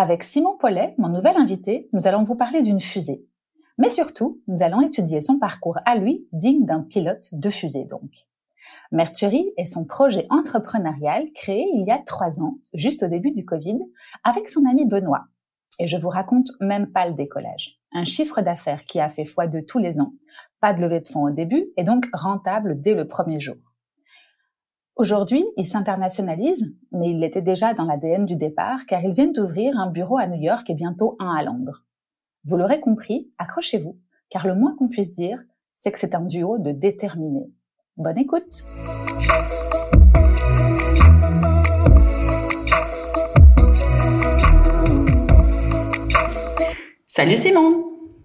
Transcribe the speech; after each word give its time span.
Avec 0.00 0.22
Simon 0.22 0.56
Paulet, 0.56 0.94
mon 0.96 1.08
nouvel 1.08 1.36
invité, 1.36 1.88
nous 1.92 2.06
allons 2.06 2.22
vous 2.22 2.36
parler 2.36 2.62
d'une 2.62 2.80
fusée. 2.80 3.26
Mais 3.78 3.90
surtout, 3.90 4.40
nous 4.46 4.62
allons 4.62 4.80
étudier 4.80 5.20
son 5.20 5.40
parcours 5.40 5.76
à 5.86 5.96
lui, 5.96 6.28
digne 6.30 6.64
d'un 6.64 6.82
pilote 6.82 7.28
de 7.32 7.50
fusée 7.50 7.84
donc. 7.84 8.08
Mercury 8.92 9.52
est 9.56 9.64
son 9.64 9.86
projet 9.86 10.28
entrepreneurial 10.30 11.32
créé 11.34 11.66
il 11.74 11.84
y 11.84 11.90
a 11.90 11.98
trois 11.98 12.40
ans, 12.40 12.58
juste 12.74 13.02
au 13.02 13.08
début 13.08 13.32
du 13.32 13.44
Covid, 13.44 13.80
avec 14.22 14.48
son 14.48 14.66
ami 14.66 14.86
Benoît. 14.86 15.24
Et 15.80 15.88
je 15.88 15.96
vous 15.96 16.10
raconte 16.10 16.52
même 16.60 16.92
pas 16.92 17.08
le 17.08 17.14
décollage. 17.14 17.80
Un 17.92 18.04
chiffre 18.04 18.40
d'affaires 18.40 18.82
qui 18.82 19.00
a 19.00 19.08
fait 19.08 19.24
foi 19.24 19.48
de 19.48 19.58
tous 19.58 19.80
les 19.80 19.98
ans, 19.98 20.12
pas 20.60 20.74
de 20.74 20.80
levée 20.80 21.00
de 21.00 21.08
fonds 21.08 21.24
au 21.24 21.30
début 21.30 21.70
et 21.76 21.82
donc 21.82 22.06
rentable 22.12 22.80
dès 22.80 22.94
le 22.94 23.08
premier 23.08 23.40
jour. 23.40 23.56
Aujourd'hui, 24.98 25.46
il 25.56 25.64
s'internationalise, 25.64 26.74
mais 26.90 27.10
il 27.10 27.20
l'était 27.20 27.40
déjà 27.40 27.72
dans 27.72 27.84
l'ADN 27.84 28.24
du 28.24 28.34
départ 28.34 28.80
car 28.88 29.04
ils 29.04 29.12
viennent 29.12 29.32
d'ouvrir 29.32 29.78
un 29.78 29.88
bureau 29.88 30.18
à 30.18 30.26
New 30.26 30.42
York 30.42 30.68
et 30.70 30.74
bientôt 30.74 31.14
un 31.20 31.36
à 31.36 31.44
Londres. 31.44 31.84
Vous 32.42 32.56
l'aurez 32.56 32.80
compris, 32.80 33.30
accrochez-vous, 33.38 33.96
car 34.28 34.48
le 34.48 34.56
moins 34.56 34.74
qu'on 34.76 34.88
puisse 34.88 35.14
dire, 35.14 35.38
c'est 35.76 35.92
que 35.92 36.00
c'est 36.00 36.16
un 36.16 36.22
duo 36.22 36.58
de 36.58 36.72
déterminés. 36.72 37.48
Bonne 37.96 38.18
écoute! 38.18 38.64
Salut 47.06 47.36
Simon 47.36 47.84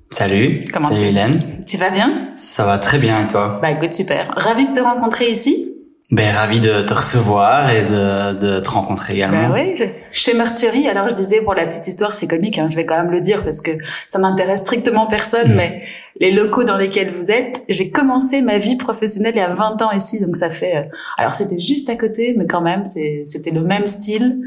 Salut. 0.09 0.59
Comment 0.73 0.87
Salut 0.87 1.01
tu 1.01 1.07
Hélène. 1.07 1.65
Tu 1.67 1.77
vas 1.77 1.91
bien? 1.91 2.35
Ça 2.35 2.65
va 2.65 2.79
très 2.79 2.97
bien 2.97 3.23
et 3.23 3.27
toi? 3.27 3.59
Bah 3.61 3.69
écoute, 3.69 3.93
super. 3.93 4.33
Ravi 4.35 4.67
de 4.67 4.71
te 4.71 4.79
rencontrer 4.79 5.29
ici. 5.29 5.72
Ben 6.13 6.31
ravi 6.31 6.59
de 6.59 6.83
te 6.83 6.93
recevoir 6.93 7.71
et 7.71 7.81
de, 7.85 8.33
de 8.37 8.59
te 8.59 8.69
rencontrer 8.69 9.13
également. 9.13 9.49
Bah 9.49 9.55
oui, 9.55 9.83
chez 10.11 10.35
Mercury. 10.35 10.87
Alors 10.87 11.09
je 11.09 11.15
disais 11.15 11.41
pour 11.41 11.55
la 11.55 11.65
petite 11.65 11.87
histoire, 11.87 12.13
c'est 12.13 12.27
comique, 12.27 12.59
hein, 12.59 12.67
je 12.69 12.75
vais 12.75 12.85
quand 12.85 12.97
même 12.97 13.09
le 13.09 13.19
dire 13.19 13.43
parce 13.43 13.61
que 13.61 13.71
ça 14.05 14.19
n'intéresse 14.19 14.59
strictement 14.59 15.07
personne, 15.07 15.55
mais 15.55 15.81
les 16.21 16.31
locaux 16.31 16.65
dans 16.65 16.77
lesquels 16.77 17.09
vous 17.09 17.31
êtes, 17.31 17.63
j'ai 17.67 17.89
commencé 17.89 18.43
ma 18.43 18.59
vie 18.59 18.75
professionnelle 18.75 19.33
il 19.33 19.39
y 19.39 19.41
a 19.41 19.47
20 19.47 19.81
ans 19.81 19.89
ici, 19.91 20.21
donc 20.23 20.35
ça 20.37 20.51
fait... 20.51 20.75
euh, 20.77 20.83
alors 21.17 21.33
c'était 21.33 21.59
juste 21.59 21.89
à 21.89 21.95
côté, 21.95 22.35
mais 22.37 22.45
quand 22.45 22.61
même, 22.61 22.85
c'était 22.85 23.49
le 23.49 23.63
même 23.63 23.87
style, 23.87 24.37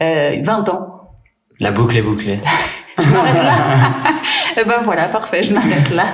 euh, 0.00 0.36
20 0.40 0.68
ans. 0.68 1.10
La 1.58 1.72
boucle 1.72 1.96
est 1.96 2.02
bouclée. 2.02 2.38
Je 2.96 3.10
m'arrête 3.10 3.42
là. 3.42 3.52
Eh 4.60 4.64
ben 4.64 4.80
voilà, 4.82 5.08
parfait, 5.08 5.42
je 5.42 5.52
m'arrête 5.54 5.90
là. 5.90 6.04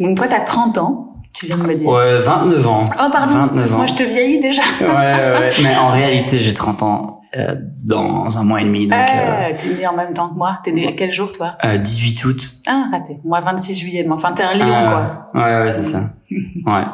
Donc 0.00 0.16
toi, 0.16 0.26
t'as 0.28 0.40
30 0.40 0.78
ans, 0.78 1.13
tu 1.34 1.46
viens 1.46 1.58
de 1.58 1.62
me 1.64 1.74
dire. 1.74 1.88
Ouais, 1.88 2.18
29 2.18 2.68
ans. 2.68 2.84
Oh 2.88 3.10
pardon, 3.12 3.34
29 3.34 3.74
ans. 3.74 3.76
moi 3.78 3.86
je 3.86 3.94
te 3.94 4.02
vieillis 4.04 4.38
déjà. 4.40 4.62
Ouais, 4.80 4.86
ouais, 4.86 5.38
ouais. 5.40 5.50
Mais 5.62 5.76
en 5.76 5.88
réalité, 5.88 6.38
j'ai 6.38 6.54
30 6.54 6.82
ans 6.84 7.18
euh, 7.36 7.56
dans 7.82 8.38
un 8.38 8.44
mois 8.44 8.60
et 8.60 8.64
demi. 8.64 8.86
Donc, 8.86 8.98
Ah, 8.98 9.52
t'es 9.52 9.74
né 9.74 9.86
en 9.86 9.94
même 9.96 10.12
temps 10.12 10.28
que 10.28 10.34
moi. 10.36 10.58
T'es 10.62 10.72
né 10.72 10.86
à 10.86 10.92
quel 10.92 11.12
jour, 11.12 11.32
toi? 11.32 11.56
Euh, 11.64 11.74
euh, 11.74 11.76
18 11.76 12.24
août. 12.24 12.54
Ah, 12.66 12.86
raté. 12.92 13.18
Moi, 13.24 13.40
26 13.40 13.74
juillet. 13.74 14.04
Mais 14.06 14.12
enfin, 14.12 14.32
t'es 14.32 14.44
un 14.44 14.54
lion, 14.54 14.64
Ah, 14.72 15.28
quoi. 15.32 15.42
Ouais, 15.42 15.60
ouais, 15.64 15.70
c'est 15.70 15.82
ça. 15.82 16.00
Ouais. 16.66 16.84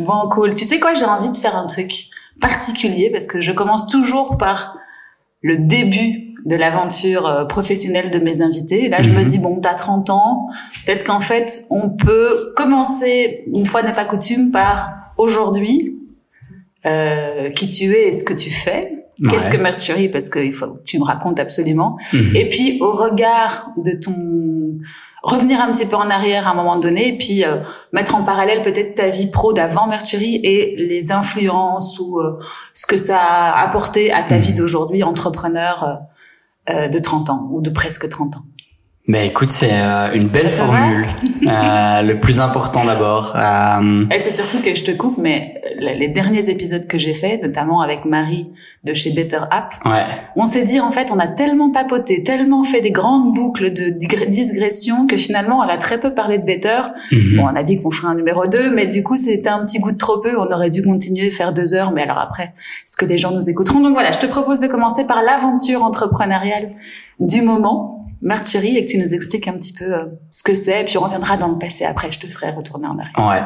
Bon, 0.00 0.28
cool. 0.28 0.54
Tu 0.54 0.64
sais 0.64 0.78
quoi 0.80 0.94
J'ai 0.94 1.04
envie 1.06 1.30
de 1.30 1.36
faire 1.36 1.56
un 1.56 1.66
truc 1.66 2.06
particulier 2.40 3.10
parce 3.10 3.26
que 3.26 3.40
je 3.40 3.52
commence 3.52 3.86
toujours 3.86 4.36
par 4.36 4.74
le 5.42 5.56
début 5.58 6.29
de 6.46 6.56
l'aventure 6.56 7.26
euh, 7.26 7.44
professionnelle 7.44 8.10
de 8.10 8.18
mes 8.18 8.42
invités. 8.42 8.86
Et 8.86 8.88
là, 8.88 9.02
je 9.02 9.10
me 9.10 9.20
Mhm. 9.20 9.24
dis, 9.24 9.38
bon, 9.38 9.60
t'as 9.60 9.74
30 9.74 10.10
ans. 10.10 10.46
Peut-être 10.86 11.04
qu'en 11.04 11.20
fait, 11.20 11.62
on 11.70 11.90
peut 11.90 12.52
commencer, 12.56 13.44
une 13.52 13.66
fois 13.66 13.82
n'est 13.82 13.92
pas 13.94 14.04
coutume, 14.04 14.50
par 14.50 14.90
aujourd'hui, 15.18 15.96
euh, 16.86 17.50
qui 17.50 17.66
tu 17.68 17.92
es 17.94 18.08
et 18.08 18.12
ce 18.12 18.24
que 18.24 18.32
tu 18.34 18.50
fais. 18.50 18.96
Qu'est-ce 19.28 19.50
que 19.50 19.58
Mercury 19.58 20.08
Parce 20.08 20.30
qu'il 20.30 20.52
faut 20.54 20.68
que 20.68 20.82
tu 20.84 20.98
me 20.98 21.04
racontes 21.04 21.38
absolument. 21.38 21.98
Mhm. 22.14 22.36
Et 22.36 22.48
puis 22.48 22.78
au 22.80 22.92
regard 22.92 23.70
de 23.76 23.92
ton 23.92 24.14
revenir 25.22 25.60
un 25.60 25.70
petit 25.70 25.84
peu 25.84 25.96
en 25.96 26.08
arrière 26.08 26.48
à 26.48 26.52
un 26.52 26.54
moment 26.54 26.76
donné, 26.76 27.08
et 27.08 27.18
puis 27.18 27.44
euh, 27.44 27.56
mettre 27.92 28.14
en 28.14 28.22
parallèle 28.24 28.62
peut-être 28.62 28.94
ta 28.94 29.10
vie 29.10 29.26
pro 29.30 29.52
d'avant 29.52 29.86
Mercury 29.88 30.40
et 30.42 30.74
les 30.76 31.12
influences 31.12 31.98
ou 32.00 32.18
euh, 32.18 32.38
ce 32.72 32.86
que 32.86 32.96
ça 32.96 33.18
a 33.20 33.62
apporté 33.62 34.10
à 34.10 34.22
ta 34.22 34.36
Mhm. 34.36 34.40
vie 34.40 34.52
d'aujourd'hui, 34.54 35.02
entrepreneur 35.02 35.84
euh, 35.84 35.94
de 36.68 36.98
30 36.98 37.30
ans 37.30 37.48
ou 37.50 37.60
de 37.60 37.70
presque 37.70 38.08
30 38.08 38.36
ans. 38.36 38.44
Ben 39.08 39.26
écoute, 39.26 39.48
c'est 39.48 39.72
euh, 39.72 40.12
une 40.12 40.28
belle 40.28 40.50
Ça 40.50 40.64
formule. 40.66 41.04
Euh, 41.48 42.02
le 42.02 42.20
plus 42.20 42.38
important 42.38 42.84
d'abord. 42.84 43.32
Euh, 43.34 44.04
Et 44.14 44.18
c'est 44.20 44.30
surtout 44.30 44.62
que 44.64 44.74
je 44.74 44.84
te 44.84 44.90
coupe, 44.92 45.16
mais 45.18 45.60
euh, 45.82 45.94
les 45.94 46.06
derniers 46.08 46.48
épisodes 46.48 46.86
que 46.86 46.96
j'ai 46.98 47.14
faits, 47.14 47.42
notamment 47.42 47.80
avec 47.80 48.04
Marie 48.04 48.52
de 48.84 48.94
chez 48.94 49.10
Better 49.10 49.40
App, 49.50 49.74
ouais. 49.84 50.04
on 50.36 50.46
s'est 50.46 50.62
dit 50.62 50.80
en 50.80 50.90
fait 50.90 51.10
on 51.10 51.18
a 51.18 51.26
tellement 51.26 51.70
papoté, 51.72 52.22
tellement 52.22 52.62
fait 52.62 52.80
des 52.82 52.92
grandes 52.92 53.34
boucles 53.34 53.72
de 53.72 53.84
digr- 53.90 54.28
digression 54.28 55.06
que 55.06 55.16
finalement 55.16 55.64
elle 55.64 55.70
a 55.70 55.76
très 55.76 55.98
peu 55.98 56.14
parlé 56.14 56.38
de 56.38 56.44
Better. 56.44 56.80
Mhm. 57.10 57.36
Bon, 57.36 57.44
on 57.50 57.56
a 57.56 57.62
dit 57.62 57.82
qu'on 57.82 57.90
ferait 57.90 58.08
un 58.12 58.14
numéro 58.14 58.46
2, 58.46 58.70
mais 58.74 58.86
du 58.86 59.02
coup 59.02 59.16
c'était 59.16 59.48
un 59.48 59.62
petit 59.62 59.80
goût 59.80 59.92
de 59.92 59.98
trop 59.98 60.18
peu, 60.18 60.38
on 60.38 60.46
aurait 60.54 60.70
dû 60.70 60.82
continuer 60.82 61.26
et 61.26 61.30
faire 61.30 61.52
deux 61.52 61.74
heures, 61.74 61.90
mais 61.92 62.02
alors 62.02 62.18
après, 62.18 62.52
est-ce 62.86 62.96
que 62.96 63.06
les 63.06 63.18
gens 63.18 63.32
nous 63.32 63.48
écouteront? 63.50 63.80
Donc 63.80 63.92
voilà, 63.94 64.12
je 64.12 64.18
te 64.18 64.26
propose 64.26 64.60
de 64.60 64.68
commencer 64.68 65.04
par 65.06 65.22
l'aventure 65.22 65.82
entrepreneuriale 65.82 66.68
du 67.18 67.42
moment, 67.42 67.99
Mercury, 68.22 68.76
et 68.76 68.84
que 68.84 68.90
tu 68.90 68.98
nous 68.98 69.14
expliques 69.14 69.48
un 69.48 69.54
petit 69.54 69.72
peu 69.72 69.92
euh, 69.92 70.04
ce 70.28 70.42
que 70.42 70.54
c'est, 70.54 70.84
puis 70.84 70.98
on 70.98 71.02
reviendra 71.02 71.36
dans 71.36 71.48
le 71.48 71.58
passé 71.58 71.84
après, 71.84 72.10
je 72.10 72.18
te 72.18 72.26
ferai 72.26 72.50
retourner 72.50 72.86
en 72.86 72.98
arrière. 72.98 73.14
Ouais. 73.18 73.42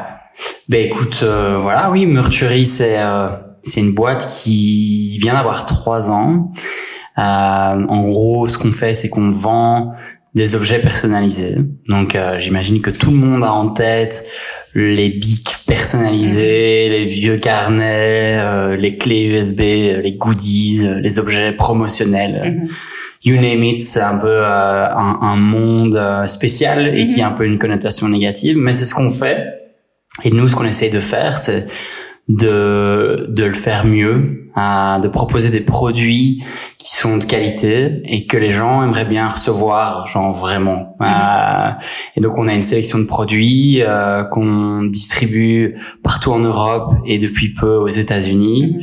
Ben 0.67 0.85
écoute, 0.85 1.21
euh, 1.23 1.57
voilà, 1.57 1.91
oui, 1.91 2.05
Mercury, 2.05 2.65
c'est 2.65 2.99
euh, 2.99 3.29
c'est 3.65 3.81
une 3.81 3.93
boîte 3.93 4.27
qui 4.27 5.17
vient 5.17 5.33
d'avoir 5.33 5.65
trois 5.65 6.11
ans. 6.11 6.51
Euh, 7.17 7.21
en 7.21 8.01
gros, 8.03 8.47
ce 8.47 8.57
qu'on 8.57 8.71
fait, 8.71 8.93
c'est 8.93 9.09
qu'on 9.09 9.31
vend 9.31 9.91
des 10.35 10.53
objets 10.53 10.79
personnalisés. 10.79 11.55
Donc, 11.87 12.13
euh, 12.13 12.37
j'imagine 12.39 12.81
que 12.81 12.89
tout 12.89 13.09
le 13.09 13.17
monde 13.17 13.43
a 13.43 13.53
en 13.53 13.69
tête 13.69 14.29
les 14.75 15.09
bics 15.09 15.63
personnalisés, 15.65 16.89
les 16.89 17.05
vieux 17.05 17.37
carnets, 17.37 18.31
euh, 18.35 18.75
les 18.75 18.97
clés 18.97 19.23
USB, 19.23 19.59
les 19.59 20.15
goodies, 20.19 20.85
les 21.01 21.19
objets 21.19 21.53
promotionnels. 21.53 22.59
Mhm. 22.59 22.69
You 23.25 23.37
name 23.37 23.63
it, 23.63 23.81
c'est 23.81 24.01
un 24.01 24.17
peu 24.17 24.27
euh, 24.27 24.87
un, 24.87 25.17
un 25.19 25.35
monde 25.35 25.95
euh, 25.95 26.27
spécial 26.27 26.95
et 26.95 27.07
qui 27.07 27.23
a 27.23 27.27
un 27.27 27.31
peu 27.31 27.45
une 27.45 27.57
connotation 27.57 28.07
négative, 28.07 28.55
mais 28.57 28.71
c'est 28.71 28.85
ce 28.85 28.93
qu'on 28.93 29.09
fait. 29.09 29.55
Et 30.23 30.29
nous, 30.29 30.47
ce 30.47 30.55
qu'on 30.55 30.65
essaye 30.65 30.91
de 30.91 30.99
faire, 30.99 31.37
c'est 31.37 31.65
de, 32.27 33.27
de 33.29 33.43
le 33.43 33.53
faire 33.53 33.85
mieux, 33.85 34.45
de 34.55 35.07
proposer 35.07 35.49
des 35.49 35.61
produits 35.61 36.43
qui 36.77 36.95
sont 36.95 37.17
de 37.17 37.25
qualité 37.25 38.01
et 38.05 38.25
que 38.25 38.37
les 38.37 38.49
gens 38.49 38.83
aimeraient 38.83 39.05
bien 39.05 39.27
recevoir, 39.27 40.07
genre 40.07 40.31
vraiment. 40.31 40.95
Euh, 41.01 41.71
et 42.15 42.21
donc, 42.21 42.39
on 42.39 42.47
a 42.47 42.53
une 42.53 42.61
sélection 42.61 42.99
de 42.99 43.03
produits 43.05 43.81
euh, 43.81 44.23
qu'on 44.23 44.83
distribue 44.83 45.75
partout 46.03 46.31
en 46.31 46.39
Europe 46.39 46.91
et 47.05 47.19
depuis 47.19 47.53
peu 47.53 47.75
aux 47.75 47.87
États-Unis. 47.87 48.73
Mhm. 48.73 48.79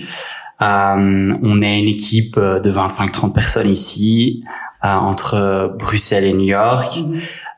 Euh, 0.60 1.34
on 1.42 1.58
est 1.58 1.80
une 1.80 1.88
équipe 1.88 2.38
de 2.38 2.70
25-30 2.70 3.32
personnes 3.32 3.68
ici, 3.68 4.44
entre 4.82 5.74
Bruxelles 5.76 6.24
et 6.24 6.32
New 6.32 6.44
York. 6.44 7.02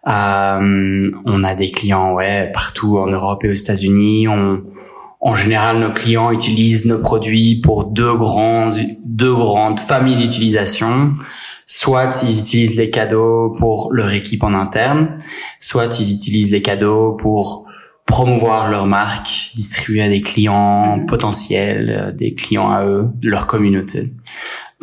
Mhm. 0.06 1.10
On 1.26 1.44
a 1.44 1.54
des 1.54 1.70
clients 1.70 2.14
ouais 2.14 2.50
partout 2.52 2.96
en 2.96 3.08
Europe 3.08 3.44
et 3.44 3.50
aux 3.50 3.54
États-Unis. 3.54 4.26
On, 4.28 4.62
en 5.26 5.34
général, 5.34 5.78
nos 5.78 5.90
clients 5.90 6.30
utilisent 6.30 6.84
nos 6.84 6.98
produits 6.98 7.56
pour 7.56 7.86
deux 7.86 8.14
grands, 8.14 8.68
deux 9.06 9.32
grandes 9.32 9.80
familles 9.80 10.16
d'utilisation. 10.16 11.14
Soit 11.64 12.22
ils 12.22 12.38
utilisent 12.38 12.76
les 12.76 12.90
cadeaux 12.90 13.50
pour 13.58 13.88
leur 13.94 14.12
équipe 14.12 14.44
en 14.44 14.52
interne, 14.52 15.16
soit 15.58 15.98
ils 15.98 16.14
utilisent 16.14 16.50
les 16.50 16.60
cadeaux 16.60 17.12
pour 17.12 17.66
promouvoir 18.04 18.70
leur 18.70 18.84
marque, 18.86 19.52
distribuer 19.56 20.02
à 20.02 20.10
des 20.10 20.20
clients 20.20 20.98
Mhm. 20.98 21.06
potentiels, 21.06 21.90
euh, 21.90 22.12
des 22.12 22.34
clients 22.34 22.68
à 22.68 22.84
eux, 22.84 23.08
de 23.14 23.30
leur 23.30 23.46
communauté. 23.46 24.12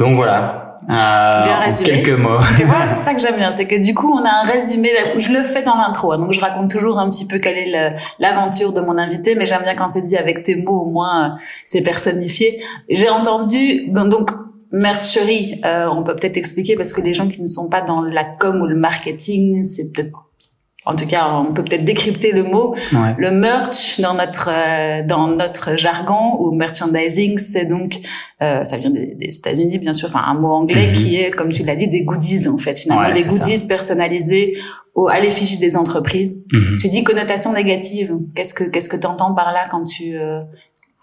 Donc 0.02 0.16
voilà, 0.16 0.76
euh, 0.90 0.94
en 0.94 1.84
quelques 1.84 2.20
mots. 2.20 2.40
Tu 2.58 2.64
vois, 2.64 2.78
c'est 2.88 3.04
ça 3.04 3.14
que 3.14 3.22
j'aime 3.22 3.36
bien, 3.36 3.52
c'est 3.52 3.68
que 3.68 3.76
du 3.76 3.94
coup, 3.94 4.12
on 4.12 4.26
a 4.26 4.30
un 4.30 4.48
résumé. 4.48 4.90
Je 5.16 5.32
le 5.32 5.44
fais 5.44 5.62
dans 5.62 5.76
l'intro, 5.76 6.12
hein, 6.12 6.18
donc 6.18 6.32
je 6.32 6.40
raconte 6.40 6.72
toujours 6.72 6.98
un 6.98 7.08
petit 7.08 7.28
peu 7.28 7.38
quelle 7.38 7.56
est 7.56 7.94
l'aventure 8.18 8.74
de 8.74 8.82
mon 8.82 8.98
invité, 8.98 9.36
mais 9.36 9.46
j'aime 9.46 9.62
bien 9.62 9.76
quand 9.76 9.90
c'est 9.90 10.02
dit 10.02 10.18
avec 10.18 10.42
tes 10.42 10.56
mots, 10.56 10.82
au 10.82 10.90
moins 10.90 11.26
euh, 11.26 11.30
c'est 11.66 11.84
personnifié. 11.84 12.64
J'ai 12.90 13.10
entendu, 13.10 13.92
donc 13.92 14.32
mercherie, 14.72 15.62
euh, 15.66 15.88
on 15.96 16.02
peut 16.02 16.16
peut-être 16.16 16.38
expliquer 16.38 16.76
parce 16.76 16.94
que 16.94 17.02
les 17.02 17.14
gens 17.14 17.28
qui 17.28 17.40
ne 17.40 17.46
sont 17.46 17.70
pas 17.70 17.82
dans 17.82 18.02
la 18.02 18.24
com 18.24 18.60
ou 18.60 18.66
le 18.66 18.76
marketing, 18.76 19.64
c'est 19.64 19.92
peut-être 19.92 20.10
en 20.86 20.96
tout 20.96 21.06
cas, 21.06 21.28
on 21.48 21.54
peut 21.54 21.64
peut-être 21.64 21.84
décrypter 21.86 22.32
le 22.32 22.44
mot. 22.44 22.74
Ouais. 22.94 23.14
Le 23.18 23.30
merch 23.32 24.00
dans 24.00 24.16
notre 24.16 24.50
euh, 24.52 25.04
dans 25.06 25.28
notre 25.28 25.76
jargon 25.78 26.38
ou 26.40 26.52
merchandising, 26.52 27.38
c'est 27.38 27.66
donc 27.66 28.00
euh, 28.42 28.64
ça 28.64 28.78
vient 28.78 28.90
des, 28.90 29.14
des 29.16 29.36
États-Unis 29.36 29.78
bien 29.78 29.94
sûr, 29.94 30.10
enfin 30.10 30.24
un 30.26 30.34
mot 30.34 30.50
anglais 30.52 30.88
Mhm. 30.88 30.94
qui 30.96 31.18
est 31.18 31.30
comme 31.32 31.52
tu 31.52 31.64
l'as 31.64 31.76
dit 31.76 31.88
des 31.88 32.02
goodies 32.04 32.48
en 32.48 32.58
fait, 32.58 32.78
finalement 32.78 33.04
Ouais, 33.08 33.14
des 33.14 33.22
c'est 33.22 33.30
ça. 33.30 33.38
goodies 33.44 33.68
personnalisés 33.68 34.58
au, 34.96 35.08
à 35.08 35.20
l'effigie 35.20 35.58
des 35.58 35.76
entreprises. 35.78 36.44
Mhm. 36.52 36.78
Tu 36.82 36.88
dis 36.88 37.04
connotation 37.04 37.54
négative. 37.54 38.16
Qu'est-ce 38.36 38.54
que 38.56 38.64
qu'est-ce 38.64 38.90
que 38.90 38.98
t'entends 38.98 39.34
par 39.36 39.52
là 39.54 39.68
quand 39.70 39.84
tu 39.84 40.18
euh, 40.18 40.42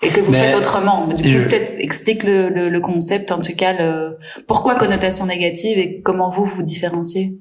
et 0.02 0.08
que 0.08 0.20
vous 0.20 0.32
Mais 0.32 0.38
faites 0.38 0.54
autrement? 0.56 1.06
Du 1.06 1.22
coup, 1.22 1.28
je- 1.28 1.38
peut-être 1.44 1.72
explique 1.78 2.24
le, 2.24 2.48
le, 2.48 2.68
le 2.68 2.80
concept, 2.80 3.30
en 3.32 3.40
tout 3.40 3.54
cas, 3.56 3.72
le 3.74 4.16
pourquoi 4.48 4.74
connotation 4.74 5.24
négative 5.26 5.78
et 5.78 6.00
comment 6.02 6.28
vous 6.28 6.44
vous 6.44 6.62
différenciez? 6.64 7.38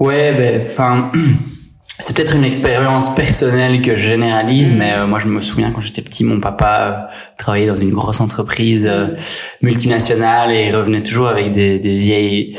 Ouais, 0.00 0.32
ben, 0.32 0.62
enfin, 0.64 1.12
c'est 1.98 2.14
peut-être 2.14 2.34
une 2.34 2.44
expérience 2.44 3.14
personnelle 3.14 3.80
que 3.80 3.94
je 3.94 4.08
généralise, 4.08 4.72
Mm. 4.72 4.76
mais 4.76 4.92
euh, 4.92 5.06
moi 5.06 5.18
je 5.18 5.28
me 5.28 5.40
souviens 5.40 5.70
quand 5.70 5.80
j'étais 5.80 6.02
petit, 6.02 6.24
mon 6.24 6.40
papa 6.40 7.08
euh, 7.10 7.14
travaillait 7.38 7.66
dans 7.66 7.74
une 7.74 7.92
grosse 7.92 8.20
entreprise 8.20 8.86
euh, 8.90 9.08
multinationale 9.62 10.50
et 10.52 10.68
il 10.68 10.76
revenait 10.76 11.02
toujours 11.02 11.28
avec 11.28 11.50
des, 11.52 11.78
des 11.78 11.96
vieilles, 11.96 12.56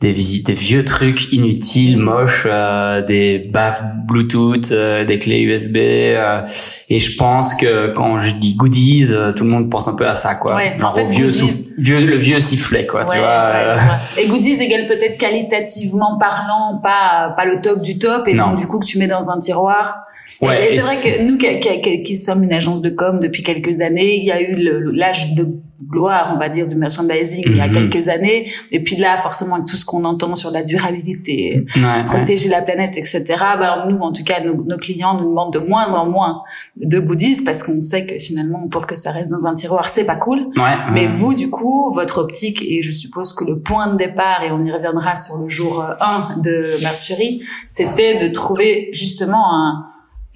des, 0.00 0.12
des 0.14 0.54
vieux 0.54 0.82
trucs 0.82 1.30
inutiles, 1.32 1.98
moches, 1.98 2.46
euh, 2.50 3.02
des 3.02 3.38
baffes 3.38 3.82
Bluetooth, 4.08 4.72
euh, 4.72 5.04
des 5.04 5.18
clés 5.18 5.42
USB, 5.42 5.76
euh, 5.76 6.40
et 6.88 6.98
je 6.98 7.16
pense 7.16 7.54
que 7.54 7.88
quand 7.94 8.18
je 8.18 8.34
dis 8.36 8.54
goodies, 8.54 9.08
euh, 9.12 9.32
tout 9.32 9.44
le 9.44 9.50
monde 9.50 9.70
pense 9.70 9.88
un 9.88 9.94
peu 9.96 10.06
à 10.08 10.14
ça, 10.14 10.36
quoi. 10.36 10.56
Ouais, 10.56 10.74
Genre 10.78 10.90
en 10.90 10.94
fait, 10.94 11.02
au 11.02 11.06
vieux, 11.06 11.30
souff- 11.30 11.62
vieux, 11.76 12.04
le 12.06 12.16
vieux 12.16 12.40
sifflet, 12.40 12.86
quoi, 12.86 13.04
tu 13.04 13.18
vois. 13.18 13.26
ouais, 13.26 13.66
euh. 13.68 14.22
Et 14.22 14.26
goodies 14.28 14.62
égale 14.62 14.86
peut-être 14.88 15.18
qualitativement 15.18 16.16
parlant, 16.18 16.78
pas 16.82 17.34
pas 17.36 17.44
le 17.44 17.60
top 17.60 17.82
du 17.82 17.98
top, 17.98 18.26
et 18.26 18.34
Non. 18.34 18.48
donc 18.48 18.58
du 18.58 18.66
coup 18.66 18.78
que 18.78 18.86
tu 18.86 18.96
mets 18.98 19.06
dans 19.06 19.30
un 19.30 19.38
tiroir. 19.38 19.98
Ouais, 20.40 20.70
et 20.70 20.74
et 20.74 20.78
c'est 20.78 20.84
vrai 21.02 21.18
que 21.18 21.22
nous 21.24 21.36
qui, 21.36 21.60
qui, 21.60 21.80
qui- 21.82 22.02
qui 22.02 22.16
sommes 22.16 22.42
une 22.42 22.52
agence 22.54 22.80
de 22.80 22.88
com 22.88 23.18
depuis 23.20 23.42
quelques 23.42 23.82
années, 23.82 24.16
il 24.16 24.24
y 24.24 24.32
a 24.32 24.40
eu 24.40 24.56
l'âge 24.94 25.34
de 25.34 25.46
gloire, 25.88 26.32
on 26.34 26.38
va 26.38 26.48
dire, 26.48 26.66
du 26.66 26.74
merchandising 26.76 27.44
il 27.46 27.56
y 27.56 27.60
a 27.60 27.68
Mhm. 27.68 27.72
quelques 27.88 28.08
années. 28.08 28.48
Et 28.72 28.82
puis 28.82 28.96
là, 28.96 29.16
forcément, 29.16 29.54
avec 29.54 29.66
tout 29.66 29.76
ce 29.76 29.84
qu'on 29.84 30.04
entend 30.04 30.34
sur 30.36 30.50
la 30.50 30.62
durabilité, 30.62 31.64
ouais, 31.76 31.82
ouais. 31.82 32.04
protéger 32.06 32.48
la 32.48 32.62
planète, 32.62 32.96
etc. 32.96 33.22
Ben, 33.58 33.86
nous, 33.88 33.98
en 33.98 34.12
tout 34.12 34.24
cas, 34.24 34.40
nos, 34.42 34.54
nos 34.54 34.76
clients 34.76 35.14
nous 35.20 35.28
demandent 35.28 35.52
de 35.52 35.58
moins 35.60 35.94
en 35.94 36.08
moins 36.10 36.42
de 36.76 36.98
goodies 36.98 37.42
parce 37.44 37.62
qu'on 37.62 37.80
sait 37.80 38.06
que 38.06 38.18
finalement, 38.18 38.68
pour 38.68 38.86
que 38.86 38.94
ça 38.94 39.10
reste 39.12 39.30
dans 39.30 39.46
un 39.46 39.54
tiroir, 39.54 39.88
c'est 39.88 40.04
pas 40.04 40.16
cool. 40.16 40.40
Ouais, 40.56 40.76
Mais 40.92 41.06
vous, 41.06 41.34
du 41.34 41.50
coup, 41.50 41.92
votre 41.94 42.18
optique, 42.18 42.62
et 42.62 42.82
je 42.82 42.92
suppose 42.92 43.32
que 43.32 43.44
le 43.44 43.60
point 43.60 43.88
de 43.88 43.96
départ, 43.96 44.42
et 44.42 44.50
on 44.50 44.62
y 44.62 44.70
reviendra 44.72 45.16
sur 45.16 45.36
le 45.38 45.48
jour 45.48 45.80
euh, 45.82 45.94
1 46.00 46.40
de 46.42 46.82
Merchery, 46.82 47.42
c'était 47.66 48.26
de 48.26 48.32
trouver 48.32 48.88
justement 48.92 49.54
un, 49.54 49.86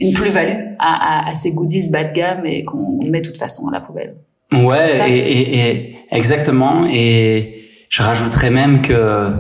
une 0.00 0.12
plus-value 0.12 0.74
à, 0.78 1.26
à, 1.26 1.30
à 1.30 1.34
ces 1.34 1.52
goodies 1.52 1.90
bas 1.90 2.04
de 2.04 2.12
gamme 2.12 2.44
et 2.44 2.64
qu'on 2.64 2.98
met 3.04 3.20
de 3.20 3.26
toute 3.28 3.38
façon 3.38 3.68
à 3.68 3.72
la 3.72 3.80
poubelle. 3.80 4.16
Ouais, 4.52 4.88
et, 5.08 5.16
et, 5.18 5.58
et 5.58 5.96
exactement. 6.10 6.86
Et 6.90 7.48
je 7.88 8.02
rajouterais 8.02 8.50
même 8.50 8.82
que, 8.82 9.30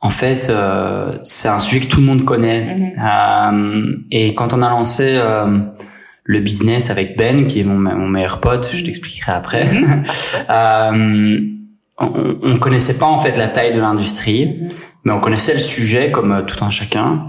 en 0.00 0.10
fait, 0.10 0.48
euh, 0.50 1.12
c'est 1.22 1.48
un 1.48 1.58
sujet 1.58 1.80
que 1.80 1.86
tout 1.86 2.00
le 2.00 2.06
monde 2.06 2.24
connaît. 2.24 2.64
Mhm. 2.64 2.92
Euh, 2.98 3.94
et 4.10 4.34
quand 4.34 4.52
on 4.52 4.62
a 4.62 4.70
lancé 4.70 5.14
euh, 5.16 5.58
le 6.24 6.40
business 6.40 6.90
avec 6.90 7.16
Ben, 7.16 7.46
qui 7.46 7.60
est 7.60 7.64
mon, 7.64 7.78
mon 7.78 8.08
meilleur 8.08 8.40
pote, 8.40 8.68
je 8.72 8.78
Mhm. 8.78 8.84
t'expliquerai 8.84 9.32
après. 9.32 9.64
Mhm. 9.72 10.02
euh, 10.50 11.40
on, 11.98 12.38
on 12.42 12.56
connaissait 12.56 12.98
pas 12.98 13.06
en 13.06 13.18
fait 13.18 13.36
la 13.36 13.48
taille 13.48 13.72
de 13.72 13.80
l'industrie, 13.80 14.60
mais 15.04 15.12
on 15.12 15.20
connaissait 15.20 15.52
le 15.52 15.58
sujet 15.60 16.10
comme 16.10 16.44
tout 16.46 16.64
un 16.64 16.70
chacun. 16.70 17.26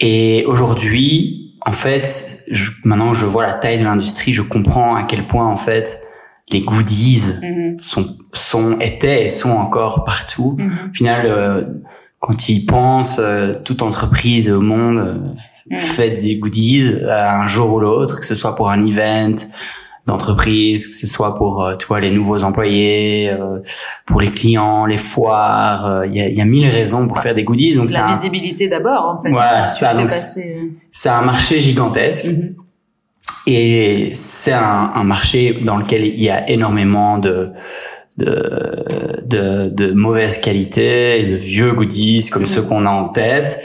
Et 0.00 0.44
aujourd'hui, 0.46 1.54
en 1.64 1.70
fait, 1.72 2.40
je, 2.50 2.72
maintenant 2.84 3.12
que 3.12 3.16
je 3.16 3.26
vois 3.26 3.44
la 3.44 3.52
taille 3.52 3.78
de 3.78 3.84
l'industrie, 3.84 4.32
je 4.32 4.42
comprends 4.42 4.96
à 4.96 5.04
quel 5.04 5.24
point 5.26 5.46
en 5.46 5.54
fait 5.54 6.00
les 6.52 6.60
goodies 6.60 7.22
Mhm. 7.42 7.76
sont, 7.76 8.06
sont 8.32 8.78
étaient 8.80 9.24
et 9.24 9.28
sont 9.28 9.50
encore 9.50 10.04
partout. 10.04 10.56
Mhm. 10.58 10.70
Au 10.90 10.92
final, 10.94 11.20
euh, 11.26 11.62
quand 12.20 12.48
ils 12.48 12.64
pensent, 12.66 13.18
euh, 13.18 13.54
toute 13.64 13.82
entreprise 13.82 14.48
au 14.50 14.60
monde 14.60 14.98
euh, 14.98 15.14
Mhm. 15.70 15.78
fait 15.78 16.10
des 16.10 16.36
goodies 16.36 16.82
euh, 16.88 17.08
un 17.42 17.46
jour 17.46 17.72
ou 17.72 17.80
l'autre, 17.80 18.18
que 18.20 18.26
ce 18.26 18.34
soit 18.34 18.54
pour 18.54 18.68
un 18.70 18.80
event 18.84 19.34
d'entreprise, 20.06 20.88
que 20.88 20.94
ce 20.94 21.06
soit 21.06 21.34
pour 21.34 21.64
euh, 21.64 21.76
tu 21.76 21.86
vois 21.86 22.00
les 22.00 22.10
nouveaux 22.10 22.42
employés, 22.42 23.30
euh, 23.30 23.60
pour 24.06 24.20
les 24.20 24.30
clients, 24.32 24.84
les 24.86 24.96
foires. 24.96 25.86
euh, 25.86 26.06
Il 26.06 26.14
y, 26.16 26.20
a, 26.20 26.28
y 26.28 26.40
a 26.40 26.44
mille 26.44 26.68
raisons 26.68 27.06
pour 27.06 27.18
faire 27.20 27.34
des 27.34 27.44
goodies. 27.44 27.76
Donc 27.76 27.88
c'est 27.88 27.98
La 27.98 28.08
un, 28.08 28.12
visibilité 28.12 28.66
d'abord, 28.66 29.14
en 29.16 29.22
fait. 29.22 29.30
Voilà, 29.30 29.60
Tu 29.62 29.78
ça, 29.78 29.94
donc 29.94 30.10
c'est 30.90 31.08
un 31.08 31.22
marché 31.22 31.58
gigantesque. 31.60 32.24
mhm. 32.26 32.54
Et 33.46 34.10
c'est 34.12 34.52
un, 34.52 34.92
un 34.94 35.04
marché 35.04 35.58
dans 35.62 35.76
lequel 35.76 36.04
il 36.04 36.20
y 36.22 36.30
a 36.30 36.48
énormément 36.48 37.18
de 37.18 37.50
de, 38.18 39.24
de, 39.24 39.74
de 39.74 39.92
mauvaise 39.94 40.38
qualité 40.38 41.18
et 41.20 41.30
de 41.30 41.34
vieux 41.34 41.72
goodies 41.72 42.28
comme 42.30 42.44
ceux 42.44 42.60
qu'on 42.62 42.84
a 42.84 42.90
en 42.90 43.08
tête. 43.08 43.58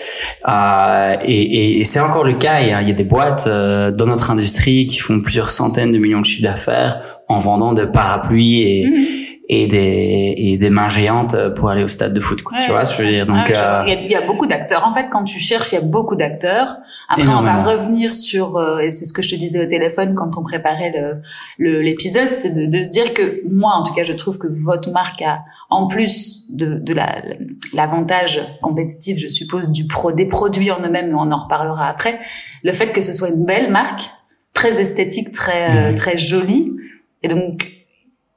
Euh, 0.47 1.15
et 1.25 1.79
et, 1.79 1.83
c'est 1.83 1.99
encore 1.99 2.23
le 2.23 2.35
cas. 2.35 2.61
Il 2.61 2.69
y 2.69 2.71
a, 2.71 2.81
il 2.81 2.87
y 2.87 2.91
a 2.91 2.93
des 2.93 3.03
boîtes 3.03 3.45
euh, 3.47 3.91
dans 3.91 4.05
notre 4.05 4.31
industrie 4.31 4.87
qui 4.87 4.99
font 4.99 5.19
plusieurs 5.19 5.49
centaines 5.49 5.91
de 5.91 5.97
millions 5.97 6.21
de 6.21 6.25
chiffres 6.25 6.43
d'affaires 6.47 7.19
en 7.27 7.37
vendant 7.39 7.73
des 7.73 7.87
parapluies 7.87 8.61
et, 8.61 8.87
Mhm. 8.87 9.26
Et 9.49 9.65
des 9.67 10.33
et 10.37 10.57
des 10.57 10.69
mains 10.69 10.89
géantes 10.89 11.35
pour 11.55 11.69
aller 11.69 11.83
au 11.83 11.87
stade 11.87 12.13
de 12.13 12.19
foot. 12.19 12.41
Quoi, 12.41 12.57
tu 12.59 12.69
vois 12.71 12.83
je 12.83 13.01
veux 13.01 13.09
dire? 13.09 13.25
Donc. 13.25 13.47
Ouais, 13.47 13.55
euh, 13.57 13.83
il, 13.87 13.89
y 13.93 13.95
a, 13.95 14.01
il 14.01 14.11
y 14.11 14.15
a 14.15 14.25
beaucoup 14.27 14.45
d'acteurs. 14.45 14.85
En 14.85 14.91
fait, 14.91 15.07
quand 15.09 15.23
tu 15.23 15.39
cherches, 15.39 15.71
il 15.71 15.75
y 15.75 15.77
a 15.77 15.81
beaucoup 15.81 16.17
d'acteurs. 16.17 16.73
Après, 17.07 17.29
on 17.29 17.41
va 17.41 17.63
revenir 17.63 18.13
sur, 18.13 18.57
euh, 18.57 18.79
et 18.79 18.91
c'est 18.91 19.05
ce 19.05 19.13
que 19.13 19.21
je 19.21 19.29
te 19.29 19.35
disais 19.35 19.63
au 19.63 19.67
téléphone 19.67 20.13
quand 20.15 20.37
on 20.37 20.43
préparait 20.43 20.91
le 20.93 21.21
le- 21.57 21.81
l'épisode, 21.81 22.33
c'est 22.33 22.51
de, 22.51 22.65
de 22.65 22.81
se 22.83 22.89
dire 22.89 23.13
que 23.13 23.41
moi, 23.49 23.73
en 23.75 23.83
tout 23.83 23.93
cas, 23.93 24.03
je 24.03 24.11
trouve 24.13 24.37
que 24.37 24.47
votre 24.51 24.91
marque 24.91 25.21
a, 25.21 25.39
en 25.69 25.87
plus 25.87 26.51
de, 26.51 26.77
de 26.79 26.93
la 26.93 27.23
l'avantage 27.73 28.41
compétitif, 28.61 29.17
je 29.17 29.27
suppose, 29.27 29.69
du 29.69 29.87
pro 29.87 30.11
des 30.11 30.25
produits 30.27 30.71
en 30.71 30.81
eux-mêmes, 30.81 31.07
mais 31.07 31.13
on 31.15 31.31
en 31.31 31.37
reparlera 31.43 31.87
après. 31.87 32.19
Le 32.63 32.71
fait 32.73 32.87
que 32.91 33.01
ce 33.01 33.13
soit 33.13 33.29
une 33.29 33.45
belle 33.45 33.71
marque, 33.71 34.09
très 34.53 34.81
esthétique, 34.81 35.31
très 35.31 35.69
euh, 35.69 35.89
Mhm. 35.89 35.95
très 35.95 36.17
jolie, 36.17 36.73
et 37.23 37.27
donc 37.29 37.71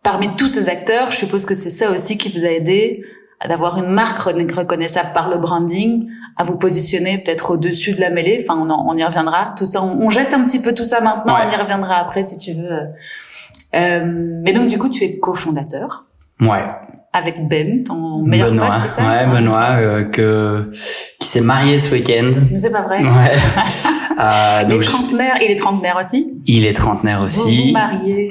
parmi 0.03 0.35
tous 0.37 0.49
ces 0.49 0.69
acteurs, 0.69 1.11
je 1.11 1.17
suppose 1.17 1.47
que 1.47 1.55
c'est 1.55 1.71
ça 1.71 1.91
aussi 1.91 2.17
qui 2.19 2.29
vous 2.31 2.45
a 2.45 2.49
aidé 2.49 3.05
à 3.43 3.49
d'avoir 3.49 3.79
une 3.79 3.91
marque 3.91 4.19
rec- 4.19 4.53
reconnaissable 4.53 5.11
par 5.15 5.31
le 5.31 5.39
branding, 5.39 6.07
à 6.37 6.45
vous 6.45 6.59
positionner 6.59 7.17
peut-être 7.19 7.53
au-dessus 7.53 7.93
de 7.95 8.01
la 8.01 8.11
mêlée. 8.11 8.39
Enfin, 8.43 8.61
on, 8.63 8.69
en- 8.71 8.87
on 8.87 8.95
y 8.97 9.03
reviendra. 9.05 9.55
Tout 9.57 9.65
ça, 9.65 9.83
on, 9.83 10.03
on 10.03 10.11
jette 10.11 10.35
un 10.35 10.43
petit 10.45 10.61
peu 10.61 10.75
tout 10.75 10.85
ça 10.85 11.01
maintenant. 11.01 11.35
Ouais. 11.35 11.41
On 11.49 11.53
y 11.53 11.57
reviendra 11.57 11.95
après 11.97 12.23
si 12.23 12.37
tu 12.37 12.53
veux. 12.53 12.69
Euh, 13.75 14.41
mais 14.43 14.53
donc, 14.53 14.67
du 14.69 14.77
coup, 14.79 14.89
tu 14.91 15.05
es 15.05 15.19
cofondateur 15.19 16.05
ouais. 16.43 16.65
avec 17.15 17.49
Ben, 17.49 17.83
ton 17.85 18.19
meilleur 18.23 18.51
Benoît, 18.51 18.73
pote, 18.73 18.81
c'est 18.81 18.89
ça? 18.89 19.09
Ouais, 19.09 19.27
Benoît, 19.27 19.71
euh, 19.79 20.05
que 20.05 20.69
qui 21.19 21.27
s'est 21.27 21.41
marié 21.41 21.79
ce 21.79 21.93
week-end. 21.95 22.31
Mais 22.51 22.59
c'est 22.59 22.71
pas 22.73 22.83
vrai. 22.83 23.03
Ouais. 23.03 23.09
Euh, 24.21 24.65
Il 24.69 24.75
est 24.75 24.81
je- 24.83 24.87
trentenaire. 24.87 25.37
Il 25.41 25.51
est 25.51 25.57
trentenaire 25.57 25.97
aussi? 25.99 26.35
il 26.45 26.67
est 26.67 26.75
trentenaire 26.75 27.25
Vous 27.25 27.27
vous 27.27 27.47
aussi. 27.47 27.73
mariez. 27.73 28.31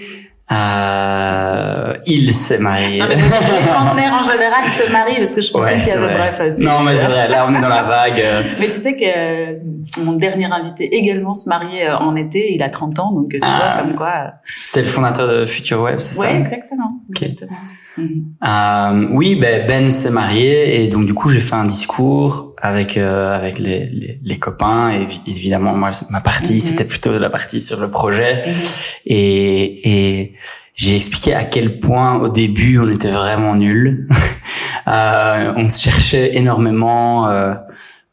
Euh, 0.52 1.94
il 2.08 2.34
s'est 2.34 2.58
marié. 2.60 3.00
Non, 3.00 3.06
mais 3.08 3.16
les 3.16 3.66
trentenaires 3.68 4.14
en 4.14 4.24
général 4.24 4.64
se 4.64 4.92
marient 4.92 5.18
parce 5.18 5.36
que 5.36 5.42
je 5.42 5.52
pensais 5.52 5.74
Ouais, 5.76 5.80
qu'il 5.80 5.88
y 5.90 5.92
avait 5.92 6.14
vrai. 6.14 6.32
bref. 6.38 6.54
Non, 6.62 6.82
mais 6.82 6.96
c'est 6.96 7.06
vrai. 7.06 7.28
Là, 7.28 7.46
on 7.48 7.54
est 7.54 7.62
dans 7.62 7.70
la 7.70 7.84
vague. 7.84 8.20
euh, 8.20 8.44
Mais 8.60 8.66
tu 8.66 8.72
sais 8.72 8.96
que 8.98 9.04
euh, 9.06 9.58
mon 10.04 10.14
dernier 10.14 10.46
invité 10.46 10.86
également 10.96 11.34
se 11.34 11.48
mariait 11.50 11.90
euh, 11.90 11.98
en 11.98 12.16
été, 12.16 12.54
il 12.54 12.64
a 12.64 12.70
30 12.70 12.98
ans, 13.00 13.12
donc 13.14 13.30
tu 13.32 13.40
Ah. 13.44 13.74
vois 13.76 13.84
comme 13.84 13.96
quoi. 13.96 14.32
C'est 14.44 14.82
le 14.82 14.88
fondateur 14.88 15.28
de 15.28 15.46
Future 15.46 15.82
Web, 15.82 16.00
c'est 16.00 16.20
Ouais, 16.20 16.32
ça 16.32 16.40
exactement. 16.40 17.00
Ok. 17.10 17.22
exactement. 17.22 17.58
Euh, 18.48 19.08
oui, 19.12 19.36
ben 19.36 19.66
Ben 19.68 19.92
s'est 19.92 20.12
marié 20.12 20.84
et 20.84 20.90
donc 20.90 21.06
du 21.06 21.14
coup 21.14 21.30
j'ai 21.30 21.40
fait 21.40 21.56
un 21.56 21.66
discours 21.66 22.54
avec 22.58 22.98
euh, 22.98 23.34
avec 23.36 23.60
les, 23.60 23.86
les, 23.88 24.20
les 24.24 24.38
copains 24.38 24.90
et 24.92 25.04
évi- 25.06 25.22
évidemment 25.28 25.74
moi 25.74 25.90
ma 26.10 26.22
partie 26.22 26.54
Mhm. 26.56 26.60
c'était 26.60 26.86
plutôt 26.86 27.18
la 27.20 27.30
partie 27.30 27.60
sur 27.60 27.80
le 27.80 27.90
projet 27.90 28.42
Mhm. 28.46 28.52
et 29.08 29.90
et 29.92 30.34
j'ai 30.76 30.96
expliqué 30.96 31.34
à 31.34 31.44
quel 31.44 31.80
point 31.80 32.16
au 32.20 32.30
début 32.30 32.80
on 32.80 32.90
était 32.90 33.10
vraiment 33.10 33.56
nuls. 33.56 34.08
euh, 34.88 35.54
on 35.58 35.68
se 35.68 35.82
cherchait 35.82 36.38
énormément 36.38 37.28
euh, 37.30 37.54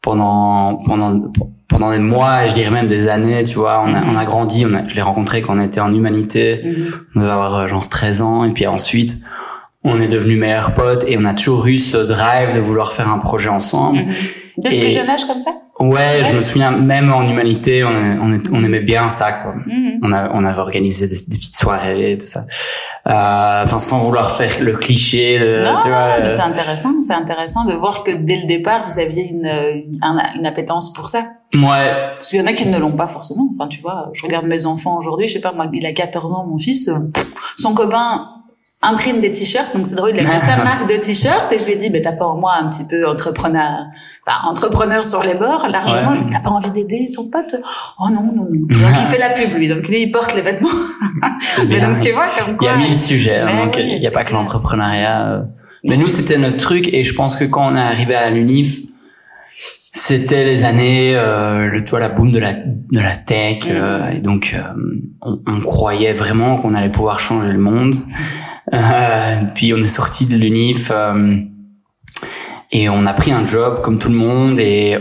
pendant 0.01 0.75
pendant 0.85 1.31
pendant 1.69 1.91
des 1.91 1.99
mois, 1.99 2.45
je 2.45 2.53
dirais 2.53 2.71
même 2.71 2.87
des 2.87 3.07
années, 3.09 3.43
tu 3.43 3.55
vois. 3.55 3.81
On 3.85 3.91
a, 3.93 3.99
Mhm. 4.01 4.09
on 4.09 4.15
a 4.17 4.25
grandi, 4.25 4.65
on 4.65 4.73
a, 4.73 4.87
je 4.87 4.95
l'ai 4.95 5.01
rencontré 5.01 5.41
quand 5.41 5.57
on 5.57 5.61
était 5.61 5.81
en 5.81 5.93
humanité. 5.93 6.61
On 7.15 7.19
devait 7.19 7.31
avoir 7.31 7.55
euh, 7.55 7.67
genre 7.67 7.87
13 7.89 8.21
ans 8.21 8.43
et 8.45 8.51
puis 8.51 8.65
ensuite 8.67 9.17
on 9.87 9.99
est 10.01 10.07
devenus 10.07 10.37
meilleurs 10.37 10.73
potes 10.73 11.05
et 11.07 11.17
on 11.17 11.25
a 11.25 11.33
toujours 11.33 11.65
eu 11.67 11.77
ce 11.77 11.97
drive 11.97 12.53
de 12.53 12.59
vouloir 12.59 12.93
faire 12.93 13.09
un 13.09 13.19
projet 13.19 13.49
ensemble. 13.49 13.99
Mhm. 13.99 14.13
Dès 14.57 14.71
le 14.71 14.79
plus 14.79 14.89
jeune 14.89 15.07
âge 15.07 15.25
comme 15.25 15.37
ça? 15.37 15.51
Ouais, 15.79 16.23
je 16.23 16.33
me 16.33 16.41
souviens, 16.41 16.71
même 16.71 17.13
en 17.13 17.21
humanité, 17.21 17.83
on, 17.83 17.89
on, 17.89 18.33
on 18.51 18.63
aimait 18.63 18.79
bien 18.79 19.07
ça, 19.07 19.31
quoi. 19.31 19.53
Mhm. 19.53 19.99
On, 20.01 20.11
a, 20.11 20.31
on 20.33 20.43
avait 20.43 20.59
organisé 20.59 21.07
des, 21.07 21.15
des, 21.27 21.37
petites 21.37 21.55
soirées, 21.55 22.17
tout 22.19 22.25
ça. 22.25 22.39
Euh, 23.07 23.63
enfin, 23.63 23.77
sans 23.77 23.99
vouloir 23.99 24.31
faire 24.31 24.51
le 24.59 24.75
cliché. 24.75 25.37
De, 25.37 25.63
non, 25.63 25.77
tu 25.81 25.89
vois, 25.89 26.19
mais 26.21 26.29
c'est 26.29 26.41
intéressant, 26.41 26.89
c'est 27.01 27.13
intéressant 27.13 27.65
de 27.65 27.73
voir 27.73 28.03
que 28.03 28.11
dès 28.11 28.37
le 28.37 28.47
départ, 28.47 28.83
vous 28.85 28.99
aviez 28.99 29.29
une, 29.29 29.45
une, 29.45 29.99
une 30.39 30.45
appétence 30.47 30.91
pour 30.91 31.09
ça. 31.09 31.23
Ouais. 31.53 31.91
Parce 32.17 32.29
qu'il 32.29 32.39
y 32.39 32.41
en 32.41 32.47
a 32.47 32.53
qui 32.53 32.65
ne 32.65 32.79
l'ont 32.79 32.95
pas 32.95 33.07
forcément. 33.07 33.47
Enfin, 33.53 33.67
tu 33.67 33.79
vois, 33.79 34.09
je 34.13 34.23
regarde 34.23 34.47
mes 34.47 34.65
enfants 34.65 34.97
aujourd'hui, 34.97 35.27
je 35.27 35.33
sais 35.33 35.41
pas, 35.41 35.51
moi, 35.51 35.67
il 35.71 35.85
a 35.85 35.93
14 35.93 36.33
ans, 36.33 36.47
mon 36.47 36.57
fils, 36.57 36.89
son 37.55 37.75
copain 37.75 38.36
imprime 38.81 39.19
des 39.19 39.31
t-shirts. 39.31 39.75
Donc 39.75 39.85
c'est 39.85 39.95
drôle, 39.95 40.11
il 40.13 40.19
a 40.19 40.23
fait 40.23 40.39
sa 40.39 40.57
marque 40.63 40.87
de 40.89 40.95
t-shirts 40.95 41.51
et 41.51 41.59
je 41.59 41.65
lui 41.65 41.73
ai 41.73 41.75
dit, 41.75 41.89
ben 41.89 42.01
t'as 42.01 42.13
pas 42.13 42.25
en 42.25 42.37
moi 42.37 42.53
un 42.59 42.67
petit 42.69 42.85
peu 42.85 43.07
entrepreneur, 43.07 43.85
enfin 44.25 44.47
entrepreneur 44.47 45.03
sur 45.03 45.23
les 45.23 45.33
bords, 45.33 45.67
largement. 45.69 46.11
Ouais. 46.11 46.29
T'as 46.31 46.39
pas 46.39 46.49
envie 46.49 46.71
d'aider 46.71 47.09
ton 47.13 47.29
pote? 47.29 47.55
Oh 47.99 48.09
non, 48.11 48.21
non, 48.21 48.33
non. 48.33 48.47
Donc 48.49 48.69
il 48.71 49.05
fait 49.05 49.17
la 49.17 49.29
pub 49.29 49.57
lui, 49.57 49.67
donc 49.67 49.87
lui 49.87 50.03
il 50.03 50.11
porte 50.11 50.35
les 50.35 50.41
vêtements. 50.41 50.69
Mais 51.67 51.79
donc 51.79 51.99
tu 52.01 52.11
vois 52.11 52.27
comme 52.39 52.57
quoi. 52.57 52.69
Il 52.69 52.81
y 52.81 52.83
a 52.83 52.87
mille 52.87 52.95
sujets, 52.95 53.39
hein, 53.39 53.65
donc 53.65 53.77
il 53.77 54.01
y 54.01 54.07
a 54.07 54.11
pas 54.11 54.23
que 54.23 54.33
l'entrepreneuriat. 54.33 55.33
Euh. 55.33 55.41
Mais 55.83 55.97
nous 55.97 56.07
c'était 56.07 56.37
notre 56.37 56.57
truc 56.57 56.93
et 56.93 57.03
je 57.03 57.13
pense 57.13 57.35
que 57.35 57.45
quand 57.45 57.71
on 57.71 57.75
est 57.75 57.81
arrivé 57.81 58.15
à 58.15 58.29
l'Unif, 58.29 58.81
c'était 59.97 60.45
les 60.45 60.63
années 60.63 61.15
euh, 61.15 61.67
le 61.67 61.83
toi 61.83 61.99
la 61.99 62.09
boom 62.09 62.31
de 62.31 62.39
la 62.39 62.53
de 62.53 62.99
la 62.99 63.15
tech 63.15 63.67
mm. 63.67 63.71
euh, 63.71 64.09
et 64.11 64.19
donc 64.19 64.53
euh, 64.53 64.61
on, 65.21 65.39
on, 65.47 65.59
croyait 65.59 66.13
vraiment 66.13 66.55
qu'on 66.55 66.73
allait 66.73 66.91
pouvoir 66.91 67.19
changer 67.19 67.51
le 67.51 67.57
monde 67.57 67.95
puis 69.55 69.73
on 69.73 69.77
est 69.77 69.87
sorti 69.87 70.25
de 70.25 70.35
l'unif 70.35 70.91
euh, 70.93 71.37
et 72.71 72.89
on 72.89 73.05
a 73.05 73.13
pris 73.13 73.31
un 73.31 73.45
job 73.45 73.81
comme 73.81 73.97
tout 73.97 74.09
le 74.09 74.15
monde 74.15 74.59
et 74.59 74.97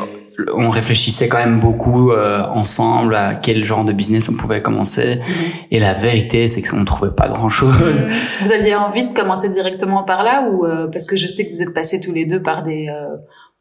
on 0.55 0.71
réfléchissait 0.71 1.29
quand 1.29 1.39
même 1.39 1.61
beaucoup 1.61 2.11
euh, 2.11 2.43
ensemble 2.49 3.15
à 3.15 3.35
quel 3.35 3.65
genre 3.65 3.85
de 3.85 3.93
business 3.93 4.29
on 4.29 4.35
pouvait 4.35 4.63
commencer. 4.63 5.17
Mm-hmm. 5.17 5.67
Et 5.71 5.81
la 5.81 5.95
vérité, 5.95 6.47
c'est 6.47 6.63
qu'on 6.63 6.81
ne 6.81 6.85
trouvait 6.85 7.15
pas 7.15 7.29
grand-chose. 7.29 8.03
Mm-hmm. 8.03 8.45
Vous 8.45 8.53
aviez 8.53 8.75
envie 8.75 9.07
de 9.07 9.13
commencer 9.13 9.49
directement 9.49 10.03
par 10.03 10.23
là 10.23 10.49
ou 10.51 10.65
euh, 10.65 10.89
parce 10.93 11.07
que 11.07 11.17
je 11.17 11.27
sais 11.27 11.47
que 11.47 11.53
vous 11.53 11.63
êtes 11.63 11.75
passés 11.75 12.01
tous 12.01 12.13
les 12.13 12.27
deux 12.27 12.43
par 12.43 12.63
des 12.63 12.89
euh, 12.89 13.17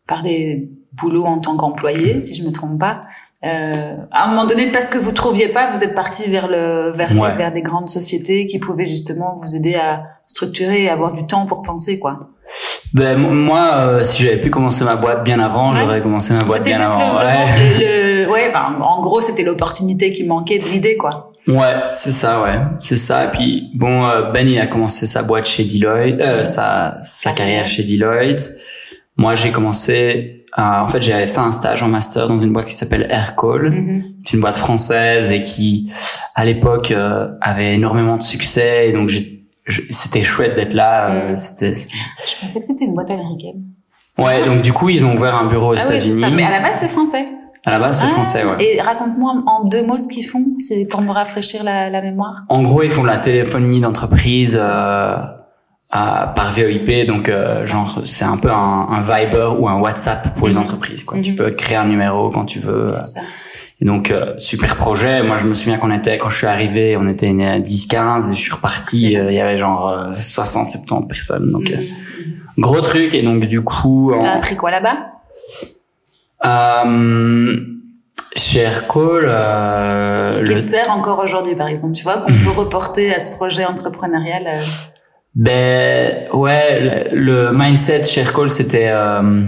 par 0.08 0.22
des 0.22 0.70
boulots 0.94 1.26
en 1.26 1.40
tant 1.40 1.58
qu'employé, 1.58 2.20
si 2.20 2.36
je 2.36 2.44
me 2.44 2.52
trompe 2.52 2.80
pas? 2.80 3.02
Euh, 3.46 3.96
à 4.12 4.26
un 4.26 4.28
moment 4.30 4.46
donné, 4.46 4.68
parce 4.68 4.90
que 4.90 4.98
vous 4.98 5.12
trouviez 5.12 5.50
pas, 5.50 5.70
vous 5.72 5.84
êtes 5.84 5.94
parti 5.94 6.30
vers 6.30 6.48
le 6.48 6.90
vers, 6.90 7.12
ouais. 7.12 7.36
vers 7.36 7.52
des 7.52 7.62
grandes 7.62 7.90
sociétés 7.90 8.48
qui 8.48 8.58
pouvaient 8.58 8.86
justement 8.86 9.36
vous 9.36 9.56
aider 9.56 9.76
à 9.76 10.04
structurer 10.26 10.84
et 10.84 10.90
avoir 10.90 11.12
du 11.14 11.26
temps 11.28 11.46
pour 11.46 11.62
penser, 11.62 12.00
quoi. 12.00 12.30
Ben 12.94 13.18
moi, 13.18 13.72
euh, 13.76 14.02
si 14.02 14.24
j'avais 14.24 14.40
pu 14.40 14.50
commencer 14.50 14.84
ma 14.84 14.96
boîte 14.96 15.24
bien 15.24 15.40
avant, 15.40 15.72
ouais. 15.72 15.80
j'aurais 15.80 16.02
commencé 16.02 16.34
ma 16.34 16.44
boîte 16.44 16.64
bien 16.64 16.80
avant. 16.80 17.20
Le, 17.20 17.26
ouais. 17.26 17.46
Le, 17.80 18.24
le, 18.24 18.32
ouais 18.32 18.52
ben, 18.52 18.78
en 18.82 19.02
gros, 19.02 19.22
c'était 19.22 19.44
l'opportunité 19.44 20.12
qui 20.12 20.24
manquait 20.24 20.58
de 20.58 20.64
l'idée, 20.64 20.98
quoi. 20.98 21.34
Ouais, 21.48 21.76
c'est 21.92 22.12
ça, 22.12 22.42
ouais, 22.42 22.60
c'est 22.80 22.96
ça. 22.96 23.26
Et 23.26 23.28
puis 23.28 23.70
bon, 23.76 24.06
euh, 24.06 24.32
Ben 24.32 24.48
il 24.48 24.60
a 24.60 24.66
commencé 24.66 25.06
sa 25.06 25.22
boîte 25.22 25.46
chez 25.46 25.64
Deloitte, 25.64 26.20
euh, 26.20 26.44
sa 26.44 26.98
sa 27.04 27.32
carrière 27.32 27.68
chez 27.68 27.84
Deloitte. 27.84 28.52
Moi, 29.18 29.36
j'ai 29.36 29.52
commencé 29.52 30.35
euh, 30.58 30.62
en 30.62 30.88
fait, 30.88 31.02
j'avais 31.02 31.26
fait 31.26 31.40
un 31.40 31.52
stage 31.52 31.84
en 31.84 31.90
master 31.90 32.30
dans 32.30 32.38
une 32.38 32.54
boîte 32.54 32.68
qui 32.68 32.74
s'appelle 32.74 33.08
Aircall. 33.10 33.74
Mm-hmm. 33.74 34.02
C'est 34.20 34.34
une 34.34 34.40
boîte 34.40 34.56
française 34.56 35.30
et 35.32 35.42
qui, 35.42 35.92
à 36.34 36.46
l'époque, 36.46 36.92
euh, 36.92 37.28
avait 37.42 37.76
énormément 37.76 38.16
de 38.16 38.22
succès. 38.22 38.88
Et 38.88 38.92
donc, 38.94 39.12
c'était 39.90 40.24
chouette 40.24 40.56
d'être 40.56 40.74
là. 40.74 41.14
Euh, 41.14 41.36
c'était. 41.36 41.74
Je 41.74 42.40
pensais 42.40 42.60
que 42.60 42.66
c'était 42.66 42.86
une 42.86 42.94
boîte 42.94 43.12
américaine. 43.12 43.64
Ouais, 44.18 44.46
donc 44.46 44.62
du 44.62 44.72
coup, 44.72 44.88
ils 44.88 45.06
ont 45.06 45.14
ouvert 45.14 45.36
un 45.36 45.46
bureau 45.46 45.74
aux 45.74 45.78
ah 45.78 45.84
États-Unis. 45.84 46.24
Oui, 46.24 46.32
mais 46.34 46.44
à 46.44 46.52
la 46.52 46.62
base, 46.62 46.78
c'est 46.80 46.88
français. 46.88 47.28
À 47.66 47.72
la 47.72 47.80
base, 47.80 48.00
c'est 48.00 48.06
ah, 48.06 48.10
français, 48.10 48.46
ouais. 48.46 48.56
Et 48.64 48.80
raconte-moi 48.80 49.44
en 49.48 49.66
deux 49.66 49.86
mots 49.86 49.98
ce 49.98 50.08
qu'ils 50.08 50.26
font, 50.26 50.46
c'est 50.60 50.88
pour 50.90 51.02
me 51.02 51.12
rafraîchir 51.12 51.64
la, 51.64 51.90
la, 51.90 52.02
mémoire. 52.02 52.44
En 52.48 52.62
gros, 52.62 52.84
ils 52.84 52.92
font 52.92 53.02
de 53.02 53.08
la 53.08 53.18
téléphonie 53.18 53.82
d'entreprise. 53.82 54.58
Euh, 54.62 55.18
à, 55.92 56.34
par 56.36 56.52
VoIP, 56.52 57.06
donc 57.06 57.30
euh, 57.30 57.66
genre 57.66 58.02
c'est 58.06 58.26
un 58.26 58.38
peu 58.38 58.50
un, 58.50 58.88
un, 58.90 59.02
Viber 59.02 59.50
ou 59.60 59.68
un 59.70 59.80
WhatsApp 59.80 60.36
pour 60.36 60.48
les 60.48 60.56
mhm. 60.56 60.62
entreprises. 60.62 61.04
Quoi. 61.04 61.20
Tu 61.20 61.32
mhm. 61.32 61.38
peux 61.38 61.50
créer 61.52 61.78
un 61.78 61.86
numéro 61.86 62.30
quand 62.30 62.46
tu 62.46 62.60
veux. 62.60 62.88
Ça. 62.88 63.22
Et 63.80 63.86
donc 63.86 64.10
euh, 64.10 64.34
super 64.38 64.76
projet. 64.78 65.22
Moi 65.22 65.38
je 65.38 65.48
me 65.48 65.54
souviens 65.54 65.78
qu'on 65.78 65.92
était 65.92 66.18
quand 66.18 66.30
je 66.30 66.38
suis 66.38 66.48
arrivé, 66.48 66.98
on 66.98 67.08
était 67.08 67.28
à 67.28 67.60
10-15 67.60 68.32
et 68.32 68.36
je 68.36 68.40
suis 68.40 68.52
reparti. 68.52 69.16
Euh, 69.18 69.32
il 69.32 69.36
y 69.36 69.40
avait 69.40 69.58
genre 69.58 69.96
60-70 70.18 71.08
personnes. 71.08 71.52
Donc 71.52 71.70
mhm. 71.70 71.78
gros 72.58 72.82
truc. 72.82 73.14
Et 73.14 73.22
donc 73.22 73.46
du 73.46 73.62
coup. 73.62 74.12
T'as 74.20 74.32
as 74.32 74.36
appris 74.38 74.56
quoi 74.56 74.72
là-bas? 74.72 75.12
Euh, 76.44 77.56
chez 78.36 78.60
Aircall, 78.60 79.26
euh, 79.28 80.44
qui 80.44 80.54
te 80.54 80.60
sert 80.60 80.92
encore 80.92 81.20
aujourd'hui, 81.20 81.56
par 81.56 81.68
exemple, 81.68 81.94
tu 81.94 82.04
vois, 82.04 82.18
qu'on 82.18 82.34
peut 82.44 82.52
reporter 82.56 83.14
à 83.14 83.20
ce 83.20 83.32
projet 83.32 83.66
entrepreneurial. 83.66 84.48
Ben 85.36 86.28
ouais, 86.32 87.10
le, 87.12 87.52
mindset 87.52 88.04
chez 88.04 88.22
Aircall 88.22 88.50
c'était 88.50 88.88
euh, 88.88 89.46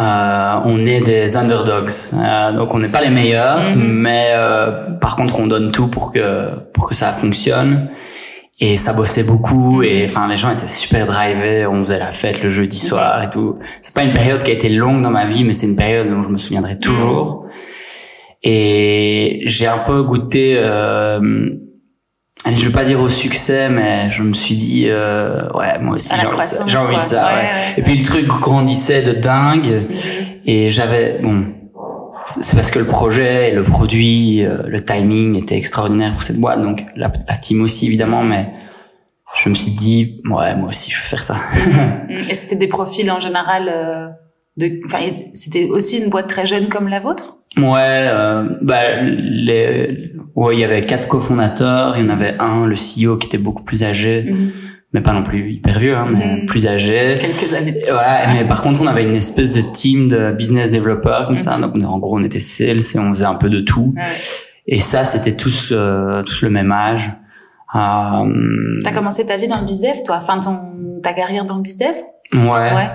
euh, 0.00 0.60
on 0.64 0.78
est 0.84 1.04
des 1.04 1.36
underdogs, 1.36 1.90
euh, 2.14 2.52
donc 2.52 2.72
on 2.72 2.78
n'est 2.78 2.88
pas 2.88 3.02
les 3.02 3.10
meilleurs, 3.10 3.60
mm-hmm. 3.60 3.76
mais 3.76 4.28
euh, 4.30 4.92
par 5.00 5.16
contre 5.16 5.40
on 5.40 5.46
donne 5.46 5.70
tout 5.70 5.88
pour 5.88 6.12
que 6.12 6.48
pour 6.72 6.88
que 6.88 6.94
ça 6.94 7.12
fonctionne. 7.12 7.90
Et 8.60 8.76
ça 8.76 8.92
bossait 8.92 9.22
beaucoup 9.22 9.84
et 9.84 10.02
enfin 10.02 10.26
les 10.26 10.34
gens 10.34 10.50
étaient 10.50 10.66
super 10.66 11.06
drivés, 11.06 11.64
on 11.66 11.76
faisait 11.76 11.98
la 12.00 12.10
fête 12.10 12.42
le 12.42 12.48
jeudi 12.48 12.76
mm-hmm. 12.76 12.88
soir 12.88 13.22
et 13.22 13.30
tout. 13.30 13.58
C'est 13.80 13.94
pas 13.94 14.02
une 14.02 14.12
période 14.12 14.42
qui 14.42 14.50
a 14.50 14.54
été 14.54 14.68
longue 14.68 15.00
dans 15.00 15.10
ma 15.10 15.26
vie, 15.26 15.44
mais 15.44 15.52
c'est 15.52 15.66
une 15.66 15.76
période 15.76 16.10
dont 16.10 16.22
je 16.22 16.30
me 16.30 16.38
souviendrai 16.38 16.76
toujours. 16.78 17.46
Et 18.42 19.40
j'ai 19.44 19.66
un 19.66 19.78
peu 19.78 20.02
goûté 20.02 20.54
euh, 20.56 21.50
allez, 22.44 22.56
je 22.56 22.64
veux 22.64 22.72
pas 22.72 22.84
dire 22.84 23.00
au 23.00 23.08
succès, 23.08 23.68
mais 23.68 24.08
je 24.10 24.22
me 24.22 24.32
suis 24.32 24.54
dit, 24.54 24.86
euh, 24.88 25.48
ouais, 25.54 25.78
moi 25.80 25.94
aussi 25.94 26.10
j'ai 26.16 26.26
envie 26.26 26.38
de 26.38 26.44
ça. 26.44 26.64
J'ai 26.66 26.78
envie 26.78 26.96
de 26.96 27.02
ça 27.02 27.26
ouais, 27.26 27.42
ouais. 27.42 27.74
Et 27.76 27.82
puis 27.82 27.96
le 27.96 28.04
truc 28.04 28.26
grandissait 28.26 29.02
de 29.02 29.12
dingue, 29.12 29.66
mm-hmm. 29.66 30.24
et 30.46 30.70
j'avais, 30.70 31.18
bon, 31.22 31.46
c'est 32.24 32.56
parce 32.56 32.70
que 32.70 32.78
le 32.78 32.86
projet, 32.86 33.52
le 33.52 33.62
produit, 33.62 34.44
euh, 34.44 34.62
le 34.66 34.84
timing 34.84 35.36
était 35.36 35.56
extraordinaire 35.56 36.12
pour 36.12 36.22
cette 36.22 36.38
boîte, 36.38 36.60
donc 36.62 36.84
la, 36.96 37.10
la, 37.28 37.36
team 37.36 37.62
aussi 37.62 37.86
évidemment, 37.86 38.22
mais 38.22 38.50
je 39.34 39.48
me 39.48 39.54
suis 39.54 39.72
dit, 39.72 40.20
ouais, 40.30 40.56
moi 40.56 40.68
aussi 40.68 40.90
je 40.90 40.96
veux 40.96 41.06
faire 41.06 41.22
ça. 41.22 41.36
et 42.08 42.34
c'était 42.34 42.56
des 42.56 42.68
profils 42.68 43.10
en 43.10 43.20
général. 43.20 43.68
Euh 43.68 44.08
enfin, 44.84 44.98
c'était 45.34 45.66
aussi 45.66 45.98
une 45.98 46.10
boîte 46.10 46.28
très 46.28 46.46
jeune 46.46 46.68
comme 46.68 46.88
la 46.88 47.00
vôtre? 47.00 47.37
Ouais, 47.58 48.08
euh, 48.12 48.44
bah, 48.62 49.00
les, 49.02 50.12
ouais, 50.36 50.54
il 50.56 50.60
y 50.60 50.64
avait 50.64 50.80
quatre 50.80 51.08
cofondateurs, 51.08 51.96
il 51.96 52.04
y 52.04 52.06
en 52.06 52.10
avait 52.10 52.34
un, 52.38 52.66
le 52.66 52.74
CEO, 52.74 53.16
qui 53.16 53.26
était 53.26 53.38
beaucoup 53.38 53.62
plus 53.62 53.82
âgé, 53.82 54.24
mm-hmm. 54.24 54.50
mais 54.92 55.00
pas 55.00 55.12
non 55.12 55.22
plus 55.22 55.52
hyper 55.52 55.78
vieux, 55.78 55.96
hein, 55.96 56.08
mais 56.10 56.18
mm-hmm. 56.18 56.46
plus 56.46 56.66
âgé. 56.66 57.14
Quelques 57.18 57.54
années 57.54 57.72
plus. 57.72 57.90
Ouais, 57.90 58.32
mais 58.32 58.44
par 58.46 58.62
contre, 58.62 58.80
on 58.82 58.86
avait 58.86 59.02
une 59.02 59.16
espèce 59.16 59.54
de 59.54 59.60
team 59.60 60.08
de 60.08 60.32
business 60.32 60.70
developers 60.70 61.26
comme 61.26 61.36
ça, 61.36 61.58
mm-hmm. 61.58 61.72
donc 61.72 61.84
en 61.84 61.98
gros, 61.98 62.18
on 62.18 62.22
était 62.22 62.38
sales 62.38 62.78
et 62.78 62.98
on 62.98 63.10
faisait 63.10 63.26
un 63.26 63.34
peu 63.34 63.50
de 63.50 63.60
tout. 63.60 63.92
Ouais. 63.96 64.02
Et 64.66 64.78
ça, 64.78 65.02
c'était 65.02 65.34
tous, 65.34 65.72
euh, 65.72 66.22
tous 66.22 66.42
le 66.42 66.50
même 66.50 66.70
âge. 66.70 67.10
Euh, 67.74 68.78
T'as 68.82 68.92
commencé 68.92 69.26
ta 69.26 69.36
vie 69.36 69.48
dans 69.48 69.58
le 69.58 69.66
bizdev, 69.66 70.02
toi, 70.04 70.16
enfin 70.18 70.38
ton 70.40 71.00
ta 71.02 71.12
carrière 71.12 71.44
dans 71.44 71.56
le 71.56 71.62
bizdev 71.62 71.94
Ouais. 72.32 72.40
Ouais. 72.48 72.90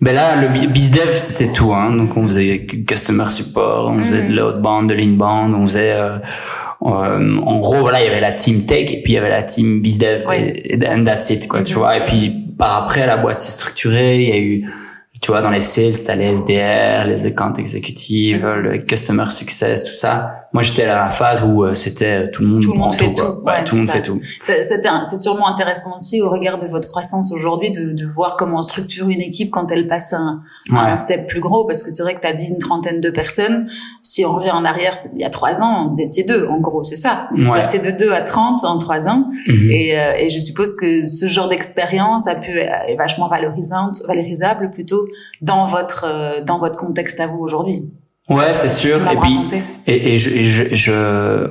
Ben 0.00 0.14
là, 0.14 0.36
le 0.36 0.48
bizdev, 0.68 1.10
c'était 1.10 1.52
tout. 1.52 1.72
Hein. 1.72 1.92
Donc, 1.92 2.16
on 2.16 2.22
faisait 2.22 2.66
customer 2.86 3.28
support, 3.28 3.90
on 3.90 3.98
faisait 4.00 4.22
de 4.22 4.32
mm. 4.32 4.36
l'outbound, 4.36 4.88
de 4.88 4.94
l'inbound, 4.94 5.54
on 5.54 5.66
faisait... 5.66 5.92
Euh, 5.92 6.18
euh, 6.82 7.38
en 7.38 7.56
gros, 7.58 7.80
voilà, 7.80 8.02
il 8.02 8.04
y 8.04 8.10
avait 8.10 8.20
la 8.20 8.32
team 8.32 8.66
tech 8.66 8.92
et 8.92 9.00
puis 9.02 9.12
il 9.12 9.16
y 9.16 9.18
avait 9.18 9.30
la 9.30 9.42
team 9.42 9.80
bizdev 9.80 10.24
oui, 10.28 10.36
et, 10.36 10.86
and 10.86 11.04
that's 11.04 11.30
it, 11.30 11.48
quoi, 11.48 11.62
tu 11.62 11.72
mm-hmm. 11.72 11.78
vois. 11.78 11.96
Et 11.96 12.04
puis, 12.04 12.30
par 12.58 12.82
après, 12.82 13.06
la 13.06 13.16
boîte 13.16 13.38
s'est 13.38 13.52
structurée, 13.52 14.22
il 14.22 14.28
y 14.28 14.32
a 14.32 14.38
eu 14.38 14.66
tu 15.26 15.32
vois, 15.32 15.42
dans 15.42 15.50
les 15.50 15.58
sales, 15.58 15.92
t'as 16.06 16.14
les 16.14 16.36
SDR, 16.36 17.08
les 17.08 17.26
account 17.26 17.52
exécutives, 17.54 18.46
le 18.46 18.78
customer 18.78 19.28
success, 19.30 19.82
tout 19.82 19.92
ça. 19.92 20.46
Moi, 20.52 20.62
j'étais 20.62 20.84
à 20.84 20.98
la 20.98 21.08
phase 21.08 21.42
où 21.42 21.64
euh, 21.64 21.74
c'était 21.74 22.30
tout 22.30 22.44
le 22.44 22.48
monde 22.48 22.62
tout 22.62 22.72
prend 22.72 22.92
fait 22.92 23.12
tout. 23.12 23.14
tout. 23.14 23.42
Ouais, 23.44 23.64
tout 23.64 23.74
le 23.74 23.80
monde 23.80 23.90
fait 23.90 24.02
tout. 24.02 24.20
C'est 24.40 25.16
sûrement 25.16 25.48
intéressant 25.48 25.96
aussi 25.96 26.22
au 26.22 26.30
regard 26.30 26.58
de 26.58 26.66
votre 26.66 26.86
croissance 26.86 27.32
aujourd'hui 27.32 27.72
de, 27.72 27.92
de 27.92 28.06
voir 28.06 28.36
comment 28.36 28.58
on 28.58 28.62
structure 28.62 29.08
une 29.08 29.20
équipe 29.20 29.50
quand 29.50 29.72
elle 29.72 29.88
passe 29.88 30.12
un, 30.12 30.42
ouais. 30.70 30.78
un 30.78 30.94
step 30.94 31.26
plus 31.26 31.40
gros. 31.40 31.64
Parce 31.64 31.82
que 31.82 31.90
c'est 31.90 32.04
vrai 32.04 32.14
que 32.14 32.20
tu 32.20 32.28
as 32.28 32.32
dit 32.32 32.46
une 32.46 32.58
trentaine 32.58 33.00
de 33.00 33.10
personnes. 33.10 33.66
Si 34.02 34.24
on 34.24 34.32
revient 34.32 34.52
en 34.52 34.64
arrière, 34.64 34.92
il 35.12 35.20
y 35.20 35.24
a 35.24 35.28
trois 35.28 35.60
ans, 35.60 35.90
vous 35.92 36.00
étiez 36.00 36.22
deux, 36.22 36.46
en 36.46 36.60
gros, 36.60 36.84
c'est 36.84 36.94
ça. 36.94 37.28
Vous 37.34 37.46
ouais. 37.46 37.52
passez 37.52 37.80
de 37.80 37.90
deux 37.90 38.12
à 38.12 38.22
30 38.22 38.62
en 38.62 38.78
trois 38.78 39.08
ans. 39.08 39.24
Mm 39.48 39.52
-hmm. 39.52 39.72
et, 39.72 39.98
euh, 39.98 40.22
et 40.22 40.30
je 40.30 40.38
suppose 40.38 40.74
que 40.80 41.04
ce 41.04 41.26
genre 41.26 41.48
d'expérience 41.48 42.28
a 42.28 42.36
pu 42.36 42.52
est 42.60 42.96
vachement 42.96 43.28
valorisante, 43.28 43.96
valorisable 44.06 44.70
plutôt 44.70 45.02
dans 45.40 45.64
votre 45.64 46.04
euh, 46.06 46.40
dans 46.44 46.58
votre 46.58 46.78
contexte 46.78 47.18
à 47.20 47.26
vous 47.26 47.38
aujourd'hui. 47.38 47.84
Ouais, 48.28 48.52
c'est 48.52 48.68
sûr. 48.68 48.96
Et 49.12 49.16
puis, 49.18 49.38
et, 49.86 50.12
et, 50.12 50.16
je, 50.16 50.30
et 50.30 50.44
je, 50.44 50.64
je, 50.74 50.92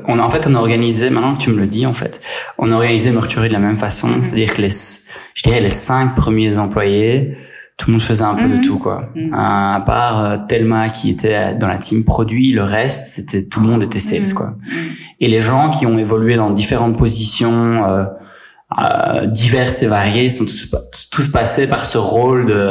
on 0.09 0.19
a, 0.19 0.21
en 0.21 0.29
fait, 0.29 0.45
on 0.45 0.55
a 0.55 0.59
organisé, 0.59 1.09
maintenant 1.09 1.33
que 1.33 1.41
tu 1.45 1.49
me 1.49 1.57
le 1.57 1.67
dis, 1.67 1.85
en 1.85 1.93
fait, 1.93 2.19
on 2.57 2.69
a 2.69 2.75
organisé 2.75 3.11
Mercury 3.11 3.47
de 3.47 3.53
la 3.53 3.59
même 3.59 3.77
façon. 3.77 4.09
-hmm. 4.09 4.19
C'est-à-dire 4.21 4.53
que 4.53 4.61
les, 4.61 4.73
je 5.37 5.41
dirais 5.43 5.61
les 5.61 5.75
cinq 5.87 6.15
premiers 6.15 6.57
employés, 6.65 7.37
tout 7.77 7.85
le 7.87 7.93
monde 7.93 8.01
faisait 8.01 8.23
un 8.33 8.35
peu 8.35 8.47
de 8.53 8.57
Mhm. 8.57 8.61
tout 8.67 8.77
quoi. 8.85 8.97
Mhm. 9.15 9.29
À 9.33 9.81
part 9.85 10.17
euh, 10.25 10.37
Thelma 10.49 10.83
qui 10.89 11.05
était 11.13 11.55
dans 11.61 11.67
la 11.75 11.77
team 11.85 11.99
produit, 12.13 12.47
le 12.59 12.63
reste 12.77 13.01
c'était 13.15 13.43
tout 13.51 13.59
le 13.63 13.67
monde 13.69 13.83
était 13.87 14.03
sales 14.09 14.27
Mhm. 14.29 14.33
quoi. 14.39 14.49
Et 15.23 15.27
les 15.35 15.41
gens 15.49 15.65
qui 15.75 15.83
ont 15.91 15.97
évolué 16.05 16.33
dans 16.43 16.51
différentes 16.61 16.97
positions 17.03 17.59
euh, 17.89 18.05
euh, 18.83 19.25
diverses 19.27 19.77
et 19.85 19.87
variées 19.97 20.29
sont 20.37 20.45
tous, 20.45 20.63
tous 21.13 21.27
passés 21.39 21.67
par 21.75 21.83
ce 21.91 21.97
rôle 21.97 22.41
de 22.53 22.65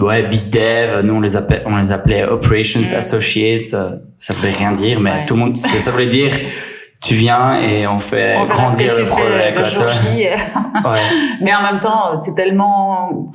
ouais 0.00 0.22
bizdev. 0.28 1.00
Nous 1.04 1.14
on 1.14 1.20
les 1.20 1.36
appelait 1.36 1.62
on 1.66 1.76
les 1.76 1.92
appelait 1.92 2.24
operations 2.24 2.80
associates. 2.96 3.74
euh, 3.74 3.96
Ça 4.18 4.34
voulait 4.34 4.50
rien 4.50 4.72
dire, 4.72 5.00
mais 5.00 5.10
Ouais. 5.12 5.24
tout 5.26 5.34
le 5.34 5.40
monde 5.40 5.56
ça 5.56 5.90
voulait 5.90 6.06
dire 6.06 6.32
tu 7.00 7.14
viens 7.14 7.60
et 7.62 7.86
on 7.86 7.98
fait 7.98 8.36
On 8.38 8.44
grandir 8.44 8.92
le 8.98 9.04
projet. 9.06 9.54
quoi. 9.54 10.92
Ouais. 10.92 10.98
Mais 11.40 11.54
en 11.54 11.62
même 11.62 11.78
temps, 11.80 12.14
c'est 12.18 12.34
tellement, 12.34 13.30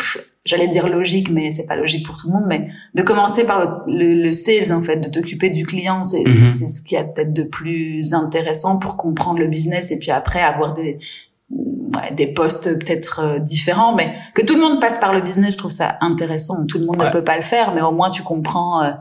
j'allais 0.46 0.68
dire 0.68 0.88
logique, 0.88 1.32
mais 1.32 1.50
c'est 1.50 1.66
pas 1.66 1.76
logique 1.76 2.06
pour 2.06 2.16
tout 2.16 2.28
le 2.28 2.34
monde. 2.34 2.44
Mais 2.48 2.68
de 2.94 3.02
commencer 3.02 3.44
par 3.48 3.60
le, 3.60 3.68
le, 3.98 4.22
le 4.26 4.32
sales, 4.32 4.72
en 4.72 4.84
fait, 4.84 4.98
de 4.98 5.10
t'occuper 5.10 5.50
du 5.50 5.66
client, 5.66 6.04
c'est 6.04 6.24
Mhm. 6.24 6.48
c'est 6.48 6.68
ce 6.68 6.82
qu'il 6.82 6.96
y 6.96 7.02
a 7.02 7.06
peut-être 7.06 7.34
de 7.34 7.42
plus 7.42 8.14
intéressant 8.14 8.78
pour 8.78 8.98
comprendre 8.98 9.40
le 9.40 9.48
business 9.48 9.90
et 9.90 9.98
puis 9.98 10.12
après 10.12 10.42
avoir 10.42 10.74
des 10.74 11.00
ouais, 11.94 12.14
des 12.16 12.28
postes 12.28 12.78
peut-être 12.80 13.22
euh, 13.24 13.40
différents. 13.40 13.96
Mais 13.96 14.14
que 14.34 14.44
tout 14.46 14.56
le 14.56 14.62
monde 14.62 14.80
passe 14.82 14.98
par 15.00 15.14
le 15.14 15.22
business, 15.22 15.54
je 15.54 15.58
trouve 15.58 15.72
ça 15.72 15.98
intéressant. 16.02 16.66
Tout 16.68 16.80
le 16.80 16.86
monde 16.86 16.98
Ouais. 17.00 17.08
ne 17.08 17.12
peut 17.12 17.24
pas 17.24 17.36
le 17.38 17.42
faire, 17.44 17.74
mais 17.76 17.82
au 17.82 17.92
moins 17.92 18.10
tu 18.10 18.22
comprends. 18.24 18.84
euh, 18.84 18.92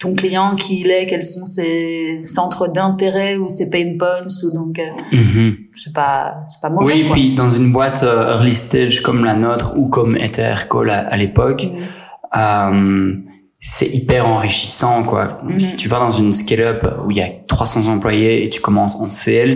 ton 0.00 0.12
client 0.14 0.54
qui 0.54 0.80
il 0.80 0.90
est, 0.90 1.06
quels 1.06 1.22
sont 1.22 1.46
ses 1.46 2.22
centres 2.26 2.66
d'intérêt 2.68 3.36
ou 3.36 3.48
ses 3.48 3.70
pain 3.70 3.96
points 3.98 4.26
ou 4.42 4.50
donc 4.54 4.78
euh, 4.78 4.82
Mhm. 5.12 5.56
c'est 5.72 5.94
pas 5.94 6.34
c'est 6.46 6.60
pas 6.60 6.68
mauvais 6.68 6.92
Oui, 6.94 7.02
quoi. 7.06 7.12
puis 7.12 7.34
dans 7.34 7.48
une 7.48 7.72
boîte 7.72 8.02
euh, 8.02 8.32
early 8.34 8.52
stage 8.52 9.00
comme 9.02 9.24
la 9.24 9.34
nôtre 9.34 9.78
ou 9.78 9.88
comme 9.88 10.16
était 10.18 10.52
Call 10.70 10.90
à, 10.90 10.98
à 11.08 11.16
l'époque, 11.16 11.68
Mm. 11.72 12.38
euh, 12.38 13.14
c'est 13.60 13.86
hyper 13.94 14.26
enrichissant 14.28 15.04
quoi. 15.04 15.38
Mhm. 15.44 15.58
Si 15.58 15.76
tu 15.76 15.88
vas 15.88 16.00
dans 16.00 16.10
une 16.10 16.32
scale-up 16.32 16.84
où 17.06 17.10
il 17.10 17.16
y 17.16 17.22
a 17.22 17.28
300 17.48 17.90
employés 17.90 18.44
et 18.44 18.50
tu 18.50 18.60
commences 18.60 18.96
en 18.96 19.08
sales, 19.08 19.54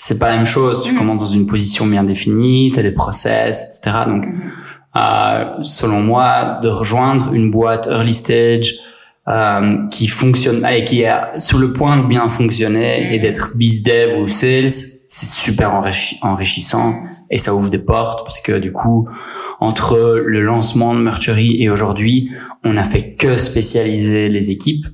c'est 0.00 0.18
pas 0.18 0.28
la 0.30 0.36
même 0.36 0.46
chose. 0.46 0.82
Tu 0.84 0.92
Mhm. 0.92 0.98
commences 0.98 1.18
dans 1.18 1.34
une 1.40 1.46
position 1.46 1.84
bien 1.86 2.04
définie, 2.04 2.70
tu 2.72 2.78
as 2.78 2.82
des 2.82 2.92
process, 2.92 3.64
etc. 3.66 4.04
Donc, 4.06 4.24
Mhm. 4.26 4.32
euh, 4.96 5.44
selon 5.62 6.00
moi, 6.00 6.58
de 6.62 6.68
rejoindre 6.68 7.34
une 7.34 7.50
boîte 7.50 7.86
early 7.90 8.14
stage 8.14 8.74
euh, 9.30 9.84
qui 9.90 10.06
fonctionne, 10.06 10.64
allez, 10.64 10.84
qui 10.84 11.02
est 11.02 11.12
sur 11.38 11.58
le 11.58 11.70
point 11.74 11.98
de 11.98 12.06
bien 12.06 12.26
fonctionner 12.28 13.12
et 13.14 13.18
d'être 13.18 13.50
biz 13.56 13.82
dev 13.82 14.16
ou 14.18 14.26
sales, 14.26 14.70
c'est 14.70 15.26
super 15.26 15.74
enrichi- 15.74 16.16
enrichissant 16.22 16.94
et 17.30 17.36
ça 17.36 17.54
ouvre 17.54 17.68
des 17.68 17.78
portes 17.78 18.24
parce 18.24 18.40
que 18.40 18.58
du 18.58 18.72
coup, 18.72 19.06
entre 19.60 20.22
le 20.24 20.40
lancement 20.40 20.94
de 20.94 21.00
Merchery 21.00 21.62
et 21.62 21.68
aujourd'hui, 21.68 22.30
on 22.64 22.78
a 22.78 22.84
fait 22.84 23.16
que 23.16 23.36
spécialiser 23.36 24.30
les 24.30 24.50
équipes. 24.50 24.86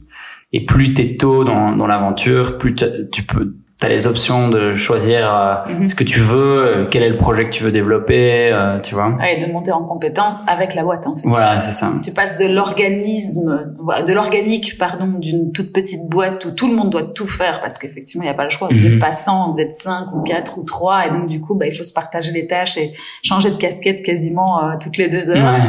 Et 0.52 0.64
plus 0.64 0.94
t'es 0.94 1.16
tôt 1.16 1.44
dans, 1.44 1.76
dans 1.76 1.86
l'aventure, 1.86 2.58
plus 2.58 2.74
t'as- 2.74 3.04
tu 3.12 3.22
peux, 3.22 3.54
t'as 3.84 3.90
les 3.90 4.06
options 4.06 4.48
de 4.48 4.72
choisir 4.74 5.20
euh, 5.30 5.56
Mhm. 5.74 5.84
ce 5.84 5.94
que 5.94 6.04
tu 6.04 6.18
veux, 6.18 6.38
euh, 6.66 6.84
quel 6.90 7.02
est 7.02 7.10
le 7.10 7.18
projet 7.18 7.44
que 7.44 7.50
tu 7.50 7.64
veux 7.64 7.70
développer, 7.70 8.50
euh, 8.50 8.80
tu 8.80 8.94
vois. 8.94 9.10
Ouais, 9.20 9.36
de 9.36 9.52
monter 9.52 9.72
en 9.72 9.84
compétence 9.84 10.40
avec 10.48 10.74
la 10.74 10.84
boîte 10.84 11.06
en 11.06 11.14
fait. 11.14 11.20
Voilà, 11.24 11.58
c'est 11.58 11.70
ça. 11.70 11.92
Tu 12.02 12.10
passes 12.10 12.38
de 12.38 12.46
l'organisme, 12.46 13.74
de 14.06 14.12
l'organique, 14.14 14.78
pardon, 14.78 15.06
d'une 15.18 15.52
toute 15.52 15.70
petite 15.74 16.08
boîte 16.08 16.46
où 16.46 16.50
tout 16.52 16.66
le 16.68 16.74
monde 16.74 16.88
doit 16.88 17.02
tout 17.02 17.26
faire 17.26 17.60
parce 17.60 17.76
qu'effectivement, 17.76 18.22
il 18.22 18.26
n'y 18.26 18.30
a 18.30 18.34
pas 18.34 18.44
le 18.44 18.50
choix. 18.50 18.68
Vous 18.70 18.78
Mhm. 18.78 18.92
n'êtes 18.92 19.00
pas 19.00 19.12
100, 19.12 19.52
vous 19.52 19.60
êtes 19.60 19.74
5 19.74 20.06
ou 20.14 20.22
4 20.22 20.56
ou 20.56 20.64
3 20.64 21.06
et 21.06 21.10
donc 21.10 21.26
du 21.26 21.40
coup, 21.42 21.54
bah, 21.54 21.66
il 21.66 21.72
faut 21.74 21.84
se 21.84 21.92
partager 21.92 22.32
les 22.32 22.46
tâches 22.46 22.78
et 22.78 22.94
changer 23.22 23.50
de 23.50 23.56
casquette 23.56 24.02
quasiment 24.02 24.64
euh, 24.64 24.76
toutes 24.80 24.96
les 24.96 25.08
deux 25.08 25.30
Ouais, 25.30 25.36
heures 25.36 25.52
ouais. 25.52 25.60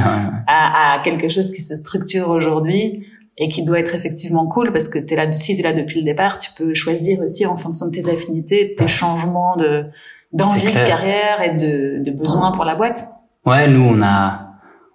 à, 0.48 0.94
à 0.96 1.00
quelque 1.04 1.28
chose 1.28 1.52
qui 1.52 1.62
se 1.62 1.76
structure 1.76 2.30
aujourd'hui 2.30 3.06
et 3.38 3.50
qui 3.50 3.64
doit 3.64 3.80
être 3.80 3.94
effectivement 3.96 4.48
cool 4.48 4.72
parce 4.72 4.88
que 4.88 4.98
t'es 5.00 5.16
là, 5.16 5.30
si 5.32 5.56
t'es 5.56 5.64
là 5.64 5.74
depuis 5.74 6.00
le 6.00 6.06
départ, 6.06 6.38
tu 6.38 6.52
peux 6.58 6.74
choisir 6.74 7.20
aussi 7.20 7.46
en 7.46 7.58
fonction 7.58 7.88
de 7.88 7.92
tes 7.92 8.10
affinités, 8.10 8.70
de 8.70 8.74
tes 8.76 8.88
changements 8.88 9.56
de 9.56 9.86
d'envie 10.34 10.66
de 10.68 10.72
carrière 10.72 11.42
et 11.42 11.52
de, 11.52 12.04
de 12.04 12.12
besoins 12.12 12.52
pour 12.52 12.66
la 12.66 12.76
boîte. 12.76 13.04
Ouais, 13.46 13.68
nous 13.68 13.84
on 13.84 14.02
a, 14.02 14.48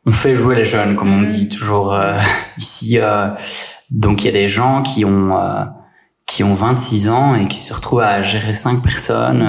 on 0.06 0.10
fait 0.10 0.34
jouer 0.34 0.56
les 0.56 0.64
jeunes, 0.64 0.96
comme 0.96 1.12
on 1.12 1.22
dit 1.22 1.48
toujours 1.48 1.94
euh, 1.94 2.16
ici. 2.58 2.98
euh, 2.98 3.28
donc 3.90 4.22
il 4.22 4.26
y 4.26 4.28
a 4.28 4.32
des 4.32 4.48
gens 4.48 4.82
qui 4.82 5.04
ont 5.04 5.36
euh, 5.38 5.64
qui 6.26 6.44
ont 6.44 6.54
26 6.54 7.08
ans 7.08 7.34
et 7.34 7.46
qui 7.46 7.58
se 7.58 7.74
retrouvent 7.74 8.00
à 8.00 8.20
gérer 8.22 8.52
cinq 8.52 8.82
personnes. 8.82 9.44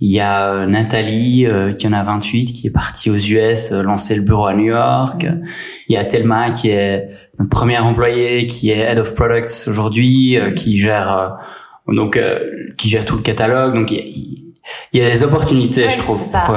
Il 0.00 0.10
y 0.10 0.20
a 0.20 0.52
euh, 0.52 0.66
Nathalie 0.66 1.46
euh, 1.46 1.72
qui 1.72 1.86
en 1.86 1.92
a 1.92 2.02
28 2.02 2.46
qui 2.46 2.66
est 2.66 2.70
partie 2.70 3.10
aux 3.10 3.16
US 3.16 3.70
euh, 3.70 3.82
lancer 3.82 4.16
le 4.16 4.22
bureau 4.22 4.46
à 4.46 4.54
New 4.54 4.66
York. 4.66 5.24
Il 5.88 5.92
y 5.94 5.96
a 5.96 6.04
Thelma 6.04 6.50
qui 6.50 6.70
est 6.70 7.06
notre 7.38 7.50
première 7.50 7.86
employée 7.86 8.46
qui 8.46 8.70
est 8.70 8.78
head 8.78 8.98
of 8.98 9.14
products 9.14 9.68
aujourd'hui 9.68 10.36
euh, 10.36 10.50
qui 10.50 10.76
gère 10.78 11.18
euh, 11.88 11.94
donc 11.94 12.16
euh, 12.16 12.40
qui 12.76 12.88
gère 12.88 13.04
tout 13.04 13.16
le 13.16 13.22
catalogue. 13.22 13.74
Donc 13.74 13.92
il 13.92 13.98
y 14.92 14.98
y 14.98 15.00
a 15.00 15.10
des 15.10 15.22
opportunités, 15.22 15.82
Ouais, 15.82 15.88
je 15.88 15.98
trouve. 15.98 16.18
ça, 16.18 16.40
pour, 16.46 16.56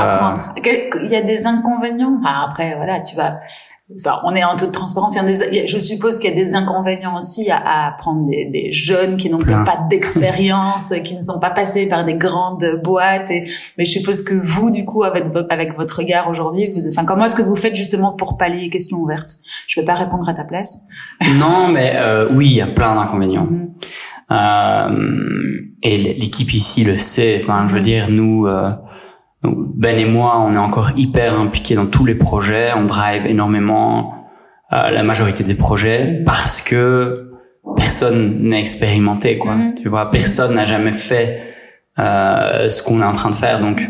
Il 1.03 1.11
y 1.11 1.15
a 1.15 1.21
des 1.21 1.45
inconvénients. 1.45 2.19
Ah, 2.25 2.45
après, 2.49 2.75
voilà, 2.75 2.99
tu 2.99 3.15
vas. 3.15 3.39
Enfin, 3.95 4.19
on 4.25 4.35
est 4.35 4.43
en 4.43 4.55
toute 4.55 4.71
transparence. 4.71 5.15
Il 5.15 5.17
y 5.17 5.19
a 5.19 5.49
des, 5.49 5.67
je 5.67 5.77
suppose 5.77 6.19
qu'il 6.19 6.29
y 6.29 6.33
a 6.33 6.35
des 6.35 6.55
inconvénients 6.55 7.15
aussi 7.15 7.49
à, 7.49 7.87
à 7.87 7.91
prendre 7.93 8.25
des, 8.27 8.45
des 8.45 8.71
jeunes 8.71 9.17
qui 9.17 9.29
n'ont 9.29 9.37
peut-être 9.37 9.63
pas 9.63 9.79
d'expérience, 9.89 10.93
qui 11.03 11.15
ne 11.15 11.21
sont 11.21 11.39
pas 11.39 11.49
passés 11.49 11.87
par 11.87 12.03
des 12.05 12.15
grandes 12.15 12.81
boîtes. 12.83 13.31
Et, 13.31 13.47
mais 13.77 13.85
je 13.85 13.91
suppose 13.91 14.23
que 14.23 14.33
vous, 14.33 14.71
du 14.71 14.85
coup, 14.85 15.03
avec 15.03 15.27
votre, 15.27 15.47
avec 15.49 15.73
votre 15.73 15.97
regard 15.97 16.29
aujourd'hui, 16.29 16.67
vous, 16.67 16.87
enfin, 16.89 17.05
comment 17.05 17.25
est-ce 17.25 17.35
que 17.35 17.41
vous 17.41 17.55
faites 17.55 17.75
justement 17.75 18.11
pour 18.11 18.37
pallier 18.37 18.69
question 18.69 18.97
ouverte 18.97 19.39
Je 19.67 19.79
vais 19.79 19.85
pas 19.85 19.95
répondre 19.95 20.27
à 20.27 20.33
ta 20.33 20.43
place. 20.43 20.79
Non, 21.37 21.67
mais 21.67 21.93
euh, 21.95 22.27
oui, 22.31 22.47
il 22.47 22.55
y 22.55 22.61
a 22.61 22.67
plein 22.67 22.95
d'inconvénients. 22.95 23.45
Mhm. 23.45 23.67
Euh, 24.31 25.61
et 25.83 25.97
l'équipe 25.97 26.51
ici 26.53 26.83
le 26.83 26.97
sait. 26.97 27.39
Enfin, 27.41 27.65
je 27.67 27.73
veux 27.73 27.81
dire, 27.81 28.09
nous, 28.09 28.47
euh, 28.47 28.71
Ben 29.43 29.97
et 29.99 30.05
moi, 30.05 30.39
on 30.39 30.53
est 30.53 30.57
encore 30.57 30.91
hyper 30.97 31.39
impliqués 31.39 31.75
dans 31.75 31.85
tous 31.85 32.05
les 32.05 32.15
projets. 32.15 32.71
On 32.75 32.85
drive 32.85 33.25
énormément 33.27 34.13
euh, 34.73 34.89
la 34.89 35.03
majorité 35.03 35.43
des 35.43 35.55
projets 35.55 36.23
parce 36.25 36.61
que 36.61 37.31
personne 37.75 38.39
n'est 38.41 38.59
expérimenté, 38.59 39.37
quoi. 39.37 39.55
Mhm. 39.55 39.73
Tu 39.81 39.89
vois, 39.89 40.09
personne 40.09 40.55
n'a 40.55 40.65
jamais 40.65 40.91
fait 40.91 41.39
euh, 41.99 42.67
ce 42.69 42.81
qu'on 42.81 43.01
est 43.01 43.05
en 43.05 43.13
train 43.13 43.29
de 43.29 43.35
faire. 43.35 43.59
Donc, 43.59 43.81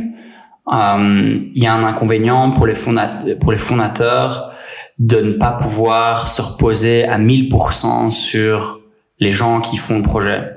euh, 0.73 1.39
il 1.55 1.63
y 1.63 1.65
a 1.67 1.73
un 1.73 1.83
inconvénient 1.83 2.51
pour 2.51 2.67
les, 2.67 2.73
fonda- 2.75 3.23
pour 3.39 3.51
les 3.53 3.57
fondateurs 3.57 4.51
de 4.99 5.21
ne 5.21 5.31
pas 5.33 5.51
pouvoir 5.51 6.27
se 6.27 6.41
reposer 6.41 7.05
à 7.05 7.17
1000% 7.17 8.09
sur 8.09 8.81
les 9.19 9.31
gens 9.31 9.61
qui 9.61 9.77
font 9.77 9.95
le 9.97 10.01
projet. 10.03 10.51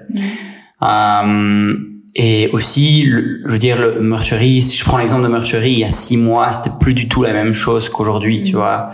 Euh, 0.82 1.76
et 2.16 2.48
aussi, 2.52 3.02
le- 3.02 3.40
je 3.46 3.52
veux 3.52 3.58
dire, 3.58 3.78
le 3.80 4.00
Merchery, 4.00 4.62
si 4.62 4.76
je 4.76 4.84
prends 4.84 4.98
l'exemple 4.98 5.22
de 5.22 5.28
Merchery, 5.28 5.72
il 5.72 5.78
y 5.78 5.84
a 5.84 5.88
six 5.88 6.16
mois, 6.16 6.50
c'était 6.52 6.76
plus 6.80 6.94
du 6.94 7.08
tout 7.08 7.22
la 7.22 7.32
même 7.32 7.52
chose 7.54 7.88
qu'aujourd'hui, 7.88 8.42
tu 8.42 8.52
Mhm. 8.52 8.58
vois. 8.58 8.88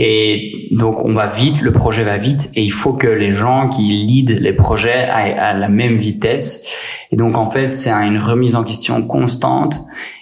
Et 0.00 0.68
donc, 0.70 1.04
on 1.04 1.12
va 1.12 1.26
vite, 1.26 1.60
le 1.60 1.72
projet 1.72 2.04
va 2.04 2.16
vite, 2.18 2.50
et 2.54 2.62
il 2.62 2.70
faut 2.70 2.92
que 2.92 3.08
les 3.08 3.32
gens 3.32 3.68
qui 3.68 3.82
lead 3.82 4.38
les 4.40 4.52
projets 4.52 4.92
aillent 5.08 5.32
à 5.36 5.54
la 5.54 5.68
même 5.68 5.96
vitesse. 5.96 6.76
Et 7.10 7.16
donc, 7.16 7.36
en 7.36 7.46
fait, 7.50 7.72
c'est 7.72 7.90
un- 7.90 8.06
une 8.06 8.18
remise 8.18 8.54
en 8.54 8.62
question 8.62 9.02
constante. 9.02 9.80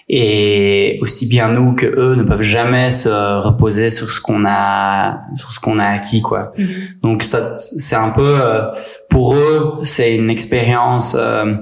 Et 0.09 0.97
aussi 1.01 1.27
bien 1.27 1.49
nous 1.49 1.75
que 1.75 1.85
eux 1.85 2.15
ne 2.15 2.23
peuvent 2.23 2.41
jamais 2.41 2.89
se 2.91 3.09
reposer 3.45 3.89
sur 3.89 4.09
ce 4.09 4.21
qu'on 4.21 4.45
a, 4.47 5.19
sur 5.35 5.51
ce 5.51 5.59
qu'on 5.59 5.79
a 5.79 5.85
acquis, 5.85 6.21
quoi. 6.21 6.49
Mhm. 6.57 6.67
Donc 7.03 7.23
ça, 7.23 7.57
c'est 7.57 7.97
un 7.97 8.09
peu 8.11 8.39
euh, 8.41 8.63
pour 9.09 9.35
eux, 9.35 9.79
c'est 9.83 10.15
une 10.15 10.29
expérience 10.29 11.13
euh, 11.19 11.53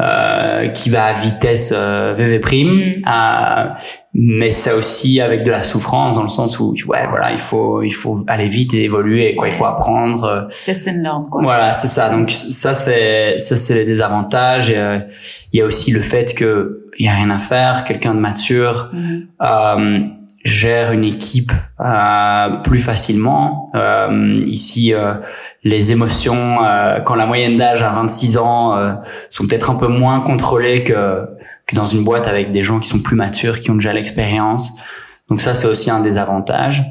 euh, 0.00 0.68
qui 0.68 0.90
va 0.90 1.04
à 1.04 1.12
vitesse 1.12 1.72
euh, 1.74 2.12
VV 2.16 2.40
prime, 2.40 2.68
Mm. 2.74 3.02
euh, 3.06 3.64
mais 4.12 4.50
ça 4.50 4.74
aussi 4.76 5.20
avec 5.20 5.42
de 5.44 5.50
la 5.50 5.62
souffrance 5.62 6.16
dans 6.16 6.22
le 6.22 6.28
sens 6.28 6.58
où 6.60 6.74
ouais 6.88 7.06
voilà 7.08 7.30
il 7.32 7.38
faut 7.38 7.82
il 7.82 7.90
faut 7.92 8.24
aller 8.26 8.46
vite 8.48 8.74
et 8.74 8.84
évoluer 8.84 9.34
quoi, 9.34 9.46
il 9.48 9.52
faut 9.54 9.66
apprendre. 9.66 10.24
euh, 10.24 10.42
Test 10.48 10.88
and 10.88 11.00
learn, 11.02 11.24
quoi. 11.30 11.42
voilà, 11.42 11.72
c'est 11.72 11.86
ça. 11.88 12.08
Donc 12.10 12.30
ça 12.30 12.74
c'est 12.74 13.38
ça 13.38 13.56
c'est 13.56 13.74
les 13.74 13.84
désavantages. 13.84 14.72
Euh, 14.74 14.98
Il 15.52 15.58
y 15.58 15.62
a 15.62 15.64
aussi 15.64 15.90
le 15.92 16.00
fait 16.00 16.34
que 16.34 16.86
il 16.98 17.06
y 17.06 17.08
a 17.08 17.14
rien 17.14 17.30
à 17.30 17.38
faire. 17.38 17.84
Quelqu'un 17.84 18.14
de 18.14 18.20
mature 18.20 18.90
euh, 19.42 20.00
gère 20.44 20.92
une 20.92 21.04
équipe 21.04 21.52
euh, 21.80 22.50
plus 22.62 22.78
facilement. 22.78 23.70
Euh, 23.74 24.40
ici, 24.46 24.92
euh, 24.92 25.14
les 25.64 25.92
émotions, 25.92 26.62
euh, 26.62 27.00
quand 27.00 27.14
la 27.14 27.26
moyenne 27.26 27.56
d'âge 27.56 27.82
à 27.82 27.88
26 27.90 28.36
ans, 28.36 28.76
euh, 28.76 28.92
sont 29.30 29.46
peut-être 29.46 29.70
un 29.70 29.74
peu 29.76 29.88
moins 29.88 30.20
contrôlées 30.20 30.84
que, 30.84 31.26
que 31.66 31.74
dans 31.74 31.86
une 31.86 32.04
boîte 32.04 32.26
avec 32.26 32.50
des 32.50 32.60
gens 32.62 32.78
qui 32.80 32.88
sont 32.88 32.98
plus 33.00 33.16
matures, 33.16 33.60
qui 33.60 33.70
ont 33.70 33.74
déjà 33.74 33.92
l'expérience. 33.94 34.70
Donc 35.30 35.40
ça, 35.40 35.54
c'est 35.54 35.66
aussi 35.66 35.90
un 35.90 36.00
des 36.00 36.18
avantages. 36.18 36.82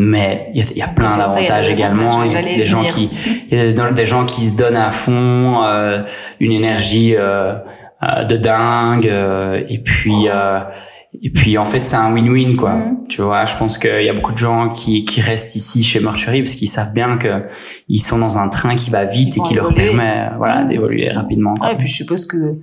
Mais 0.00 0.46
il 0.54 0.60
y 0.60 0.62
a, 0.62 0.66
il 0.70 0.76
y 0.78 0.82
a 0.82 0.88
plein 0.88 1.10
d'avantages 1.18 1.66
également. 1.72 2.22
Il 2.24 2.32
y 2.32 2.36
a 2.36 2.40
des 2.56 2.64
gens 2.66 2.82
qui, 2.84 3.10
il 3.50 3.58
y 3.58 3.60
a 3.60 3.90
des- 3.90 4.06
gens 4.06 4.24
qui 4.24 4.46
se 4.46 4.52
donnent 4.52 4.76
à 4.76 4.90
fond, 4.92 5.62
euh, 5.62 6.02
une 6.38 6.52
énergie 6.52 7.16
euh, 7.16 7.54
euh, 8.02 8.24
de 8.24 8.36
dingue, 8.36 9.08
euh, 9.08 9.60
et 9.68 9.78
puis 9.78 10.28
euh, 10.28 10.60
et 11.22 11.30
puis 11.30 11.56
en 11.56 11.64
fait 11.64 11.82
c'est 11.84 11.96
un 11.96 12.12
win-win 12.12 12.56
quoi. 12.56 12.74
Mhm. 12.74 12.96
Tu 13.08 13.22
vois, 13.22 13.44
je 13.44 13.56
pense 13.56 13.78
qu'il 13.78 14.02
y 14.02 14.08
a 14.08 14.12
beaucoup 14.12 14.32
de 14.32 14.38
gens 14.38 14.68
qui, 14.68 15.04
qui 15.04 15.20
restent 15.20 15.56
ici 15.56 15.82
chez 15.82 16.00
Mercury 16.00 16.42
parce 16.42 16.54
qu'ils 16.54 16.68
savent 16.68 16.92
bien 16.92 17.16
que 17.16 17.44
ils 17.88 17.98
sont 17.98 18.18
dans 18.18 18.36
un 18.36 18.48
train 18.48 18.76
qui 18.76 18.90
va 18.90 19.04
vite 19.04 19.36
et 19.38 19.40
qui 19.40 19.54
leur 19.54 19.74
permet 19.74 20.30
voilà 20.36 20.64
d'évoluer 20.64 21.10
rapidement. 21.10 21.54
et 21.70 21.76
puis 21.76 21.88
je 21.88 21.94
suppose 21.94 22.26
que 22.26 22.54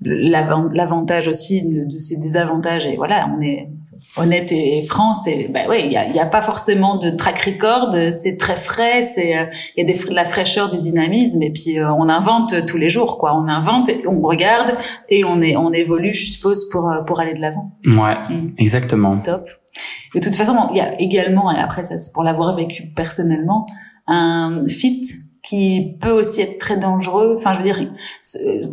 l'avantage 0.00 1.28
aussi 1.28 1.62
de, 1.62 1.98
ces 1.98 2.16
désavantages. 2.16 2.86
Et 2.86 2.96
voilà 2.96 3.30
on 3.36 3.40
est 3.40 3.70
honnête 4.16 4.52
et 4.52 4.82
franc 4.82 5.14
c'est 5.14 5.48
bah 5.52 5.66
ouais 5.68 5.84
il 5.86 5.92
y 5.92 5.96
a, 5.96 6.06
y 6.08 6.20
a, 6.20 6.26
pas 6.26 6.42
forcément 6.42 6.96
de 6.96 7.10
track 7.10 7.40
record 7.40 7.90
c'est 8.12 8.36
très 8.36 8.54
frais 8.54 9.02
c'est 9.02 9.48
il 9.76 9.80
y 9.80 9.80
a 9.80 9.84
des, 9.84 10.08
de 10.08 10.14
la 10.14 10.24
fraîcheur 10.24 10.70
du 10.70 10.78
dynamisme 10.78 11.42
et 11.42 11.50
puis 11.50 11.78
euh, 11.78 11.92
on 11.92 12.08
invente 12.08 12.66
tous 12.66 12.76
les 12.76 12.88
jours 12.88 13.18
quoi. 13.18 13.36
On 13.36 13.48
invente 13.48 13.90
on 14.06 14.20
regarde 14.20 14.74
et 15.08 15.24
on 15.24 15.42
est 15.42 15.56
on 15.56 15.72
évolue 15.72 16.12
je 16.12 16.30
suppose 16.30 16.68
pour 16.70 16.90
euh, 16.90 17.02
pour 17.02 17.20
aller 17.20 17.34
de 17.34 17.40
l'avant. 17.40 17.72
Ouais 17.86 18.16
mm. 18.30 18.52
exactement. 18.58 19.18
Top. 19.18 19.42
De 20.14 20.20
toute 20.20 20.34
façon 20.34 20.54
il 20.70 20.76
y 20.76 20.80
a 20.80 21.00
également 21.00 21.50
et 21.52 21.58
après 21.58 21.84
ça 21.84 21.98
c'est 21.98 22.12
pour 22.12 22.22
l'avoir 22.22 22.54
vécu 22.56 22.88
personnellement 22.94 23.66
un 24.06 24.60
fit 24.68 25.00
qui 25.44 25.96
peut 26.00 26.10
aussi 26.10 26.40
être 26.40 26.58
très 26.58 26.78
dangereux. 26.78 27.34
Enfin, 27.36 27.52
je 27.52 27.58
veux 27.58 27.64
dire, 27.64 27.92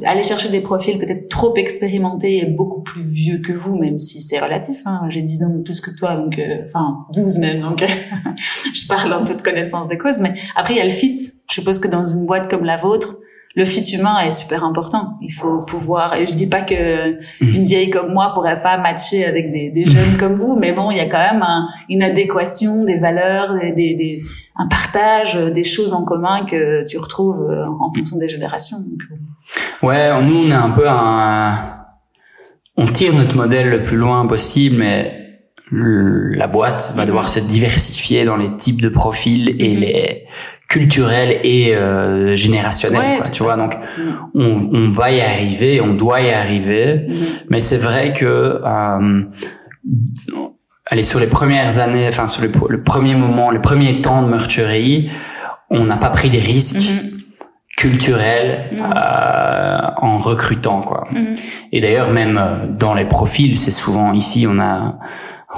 aller 0.06 0.24
chercher 0.24 0.50
des 0.50 0.62
profils 0.62 0.98
peut-être 0.98 1.28
trop 1.28 1.54
expérimentés 1.56 2.38
et 2.38 2.46
beaucoup 2.46 2.82
plus 2.82 3.04
vieux 3.04 3.40
que 3.40 3.52
vous, 3.52 3.78
même 3.78 4.00
si 4.00 4.22
c'est 4.22 4.40
relatif. 4.40 4.78
Hein. 4.86 5.02
J'ai 5.10 5.22
10 5.22 5.44
ans 5.44 5.50
de 5.50 5.62
plus 5.62 5.82
que 5.82 5.92
toi, 5.92 6.16
donc 6.16 6.40
euh, 6.40 6.64
enfin 6.66 7.06
12 7.14 7.40
même, 7.40 7.60
donc 7.60 7.84
je 8.74 8.88
parle 8.88 9.12
en 9.14 9.26
toute 9.26 9.42
connaissance 9.42 9.90
de 9.90 9.96
cause. 9.96 10.22
Mais 10.22 10.34
après, 10.56 10.74
il 10.74 10.78
y 10.78 10.82
a 10.82 10.86
le 10.86 10.90
fit. 10.90 11.18
Je 11.50 11.54
suppose 11.54 11.80
que 11.80 11.90
dans 11.90 12.06
une 12.06 12.26
boîte 12.26 12.50
comme 12.50 12.64
la 12.64 12.78
vôtre, 12.78 13.18
le 13.56 13.66
fit 13.66 13.84
humain 13.94 14.20
est 14.20 14.32
super 14.32 14.64
important. 14.64 15.18
Il 15.22 15.32
faut 15.32 15.62
pouvoir, 15.62 16.16
et 16.16 16.26
je 16.26 16.36
dis 16.36 16.48
pas 16.48 16.62
que 16.62 17.12
mmh. 17.12 17.56
une 17.56 17.64
vieille 17.64 17.90
comme 17.90 18.14
moi 18.14 18.32
pourrait 18.34 18.62
pas 18.62 18.78
matcher 18.78 19.26
avec 19.26 19.52
des, 19.52 19.70
des 19.70 19.86
jeunes 19.86 20.18
comme 20.20 20.34
vous, 20.34 20.58
mais 20.60 20.72
bon, 20.72 20.92
il 20.92 20.98
y 20.98 21.02
a 21.02 21.06
quand 21.06 21.18
même 21.18 21.44
une 21.90 22.04
adéquation 22.04 22.84
des 22.84 22.98
valeurs, 22.98 23.54
des, 23.76 23.94
des, 23.96 24.22
un 24.56 24.68
partage, 24.68 25.36
des 25.36 25.64
choses 25.64 25.94
en 25.94 26.04
commun 26.04 26.46
que 26.46 26.86
tu 26.88 26.98
retrouves 26.98 27.42
euh, 27.42 27.66
en 27.80 27.92
fonction 27.94 28.18
des 28.18 28.30
générations. 28.30 28.78
Euh. 28.78 29.88
Ouais, 29.88 30.24
nous 30.24 30.46
on 30.46 30.50
est 30.50 30.54
un 30.54 30.70
peu 30.70 30.86
un, 30.88 31.54
on 32.78 32.86
tire 32.86 33.14
notre 33.14 33.36
modèle 33.36 33.70
le 33.70 33.82
plus 33.82 33.98
loin 33.98 34.26
possible, 34.28 34.78
mais 34.78 35.18
la 35.72 36.48
boîte 36.48 36.94
va 36.96 37.06
devoir 37.06 37.30
se 37.30 37.40
diversifier 37.40 38.26
dans 38.26 38.36
les 38.36 38.54
types 38.56 38.82
de 38.82 38.90
profils 38.90 39.56
et 39.60 39.76
les 39.76 40.26
culturels 40.72 41.42
et 41.44 41.76
euh, 41.76 42.34
générationnels 42.34 43.18
quoi, 43.18 43.28
tu 43.28 43.44
vois. 43.44 43.58
donc 43.58 43.76
on, 44.34 44.70
on, 44.72 44.90
va 44.90 45.12
y 45.12 45.20
arriver 45.20 45.82
on 45.82 45.94
doit 45.94 46.22
y 46.22 46.32
arriver. 46.32 46.96
Mm-hmm. 46.96 47.44
mais 47.50 47.60
c'est 47.60 47.78
vrai 47.78 48.14
que 48.14 48.62
euh, 48.64 49.24
allez 50.86 51.04
sur 51.04 51.20
les 51.20 51.28
premières 51.28 51.80
années 51.80 52.08
enfin 52.08 52.26
sur 52.26 52.42
le, 52.42 52.52
le, 52.70 52.84
premier 52.84 53.16
moment 53.16 53.52
le 53.52 53.60
premier 53.60 54.00
temps 54.00 54.24
de 54.24 54.30
meurtrier 54.30 55.10
on 55.70 55.84
n'a 55.84 55.98
pas 55.98 56.10
pris 56.10 56.30
des 56.30 56.40
risques 56.40 56.78
mm-hmm. 56.78 57.22
culturels 57.76 58.70
euh, 58.80 59.80
en 59.98 60.18
recrutant 60.20 60.80
quoi. 60.80 61.10
Et 61.74 61.82
d'ailleurs 61.82 62.12
même 62.12 62.40
euh, 62.42 62.68
dans 62.80 62.94
les 62.94 63.06
profils 63.06 63.60
c'est 63.60 63.72
souvent 63.72 64.14
ici 64.14 64.48
on 64.50 64.58
a 64.58 65.00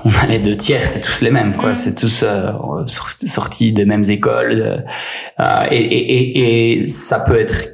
on 0.06 0.10
a 0.22 0.28
les 0.28 0.40
deux 0.40 0.56
tiers, 0.56 0.82
c'est 0.82 1.02
tous 1.02 1.22
les 1.22 1.32
mêmes, 1.32 1.56
quoi. 1.56 1.72
Mm. 1.72 1.74
C'est 1.74 1.96
tous 1.96 2.24
euh, 2.24 2.52
sortis 2.86 3.72
des 3.72 3.86
mêmes 3.86 4.04
écoles, 4.08 4.82
euh, 5.40 5.66
et, 5.72 5.78
et, 5.78 6.82
et, 6.82 6.88
ça 6.88 7.20
peut 7.20 7.40
être, 7.40 7.70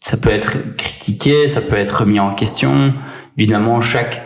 ça 0.00 0.16
peut 0.16 0.30
être 0.30 0.76
critiqué, 0.76 1.48
ça 1.48 1.60
peut 1.60 1.76
être 1.76 2.00
remis 2.00 2.20
en 2.20 2.32
question. 2.32 2.94
Évidemment, 3.38 3.80
chaque 3.80 4.22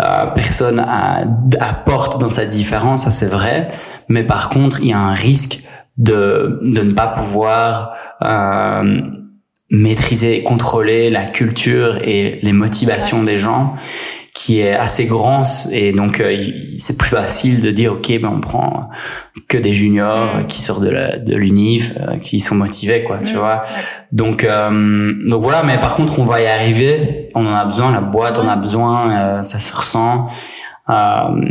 euh, 0.00 0.26
personne 0.26 0.80
a, 0.80 1.24
apporte 1.60 2.20
dans 2.20 2.28
sa 2.28 2.44
différence, 2.44 3.04
ça 3.04 3.10
c'est 3.10 3.26
vrai. 3.26 3.68
Mais 4.08 4.24
par 4.24 4.50
contre, 4.50 4.80
il 4.80 4.88
y 4.88 4.92
a 4.92 4.98
un 4.98 5.14
risque 5.14 5.60
de 5.96 6.58
de 6.62 6.82
ne 6.82 6.92
pas 6.92 7.08
pouvoir 7.08 7.92
euh, 8.22 9.00
maîtriser, 9.70 10.42
contrôler 10.42 11.10
la 11.10 11.26
culture 11.26 11.98
et 12.02 12.40
les 12.42 12.52
motivations 12.52 13.22
des 13.22 13.36
gens 13.36 13.74
qui 14.34 14.60
est 14.60 14.74
assez 14.74 15.06
grand 15.06 15.42
et 15.72 15.92
donc 15.92 16.20
euh, 16.20 16.36
c'est 16.76 16.96
plus 16.96 17.08
facile 17.08 17.60
de 17.60 17.70
dire 17.70 17.94
ok 17.94 18.20
ben 18.20 18.32
on 18.36 18.40
prend 18.40 18.88
que 19.48 19.58
des 19.58 19.72
juniors 19.72 20.36
mm. 20.36 20.46
qui 20.46 20.60
sortent 20.60 20.82
de 20.82 20.90
la, 20.90 21.18
de 21.18 21.34
l'unif 21.34 21.94
euh, 22.00 22.16
qui 22.16 22.38
sont 22.38 22.54
motivés 22.54 23.02
quoi 23.02 23.18
tu 23.18 23.34
mm. 23.34 23.38
vois. 23.38 23.62
Donc 24.12 24.44
euh, 24.44 25.12
donc 25.28 25.42
voilà 25.42 25.62
mais 25.62 25.78
par 25.78 25.96
contre 25.96 26.18
on 26.20 26.24
va 26.24 26.40
y 26.40 26.46
arriver. 26.46 27.28
On 27.34 27.46
en 27.46 27.54
a 27.54 27.64
besoin 27.64 27.90
la 27.90 28.00
boîte 28.00 28.38
en 28.38 28.46
a 28.46 28.56
besoin 28.56 29.42
ça 29.42 29.58
se 29.58 29.74
ressent. 29.74 30.26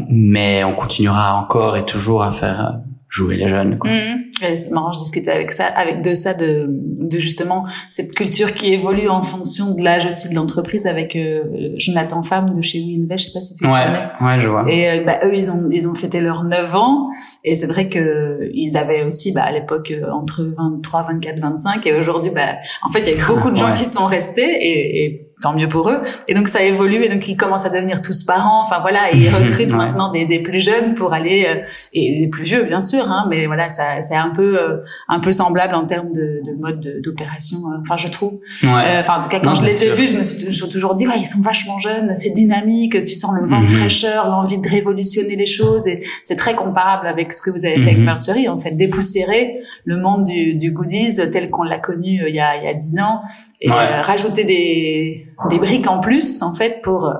Mais 0.10 0.66
on 0.66 0.74
continuera 0.74 1.36
encore 1.36 1.78
et 1.78 1.86
toujours 1.86 2.24
à 2.24 2.32
faire 2.32 2.80
jouer 3.10 3.38
les 3.38 3.48
jeunes. 3.48 3.78
Quoi. 3.80 3.90
Mmh. 3.90 4.56
C'est 4.56 4.70
marrant, 4.70 4.94
je 4.94 5.00
discutais 5.00 5.32
avec 5.32 5.52
ça, 5.52 5.66
avec 5.66 6.02
de 6.04 6.14
ça, 6.14 6.36
de, 6.36 6.68
de 6.70 7.18
justement 7.18 7.66
cette 7.90 8.14
culture 8.14 8.54
qui 8.54 8.72
évolue 8.72 9.10
en 9.10 9.24
fonction 9.24 9.74
de 9.74 9.84
l'âge 9.84 10.06
aussi 10.06 10.30
de 10.30 10.36
l'entreprise, 10.36 10.86
avec 10.86 11.16
euh, 11.16 11.74
Jonathan 11.78 12.22
Femme 12.22 12.52
de 12.52 12.62
chez 12.62 12.80
WeInvest, 12.80 13.18
je 13.18 13.26
sais 13.26 13.34
pas 13.34 13.42
si 13.42 13.56
tu 13.56 13.66
ouais, 13.66 13.86
connais. 13.86 14.08
Ouais, 14.22 14.40
je 14.40 14.48
vois. 14.48 14.72
Et 14.72 14.90
euh, 14.90 15.04
bah, 15.04 15.20
eux, 15.24 15.36
ils 15.36 15.50
ont 15.50 15.70
ils 15.72 15.88
ont 15.88 15.96
fêté 15.96 16.22
leurs 16.22 16.46
9 16.46 16.76
ans, 16.76 17.10
et 17.44 17.56
c'est 17.56 17.68
vrai 17.68 17.90
que 17.90 18.50
ils 18.54 18.78
avaient 18.78 19.04
aussi 19.04 19.34
bah, 19.34 19.44
à 19.44 19.52
l'époque 19.52 19.92
euh, 19.92 20.12
entre 20.12 20.44
23, 20.44 21.02
24, 21.04 21.40
25, 21.40 21.88
et 21.88 21.94
aujourd'hui, 21.96 22.30
bah, 22.30 22.42
en 22.84 22.90
fait, 22.90 23.00
il 23.00 23.18
y 23.18 23.22
a 23.22 23.28
beaucoup 23.28 23.50
de 23.50 23.58
gens 23.58 23.74
qui 23.76 23.86
sont 23.86 24.06
restés, 24.06 24.42
et, 24.44 25.06
et 25.06 25.29
tant 25.42 25.54
mieux 25.54 25.68
pour 25.68 25.90
eux. 25.90 26.00
Et 26.28 26.34
donc 26.34 26.48
ça 26.48 26.62
évolue 26.64 27.04
et 27.04 27.10
donc 27.10 27.28
ils 27.28 27.38
commencent 27.38 27.66
à 27.66 27.70
devenir 27.70 28.02
tous 28.02 28.24
parents. 28.24 28.62
Enfin 28.62 28.80
voilà, 28.82 29.12
et 29.12 29.18
ils 29.18 29.30
recrutent 29.36 29.74
maintenant 29.74 30.12
des, 30.12 30.26
des, 30.26 30.40
plus 30.40 30.60
jeunes 30.60 30.94
pour 30.94 31.14
aller 31.14 31.46
euh, 31.48 31.62
et 31.94 32.20
des 32.20 32.28
plus 32.28 32.44
vieux 32.44 32.64
bien 32.64 32.82
sûr. 32.82 33.10
Hein, 33.10 33.28
mais 33.30 33.46
voilà, 33.46 33.70
ça 33.70 34.02
c'est 34.02 34.16
un 34.16 34.32
peu 34.32 34.62
euh, 34.62 34.78
un 35.08 35.20
peu 35.20 35.32
semblable 35.32 35.76
en 35.76 35.86
termes 35.86 36.12
de, 36.12 36.42
de 36.46 36.60
mode 36.60 37.02
d'opération. 37.04 37.58
Euh, 37.58 37.78
enfin 37.82 37.98
je 37.98 38.08
trouve. 38.08 38.40
Enfin 38.64 39.18
en 39.18 39.22
tout 39.22 39.30
cas 39.30 39.40
quand 39.40 39.56
je 39.56 39.64
les 39.64 39.86
ai 39.86 39.92
vus, 39.92 40.08
je 40.08 40.18
me 40.18 40.24
suis 40.24 40.70
toujours 40.70 40.96
dit 40.96 41.08
ouais 41.08 41.20
ils 41.20 41.26
sont 41.26 41.42
vachement 41.42 41.80
jeunes, 41.80 42.14
c'est 42.16 42.32
dynamique, 42.32 43.04
tu 43.04 43.16
sens 43.16 43.32
le 43.40 43.48
vent 43.48 43.60
de 43.60 43.64
mhm. 43.64 43.70
fraîcheur, 43.70 44.30
l'envie 44.30 44.60
de 44.60 44.68
révolutionner 44.68 45.36
les 45.36 45.46
choses 45.46 45.88
et 45.88 46.04
c'est 46.24 46.36
très 46.36 46.56
comparable 46.56 47.08
avec 47.08 47.32
ce 47.32 47.42
que 47.42 47.50
vous 47.50 47.66
avez 47.66 47.76
fait 47.76 47.92
avec 47.92 48.00
Mercury 48.00 48.50
en 48.50 48.60
fait 48.60 48.72
dépoussiérer 48.72 49.60
le 49.86 49.98
monde 49.98 50.24
du, 50.24 50.56
du 50.56 50.72
goodies 50.72 51.20
tel 51.32 51.50
qu'on 51.50 51.64
l'a 51.64 51.80
connu 51.80 52.22
il 52.28 52.36
y 52.36 52.40
a 52.40 52.58
il 52.58 52.64
y 52.64 52.68
a 52.68 52.74
dix 52.74 53.00
ans 53.00 53.22
et 53.62 53.70
rajouter 53.70 54.44
des 54.44 55.28
des 55.50 55.60
briques 55.60 55.90
en 55.90 56.00
plus 56.00 56.42
en 56.42 56.54
fait 56.54 56.82
pour 56.82 57.06
euh, 57.06 57.14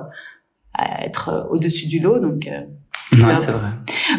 être 1.02 1.48
au-dessus 1.50 1.86
du 1.86 1.98
lot. 1.98 2.18
Donc 2.18 2.46
euh, 2.46 2.62
c'est 3.34 3.50
vrai. 3.50 3.70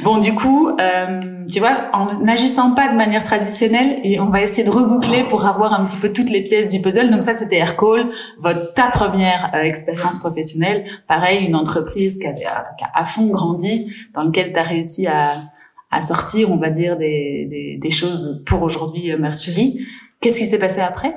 Bon, 0.03 0.17
du 0.17 0.35
coup, 0.35 0.69
euh, 0.69 1.19
tu 1.51 1.59
vois, 1.59 1.89
en 1.93 2.19
n'agissant 2.19 2.75
pas 2.75 2.89
de 2.89 2.95
manière 2.95 3.23
traditionnelle, 3.23 3.99
et 4.03 4.19
on 4.19 4.29
va 4.29 4.41
essayer 4.41 4.65
de 4.65 4.69
reboucler 4.69 5.23
pour 5.23 5.45
avoir 5.45 5.79
un 5.79 5.85
petit 5.85 5.95
peu 5.95 6.11
toutes 6.11 6.29
les 6.29 6.43
pièces 6.43 6.67
du 6.67 6.81
puzzle. 6.81 7.09
Donc 7.09 7.23
ça, 7.23 7.33
c'était 7.33 7.55
Aircall, 7.55 8.09
votre 8.39 8.73
ta 8.73 8.87
première 8.87 9.51
expérience 9.55 10.17
professionnelle. 10.17 10.83
Pareil, 11.07 11.45
une 11.45 11.55
entreprise 11.55 12.17
qui, 12.17 12.27
avait, 12.27 12.45
a 12.45 12.65
à 12.93 13.05
fond 13.05 13.27
grandi, 13.27 13.93
dans 14.13 14.23
lequel 14.23 14.51
tu 14.51 14.59
as 14.59 14.63
réussi 14.63 15.07
à, 15.07 15.35
à 15.89 16.01
sortir, 16.01 16.51
on 16.51 16.57
va 16.57 16.69
dire, 16.69 16.97
des, 16.97 17.47
des, 17.49 17.77
des 17.77 17.89
choses 17.89 18.43
pour 18.45 18.61
aujourd'hui 18.61 19.15
Mercury. 19.17 19.79
Qu'est-ce 20.19 20.39
qui 20.39 20.45
s'est 20.45 20.59
passé 20.59 20.81
après? 20.81 21.13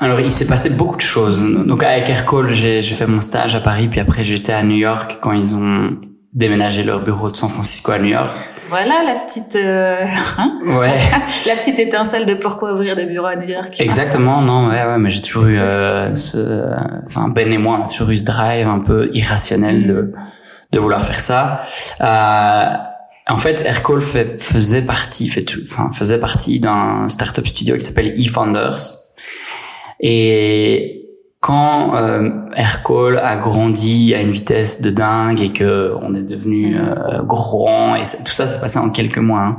Alors, 0.00 0.18
il 0.20 0.30
s'est 0.30 0.46
passé 0.46 0.70
beaucoup 0.70 0.96
de 0.96 1.02
choses. 1.02 1.44
Donc, 1.44 1.82
avec 1.82 2.08
Aircall, 2.08 2.50
j'ai 2.50 2.82
fait 2.82 3.06
mon 3.06 3.20
stage 3.20 3.54
à 3.54 3.60
Paris, 3.60 3.88
puis 3.88 4.00
après, 4.00 4.24
j'étais 4.24 4.52
à 4.52 4.62
New 4.62 4.76
York 4.76 5.18
quand 5.20 5.32
ils 5.32 5.54
ont 5.54 5.96
déménagé 6.32 6.84
leur 6.84 7.02
bureau 7.02 7.30
de 7.30 7.36
San 7.36 7.48
Francisco 7.48 7.92
à 7.92 7.98
New 7.98 8.08
York. 8.08 8.30
Voilà 8.68 9.02
la 9.04 9.14
petite, 9.14 9.56
euh, 9.56 10.04
hein 10.38 10.60
ouais, 10.66 10.96
la 11.48 11.56
petite 11.56 11.78
étincelle 11.80 12.24
de 12.24 12.34
pourquoi 12.34 12.72
ouvrir 12.72 12.94
des 12.94 13.04
bureaux 13.04 13.26
à 13.26 13.36
New 13.36 13.48
York. 13.48 13.74
Exactement, 13.80 14.40
non, 14.40 14.68
ouais, 14.68 14.84
ouais, 14.84 14.98
mais 14.98 15.10
j'ai 15.10 15.20
toujours 15.20 15.46
eu, 15.46 15.58
euh, 15.58 16.14
ce, 16.14 16.72
enfin 17.04 17.28
Ben 17.28 17.52
et 17.52 17.58
moi, 17.58 17.78
on 17.80 17.84
a 17.84 17.88
toujours 17.88 18.10
eu 18.10 18.16
ce 18.16 18.24
drive 18.24 18.68
un 18.68 18.78
peu 18.78 19.08
irrationnel 19.12 19.86
de 19.86 20.12
de 20.72 20.78
vouloir 20.78 21.04
faire 21.04 21.18
ça. 21.18 21.60
Euh, 22.00 22.64
en 23.28 23.36
fait, 23.36 23.64
Aircall 23.66 24.00
fait, 24.00 24.40
faisait 24.40 24.82
partie, 24.82 25.28
fait, 25.28 25.44
enfin, 25.62 25.90
faisait 25.90 26.18
partie 26.18 26.60
d'un 26.60 27.08
startup 27.08 27.46
studio 27.46 27.74
qui 27.74 27.80
s'appelle 27.80 28.14
eFounders 28.16 28.76
et 30.00 31.00
quand 31.40 31.94
euh, 31.94 32.28
Aircall 32.54 33.18
a 33.18 33.36
grandi 33.36 34.14
à 34.14 34.20
une 34.20 34.30
vitesse 34.30 34.82
de 34.82 34.90
dingue 34.90 35.40
et 35.40 35.50
que 35.50 35.94
on 36.02 36.14
est 36.14 36.22
devenu 36.22 36.76
euh, 36.78 37.22
grand 37.22 37.96
et 37.96 38.02
tout 38.02 38.32
ça 38.32 38.46
s'est 38.46 38.60
passé 38.60 38.78
en 38.78 38.90
quelques 38.90 39.18
mois. 39.18 39.40
Hein. 39.40 39.56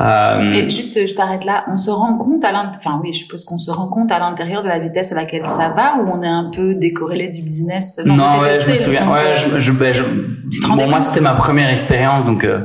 Euh, 0.00 0.46
et 0.54 0.70
juste, 0.70 1.04
je 1.04 1.14
t'arrête 1.14 1.44
là. 1.44 1.64
On 1.68 1.76
se 1.76 1.90
rend 1.90 2.16
compte 2.16 2.44
à 2.44 2.52
l'intérieur, 2.52 2.74
enfin 2.76 3.00
oui, 3.02 3.12
je 3.12 3.18
suppose 3.18 3.44
qu'on 3.44 3.58
se 3.58 3.72
rend 3.72 3.88
compte 3.88 4.12
à 4.12 4.20
l'intérieur 4.20 4.62
de 4.62 4.68
la 4.68 4.78
vitesse 4.78 5.10
à 5.10 5.16
laquelle 5.16 5.48
ça 5.48 5.70
va 5.70 6.00
ou 6.00 6.08
on 6.08 6.22
est 6.22 6.28
un 6.28 6.48
peu 6.54 6.76
décorrélé 6.76 7.26
du 7.26 7.42
business? 7.42 8.00
Non, 8.04 8.14
non 8.14 8.38
ouais, 8.40 8.54
je 8.54 8.70
me 8.70 8.74
souviens. 8.76 9.10
Ouais, 9.10 9.34
je, 9.34 9.58
je, 9.58 9.72
ben, 9.72 9.92
je, 9.92 10.04
bon, 10.04 10.88
moi 10.88 11.00
c'était 11.00 11.22
ma 11.22 11.34
première 11.34 11.70
expérience 11.70 12.24
donc. 12.24 12.44
Euh, 12.44 12.60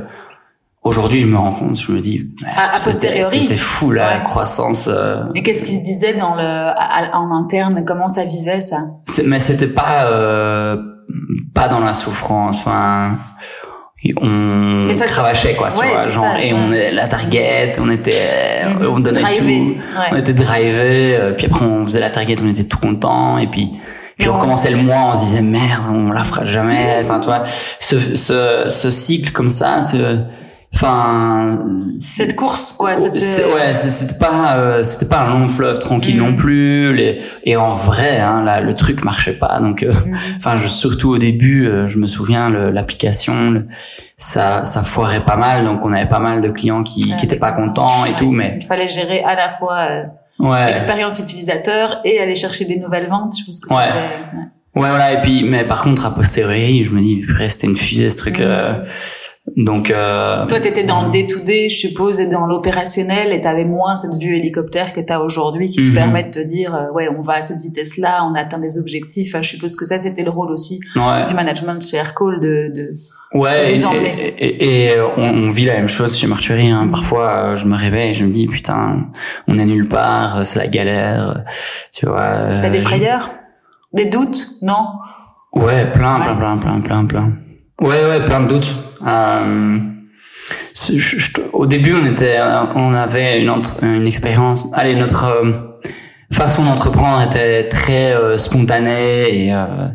Aujourd'hui, 0.82 1.20
je 1.20 1.26
me 1.28 1.36
rends 1.36 1.52
compte, 1.52 1.78
je 1.78 1.92
me 1.92 2.00
dis, 2.00 2.30
à, 2.56 2.76
c'était 2.76 3.56
fou 3.56 3.92
la 3.92 4.18
croissance. 4.20 4.88
Euh... 4.92 5.22
Et 5.36 5.42
qu'est-ce 5.42 5.62
qui 5.62 5.76
se 5.76 5.82
disait 5.82 6.14
dans 6.14 6.34
le 6.34 6.42
en 7.14 7.30
interne? 7.36 7.84
Comment 7.86 8.08
ça 8.08 8.24
vivait 8.24 8.60
ça? 8.60 8.78
Mais 9.24 9.38
c'était 9.38 9.68
pas. 9.68 10.06
Euh... 10.06 10.76
pas 11.54 11.68
dans 11.68 11.78
la 11.78 11.92
souffrance. 11.92 12.58
Enfin, 12.58 13.18
on 14.20 14.88
ça, 14.92 15.06
quoi, 15.54 15.70
tu 15.70 15.80
Ouais, 15.80 15.88
vois, 15.88 16.10
genre 16.10 16.24
ça, 16.24 16.42
et 16.42 16.52
ouais. 16.52 16.58
on 16.60 16.72
est 16.72 16.90
la 16.92 17.06
target, 17.06 17.72
on 17.80 17.88
était, 17.90 18.64
Mhm. 18.66 18.86
on 18.86 18.98
donnait 18.98 19.20
Drivé, 19.20 19.78
tout, 19.94 20.00
on 20.10 20.16
était 20.16 20.32
drivé, 20.34 21.16
euh, 21.16 21.32
puis 21.32 21.46
après 21.46 21.64
on 21.64 21.84
faisait 21.84 22.00
la 22.00 22.10
target, 22.10 22.36
on 22.42 22.48
était 22.48 22.64
tout 22.64 22.78
content, 22.78 23.38
et 23.38 23.46
puis 23.46 23.70
puis 24.18 24.28
on 24.28 24.32
recommençait 24.32 24.70
le 24.70 24.76
mois, 24.78 25.02
on 25.10 25.14
se 25.14 25.20
disait 25.20 25.42
merde, 25.42 25.84
on 25.90 26.10
la 26.10 26.24
fera 26.24 26.44
jamais. 26.44 26.98
Enfin, 27.00 27.20
tu 27.20 27.26
vois, 27.26 27.42
ce 27.44 27.98
ce 28.16 28.64
ce 28.68 28.90
cycle 28.90 29.30
comme 29.32 29.50
ça, 29.50 29.82
ce, 29.82 29.96
enfin, 30.74 31.48
Cette 31.98 32.34
course, 32.36 32.72
quoi. 32.72 32.96
Cette, 32.96 33.18
c'est- 33.18 33.44
ouais, 33.52 33.72
c'est- 33.72 33.88
c'était 33.90 34.18
pas, 34.18 34.56
euh, 34.56 34.82
c'était 34.82 35.06
pas 35.06 35.20
un 35.20 35.38
long 35.38 35.46
fleuve 35.46 35.78
tranquille 35.78 36.20
Mhm. 36.20 36.26
non 36.28 36.34
plus. 36.34 36.94
Les, 36.94 37.16
et 37.44 37.56
en 37.56 37.68
vrai, 37.68 38.18
hein, 38.18 38.42
là, 38.42 38.60
le 38.60 38.74
truc 38.74 39.04
marchait 39.04 39.38
pas. 39.38 39.60
Donc, 39.60 39.82
euh, 39.82 39.92
Mhm. 39.92 40.12
enfin, 40.38 40.56
je, 40.56 40.66
surtout 40.66 41.10
au 41.10 41.18
début, 41.18 41.66
euh, 41.66 41.86
je 41.86 41.98
me 41.98 42.06
souviens, 42.06 42.48
l'application, 42.50 43.64
ça, 44.16 44.64
ça 44.64 44.82
foirait 44.82 45.24
pas 45.24 45.36
mal. 45.36 45.64
Donc, 45.64 45.84
on 45.84 45.92
avait 45.92 46.08
pas 46.08 46.18
mal 46.18 46.40
de 46.40 46.48
clients 46.50 46.82
qui, 46.82 47.10
Ouais. 47.10 47.16
qui 47.16 47.24
étaient 47.26 47.36
pas 47.36 47.52
contents 47.52 48.04
et 48.04 48.10
Ouais. 48.10 48.16
tout. 48.16 48.30
Mais 48.32 48.52
Il 48.56 48.66
fallait 48.66 48.88
gérer 48.88 49.22
à 49.22 49.34
la 49.34 49.48
fois 49.48 49.78
euh, 49.90 50.02
ouais, 50.40 50.66
l'expérience 50.66 51.18
utilisateur 51.18 52.00
et 52.04 52.18
aller 52.20 52.34
chercher 52.34 52.64
des 52.64 52.78
nouvelles 52.78 53.06
ventes. 53.06 53.34
Je 53.38 53.44
pense 53.44 53.60
que 53.60 53.72
Ouais. 53.72 54.10
Ouais. 54.74 54.88
voilà. 54.88 55.12
Et 55.14 55.20
puis, 55.20 55.42
mais 55.44 55.66
par 55.66 55.82
contre, 55.82 56.06
à 56.06 56.14
posteriori, 56.14 56.82
je 56.84 56.94
me 56.94 57.00
dis, 57.00 57.16
purée, 57.20 57.48
c'était 57.48 57.66
une 57.66 57.76
fusée 57.76 58.08
ce 58.08 58.16
truc. 58.16 58.40
Euh, 58.40 58.74
donc, 59.56 59.90
euh, 59.90 60.46
Toi, 60.46 60.60
t'étais 60.60 60.84
dans 60.84 61.04
le 61.04 61.10
day-to-day, 61.10 61.68
je 61.68 61.76
suppose, 61.76 62.20
et 62.20 62.26
dans 62.26 62.46
l'opérationnel, 62.46 63.32
et 63.32 63.40
t'avais 63.40 63.64
moins 63.64 63.96
cette 63.96 64.14
vue 64.20 64.36
hélicoptère 64.36 64.92
que 64.92 65.00
t'as 65.00 65.18
aujourd'hui, 65.18 65.68
qui 65.70 65.82
te 65.84 65.88
Mhm. 65.90 65.94
permet 65.94 66.22
de 66.24 66.30
te 66.30 66.38
dire, 66.38 66.74
euh, 66.74 66.90
ouais, 66.92 67.08
on 67.08 67.20
va 67.20 67.34
à 67.34 67.42
cette 67.42 67.60
vitesse-là, 67.60 68.24
on 68.24 68.34
atteint 68.34 68.58
des 68.60 68.78
objectifs. 68.78 69.34
Enfin, 69.34 69.42
je 69.42 69.50
suppose 69.50 69.76
que 69.76 69.84
ça, 69.84 69.98
c'était 69.98 70.22
le 70.22 70.30
rôle 70.30 70.50
aussi 70.50 70.80
ouais. 70.96 71.24
du 71.26 71.34
management 71.34 71.84
chez 71.86 71.96
Aircall 71.98 72.40
de, 72.40 72.70
de... 72.74 72.90
Ouais, 73.34 73.74
de 73.74 74.06
et, 74.06 74.44
et, 74.44 74.88
et- 74.92 75.00
on, 75.16 75.22
on 75.22 75.48
vit 75.48 75.64
la 75.64 75.74
même 75.76 75.88
chose 75.88 76.16
chez 76.18 76.26
Mercury. 76.26 76.68
Hein. 76.68 76.84
Mhm. 76.84 76.90
Parfois, 76.90 77.30
euh, 77.52 77.54
je 77.56 77.64
me 77.66 77.76
réveille 77.76 78.10
et 78.10 78.14
je 78.14 78.24
me 78.26 78.30
dis 78.30 78.46
putain, 78.46 79.06
on 79.48 79.56
est 79.58 79.64
nulle 79.64 79.88
part, 79.88 80.36
euh, 80.38 80.42
c'est 80.44 80.58
la 80.58 80.66
galère, 80.68 81.42
tu 81.94 82.04
vois. 82.06 82.20
T'as 82.42 82.66
euh, 82.66 82.70
des 82.70 82.78
je- 82.80 82.84
frayeurs? 82.84 83.30
Des 83.94 84.06
doutes? 84.06 84.46
Non? 84.62 84.86
Ouais, 85.52 85.90
plein, 85.92 86.20
plein, 86.20 86.34
plein, 86.34 86.56
plein, 86.56 86.80
plein, 86.80 87.04
plein. 87.04 87.32
Ouais, 87.80 88.04
ouais, 88.08 88.24
plein 88.24 88.40
de 88.40 88.48
doutes. 88.48 88.78
Euh, 89.06 89.78
au 91.52 91.66
début, 91.66 91.94
on 91.94 92.06
était, 92.06 92.38
on 92.74 92.94
avait 92.94 93.40
une, 93.40 94.06
expérience. 94.06 94.68
Allez, 94.72 94.94
notre 94.94 95.24
euh, 95.24 95.52
façon 96.32 96.64
d'entreprendre 96.64 97.22
était 97.22 97.68
très 97.68 98.14
euh, 98.14 98.36
spontanée 98.38 99.46
et 99.46 99.54
euh, 99.54 99.88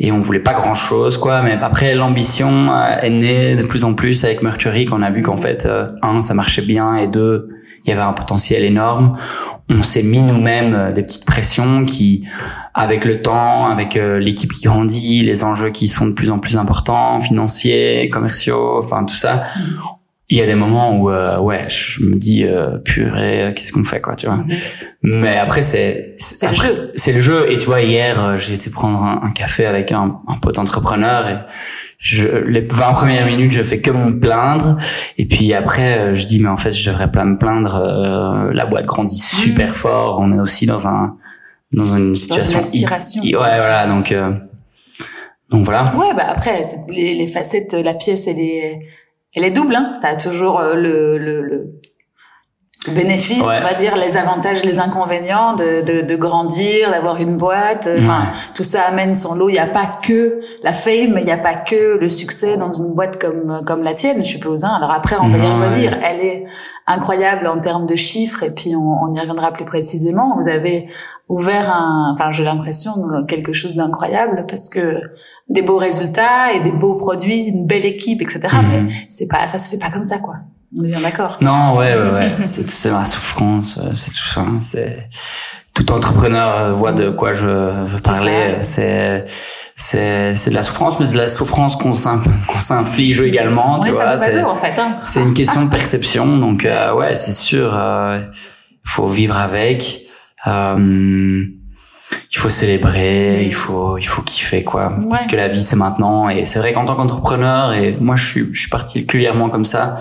et 0.00 0.12
on 0.12 0.20
voulait 0.20 0.40
pas 0.40 0.54
grand 0.54 0.74
chose, 0.74 1.18
quoi. 1.18 1.42
Mais 1.42 1.58
après, 1.60 1.94
l'ambition 1.94 2.72
euh, 2.72 2.98
est 3.02 3.10
née 3.10 3.56
de 3.56 3.64
plus 3.64 3.82
en 3.84 3.94
plus 3.94 4.24
avec 4.24 4.42
Mercury, 4.42 4.84
qu'on 4.84 5.02
a 5.02 5.10
vu 5.10 5.22
qu'en 5.22 5.36
fait, 5.36 5.66
euh, 5.66 5.90
un, 6.02 6.20
ça 6.20 6.34
marchait 6.34 6.62
bien, 6.62 6.94
et 6.94 7.08
deux, 7.08 7.48
il 7.84 7.90
y 7.90 7.92
avait 7.92 8.02
un 8.02 8.12
potentiel 8.12 8.64
énorme. 8.64 9.16
On 9.68 9.82
s'est 9.82 10.02
mis 10.02 10.20
nous-mêmes 10.20 10.74
euh, 10.74 10.92
des 10.92 11.02
petites 11.02 11.24
pressions 11.24 11.84
qui, 11.84 12.26
avec 12.74 13.04
le 13.04 13.20
temps, 13.20 13.66
avec 13.66 13.96
euh, 13.96 14.18
l'équipe 14.18 14.52
qui 14.52 14.66
grandit, 14.66 15.22
les 15.22 15.44
enjeux 15.44 15.70
qui 15.70 15.88
sont 15.88 16.06
de 16.06 16.12
plus 16.12 16.30
en 16.30 16.38
plus 16.38 16.56
importants, 16.56 17.20
financiers, 17.20 18.08
commerciaux, 18.10 18.78
enfin 18.78 19.04
tout 19.04 19.14
ça. 19.14 19.42
Il 20.30 20.36
y 20.36 20.42
a 20.42 20.46
des 20.46 20.54
moments 20.54 20.92
où 21.00 21.10
euh, 21.10 21.38
ouais, 21.38 21.66
je 21.70 22.02
me 22.02 22.14
dis 22.14 22.44
euh, 22.44 22.76
purée, 22.78 23.44
euh, 23.46 23.52
qu'est-ce 23.52 23.72
qu'on 23.72 23.82
fait 23.82 24.00
quoi, 24.02 24.14
tu 24.14 24.26
vois. 24.26 24.44
Mais 25.02 25.36
après 25.38 25.62
c'est 25.62 26.12
C'est 26.18 26.46
le 26.46 26.52
après, 26.52 26.66
jeu. 26.68 26.92
C'est 26.96 27.12
le 27.14 27.20
jeu. 27.22 27.50
Et 27.50 27.56
tu 27.56 27.64
vois 27.66 27.80
hier 27.80 28.22
euh, 28.22 28.36
j'ai 28.36 28.52
été 28.52 28.68
prendre 28.68 29.02
un, 29.02 29.20
un 29.22 29.30
café 29.30 29.64
avec 29.64 29.90
un, 29.90 30.20
un 30.26 30.36
pote 30.36 30.58
entrepreneur 30.58 31.26
et 31.28 31.36
je, 31.96 32.28
les 32.28 32.60
20 32.60 32.92
premières 32.92 33.24
minutes 33.26 33.52
je 33.52 33.62
fais 33.62 33.80
que 33.80 33.90
me 33.90 34.20
plaindre. 34.20 34.76
Et 35.16 35.24
puis 35.26 35.54
après 35.54 35.98
euh, 35.98 36.12
je 36.12 36.26
dis 36.26 36.40
mais 36.40 36.50
en 36.50 36.58
fait 36.58 36.72
je 36.72 36.90
devrais 36.90 37.10
pas 37.10 37.24
me 37.24 37.38
plaindre 37.38 37.74
euh, 37.76 38.52
la 38.52 38.66
boîte 38.66 38.84
grandit 38.84 39.16
super 39.18 39.74
fort. 39.74 40.18
On 40.20 40.30
est 40.30 40.40
aussi 40.40 40.66
dans 40.66 40.86
un 40.88 41.16
dans 41.72 41.84
une 41.84 42.12
Dans 42.12 42.36
une 42.36 42.62
situation 42.62 43.22
ouais 43.22 43.32
voilà 43.32 43.86
donc 43.86 44.12
euh, 44.12 44.32
donc 45.50 45.64
voilà. 45.64 45.84
Ouais, 45.96 46.12
bah 46.14 46.26
après, 46.28 46.62
c'est- 46.62 46.90
les, 46.94 47.14
les 47.14 47.26
facettes, 47.26 47.72
la 47.72 47.94
pièce, 47.94 48.26
elle 48.26 48.38
est, 48.38 48.80
elle 49.38 49.44
est 49.44 49.50
double. 49.50 49.74
Hein. 49.74 49.98
T'as 50.02 50.16
toujours 50.16 50.60
euh, 50.60 50.74
le, 50.74 51.18
le, 51.18 51.42
le 51.42 51.64
le 52.86 52.92
bénéfice, 52.94 53.44
Ouais. 53.44 53.56
on 53.60 53.64
va 53.66 53.74
dire, 53.74 53.96
les 53.96 54.16
avantages, 54.16 54.64
les 54.64 54.78
inconvénients 54.78 55.54
de, 55.54 55.82
de, 55.84 56.06
de 56.06 56.16
grandir, 56.16 56.90
d'avoir 56.92 57.16
une 57.20 57.36
boîte. 57.36 57.88
euh, 57.88 57.98
Enfin, 57.98 58.20
tout 58.54 58.62
ça 58.62 58.82
amène 58.82 59.14
son 59.16 59.34
lot. 59.34 59.48
Il 59.48 59.54
n'y 59.54 59.58
a 59.58 59.66
pas 59.66 59.86
que 60.00 60.40
la 60.62 60.72
fame, 60.72 61.16
il 61.18 61.24
n'y 61.24 61.32
a 61.32 61.38
pas 61.38 61.54
que 61.54 61.98
le 61.98 62.08
succès 62.08 62.56
dans 62.56 62.72
une 62.72 62.94
boîte 62.94 63.20
comme 63.20 63.62
comme 63.66 63.82
la 63.82 63.94
tienne, 63.94 64.22
je 64.24 64.28
suppose. 64.30 64.62
Hein. 64.64 64.72
Alors 64.76 64.92
après, 64.92 65.16
on 65.20 65.28
va 65.28 65.36
y 65.36 65.40
Ouais. 65.40 65.48
revenir. 65.52 65.98
Elle 66.02 66.20
est 66.20 66.44
incroyable 66.86 67.46
en 67.48 67.58
termes 67.58 67.84
de 67.84 67.96
chiffres, 67.96 68.44
et 68.44 68.50
puis 68.50 68.74
on, 68.76 69.02
on 69.02 69.10
y 69.10 69.18
reviendra 69.20 69.50
plus 69.52 69.64
précisément. 69.64 70.34
Vous 70.40 70.48
avez 70.48 70.88
ouvert 71.28 71.70
un, 71.70 72.12
enfin, 72.14 72.30
j'ai 72.30 72.44
l'impression 72.44 72.92
quelque 73.26 73.52
chose 73.52 73.74
d'incroyable 73.74 74.46
parce 74.48 74.68
que 74.70 75.00
des 75.48 75.62
beaux 75.62 75.78
résultats 75.78 76.52
et 76.54 76.60
des 76.60 76.72
beaux 76.72 76.94
produits, 76.94 77.44
une 77.48 77.66
belle 77.66 77.84
équipe, 77.86 78.20
etc. 78.22 78.40
Mhm. 78.52 78.86
Mais 78.86 78.92
c'est 79.08 79.26
pas, 79.28 79.46
ça 79.48 79.58
se 79.58 79.70
fait 79.70 79.78
pas 79.78 79.90
comme 79.90 80.04
ça, 80.04 80.18
quoi. 80.18 80.36
On 80.78 80.84
est 80.84 80.88
bien 80.88 81.00
d'accord. 81.00 81.38
Non, 81.40 81.74
ouais, 81.76 81.94
ouais, 81.94 82.10
ouais. 82.10 82.32
c'est, 82.44 82.68
c'est 82.68 82.90
ma 82.90 83.04
souffrance, 83.04 83.78
euh, 83.82 83.90
c'est 83.94 84.10
tout 84.10 84.26
ça. 84.28 84.42
hein. 84.42 84.58
C'est 84.60 85.08
tout 85.72 85.90
entrepreneur 85.92 86.48
euh, 86.58 86.72
voit 86.72 86.92
de 86.92 87.08
quoi 87.08 87.32
je 87.32 87.46
veux 87.46 88.00
parler. 88.00 88.32
clair. 88.50 88.58
C'est 88.62 89.24
c'est 89.74 90.34
c'est 90.34 90.50
de 90.50 90.54
la 90.56 90.64
souffrance, 90.64 90.98
mais 90.98 91.06
c'est 91.06 91.14
de 91.14 91.18
la 91.20 91.28
souffrance 91.28 91.76
qu'on 91.76 91.92
s'in- 91.92 92.20
qu'on 92.48 92.58
s'inflige 92.58 93.20
également. 93.20 93.78
Tu 93.78 93.88
Ouais, 93.90 93.94
vois, 93.94 94.04
nous 94.04 94.10
passe 94.18 94.30
c'est 94.32 94.42
en 94.42 94.54
fait. 94.56 94.78
Hein. 94.78 94.98
c'est 95.06 95.22
une 95.22 95.32
question 95.34 95.64
de 95.64 95.70
perception. 95.70 96.36
Donc 96.36 96.64
euh, 96.66 96.94
ouais, 96.96 97.14
c'est 97.14 97.32
sûr, 97.32 97.70
euh, 97.74 98.18
il 98.20 98.90
faut 98.90 99.06
vivre 99.06 99.38
avec. 99.38 100.00
Euh, 100.46 101.42
il 102.30 102.36
faut 102.36 102.48
célébrer, 102.50 103.44
il 103.44 103.54
faut 103.54 103.96
il 103.98 104.04
faut 104.06 104.22
kiffer 104.22 104.62
quoi. 104.64 104.92
Parce 105.08 105.26
que 105.26 105.36
la 105.36 105.48
vie 105.48 105.60
c'est 105.62 105.76
maintenant 105.76 106.28
et 106.28 106.44
c'est 106.44 106.58
vrai 106.58 106.72
qu'en 106.72 106.84
tant 106.84 106.94
qu'entrepreneur 106.94 107.72
et 107.72 107.96
moi 108.00 108.16
je 108.16 108.26
suis 108.26 108.48
je 108.52 108.60
suis 108.60 108.70
particulièrement 108.70 109.48
comme 109.50 109.64
ça 109.64 109.98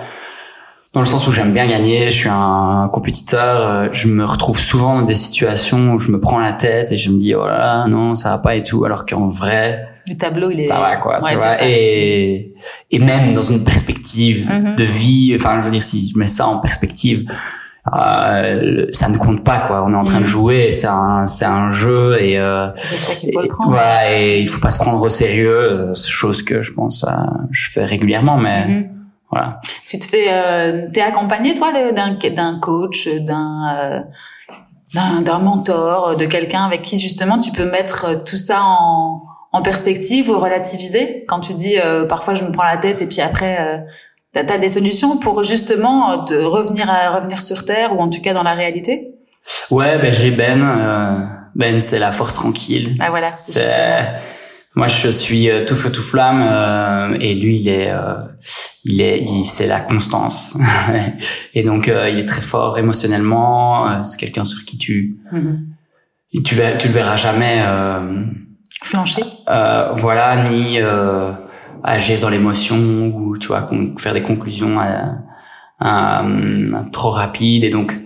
dans 0.94 1.02
le 1.02 1.06
sens 1.06 1.28
où 1.28 1.32
j'aime 1.32 1.54
bien 1.54 1.68
gagner, 1.68 2.10
je 2.10 2.16
suis 2.16 2.30
un 2.32 2.90
compétiteur, 2.92 3.62
euh, 3.62 3.88
je 3.92 4.08
me 4.08 4.24
retrouve 4.24 4.58
souvent 4.60 4.96
dans 4.96 5.04
des 5.06 5.14
situations 5.14 5.92
où 5.94 6.00
je 6.00 6.10
me 6.12 6.20
prends 6.20 6.40
la 6.40 6.54
tête 6.54 6.92
et 6.92 6.98
je 6.98 7.12
me 7.12 7.20
dis 7.20 7.36
oh 7.36 7.46
là 7.46 7.58
là 7.60 7.88
non 7.88 8.16
ça 8.16 8.30
va 8.32 8.38
pas 8.40 8.56
et 8.56 8.64
tout 8.64 8.84
alors 8.84 9.06
qu'en 9.06 9.28
vrai 9.28 9.86
Le 10.10 10.16
tableau, 10.18 10.50
il 10.50 10.60
est. 10.60 10.64
ça 10.64 10.80
va 10.80 10.96
quoi 10.96 11.22
Ouais, 11.24 11.32
tu 11.34 11.38
vois 11.38 11.56
et 11.68 12.54
et 12.90 13.00
même 13.00 13.34
dans 13.36 13.42
une 13.44 13.64
perspective 13.64 14.50
Mhm. 14.50 14.76
de 14.76 14.84
vie 14.84 15.34
enfin 15.36 15.60
je 15.60 15.66
veux 15.66 15.72
dire 15.72 15.84
si 15.84 16.10
je 16.14 16.18
mets 16.18 16.26
ça 16.26 16.48
en 16.48 16.60
perspective 16.60 17.26
euh, 17.96 18.86
ça 18.92 19.10
ne 19.10 19.18
compte 19.18 19.44
pas 19.44 19.60
quoi 19.60 19.84
on 19.86 19.92
est 19.92 19.96
en 19.96 20.04
train 20.04 20.18
de 20.20 20.24
Mhm. 20.24 20.28
jouer 20.30 20.72
c'est 20.72 20.88
un 20.88 21.28
c'est 21.28 21.46
un 21.46 21.70
jeu 21.70 22.18
et 22.22 22.40
euh, 22.40 22.68
faut 22.76 23.28
et- 23.44 23.50
voilà 23.66 24.12
et 24.18 24.40
il 24.40 24.48
faut 24.48 24.60
pas 24.60 24.70
se 24.70 24.78
prendre 24.80 25.02
au 25.02 25.10
sérieux 25.10 25.52
euh, 25.74 25.96
chose 25.96 26.44
que 26.44 26.62
je 26.62 26.74
pense 26.74 27.04
euh, 27.08 27.12
je 27.52 27.70
fais 27.72 27.86
régulièrement 27.86 28.38
mais 28.38 28.68
Mhm. 28.68 28.90
voilà 29.32 29.60
Tu 29.86 30.00
te 30.00 30.06
fais, 30.06 30.26
euh, 30.30 30.88
t'es 30.94 31.02
accompagné 31.02 31.54
toi 31.54 31.72
d'un 31.74 32.18
d'un 32.30 32.60
coach, 32.60 33.08
d'un 33.08 33.76
euh, 33.78 34.00
d'un 34.94 35.22
d'un 35.22 35.40
mentor, 35.40 36.16
de 36.16 36.26
quelqu'un 36.26 36.64
avec 36.66 36.82
qui 36.82 37.00
justement 37.00 37.38
tu 37.40 37.52
peux 37.52 37.70
mettre 37.70 38.24
tout 38.24 38.38
ça 38.38 38.62
en 38.64 39.22
en 39.54 39.62
perspective 39.62 40.30
ou 40.30 40.38
relativiser? 40.40 41.24
Quand 41.28 41.40
tu 41.40 41.54
dis 41.54 41.76
euh, 41.80 42.06
parfois 42.06 42.36
je 42.36 42.44
me 42.44 42.52
prends 42.52 42.66
la 42.66 42.78
tête 42.78 43.02
et 43.02 43.06
puis 43.08 43.22
après 43.22 43.58
euh, 43.60 43.78
t'as 44.34 44.42
as 44.54 44.58
des 44.58 44.70
solutions 44.70 45.18
pour 45.18 45.44
justement 45.44 46.12
euh, 46.12 46.18
te 46.24 46.34
revenir 46.34 46.90
à 46.90 47.10
revenir 47.16 47.42
sur 47.42 47.66
terre 47.66 47.96
ou 47.96 48.00
en 48.02 48.10
tout 48.10 48.22
cas 48.22 48.34
dans 48.34 48.44
la 48.44 48.54
réalité? 48.54 49.10
Ouais, 49.72 49.98
ben 49.98 50.12
j'ai 50.14 50.32
Ben. 50.32 50.62
euh, 50.62 51.18
ben, 51.56 51.80
c'est 51.80 52.00
la 52.00 52.12
force 52.12 52.34
tranquille. 52.36 52.94
Ah 53.00 53.10
voilà, 53.10 53.32
c'est 53.36 53.64
moi, 54.76 54.86
je 54.86 55.08
suis 55.08 55.50
euh, 55.50 55.66
tout 55.66 55.74
feu 55.74 55.92
tout 55.92 56.04
flamme, 56.04 56.44
euh, 56.44 57.18
et 57.20 57.34
lui, 57.34 57.60
il 57.62 57.68
est, 57.68 57.90
euh, 57.90 58.14
il 58.86 59.02
est, 59.02 59.26
c'est 59.44 59.66
la 59.66 59.80
constance. 59.80 60.56
et 61.56 61.64
donc, 61.64 61.88
euh, 61.88 62.10
il 62.12 62.20
est 62.20 62.28
très 62.28 62.42
fort 62.42 62.78
émotionnellement. 62.78 63.90
euh, 63.90 64.04
c'est 64.04 64.20
quelqu'un 64.20 64.44
sur 64.46 64.64
qui 64.66 64.78
tu, 64.78 65.18
Mhm. 65.32 65.66
tu 66.36 66.44
tu 66.44 66.88
le 66.88 66.94
verras 66.94 67.16
jamais. 67.16 67.64
Euh, 67.66 68.24
Flancher. 68.84 69.24
euh, 69.50 69.90
voilà, 69.96 70.44
ni 70.48 70.76
euh, 70.80 71.32
agir 71.84 72.20
dans 72.20 72.30
l'émotion 72.30 72.78
ou 73.16 73.38
tu 73.38 73.48
vois 73.48 73.68
faire 73.98 74.14
des 74.14 74.24
conclusions 74.24 74.80
euh, 74.80 74.84
euh, 75.84 76.74
trop 76.92 77.10
rapides 77.12 77.64
et 77.64 77.70
donc 77.70 78.00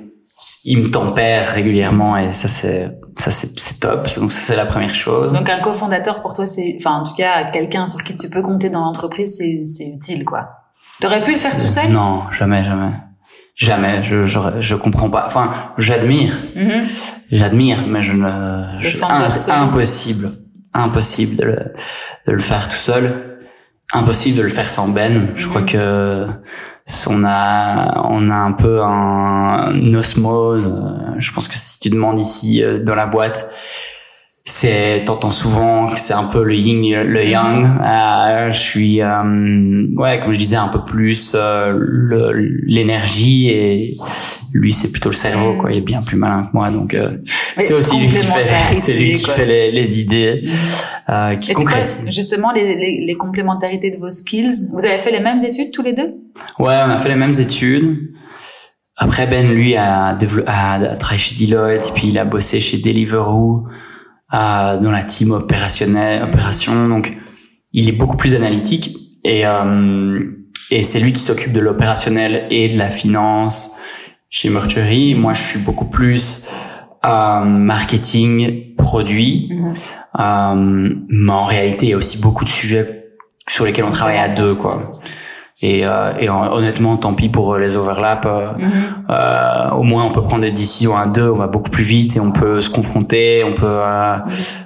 il 0.65 0.79
me 0.79 0.89
tempère 0.89 1.49
régulièrement 1.49 2.17
et 2.17 2.31
ça 2.31 2.47
c'est 2.47 2.91
ça 3.17 3.29
c'est 3.29 3.79
top. 3.79 4.07
Donc 4.17 4.31
ça 4.31 4.39
c'est 4.41 4.55
la 4.55 4.65
première 4.65 4.93
chose. 4.93 5.33
Donc 5.33 5.49
un 5.49 5.59
cofondateur 5.59 6.21
pour 6.21 6.33
toi 6.33 6.47
c'est, 6.47 6.75
enfin 6.79 6.95
en 6.99 7.03
tout 7.03 7.13
cas 7.13 7.43
quelqu'un 7.51 7.85
sur 7.87 8.03
qui 8.03 8.15
tu 8.15 8.29
peux 8.29 8.41
compter 8.41 8.69
dans 8.69 8.81
l'entreprise 8.83 9.35
c'est 9.37 9.63
c'est 9.65 9.85
utile 9.85 10.25
quoi. 10.25 10.49
T'aurais 10.99 11.21
pu 11.21 11.31
le 11.31 11.35
faire 11.35 11.57
tout 11.57 11.67
seul? 11.67 11.89
non 11.91 12.23
jamais 12.31 12.63
jamais. 12.63 12.91
Jamais. 13.55 14.01
Je 14.01 14.23
je 14.25 14.39
je 14.59 14.75
comprends 14.75 15.09
pas. 15.09 15.23
Enfin 15.27 15.51
j'admire. 15.77 16.33
Mhm. 16.55 16.71
j'admire 17.31 17.77
mais 17.87 18.01
je 18.01 18.13
ne 18.13 18.27
je, 18.79 19.03
un- 19.03 19.61
impossible. 19.61 20.31
Impossible 20.73 21.35
de 21.35 21.43
le, 21.45 21.55
de 22.27 22.31
le 22.31 22.39
faire 22.39 22.67
tout 22.69 22.75
seul, 22.77 23.30
impossible 23.93 24.37
de 24.37 24.43
le 24.43 24.49
faire 24.49 24.69
sans 24.69 24.87
Ben. 24.87 25.27
Je 25.35 25.47
crois 25.47 25.61
que 25.61 26.25
on 27.07 27.23
a 27.23 28.01
on 28.09 28.29
a 28.29 28.35
un 28.35 28.51
peu 28.51 28.81
un, 28.83 29.93
osmose. 29.93 30.75
Je 31.17 31.31
pense 31.31 31.47
que 31.47 31.55
si 31.55 31.79
tu 31.79 31.89
demandes 31.89 32.19
ici 32.19 32.63
euh, 32.63 32.79
dans 32.79 32.95
la 32.95 33.05
boîte, 33.05 33.49
c'est 34.43 35.03
t'entends 35.05 35.29
souvent 35.29 35.85
que 35.87 35.99
c'est 35.99 36.13
un 36.13 36.23
peu 36.23 36.43
le 36.43 36.55
yin 36.55 37.03
le 37.03 37.25
yang. 37.25 37.63
Euh, 37.63 38.49
je 38.49 38.59
suis 38.59 39.01
euh, 39.01 39.87
ouais 39.97 40.19
comme 40.19 40.33
je 40.33 40.39
disais 40.39 40.55
un 40.55 40.67
peu 40.67 40.83
plus 40.83 41.33
euh, 41.35 41.77
l'énergie 42.65 43.49
et 43.49 43.97
lui 44.51 44.71
c'est 44.71 44.91
plutôt 44.91 45.09
le 45.09 45.15
cerveau 45.15 45.53
quoi. 45.57 45.71
Il 45.71 45.77
est 45.77 45.81
bien 45.81 46.01
plus 46.01 46.17
malin 46.17 46.41
que 46.41 46.49
moi 46.53 46.71
donc 46.71 46.95
euh, 46.95 47.17
c'est 47.57 47.73
aussi 47.73 47.99
lui 47.99 48.07
qui 48.07 48.17
fait 48.17 48.49
c'est 48.71 48.97
lui 48.97 49.11
qui 49.11 49.29
fait 49.29 49.45
les, 49.45 49.71
les 49.71 49.99
idées 49.99 50.41
euh, 51.09 51.35
qui 51.35 51.53
concrétise. 51.53 52.09
justement 52.09 52.51
les, 52.51 52.75
les, 52.75 53.05
les, 53.05 53.15
complémentarités 53.15 53.91
de 53.91 53.97
vos 53.97 54.09
skills? 54.09 54.69
Vous 54.73 54.85
avez 54.85 54.97
fait 54.97 55.11
les 55.11 55.19
mêmes 55.19 55.43
études 55.43 55.71
tous 55.71 55.83
les 55.83 55.93
deux? 55.93 56.15
Ouais 56.57 56.79
on 56.85 56.89
a 56.89 56.97
fait 56.97 57.09
les 57.09 57.15
mêmes 57.15 57.37
études. 57.37 58.11
Après 58.97 59.27
Ben 59.27 59.53
lui 59.53 59.75
a, 59.75 60.07
a, 60.07 60.73
a 60.73 60.95
travaillé 60.97 61.19
chez 61.19 61.45
Deloitte 61.45 61.91
puis 61.93 62.07
il 62.07 62.17
a 62.17 62.25
bossé 62.25 62.59
chez 62.59 62.79
Deliveroo 62.79 63.67
dans 64.31 64.91
la 64.91 65.03
team 65.03 65.31
opérationnelle, 65.31 66.23
opération. 66.23 66.87
Donc, 66.87 67.17
il 67.73 67.87
est 67.89 67.93
beaucoup 67.93 68.17
plus 68.17 68.35
analytique 68.35 68.97
et 69.23 69.45
euh, 69.45 70.19
et 70.71 70.83
c'est 70.83 70.99
lui 70.99 71.11
qui 71.11 71.19
s'occupe 71.19 71.51
de 71.51 71.59
l'opérationnel 71.59 72.47
et 72.49 72.69
de 72.69 72.77
la 72.77 72.89
finance 72.89 73.75
chez 74.29 74.49
Mercury. 74.49 75.15
Moi, 75.15 75.33
je 75.33 75.41
suis 75.43 75.59
beaucoup 75.59 75.85
plus 75.85 76.47
euh, 77.05 77.43
marketing, 77.43 78.73
produit, 78.77 79.49
mm-hmm. 79.51 79.75
euh, 80.19 80.95
mais 81.09 81.31
en 81.31 81.43
réalité, 81.43 81.87
il 81.87 81.89
y 81.89 81.93
a 81.93 81.97
aussi 81.97 82.19
beaucoup 82.19 82.45
de 82.45 82.49
sujets 82.49 83.09
sur 83.49 83.65
lesquels 83.65 83.83
on 83.83 83.89
travaille 83.89 84.17
à 84.17 84.29
deux, 84.29 84.55
quoi. 84.55 84.77
Et, 85.61 85.85
euh, 85.85 86.13
et 86.19 86.29
honnêtement, 86.29 86.97
tant 86.97 87.13
pis 87.13 87.29
pour 87.29 87.53
euh, 87.53 87.59
les 87.59 87.77
overlaps. 87.77 88.25
Euh, 88.25 88.53
mhm. 88.57 88.71
euh, 89.09 89.69
au 89.71 89.83
moins, 89.83 90.05
on 90.05 90.11
peut 90.11 90.21
prendre 90.21 90.41
des 90.41 90.51
décisions 90.51 90.97
à 90.97 91.05
deux. 91.05 91.29
On 91.29 91.35
va 91.35 91.47
beaucoup 91.47 91.69
plus 91.69 91.83
vite 91.83 92.15
et 92.15 92.19
on 92.19 92.31
peut 92.31 92.61
se 92.61 92.69
confronter. 92.69 93.43
On 93.45 93.53
peut. 93.53 93.67
Euh. 93.67 94.17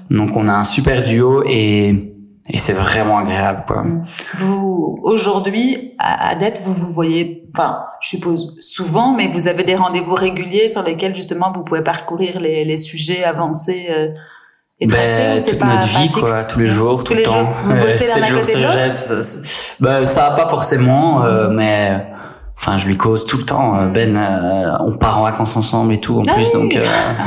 Donc, 0.10 0.38
on 0.38 0.48
a 0.48 0.54
un 0.54 0.64
super 0.64 1.04
duo 1.04 1.44
et 1.46 2.12
et 2.48 2.58
c'est 2.58 2.74
vraiment 2.74 3.18
agréable 3.18 3.64
quoi. 3.66 3.84
Mhm. 3.84 4.06
Vous 4.36 5.00
aujourd'hui 5.02 5.96
à, 5.98 6.30
à 6.30 6.36
Dette, 6.36 6.62
vous 6.64 6.76
vous 6.76 6.92
voyez, 6.92 7.44
enfin, 7.52 7.80
je 8.00 8.10
suppose 8.10 8.56
souvent, 8.60 9.16
mais 9.16 9.28
vous 9.28 9.48
avez 9.48 9.64
des 9.64 9.74
rendez-vous 9.74 10.14
réguliers 10.14 10.68
sur 10.68 10.84
lesquels 10.84 11.16
justement 11.16 11.52
vous 11.52 11.64
pouvez 11.64 11.82
parcourir 11.82 12.40
les, 12.40 12.64
les 12.64 12.78
sujets 12.78 13.24
avancés 13.24 13.88
et 14.80 14.88
ben, 14.88 15.40
toute 15.40 15.58
pas, 15.58 15.68
notre 15.68 15.88
vie, 15.88 16.12
quoi, 16.12 16.44
tous 16.44 16.60
les 16.60 16.68
jours, 16.68 17.04
tout 17.04 17.14
le 17.14 17.24
temps. 17.24 17.48
Sept 17.92 18.26
jours 18.26 18.44
sur 18.44 18.60
Ben, 19.80 20.04
ça 20.04 20.30
va 20.30 20.36
pas 20.36 20.50
forcément, 20.50 21.24
euh, 21.24 21.48
mais 21.50 22.06
enfin, 22.58 22.76
je 22.76 22.86
lui 22.86 22.98
cause 22.98 23.26
tout 23.26 23.38
le 23.38 23.46
temps. 23.46 23.80
Euh, 23.80 23.88
ben, 23.88 24.18
euh, 24.18 24.76
on 24.82 24.92
part 24.98 25.20
en 25.20 25.24
vacances 25.24 25.56
ensemble 25.56 25.94
et 25.94 26.02
tout, 26.02 26.20
en 26.20 26.24
ah 26.28 26.34
plus, 26.34 26.52
donc 26.52 26.78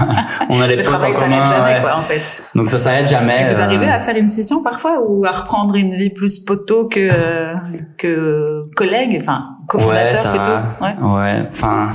on 0.51 0.61
a 0.61 0.67
les 0.67 0.77
potes 0.77 1.03
en 1.03 1.11
commun. 1.11 1.47
jamais, 1.47 1.81
quoi, 1.81 1.97
en 1.97 2.03
fait. 2.03 2.45
Donc 2.55 2.69
ça 2.69 2.77
s'arrête 2.77 3.09
jamais. 3.09 3.41
Et 3.41 3.55
vous 3.55 3.61
arrivez 3.63 3.89
à 3.89 3.99
faire 3.99 4.17
une 4.17 4.29
session 4.29 4.63
parfois 4.63 5.01
ou 5.07 5.25
à 5.25 5.31
reprendre 5.31 5.75
une 5.75 5.95
vie 5.95 6.11
plus 6.11 6.41
poteau 6.41 6.87
que 6.87 7.55
que 7.97 8.69
collègue, 8.77 9.17
enfin 9.23 9.57
cofondateur 9.69 10.35
ouais, 10.35 10.39
plutôt? 10.39 10.59
Ouais. 10.83 11.17
Ouais. 11.17 11.49
Enfin. 11.51 11.93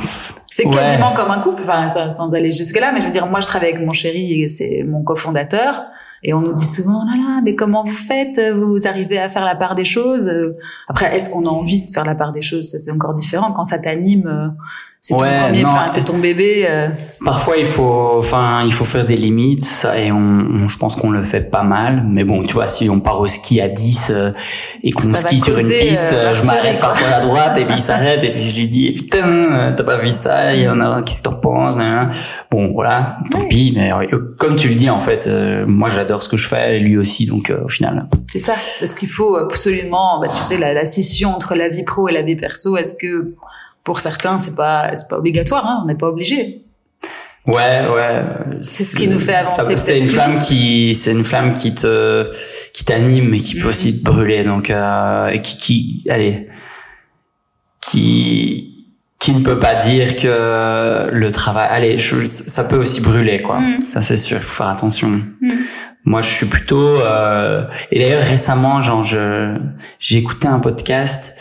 C'est 0.56 0.70
quasiment 0.70 1.14
comme 1.14 1.32
un 1.32 1.40
couple, 1.40 1.64
enfin, 1.64 1.90
sans 1.90 2.36
aller 2.36 2.52
jusque-là, 2.52 2.92
mais 2.94 3.02
je 3.02 3.06
veux 3.06 3.12
dire, 3.12 3.26
moi, 3.26 3.42
je 3.42 3.48
travaille 3.48 3.72
avec 3.72 3.84
mon 3.84 3.92
chéri 3.92 4.44
et 4.44 4.48
c'est 4.48 4.84
mon 4.88 5.02
cofondateur. 5.02 5.82
Et 6.22 6.34
on 6.34 6.42
nous 6.42 6.54
dit 6.54 6.64
souvent, 6.64 7.02
oh 7.04 7.10
là 7.10 7.18
là, 7.18 7.42
mais 7.44 7.56
comment 7.56 7.84
vous 7.84 7.92
faites? 7.92 8.40
Vous 8.54 8.88
arrivez 8.88 9.18
à 9.18 9.30
faire 9.30 9.46
la 9.46 9.56
part 9.56 9.74
des 9.74 9.84
choses? 9.84 10.32
Après, 10.88 11.14
est-ce 11.16 11.32
qu'on 11.32 11.48
a 11.48 11.50
envie 11.50 11.86
de 11.86 11.92
faire 11.92 12.06
la 12.06 12.14
part 12.14 12.32
des 12.32 12.44
choses? 12.44 12.70
Ça, 12.70 12.78
c'est 12.78 12.92
encore 12.92 13.16
différent. 13.16 13.52
Quand 13.52 13.64
ça 13.64 13.80
t'anime, 13.80 14.56
c'est 15.06 15.16
ton 15.16 15.20
premier, 15.20 15.66
c'est 15.94 16.06
ton 16.06 16.18
bébé. 16.18 16.66
Euh. 16.66 16.88
Parfois, 17.26 17.58
il 17.58 17.66
faut, 17.66 18.14
enfin, 18.18 18.62
il 18.64 18.72
faut 18.72 18.86
faire 18.86 19.06
des 19.06 19.18
limites, 19.18 19.86
et 19.98 20.14
on, 20.14 20.66
je 20.66 20.78
pense 20.78 20.96
qu'on 20.96 21.10
le 21.10 21.22
fait 21.22 21.42
pas 21.42 21.64
mal. 21.64 22.06
Mais 22.10 22.24
bon, 22.24 22.42
tu 22.44 22.54
vois, 22.54 22.70
si 22.70 22.90
on 22.90 23.02
part 23.02 23.20
au 23.20 23.28
ski 23.28 23.60
à 23.60 23.68
10 23.68 24.12
euh, 24.12 24.32
et 24.82 24.92
qu'on 24.92 25.04
skie 25.04 25.40
sur 25.40 25.58
une 25.58 25.68
piste, 25.68 26.14
euh, 26.14 26.32
je 26.32 26.44
m'arrête 26.44 26.80
parfois 26.80 27.18
à 27.18 27.20
droite 27.20 27.58
et 27.58 27.66
puis 27.66 27.74
il 27.76 27.82
s'arrête 27.82 28.24
et 28.24 28.30
puis 28.30 28.50
je 28.50 28.58
lui 28.58 28.70
dis, 28.70 28.94
putain, 28.94 29.74
t'as 29.76 29.84
pas 29.84 29.98
vu 29.98 30.08
ça 30.08 30.56
Il 30.56 30.62
y 30.62 30.70
en 30.70 30.80
a 30.80 31.02
qui 31.02 31.16
se 31.16 31.24
t'en 31.24 31.34
pense 31.34 31.78
Bon, 32.50 32.72
voilà, 32.72 33.20
tant 33.30 33.46
pis. 33.48 33.74
Mais 33.76 33.92
comme 34.40 34.56
tu 34.56 34.70
le 34.70 34.76
dis, 34.76 34.90
en 34.90 35.02
fait, 35.02 35.28
moi, 35.68 35.90
j'adore 35.90 36.24
ce 36.24 36.30
que 36.30 36.38
je 36.38 36.48
fais, 36.48 36.80
lui 36.80 36.96
aussi, 36.96 37.26
donc 37.26 37.52
au 37.62 37.68
final. 37.68 38.08
C'est 38.32 38.40
ça, 38.40 38.54
parce 38.54 38.94
qu'il 38.94 39.10
faut 39.10 39.36
absolument, 39.36 40.22
bah, 40.22 40.28
tu 40.34 40.44
sais, 40.44 40.58
la, 40.58 40.74
la 40.74 40.86
scission 40.86 41.36
entre 41.36 41.56
la 41.56 41.68
vie 41.68 41.84
pro 41.84 42.08
et 42.08 42.14
la 42.14 42.22
vie 42.22 42.38
perso. 42.38 42.78
Est-ce 42.78 42.94
que 42.94 43.34
pour 43.84 44.00
certains, 44.00 44.40
c'est 44.40 44.56
pas, 44.56 44.96
c'est 44.96 45.08
pas 45.08 45.18
obligatoire, 45.18 45.66
hein, 45.66 45.82
on 45.84 45.88
n'est 45.88 45.96
pas 45.96 46.08
obligé. 46.08 46.64
Ouais, 47.46 47.86
ouais. 47.94 48.24
C'est 48.62 48.86
ce 48.86 48.96
qui 48.96 49.10
nous 49.10 49.20
fait 49.20 49.36
avancer. 49.36 49.76
C'est 49.76 50.00
une 50.00 50.08
flamme 50.08 50.40
qui, 50.40 50.96
c'est 50.96 51.12
une 51.12 51.26
flamme 51.26 51.54
qui 51.54 51.76
te, 51.76 52.30
qui 52.72 52.86
t'anime 52.86 53.34
et 53.34 53.40
qui 53.40 53.56
peut 53.56 53.68
aussi 53.68 54.00
te 54.00 54.06
brûler. 54.06 54.46
Donc, 54.46 54.70
euh, 54.70 55.28
et 55.28 55.42
qui, 55.42 55.58
qui, 55.58 56.06
allez, 56.10 56.48
qui, 57.82 58.73
qui 59.24 59.32
ne 59.32 59.40
peut 59.40 59.58
pas 59.58 59.76
dire 59.76 60.18
que 60.18 61.10
le 61.10 61.32
travail, 61.32 61.68
allez, 61.72 61.98
ça 61.98 62.66
peut 62.66 62.76
aussi 62.76 63.00
brûler, 63.00 63.42
quoi. 63.42 63.62
Mm. 63.62 63.86
Ça, 63.86 64.02
c'est 64.02 64.18
sûr. 64.18 64.36
Il 64.36 64.44
faut 64.44 64.58
faire 64.58 64.68
attention. 64.68 65.08
Mm. 65.08 65.50
Moi, 66.04 66.20
je 66.20 66.28
suis 66.28 66.46
plutôt 66.46 67.00
euh, 67.00 67.64
et 67.90 68.00
d'ailleurs 68.00 68.24
récemment, 68.24 68.82
genre, 68.82 69.02
je 69.02 69.56
j'ai 69.98 70.18
écouté 70.18 70.50
un 70.50 70.60
podcast 70.60 71.36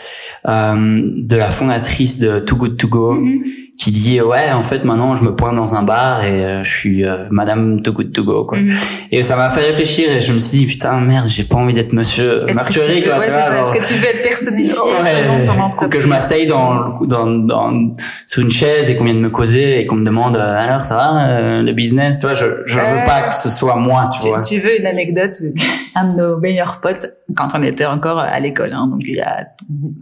euh, 0.47 1.01
de 1.03 1.35
la 1.35 1.51
fondatrice 1.51 2.19
de 2.19 2.39
Too 2.39 2.55
Good 2.55 2.77
To 2.77 2.87
Go. 2.87 3.17
Mm-hmm 3.17 3.62
qui 3.83 3.91
dit 3.91 4.21
ouais 4.21 4.49
en 4.53 4.61
fait 4.61 4.85
maintenant 4.85 5.13
je 5.13 5.25
me 5.25 5.35
pointe 5.35 5.55
dans 5.55 5.75
un 5.75 5.83
bar 5.83 6.23
et 6.23 6.45
euh, 6.45 6.63
je 6.63 6.71
suis 6.71 7.05
euh, 7.05 7.25
Madame 7.31 7.81
Too 7.81 7.91
Good 7.91 8.13
To 8.13 8.23
Go 8.23 8.45
quoi. 8.45 8.57
Mhm. 8.57 8.71
Et 9.11 9.21
ça 9.21 9.35
m'a 9.35 9.49
fait 9.49 9.59
réfléchir 9.59 10.09
et 10.09 10.21
je 10.21 10.31
me 10.31 10.39
suis 10.39 10.59
dit 10.59 10.65
putain 10.65 11.01
merde 11.01 11.27
j'ai 11.27 11.43
pas 11.43 11.57
envie 11.57 11.73
d'être 11.73 11.91
Monsieur 11.91 12.45
Martury 12.53 13.03
quoi. 13.03 13.17
Ouais, 13.17 13.25
tu 13.25 13.31
vois, 13.31 13.41
Est-ce 13.41 13.73
que 13.73 13.85
tu 13.85 13.99
veux 13.99 14.07
être 14.07 14.21
personnifié 14.21 14.73
ouais, 15.03 15.43
selon 15.45 15.69
ton 15.79 15.89
Que 15.89 15.99
je 15.99 16.07
m'asseye 16.07 16.47
dans, 16.47 16.97
dans 17.01 17.27
dans 17.27 17.93
sur 18.25 18.41
une 18.41 18.51
chaise 18.51 18.89
et 18.89 18.95
qu'on 18.95 19.03
vienne 19.03 19.19
me 19.19 19.29
causer 19.29 19.81
et 19.81 19.85
qu'on 19.85 19.97
me 19.97 20.05
demande 20.05 20.37
euh, 20.37 20.63
alors 20.63 20.79
ça 20.79 20.95
va 20.95 21.61
le 21.61 21.73
business? 21.73 22.19
Tu 22.19 22.25
vois 22.25 22.35
je 22.35 22.45
je 22.65 22.75
veux 22.77 23.03
pas 23.05 23.23
que 23.23 23.35
ce 23.35 23.49
soit 23.49 23.75
moi 23.75 24.07
tu, 24.13 24.29
vois. 24.29 24.39
Tu 24.39 24.59
veux 24.59 24.79
une 24.79 24.85
anecdote 24.85 25.35
un 25.95 26.05
de 26.05 26.15
nos 26.15 26.37
meilleurs 26.37 26.79
potes 26.79 27.07
quand 27.35 27.49
on 27.53 27.63
était 27.63 27.85
encore 27.85 28.19
à 28.19 28.39
l'école 28.39 28.71
hein, 28.73 28.87
donc 28.87 29.01
il 29.01 29.15
y 29.15 29.21
a 29.21 29.45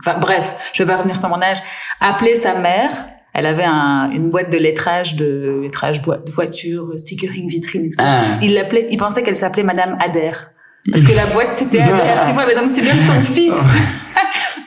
enfin 0.02 0.20
bref 0.20 0.72
je 0.74 0.84
vais 0.84 0.88
pas 0.88 0.98
revenir 0.98 1.18
sur 1.18 1.30
mon 1.30 1.42
âge 1.42 1.58
appeler 2.00 2.36
sa 2.36 2.60
mère 2.60 2.92
elle 3.34 3.46
avait 3.46 3.64
un, 3.66 4.12
une 4.12 4.30
boîte 4.30 4.52
de 4.52 4.58
lettrage, 4.58 5.16
de 5.16 5.62
lettrage 5.64 6.02
de 6.02 6.32
voiture, 6.32 6.92
stickering 6.98 7.48
vitrine, 7.48 7.84
etc. 7.84 7.98
Ah. 8.02 8.24
Il 8.42 8.54
l'appelait, 8.54 8.86
il 8.90 8.98
pensait 8.98 9.24
qu'elle 9.24 9.38
s'appelait 9.38 9.64
Madame 9.64 9.96
Adair. 10.00 10.52
Parce 10.92 11.04
que 11.04 11.16
la 11.16 11.26
boîte 11.28 11.54
c'était 11.54 11.80
Adair, 11.80 12.24
tu 12.26 12.34
vois, 12.34 12.46
mais 12.46 12.56
donc 12.56 12.70
c'est 12.74 12.82
même 12.82 13.06
ton 13.06 13.22
fils. 13.22 13.56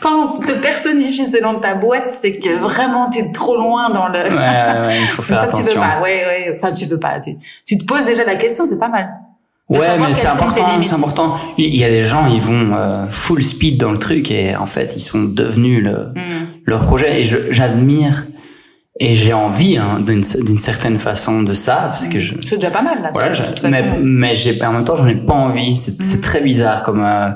Pense, 0.01 0.41
te 0.41 0.53
personnifie 0.53 1.25
selon 1.25 1.61
ta 1.61 1.75
boîte, 1.75 2.11
c'est 2.11 2.33
que 2.33 2.59
vraiment 2.59 3.09
t'es 3.09 3.33
trop 3.33 3.57
loin 3.57 3.89
dans 3.89 4.09
le. 4.09 4.19
Ouais, 4.19 4.87
ouais, 4.87 4.99
il 5.01 5.07
faut 5.07 5.23
faire 5.23 5.39
ça, 5.39 5.43
attention. 5.45 5.67
tu 5.67 5.75
veux 5.75 5.81
pas, 5.81 6.03
ouais, 6.03 6.25
ouais. 6.27 6.55
Enfin, 6.57 6.73
tu 6.73 6.85
veux 6.85 6.99
pas. 6.99 7.21
Tu, 7.21 7.37
tu 7.67 7.79
te 7.79 7.87
poses 7.87 8.05
déjà 8.05 8.25
la 8.25 8.37
question, 8.37 8.67
c'est 8.67 8.79
pas 8.79 8.91
mal. 8.91 9.09
ouais, 9.71 9.79
mais 9.99 10.13
c'est 10.13 10.27
important, 10.27 10.67
c'est 10.83 10.95
important. 10.95 11.37
Il 11.57 11.75
y 11.75 11.85
a 11.85 11.89
des 11.89 12.03
gens, 12.03 12.27
ils 12.27 12.41
vont 12.41 12.75
euh, 12.75 13.07
full 13.07 13.43
speed 13.43 13.79
dans 13.79 13.93
le 13.93 13.99
truc 13.99 14.31
et 14.31 14.55
en 14.57 14.67
fait, 14.67 14.95
ils 14.97 15.01
sont 15.01 15.23
devenus 15.23 15.83
le, 15.83 16.13
mm. 16.15 16.47
leur 16.67 16.83
projet. 16.83 17.23
Et 17.23 17.25
j'admire 17.25 18.27
et 19.01 19.13
j'ai 19.13 19.33
envie 19.33 19.77
hein, 19.77 19.99
d'une 20.01 20.23
certaine 20.23 20.99
façon 20.99 21.43
de 21.43 21.53
ça 21.53 21.77
parce 21.87 22.07
que 22.07 22.21
je 22.21 22.35
c'est 22.45 22.57
déjà 22.57 22.71
pas 22.71 22.83
mal 22.83 23.03
là 23.03 23.11
voilà, 23.13 23.33
mais 23.65 23.99
mais 24.01 24.35
j'ai 24.35 24.63
en 24.65 24.73
même 24.73 24.85
temps 24.85 24.95
j'en 24.95 25.09
ai 25.09 25.17
pas 25.17 25.35
envie 25.35 25.77
c'est 25.77 26.19
mm. 26.19 26.21
très 26.21 26.41
bizarre 26.41 26.85
comme 26.85 27.03
euh, 27.03 27.31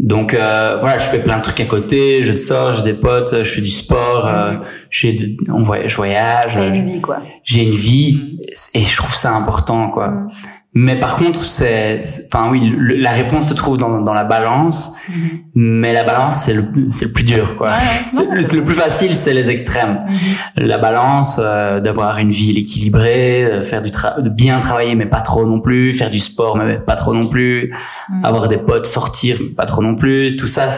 donc 0.00 0.34
euh, 0.34 0.76
voilà 0.80 0.98
je 0.98 1.04
fais 1.04 1.20
plein 1.20 1.38
de 1.38 1.42
trucs 1.42 1.60
à 1.60 1.66
côté 1.66 2.24
je 2.24 2.32
sors 2.32 2.72
j'ai 2.72 2.82
des 2.82 2.94
potes 2.94 3.44
je 3.44 3.48
fais 3.48 3.60
du 3.60 3.68
sport 3.68 4.26
euh, 4.26 4.54
mm. 4.54 4.60
j'ai 4.90 5.36
on 5.52 5.62
voyage 5.62 5.90
je 5.92 5.96
voyage 5.96 6.52
j'ai 6.56 6.66
une 6.66 6.84
vie 6.84 7.00
quoi 7.00 7.22
j'ai 7.44 7.62
une 7.62 7.70
vie 7.70 8.40
et 8.74 8.80
je 8.80 8.96
trouve 8.96 9.14
ça 9.14 9.34
important 9.34 9.88
quoi 9.88 10.10
mm. 10.10 10.30
Mais 10.74 10.98
par 10.98 11.16
contre, 11.16 11.44
c'est, 11.44 12.00
enfin 12.32 12.50
oui, 12.50 12.74
la 12.96 13.10
réponse 13.10 13.50
se 13.50 13.54
trouve 13.54 13.76
dans, 13.76 14.00
dans 14.00 14.14
la 14.14 14.24
balance, 14.24 14.92
mhm. 15.10 15.40
mais 15.54 15.92
la 15.92 16.02
balance 16.02 16.36
c'est 16.36 16.54
le 16.54 16.64
c'est 16.88 17.04
le 17.04 17.12
plus 17.12 17.24
dur 17.24 17.58
quoi. 17.58 17.72
c'est 18.06 18.54
le 18.54 18.64
plus 18.64 18.74
facile, 18.74 19.14
c'est 19.14 19.34
les 19.34 19.50
extrêmes. 19.50 20.02
Mhm. 20.06 20.66
La 20.66 20.78
balance, 20.78 21.38
euh, 21.38 21.80
d'avoir 21.80 22.16
une 22.18 22.30
vie 22.30 22.58
équilibrée, 22.58 23.44
euh, 23.44 23.60
faire 23.60 23.82
du 23.82 23.90
de 23.90 24.28
bien 24.30 24.60
travailler 24.60 24.94
mais 24.94 25.04
pas 25.04 25.20
trop 25.20 25.44
non 25.44 25.58
plus, 25.58 25.92
faire 25.92 26.08
du 26.08 26.18
sport 26.18 26.56
mais 26.56 26.78
pas 26.78 26.94
trop 26.94 27.12
non 27.12 27.26
plus, 27.26 27.70
mhm. 28.08 28.24
avoir 28.24 28.48
des 28.48 28.56
potes, 28.56 28.86
sortir 28.86 29.36
mais 29.42 29.50
pas 29.50 29.66
trop 29.66 29.82
non 29.82 29.94
plus, 29.94 30.36
tout 30.36 30.46
ça, 30.46 30.68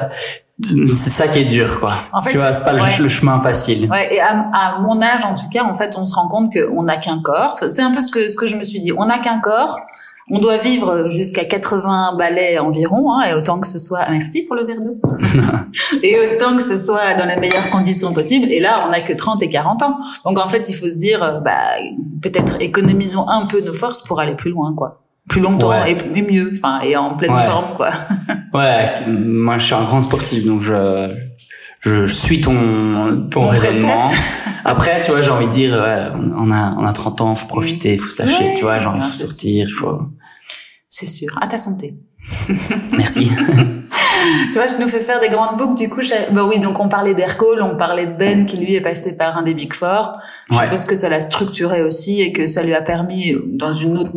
c'est 0.62 1.11
ça 1.11 1.28
qui 1.28 1.40
est 1.40 1.44
dur, 1.44 1.80
quoi. 1.80 1.94
En 2.12 2.22
fait, 2.22 2.32
tu 2.32 2.38
vois, 2.38 2.52
c'est 2.52 2.64
pas 2.64 2.72
le, 2.72 3.09
chemin 3.09 3.40
facile. 3.40 3.90
Ouais, 3.90 4.14
et 4.14 4.20
à, 4.20 4.48
à, 4.52 4.78
mon 4.80 5.02
âge, 5.02 5.24
en 5.24 5.34
tout 5.34 5.48
cas, 5.52 5.64
en 5.64 5.74
fait, 5.74 5.96
on 5.98 6.07
se 6.07 6.14
rend 6.14 6.28
compte 6.28 6.52
qu'on 6.52 6.84
n'a 6.84 6.96
qu'un 6.96 7.20
corps. 7.20 7.59
C'est 7.59 7.82
un 7.82 7.90
peu 7.90 8.00
ce 8.00 8.11
que 8.11 8.28
ce 8.28 8.36
que 8.36 8.46
je 8.46 8.57
me 8.57 8.62
suis 8.62 8.80
dit. 8.80 8.92
On 8.96 9.07
n'a 9.07 9.18
qu'un 9.18 9.40
corps. 9.40 9.76
on 10.30 10.38
doit 10.38 10.57
vivre 10.57 11.09
jusqu'à 11.09 11.44
80 11.44 12.14
balais 12.16 12.59
environ, 12.59 13.12
hein, 13.12 13.24
et 13.28 13.34
autant 13.34 13.59
que 13.59 13.66
ce 13.66 13.78
soit, 13.78 14.09
merci 14.11 14.42
pour 14.42 14.55
le 14.55 14.64
verre 14.64 14.80
d'eau, 14.80 14.96
et 16.02 16.16
autant 16.20 16.57
que 16.57 16.62
ce 16.62 16.76
soit 16.76 17.14
dans 17.14 17.26
les 17.26 17.36
meilleures 17.36 17.68
conditions 17.70 18.14
possibles. 18.14 18.46
Et 18.50 18.61
là, 18.61 18.84
on 18.86 18.90
n'a 18.90 19.00
que 19.00 19.12
30 19.12 19.42
et 19.42 19.48
40 19.48 19.82
ans. 19.82 19.96
Donc 20.24 20.38
en 20.38 20.48
fait, 20.48 20.64
il 20.68 20.74
faut 20.74 20.86
se 20.86 20.98
dire, 20.98 21.22
euh, 21.22 21.40
bah, 21.40 21.59
peut-être 22.22 22.57
économisons 22.61 23.28
un 23.28 23.46
peu 23.46 23.61
nos 23.61 23.74
forces 23.74 24.02
pour 24.02 24.20
aller 24.20 24.36
plus 24.36 24.50
loin, 24.50 24.72
quoi. 24.74 25.03
Plus 25.29 25.41
longtemps 25.41 25.72
et, 25.85 25.97
mieux, 26.22 26.53
enfin, 26.55 26.81
et 26.81 26.97
en 26.97 27.16
pleine 27.16 27.33
forme, 27.43 27.75
quoi. 27.75 27.91
ouais, 28.55 29.07
moi 29.09 29.57
je 29.57 29.64
suis 29.64 29.75
un 29.75 29.83
grand 29.83 30.03
sportif, 30.03 30.45
donc 30.45 30.62
je, 30.62 31.14
je 31.81 32.05
suis 32.05 32.41
ton, 32.41 33.22
ton 33.31 33.47
raisonnement. 33.49 34.05
Après, 34.66 35.01
tu 35.01 35.11
vois, 35.11 35.20
j'ai 35.20 35.31
envie 35.31 35.47
de 35.47 35.53
dire, 35.53 35.72
ouais, 35.75 36.09
on 36.37 36.51
a, 36.51 36.75
on 36.79 36.85
a 36.85 36.93
30 36.93 37.20
ans, 37.20 37.35
faut 37.35 37.47
profiter, 37.47 37.97
faut 37.97 38.09
se 38.09 38.22
lâcher, 38.22 38.53
tu 38.55 38.62
vois, 38.62 38.79
genre, 38.79 38.95
il 38.97 39.03
faut 39.03 39.09
sortir, 39.09 39.66
il 39.68 39.72
faut... 39.72 40.01
C'est 40.89 41.07
sûr. 41.07 41.37
À 41.41 41.47
ta 41.47 41.59
santé. 41.59 41.95
Merci. 42.93 43.31
tu 44.53 44.53
vois, 44.53 44.66
je 44.66 44.76
nous 44.80 44.89
fais 44.89 45.01
faire 45.01 45.20
des 45.20 45.28
grandes 45.28 45.57
boucles. 45.57 45.74
Du 45.74 45.89
coup, 45.89 46.01
bah 46.32 46.45
oui, 46.45 46.59
donc 46.59 46.78
on 46.80 46.89
parlait 46.89 47.14
d'Aircall, 47.14 47.62
on 47.62 47.76
parlait 47.76 48.07
de 48.07 48.12
Ben 48.12 48.47
qui 48.47 48.57
lui 48.57 48.74
est 48.74 48.80
passé 48.80 49.16
par 49.16 49.37
un 49.37 49.43
des 49.43 49.55
Big 49.55 49.72
Four. 49.72 50.12
Je 50.51 50.59
ouais. 50.59 50.68
pense 50.68 50.85
que 50.85 50.95
ça 50.95 51.09
l'a 51.09 51.20
structuré 51.20 51.82
aussi 51.82 52.20
et 52.20 52.32
que 52.32 52.47
ça 52.47 52.62
lui 52.62 52.74
a 52.74 52.82
permis, 52.82 53.35
dans 53.47 53.74
une 53.74 53.99
autre, 53.99 54.12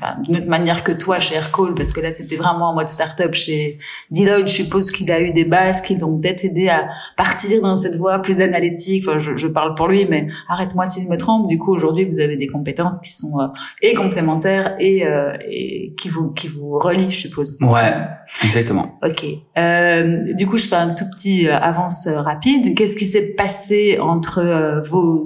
enfin, 0.00 0.20
d'une 0.22 0.36
autre 0.36 0.48
manière 0.48 0.84
que 0.84 0.92
toi 0.92 1.20
chez 1.20 1.34
Aircall, 1.34 1.74
parce 1.74 1.92
que 1.92 2.00
là 2.00 2.10
c'était 2.10 2.36
vraiment 2.36 2.70
en 2.70 2.74
mode 2.74 2.88
start-up 2.88 3.34
chez 3.34 3.78
Deloitte. 4.10 4.48
Je 4.48 4.52
suppose 4.52 4.90
qu'il 4.90 5.10
a 5.10 5.20
eu 5.20 5.32
des 5.32 5.44
bases 5.44 5.80
qui 5.80 5.96
l'ont 5.96 6.18
peut-être 6.18 6.44
aidé 6.44 6.68
à 6.68 6.88
partir 7.16 7.60
dans 7.62 7.76
cette 7.76 7.96
voie 7.96 8.18
plus 8.18 8.40
analytique. 8.40 9.04
Enfin, 9.06 9.18
je, 9.18 9.36
je 9.36 9.46
parle 9.46 9.74
pour 9.74 9.88
lui, 9.88 10.06
mais 10.08 10.26
arrête-moi 10.48 10.86
si 10.86 11.02
je 11.02 11.08
me 11.08 11.16
trompe. 11.16 11.48
Du 11.48 11.58
coup, 11.58 11.74
aujourd'hui, 11.74 12.04
vous 12.04 12.20
avez 12.20 12.36
des 12.36 12.46
compétences 12.46 12.98
qui 13.00 13.12
sont 13.12 13.40
euh, 13.40 13.46
et 13.82 13.94
complémentaires 13.94 14.74
et, 14.78 15.06
euh, 15.06 15.32
et 15.48 15.94
qui 15.96 16.08
vous 16.08 16.30
qui 16.32 16.48
vous 16.48 16.78
relient, 16.78 17.10
je 17.10 17.16
suppose. 17.16 17.56
Ouais, 17.60 17.92
exactement. 18.44 18.95
Ok. 19.02 19.24
Euh, 19.58 20.22
du 20.34 20.46
coup, 20.46 20.58
je 20.58 20.66
fais 20.66 20.76
un 20.76 20.90
tout 20.90 21.04
petit 21.14 21.48
euh, 21.48 21.58
avance 21.58 22.06
euh, 22.06 22.20
rapide. 22.20 22.76
Qu'est-ce 22.76 22.96
qui 22.96 23.06
s'est 23.06 23.34
passé 23.34 23.98
entre 24.00 24.38
euh, 24.38 24.80
vos 24.80 25.22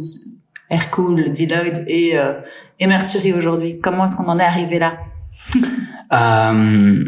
Aircool, 0.70 1.32
Deloitte 1.32 1.82
et, 1.86 2.18
euh, 2.18 2.34
et 2.78 2.86
Mercury 2.86 3.32
aujourd'hui? 3.32 3.78
Comment 3.80 4.04
est-ce 4.04 4.16
qu'on 4.16 4.28
en 4.28 4.38
est 4.38 4.44
arrivé 4.44 4.78
là? 4.78 4.96
Euh, 6.12 7.04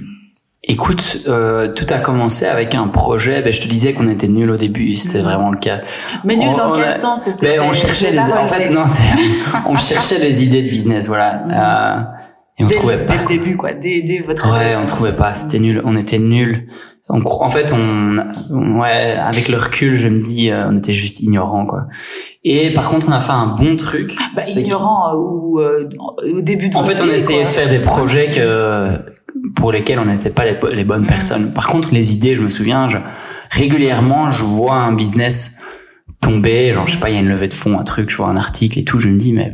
Écoute, 0.65 1.23
euh, 1.27 1.73
tout 1.73 1.87
a 1.91 1.99
commencé 1.99 2.47
avec 2.47 2.77
un 2.77 2.87
projet. 2.87 3.43
Ben, 3.43 3.53
je 3.53 3.61
te 3.61 3.67
disais 3.67 3.95
qu'on 3.95 4.07
était 4.07 4.29
nul 4.29 4.49
au 4.49 4.57
début, 4.57 4.95
c'était 4.95 5.19
mhm. 5.19 5.25
vraiment 5.25 5.51
le 5.51 5.59
cas. 5.59 5.81
Mais 6.23 6.37
nul 6.37 6.55
dans 6.57 6.73
quel 6.73 6.93
sens? 6.93 7.25
Parce 7.25 7.39
que 7.39 7.47
ben, 7.47 7.63
on 7.63 7.73
cherchait 7.73 8.13
les, 8.13 8.21
en 8.21 8.47
fait, 8.47 8.71
non, 8.71 8.85
on 9.67 9.75
cherchait 9.75 10.21
les 10.21 10.45
idées 10.45 10.63
de 10.63 10.69
business, 10.69 11.09
voilà. 11.09 11.39
Mhm. 11.39 11.53
Euh, 11.53 12.03
et 12.59 12.65
on 12.65 12.67
dès, 12.67 12.75
trouvait 12.75 13.05
pas. 13.05 13.17
Dès 13.17 13.23
le 13.23 13.29
début, 13.29 13.57
quoi. 13.57 13.73
Dès, 13.73 14.03
dès 14.03 14.21
votre. 14.21 14.51
Ouais, 14.53 14.73
on 14.81 14.87
trouvait 14.87 15.17
pas. 15.17 15.35
C'était 15.35 15.59
nul. 15.59 15.81
On 15.85 15.97
était 15.97 16.19
nul 16.19 16.67
en 17.09 17.51
fait, 17.51 17.73
on, 17.73 18.79
ouais, 18.81 19.17
avec 19.19 19.49
le 19.49 19.59
recul, 19.59 19.97
je 19.97 20.09
me 20.09 20.19
dis, 20.19 20.51
euh, 20.51 20.69
on 20.69 20.77
était 20.77 20.93
juste 20.93 21.21
ignorants, 21.21 21.67
quoi. 21.67 21.87
Et 22.45 22.73
par 22.73 22.89
contre, 22.89 23.09
on 23.09 23.13
a 23.13 23.21
fait 23.21 23.33
un 23.33 23.49
bon 23.49 23.77
truc. 23.77 24.15
Bah, 24.35 24.43
ignorant 24.57 25.15
ou 25.15 25.61
euh, 25.61 25.89
au 26.35 26.41
début 26.41 26.71
de. 26.71 26.77
En 26.77 26.85
fait, 26.85 27.01
on 27.03 27.09
essayait 27.09 27.45
de 27.45 27.51
faire 27.51 27.69
des 27.69 27.81
projets 27.81 28.31
que 28.31 28.99
pour 29.57 29.73
lesquels 29.73 29.99
on 29.99 30.07
n'était 30.07 30.31
pas 30.31 30.45
les, 30.45 30.85
bonnes 30.85 31.07
personnes. 31.07 31.53
Par 31.53 31.67
contre, 31.67 31.91
les 31.93 32.15
idées, 32.15 32.35
je 32.35 32.43
me 32.43 32.49
souviens, 32.49 32.89
je, 32.89 32.99
régulièrement, 33.51 34.31
je 34.31 34.45
vois 34.45 34.77
un 34.77 34.93
business 34.93 35.59
tomber, 36.21 36.73
genre 36.73 36.87
je 36.87 36.95
sais 36.95 36.99
pas, 36.99 37.11
il 37.11 37.15
y 37.15 37.17
a 37.17 37.21
une 37.21 37.29
levée 37.29 37.49
de 37.49 37.55
fonds, 37.55 37.79
un 37.79 37.83
truc, 37.83 38.11
je 38.11 38.17
vois 38.17 38.29
un 38.29 38.37
article 38.37 38.79
et 38.79 38.85
tout, 38.85 39.01
je 39.01 39.09
me 39.09 39.19
dis 39.19 39.33
mais 39.33 39.53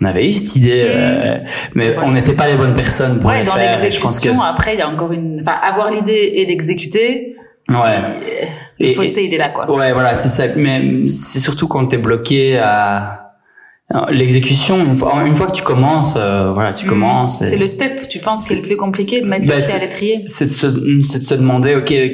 on 0.00 0.04
avait 0.04 0.28
eu 0.28 0.32
cette 0.32 0.56
idée, 0.56 0.84
euh, 0.86 1.38
mais 1.74 1.96
on 1.98 2.12
n'était 2.12 2.34
pas 2.34 2.46
les 2.46 2.56
bonnes 2.56 2.74
personnes 2.74 3.18
pour 3.18 3.30
ouais, 3.30 3.40
les 3.40 3.46
dans 3.46 3.52
faire. 3.52 3.90
Je 3.90 4.00
pense 4.00 4.20
que 4.20 4.28
après, 4.28 4.74
il 4.74 4.78
y 4.78 4.82
a 4.82 4.88
encore 4.88 5.12
une, 5.12 5.38
enfin, 5.40 5.56
avoir 5.62 5.90
l'idée 5.90 6.32
et 6.34 6.44
l'exécuter. 6.44 7.36
Ouais. 7.70 7.96
Il 8.78 8.94
faut 8.94 9.02
cette 9.02 9.24
idée 9.24 9.38
là, 9.38 9.48
quoi. 9.48 9.70
Ouais, 9.74 9.92
voilà, 9.92 10.14
c'est 10.14 10.28
ça. 10.28 10.54
Mais 10.56 11.08
c'est 11.08 11.38
surtout 11.38 11.66
quand 11.66 11.86
t'es 11.86 11.96
bloqué 11.96 12.58
à 12.58 13.32
l'exécution. 14.10 14.84
Une 14.84 14.94
fois, 14.94 15.22
une 15.24 15.34
fois 15.34 15.46
que 15.46 15.52
tu 15.52 15.62
commences, 15.62 16.16
euh, 16.16 16.52
voilà, 16.52 16.74
tu 16.74 16.84
mmh. 16.84 16.88
commences. 16.88 17.42
C'est 17.42 17.56
le 17.56 17.66
step. 17.66 18.08
Tu 18.08 18.18
penses 18.18 18.44
c'est 18.44 18.56
le 18.56 18.62
plus 18.62 18.76
compliqué 18.76 19.22
de 19.22 19.26
mettre 19.26 19.46
bah, 19.46 19.54
le 19.56 19.62
pied 19.62 19.74
à 19.74 19.78
l'étrier. 19.78 20.22
C'est 20.26 20.44
de 20.44 20.50
se, 20.50 21.02
c'est 21.02 21.18
de 21.20 21.24
se 21.24 21.34
demander, 21.34 21.74
ok, 21.74 22.12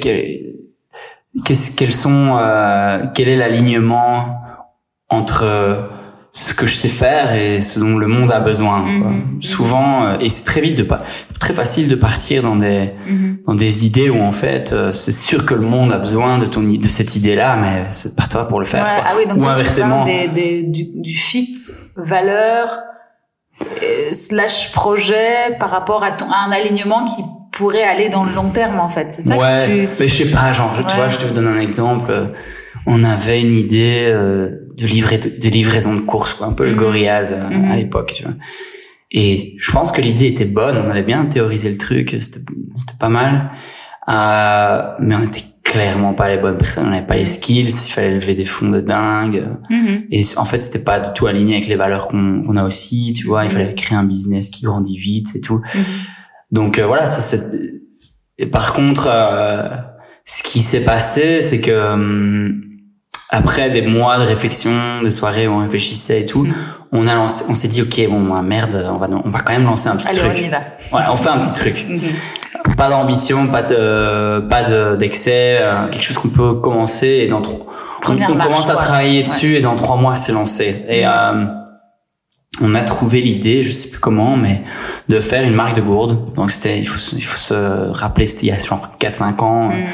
qu'est-ce, 1.45 1.73
quels 1.75 1.93
sont, 1.93 2.37
euh, 2.39 3.07
quel 3.15 3.29
est 3.29 3.37
l'alignement 3.37 4.37
entre 5.09 5.91
ce 6.35 6.55
que 6.55 6.65
je 6.65 6.75
sais 6.75 6.89
faire 6.89 7.35
et 7.35 7.61
ce 7.61 7.79
dont 7.79 7.99
le 7.99 8.07
monde 8.07 8.31
a 8.31 8.41
besoin. 8.41 8.79
Mhm. 8.79 9.43
Souvent, 9.43 10.07
euh, 10.07 10.17
et 10.19 10.31
c'est 10.31 10.45
très 10.45 10.63
vite 10.63 10.79
de 10.79 10.83
pas, 10.83 11.03
très 11.39 11.53
facile 11.53 11.89
de 11.89 11.95
partir 11.95 12.43
dans 12.43 12.57
des 12.57 12.93
mhm. 13.07 13.39
dans 13.47 13.55
des 13.55 13.85
idées 13.85 14.09
où 14.09 14.19
en 14.23 14.33
fait, 14.33 14.73
euh, 14.73 14.93
c'est 14.93 15.13
sûr 15.13 15.45
que 15.45 15.53
le 15.53 15.61
monde 15.61 15.93
a 15.93 15.99
besoin 15.99 16.39
de 16.39 16.47
ton 16.47 16.63
de 16.63 16.89
cette 16.89 17.17
idée-là, 17.17 17.57
mais 17.57 17.85
c'est 17.89 18.17
pas 18.17 18.27
toi 18.27 18.49
pour 18.49 18.61
le 18.61 18.65
faire. 18.65 18.87
Ah 18.87 19.13
oui, 19.15 19.27
donc 19.27 19.45
Ou 19.45 19.47
inversement, 19.47 20.05
des, 20.07 20.29
des, 20.29 20.63
du, 20.63 20.87
du 20.95 21.15
fit 21.15 21.55
valeur 21.97 22.67
euh, 23.63 24.13
slash 24.13 24.73
projet 24.73 25.55
par 25.61 25.69
rapport 25.69 26.03
à, 26.03 26.13
ton, 26.13 26.31
à 26.31 26.49
un 26.49 26.53
alignement 26.53 27.05
qui 27.05 27.23
pourrait 27.53 27.83
aller 27.83 28.09
dans 28.09 28.25
le 28.25 28.33
long 28.33 28.49
terme 28.49 28.81
en 28.81 28.89
fait. 28.89 29.09
C'est 29.11 29.21
ça 29.21 29.37
ouais, 29.37 29.67
que 29.67 29.67
tu. 29.67 29.89
Mais 30.01 30.09
je 30.09 30.15
sais 30.15 30.31
pas, 30.31 30.51
genre, 30.55 30.75
tu 30.89 30.97
vois, 30.97 31.09
je 31.09 31.19
te 31.19 31.27
donne 31.27 31.47
un 31.47 31.61
exemple. 31.61 32.31
On 32.87 33.05
avait 33.05 33.43
une 33.43 33.53
idée. 33.53 34.07
Euh, 34.09 34.62
de, 34.77 34.87
livrer, 34.87 35.19
de, 35.19 35.49
livraison 35.49 35.95
de 35.95 36.01
courses, 36.01 36.35
quoi, 36.35 36.47
un 36.47 36.53
peu 36.53 36.65
le 36.65 36.73
mhm. 36.73 36.79
Gorillaz 36.79 37.33
euh, 37.33 37.47
à 37.47 37.51
mhm. 37.51 37.77
l'époque, 37.77 38.13
tu 38.15 38.25
vois. 38.25 38.35
Et 39.11 39.55
je 39.59 39.71
pense 39.71 39.93
que 39.93 40.01
l'idée 40.01 40.27
était 40.27 40.47
bonne, 40.47 40.79
on 40.79 40.89
avait 40.89 41.03
bien 41.03 41.25
théorisé 41.27 41.71
le 41.71 41.77
truc, 41.77 42.17
c'était 42.19 42.41
pas 42.99 43.11
mal, 43.11 43.51
euh, 44.09 44.83
mais 45.01 45.15
on 45.15 45.23
était 45.23 45.45
clairement 45.63 46.15
pas 46.15 46.29
les 46.29 46.39
bonnes 46.39 46.57
personnes, 46.57 46.87
on 46.87 46.91
n'avait 46.91 47.07
pas 47.07 47.17
les 47.17 47.25
skills, 47.25 47.69
il 47.69 47.93
fallait 47.93 48.15
lever 48.15 48.35
des 48.35 48.45
fonds 48.45 48.71
de 48.71 48.81
dingue, 48.81 49.45
mhm. 49.69 50.05
et 50.11 50.23
en 50.37 50.45
fait 50.47 50.61
c'était 50.61 50.83
pas 50.83 50.99
du 50.99 51.13
tout 51.15 51.27
aligné 51.27 51.55
avec 51.57 51.67
les 51.67 51.77
valeurs 51.77 52.09
qu'on 52.09 52.57
a 52.57 52.65
aussi, 52.65 53.13
tu 53.15 53.27
vois, 53.27 53.45
il 53.45 53.51
fallait 53.51 53.75
créer 53.75 53.97
un 53.97 54.05
business 54.05 54.49
qui 54.49 54.63
grandit 54.63 54.97
vite 54.99 55.35
et 55.35 55.41
tout. 55.41 55.61
Donc 56.53 56.79
euh, 56.79 56.87
voilà, 56.87 57.07
ça 57.07 57.21
c'est. 57.21 57.83
Et 58.39 58.47
par 58.47 58.73
contre, 58.73 59.09
euh, 59.11 59.77
ce 60.25 60.43
qui 60.43 60.61
s'est 60.61 60.85
passé, 60.85 61.41
c'est 61.41 61.61
que 61.61 61.93
hum, 61.93 62.63
après 63.33 63.71
des 63.71 63.81
mois 63.81 64.19
de 64.19 64.25
réflexion, 64.25 65.01
des 65.03 65.11
soirées 65.11 65.49
où 65.49 65.53
on 65.53 65.59
réfléchissait 65.59 66.21
et 66.21 66.27
tout, 66.27 66.45
mm. 66.45 66.55
on 66.93 67.07
a 67.07 67.15
lancé, 67.15 67.47
on 67.49 67.55
s'est 67.55 67.67
dit 67.67 67.81
ok 67.81 68.09
bon 68.09 68.29
bah, 68.29 68.43
merde, 68.43 68.87
on 68.93 68.99
va 68.99 69.09
on 69.25 69.31
va 69.31 69.41
quand 69.41 69.55
même 69.55 69.65
lancer 69.65 69.89
un 69.89 69.97
petit 69.97 70.11
Allez, 70.11 70.19
truc. 70.19 70.33
On 70.37 70.45
y 70.45 70.49
va. 70.49 70.59
Ouais, 70.93 71.05
on 71.11 71.17
fait 71.17 71.31
un 71.31 71.39
petit 71.39 71.53
truc. 71.53 71.87
Mm-hmm. 71.89 72.77
Pas 72.77 72.91
d'ambition, 72.91 73.49
pas 73.49 73.63
de 73.63 74.41
pas 74.41 74.63
de 74.63 74.97
d'excès, 74.97 75.59
euh, 75.61 75.89
quelque 75.89 76.05
chose 76.05 76.19
qu'on 76.19 76.29
peut 76.29 76.55
commencer 76.55 77.23
et 77.25 77.29
dans 77.29 77.41
trois, 77.41 77.67
on, 78.09 78.13
on 78.13 78.37
commence 78.39 78.69
à 78.69 78.77
travailler 78.77 79.23
dessus 79.23 79.57
et 79.57 79.61
dans 79.61 79.77
trois 79.77 79.97
mois 79.97 80.15
c'est 80.15 80.33
lancé. 80.33 80.85
Et 80.89 81.05
mm. 81.05 81.09
euh, 81.09 81.45
on 82.61 82.75
a 82.75 82.85
trouvé 82.85 83.23
l'idée, 83.23 83.63
je 83.63 83.73
sais 83.73 83.89
plus 83.89 83.99
comment, 83.99 84.37
mais 84.37 84.63
de 85.09 85.21
faire 85.21 85.43
une 85.43 85.55
marque 85.55 85.75
de 85.75 85.81
gourde. 85.81 86.35
Donc 86.35 86.51
c'était, 86.51 86.79
il 86.79 86.87
faut, 86.87 87.01
il 87.17 87.25
faut 87.25 87.39
se 87.39 87.55
rappeler, 87.93 88.27
c'était 88.27 88.43
il 88.43 88.49
y 88.51 88.53
a 88.53 88.59
genre 88.59 88.91
4-5 89.01 89.41
ans. 89.41 89.69
Mm 89.71 89.85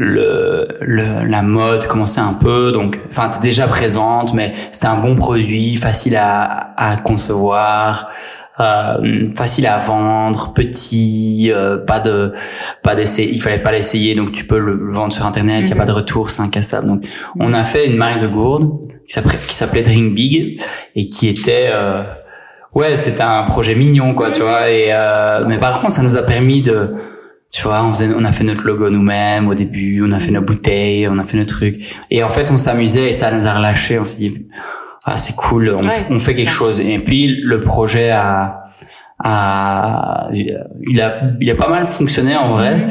le, 0.00 0.64
le, 0.80 1.28
la 1.28 1.42
mode 1.42 1.88
commençait 1.88 2.20
un 2.20 2.32
peu 2.32 2.70
donc 2.70 3.00
enfin 3.08 3.28
t'es 3.30 3.40
déjà 3.40 3.66
présente 3.66 4.32
mais 4.32 4.52
c'était 4.70 4.86
un 4.86 4.96
bon 4.96 5.16
produit 5.16 5.74
facile 5.74 6.14
à, 6.14 6.72
à 6.76 6.96
concevoir 6.98 8.08
euh, 8.60 9.26
facile 9.36 9.66
à 9.66 9.76
vendre 9.78 10.52
petit 10.52 11.50
euh, 11.52 11.78
pas 11.78 11.98
de 11.98 12.30
pas 12.84 12.94
d'essai 12.94 13.28
il 13.30 13.42
fallait 13.42 13.58
pas 13.58 13.72
l'essayer 13.72 14.14
donc 14.14 14.30
tu 14.30 14.46
peux 14.46 14.60
le 14.60 14.88
vendre 14.88 15.12
sur 15.12 15.26
internet 15.26 15.64
il 15.64 15.70
y 15.70 15.72
a 15.72 15.76
pas 15.76 15.84
de 15.84 15.90
mhm. 15.90 15.96
retour 15.96 16.30
c'est 16.30 16.42
incassable 16.42 16.86
donc 16.86 17.04
on 17.40 17.52
a 17.52 17.64
fait 17.64 17.88
une 17.88 17.96
marque 17.96 18.20
de 18.20 18.28
gourde 18.28 18.70
qui 19.04 19.12
s'appelait 19.12 19.38
qui 19.48 19.54
s'appelait 19.54 19.82
Drink 19.82 20.14
Big 20.14 20.60
et 20.94 21.06
qui 21.06 21.28
était 21.28 21.70
euh, 21.72 22.04
ouais 22.72 22.94
c'était 22.94 23.22
un 23.22 23.42
projet 23.42 23.74
mignon 23.74 24.14
quoi 24.14 24.30
tu 24.30 24.42
vois 24.42 24.70
et 24.70 24.90
euh, 24.92 25.42
mais 25.48 25.58
par 25.58 25.80
contre 25.80 25.94
ça 25.94 26.02
nous 26.02 26.16
a 26.16 26.22
permis 26.22 26.62
de 26.62 26.94
tu 27.50 27.62
vois, 27.62 27.82
on, 27.82 27.90
faisait, 27.90 28.10
on 28.14 28.24
a 28.24 28.32
fait 28.32 28.44
notre 28.44 28.66
logo 28.66 28.90
nous-mêmes 28.90 29.48
au 29.48 29.54
début, 29.54 30.02
on 30.06 30.12
a 30.12 30.18
fait 30.18 30.30
nos 30.30 30.42
bouteilles, 30.42 31.08
on 31.08 31.18
a 31.18 31.22
fait 31.22 31.38
nos 31.38 31.46
trucs. 31.46 31.96
Et 32.10 32.22
en 32.22 32.28
fait, 32.28 32.50
on 32.50 32.56
s'amusait 32.56 33.08
et 33.08 33.12
ça 33.12 33.30
nous 33.30 33.46
a 33.46 33.54
relâché. 33.54 33.98
On 33.98 34.04
s'est 34.04 34.18
dit, 34.18 34.46
ah, 35.04 35.16
c'est 35.16 35.34
cool, 35.34 35.74
on, 36.10 36.18
fait 36.18 36.34
quelque 36.34 36.50
chose. 36.50 36.80
Et 36.80 36.98
puis, 36.98 37.40
le 37.42 37.60
projet 37.60 38.10
a, 38.10 38.64
a, 39.18 40.28
il 40.32 41.00
a, 41.00 41.22
il 41.40 41.50
a 41.50 41.54
pas 41.54 41.68
mal 41.68 41.86
fonctionné 41.86 42.36
en 42.36 42.48
vrai. 42.48 42.76
Mhm. 42.76 42.86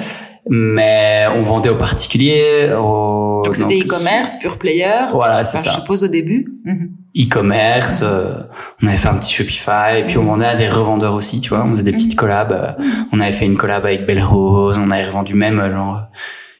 Mais 0.49 1.25
on 1.35 1.41
vendait 1.41 1.69
aux 1.69 1.77
particuliers, 1.77 2.73
aux... 2.73 3.41
Donc 3.43 3.55
c'était 3.55 3.79
e-commerce, 3.79 4.37
pure 4.37 4.57
player. 4.57 5.07
Voilà, 5.11 5.43
c'est 5.43 5.57
ça. 5.57 5.71
Je 5.71 5.75
suppose 5.79 6.03
au 6.03 6.07
début. 6.07 6.47
Mhm 6.65 6.89
e-commerce. 7.17 8.01
Euh, 8.03 8.35
on 8.81 8.87
avait 8.87 8.97
fait 8.97 9.07
un 9.07 9.15
petit 9.15 9.33
Shopify 9.33 9.99
et 9.99 10.05
puis 10.05 10.17
on 10.17 10.23
vendait 10.23 10.45
à 10.45 10.55
des 10.55 10.67
revendeurs 10.67 11.13
aussi, 11.13 11.41
tu 11.41 11.49
vois. 11.49 11.65
On 11.65 11.69
faisait 11.71 11.83
des 11.83 11.93
petites 11.93 12.15
collabs. 12.15 12.51
Euh, 12.51 12.83
on 13.11 13.19
avait 13.19 13.31
fait 13.31 13.45
une 13.45 13.57
collab 13.57 13.85
avec 13.85 14.05
Belle 14.05 14.23
Rose. 14.23 14.79
On 14.79 14.91
avait 14.91 15.05
revendu 15.05 15.33
même 15.33 15.59
euh, 15.59 15.69
genre 15.69 16.07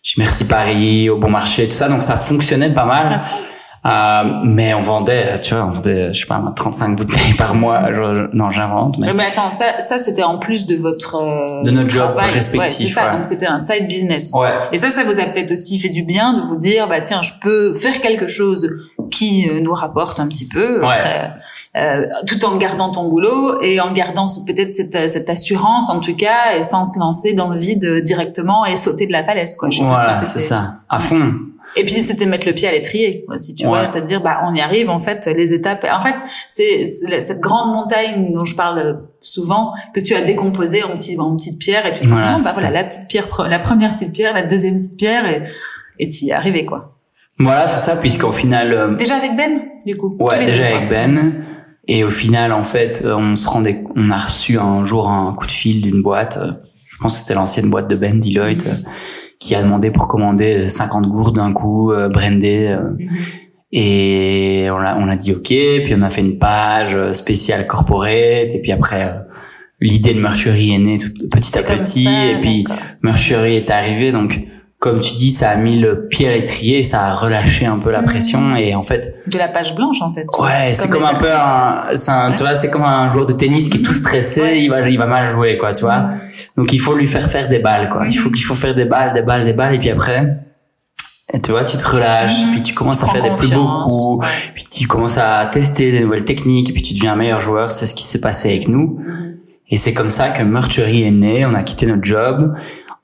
chez 0.02 0.16
Merci 0.20 0.46
Paris, 0.46 1.10
au 1.10 1.18
Bon 1.18 1.30
Marché, 1.30 1.68
tout 1.68 1.76
ça. 1.76 1.88
Donc 1.90 2.02
ça 2.04 2.18
fonctionnait 2.18 2.74
pas 2.74 2.86
mal. 2.86 3.20
Euh, 3.88 4.24
mais 4.44 4.74
on 4.74 4.80
vendait, 4.80 5.40
tu 5.40 5.54
vois, 5.54 5.66
on 5.66 5.70
vendait, 5.70 6.12
je 6.14 6.20
sais 6.20 6.26
pas, 6.26 6.44
35 6.56 6.98
bouteilles 6.98 7.34
par 7.38 7.56
mois. 7.56 7.92
Je, 7.94 8.28
non, 8.36 8.52
j'invente. 8.52 8.98
Mais... 9.00 9.14
mais 9.14 9.26
attends, 9.26 9.50
ça, 9.50 9.80
ça 9.80 9.98
c'était 9.98 10.24
en 10.24 10.38
plus 10.38 10.66
de 10.66 10.76
votre 10.76 11.16
euh, 11.16 11.64
de 11.64 11.72
notre 11.72 11.90
job 11.90 12.16
respectif. 12.18 12.60
Ouais, 12.60 12.68
c'est 12.68 12.88
ça. 12.88 13.14
Donc 13.14 13.24
c'était 13.24 13.46
un 13.48 13.60
side 13.60 13.88
business. 13.88 14.32
Ouais. 14.34 14.50
Et 14.74 14.78
ça, 14.78 14.90
ça 14.90 15.04
vous 15.04 15.20
a 15.20 15.24
peut-être 15.24 15.52
aussi 15.52 15.80
fait 15.80 15.90
du 15.90 16.04
bien 16.04 16.34
de 16.34 16.42
vous 16.42 16.58
dire, 16.58 16.88
bah 16.88 17.00
tiens, 17.00 17.22
je 17.22 17.32
peux 17.42 17.74
faire 17.74 18.02
quelque 18.02 18.28
chose 18.28 18.70
qui 19.10 19.48
euh, 19.50 19.62
nous 19.62 19.74
rapporte 19.74 20.20
un 20.20 20.28
petit 20.28 20.48
peu, 20.48 20.82
ouais. 20.82 20.98
euh, 21.78 22.06
tout 22.26 22.44
en 22.44 22.58
gardant 22.58 22.90
ton 22.90 23.08
boulot 23.08 23.62
et 23.62 23.80
en 23.80 23.92
gardant 23.92 24.26
peut-être 24.46 24.74
cette, 24.74 25.10
cette 25.10 25.30
assurance 25.30 25.90
en 25.90 26.00
tout 26.00 26.16
cas 26.16 26.58
et 26.58 26.64
sans 26.64 26.84
se 26.84 27.00
lancer 27.00 27.34
dans 27.34 27.50
le 27.50 27.58
vide 27.58 28.02
directement 28.04 28.66
et 28.66 28.76
sauter 28.76 29.08
de 29.08 29.14
la 29.14 29.24
falaise 29.24 29.56
quoi. 29.56 29.70
Je 29.70 29.82
voilà, 29.82 30.14
c'est 30.14 30.40
ça, 30.40 30.80
à 30.90 31.00
fond. 31.00 31.34
Et 31.76 31.84
puis 31.86 31.96
c'était 31.96 32.26
mettre 32.26 32.48
le 32.48 32.54
pied 32.54 32.68
à 32.68 32.72
l'étrier, 32.72 33.26
si 33.38 33.54
tu 33.54 33.66
vois, 33.66 33.86
c'est 33.88 34.00
à 34.00 34.02
dire 34.02 34.22
bah 34.22 34.42
on 34.48 34.56
y 34.56 34.62
arrive 34.62 34.90
en 34.90 35.00
fait 35.00 35.26
les 35.28 35.54
étapes. 35.54 35.86
En 35.92 36.02
fait 36.02 36.16
c'est 36.48 36.86
cette 36.86 37.40
grande 37.40 37.74
montagne 37.74 38.34
dont 38.34 38.46
je 38.46 38.56
parle 38.56 39.04
souvent 39.20 39.74
que 39.94 40.00
tu 40.00 40.16
as 40.16 40.22
décomposé 40.22 40.84
en 40.84 40.96
petites 40.96 41.20
en 41.20 41.36
petites 41.36 41.60
pierres 41.60 41.86
et 41.86 41.94
tu 41.94 42.02
te 42.02 42.06
dis 42.08 42.14
bah 42.14 42.38
voilà 42.38 42.72
la 42.72 42.84
petite 42.84 43.08
pierre, 43.08 43.28
la 43.48 43.60
première 43.60 43.94
petite 43.94 44.14
pierre, 44.14 44.34
la 44.34 44.44
deuxième 44.44 44.78
petite 44.78 44.98
pierre 44.98 45.30
et 45.30 45.44
et 46.00 46.10
y 46.10 46.30
es 46.30 46.34
arrivé 46.34 46.66
quoi. 46.66 46.96
Voilà 47.40 47.68
c'est 47.68 47.86
ça 47.86 47.98
puisqu'au 47.98 48.32
final. 48.32 48.74
Euh, 48.74 48.96
déjà 48.96 49.16
avec 49.16 49.36
Ben 49.36 49.62
du 49.86 49.96
coup. 49.96 50.16
Ouais 50.20 50.46
déjà 50.46 50.66
avec 50.66 50.90
Ben. 50.90 51.44
Et 51.90 52.04
au 52.04 52.10
final, 52.10 52.52
en 52.52 52.64
fait, 52.64 53.04
euh, 53.06 53.16
on 53.16 53.36
se 53.38 53.48
rendait, 53.48 53.82
on 53.96 54.10
a 54.10 54.18
reçu 54.18 54.60
un 54.60 54.84
jour 54.84 55.10
un 55.10 55.34
coup 55.34 55.46
de 55.46 55.52
fil 55.52 55.82
d'une 55.82 56.02
boîte. 56.02 56.38
Euh, 56.38 56.52
je 56.86 56.98
pense 56.98 57.14
que 57.14 57.20
c'était 57.20 57.34
l'ancienne 57.34 57.70
boîte 57.70 57.90
de 57.90 57.96
Ben 57.96 58.20
Deloitte 58.20 58.68
qui 59.40 59.56
a 59.56 59.62
demandé 59.62 59.92
pour 59.92 60.08
commander 60.08 60.66
50 60.66 61.08
gourdes 61.08 61.36
d'un 61.36 61.54
coup, 61.54 61.92
euh, 61.92 62.10
brandées. 62.10 62.68
Euh, 62.68 62.92
mhm. 62.92 63.08
Et 63.72 64.68
on 64.72 64.78
a, 64.78 64.96
on 64.98 65.10
a 65.10 65.16
dit 65.16 65.34
OK, 65.34 65.48
puis 65.48 65.94
on 65.96 66.02
a 66.02 66.10
fait 66.10 66.22
une 66.22 66.40
page 66.40 67.12
spéciale 67.12 67.68
corporate, 67.68 68.56
et 68.56 68.62
puis 68.62 68.72
après 68.72 69.10
euh, 69.10 69.20
l'idée 69.82 70.14
de 70.14 70.22
Mercury 70.22 70.74
est 70.74 70.80
née 70.80 70.98
petit 71.30 71.58
à 71.58 71.64
petit, 71.64 72.08
et 72.08 72.40
puis 72.40 72.66
Mercury 73.02 73.56
est 73.56 73.70
arrivé, 73.70 74.14
donc 74.14 74.42
comme 74.80 75.02
tu 75.02 75.16
dis, 75.16 75.32
ça 75.32 75.50
a 75.50 75.56
mis 75.56 75.80
le 75.80 76.08
pied 76.08 76.28
à 76.28 76.34
l'étrier, 76.34 76.84
ça 76.84 77.06
a 77.06 77.14
relâché 77.14 77.66
un 77.66 77.80
peu 77.80 77.90
la 77.90 78.02
mmh. 78.02 78.06
pression 78.06 78.56
et 78.56 78.76
en 78.76 78.84
fait. 78.84 79.12
De 79.26 79.38
la 79.38 79.48
page 79.48 79.74
blanche 79.74 80.02
en 80.04 80.12
fait. 80.12 80.28
Ouais, 80.38 80.72
c'est 80.72 80.88
comme, 80.90 81.04
un 81.04 81.16
peu 81.16 81.32
un, 81.32 81.96
c'est 81.96 82.12
un, 82.12 82.32
tu 82.32 82.44
vois, 82.44 82.54
c'est 82.54 82.70
comme 82.70 82.84
un 82.84 83.08
joueur 83.08 83.26
de 83.26 83.34
tennis 83.34 83.70
qui 83.70 83.78
est 83.78 83.82
tout 83.82 83.94
stressé, 83.94 84.60
il 84.60 84.70
va, 84.70 84.88
il 84.88 84.98
va 84.98 85.08
mal 85.08 85.26
jouer 85.26 85.58
quoi, 85.58 85.74
tu 85.74 85.82
vois. 85.82 86.02
Mmh. 86.02 86.20
Donc 86.58 86.74
il 86.74 86.80
faut 86.80 86.94
lui 86.94 87.08
faire 87.08 87.28
faire 87.28 87.48
des 87.48 87.60
balles 87.60 87.90
quoi. 87.90 88.06
Il 88.08 88.18
faut 88.18 88.30
qu'il 88.30 88.44
faut 88.44 88.54
faire 88.54 88.76
des 88.76 88.86
balles, 88.86 89.14
des 89.14 89.24
balles, 89.24 89.46
des 89.46 89.54
balles 89.54 89.74
et 89.74 89.80
puis 89.80 89.90
après. 89.90 90.44
Et 91.34 91.42
tu 91.42 91.52
vois, 91.52 91.64
tu 91.64 91.76
te 91.76 91.86
relâches, 91.86 92.46
mmh. 92.46 92.52
puis 92.52 92.62
tu 92.62 92.74
commences 92.76 93.04
à 93.04 93.08
faire 93.08 93.24
des 93.24 93.32
plus 93.32 93.52
beaux 93.52 93.84
coups, 93.86 94.26
puis 94.54 94.64
tu 94.64 94.88
commences 94.88 95.18
à 95.18 95.46
tester 95.48 95.92
des 95.92 96.02
nouvelles 96.02 96.24
techniques, 96.24 96.70
et 96.70 96.74
puis 96.74 96.82
tu 96.82 96.94
deviens 96.94 97.14
un 97.14 97.18
meilleur 97.18 97.40
joueur. 97.40 97.72
C'est 97.72 97.86
ce 97.86 97.96
qui 97.96 98.04
s'est 98.04 98.22
passé 98.22 98.50
avec 98.50 98.68
nous. 98.70 99.00
Et 99.70 99.76
c'est 99.76 99.94
comme 99.94 100.10
ça 100.10 100.30
que 100.30 100.44
Mercury 100.44 101.04
est 101.04 101.12
né. 101.12 101.46
On 101.46 101.54
a 101.54 101.64
quitté 101.64 101.86
notre 101.88 102.04
job 102.04 102.56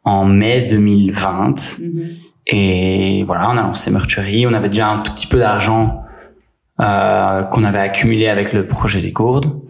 en 0.03 0.25
mai 0.25 0.61
2020. 0.61 1.79
Mhm. 1.79 2.03
Et 2.47 3.23
voilà, 3.25 3.49
on 3.51 3.57
a 3.57 3.63
lancé 3.63 3.89
Mercury. 3.91 4.45
On 4.47 4.53
avait 4.53 4.69
déjà 4.69 4.89
un 4.89 4.99
tout 4.99 5.13
petit 5.13 5.27
peu 5.27 5.39
d'argent 5.39 6.03
euh, 6.79 7.43
qu'on 7.43 7.63
avait 7.63 7.79
accumulé 7.79 8.27
avec 8.27 8.53
le 8.53 8.67
projet 8.67 8.99
des 8.99 9.11
gourdes. 9.11 9.61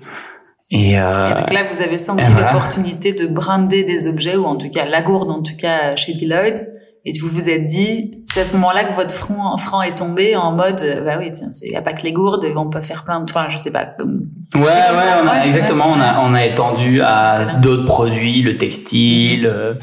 Et, 0.71 0.99
euh, 0.99 1.31
et 1.31 1.33
donc 1.35 1.53
là, 1.53 1.61
vous 1.71 1.81
avez 1.81 1.99
senti 1.99 2.31
l'opportunité 2.31 3.13
de 3.13 3.27
brander 3.27 3.83
des 3.83 4.07
objets, 4.07 4.35
ou 4.35 4.45
en 4.45 4.55
tout 4.55 4.69
cas 4.69 4.85
la 4.85 5.03
gourde, 5.03 5.29
en 5.29 5.43
tout 5.43 5.55
cas 5.55 5.95
chez 5.95 6.13
Deloitte. 6.13 6.63
Et 7.05 7.11
vous 7.19 7.27
vous 7.27 7.49
êtes 7.49 7.67
dit, 7.67 8.23
c'est 8.25 8.41
à 8.41 8.45
ce 8.45 8.53
moment-là 8.53 8.85
que 8.85 8.93
votre 8.93 9.13
franc, 9.13 9.57
franc 9.57 9.81
est 9.81 9.95
tombé 9.95 10.37
en 10.37 10.53
mode, 10.53 10.81
euh, 10.81 11.01
bah 11.03 11.17
oui, 11.19 11.29
tiens, 11.31 11.49
il 11.61 11.71
y 11.71 11.75
a 11.75 11.81
pas 11.81 11.91
que 11.91 12.03
les 12.03 12.13
gourdes, 12.13 12.45
on 12.55 12.69
peut 12.69 12.79
faire 12.79 13.03
plein 13.03 13.19
de, 13.19 13.25
enfin, 13.25 13.47
je 13.49 13.57
sais 13.57 13.71
pas. 13.71 13.85
Comme, 13.85 14.21
ouais, 14.55 14.61
ouais, 14.61 15.21
on 15.21 15.27
a, 15.27 15.45
exactement, 15.45 15.87
on 15.89 15.99
a, 15.99 16.21
on 16.21 16.33
a 16.33 16.45
étendu 16.45 17.01
à 17.01 17.57
d'autres 17.61 17.83
produits, 17.83 18.41
le 18.41 18.55
textile, 18.55 19.47
euh, 19.47 19.73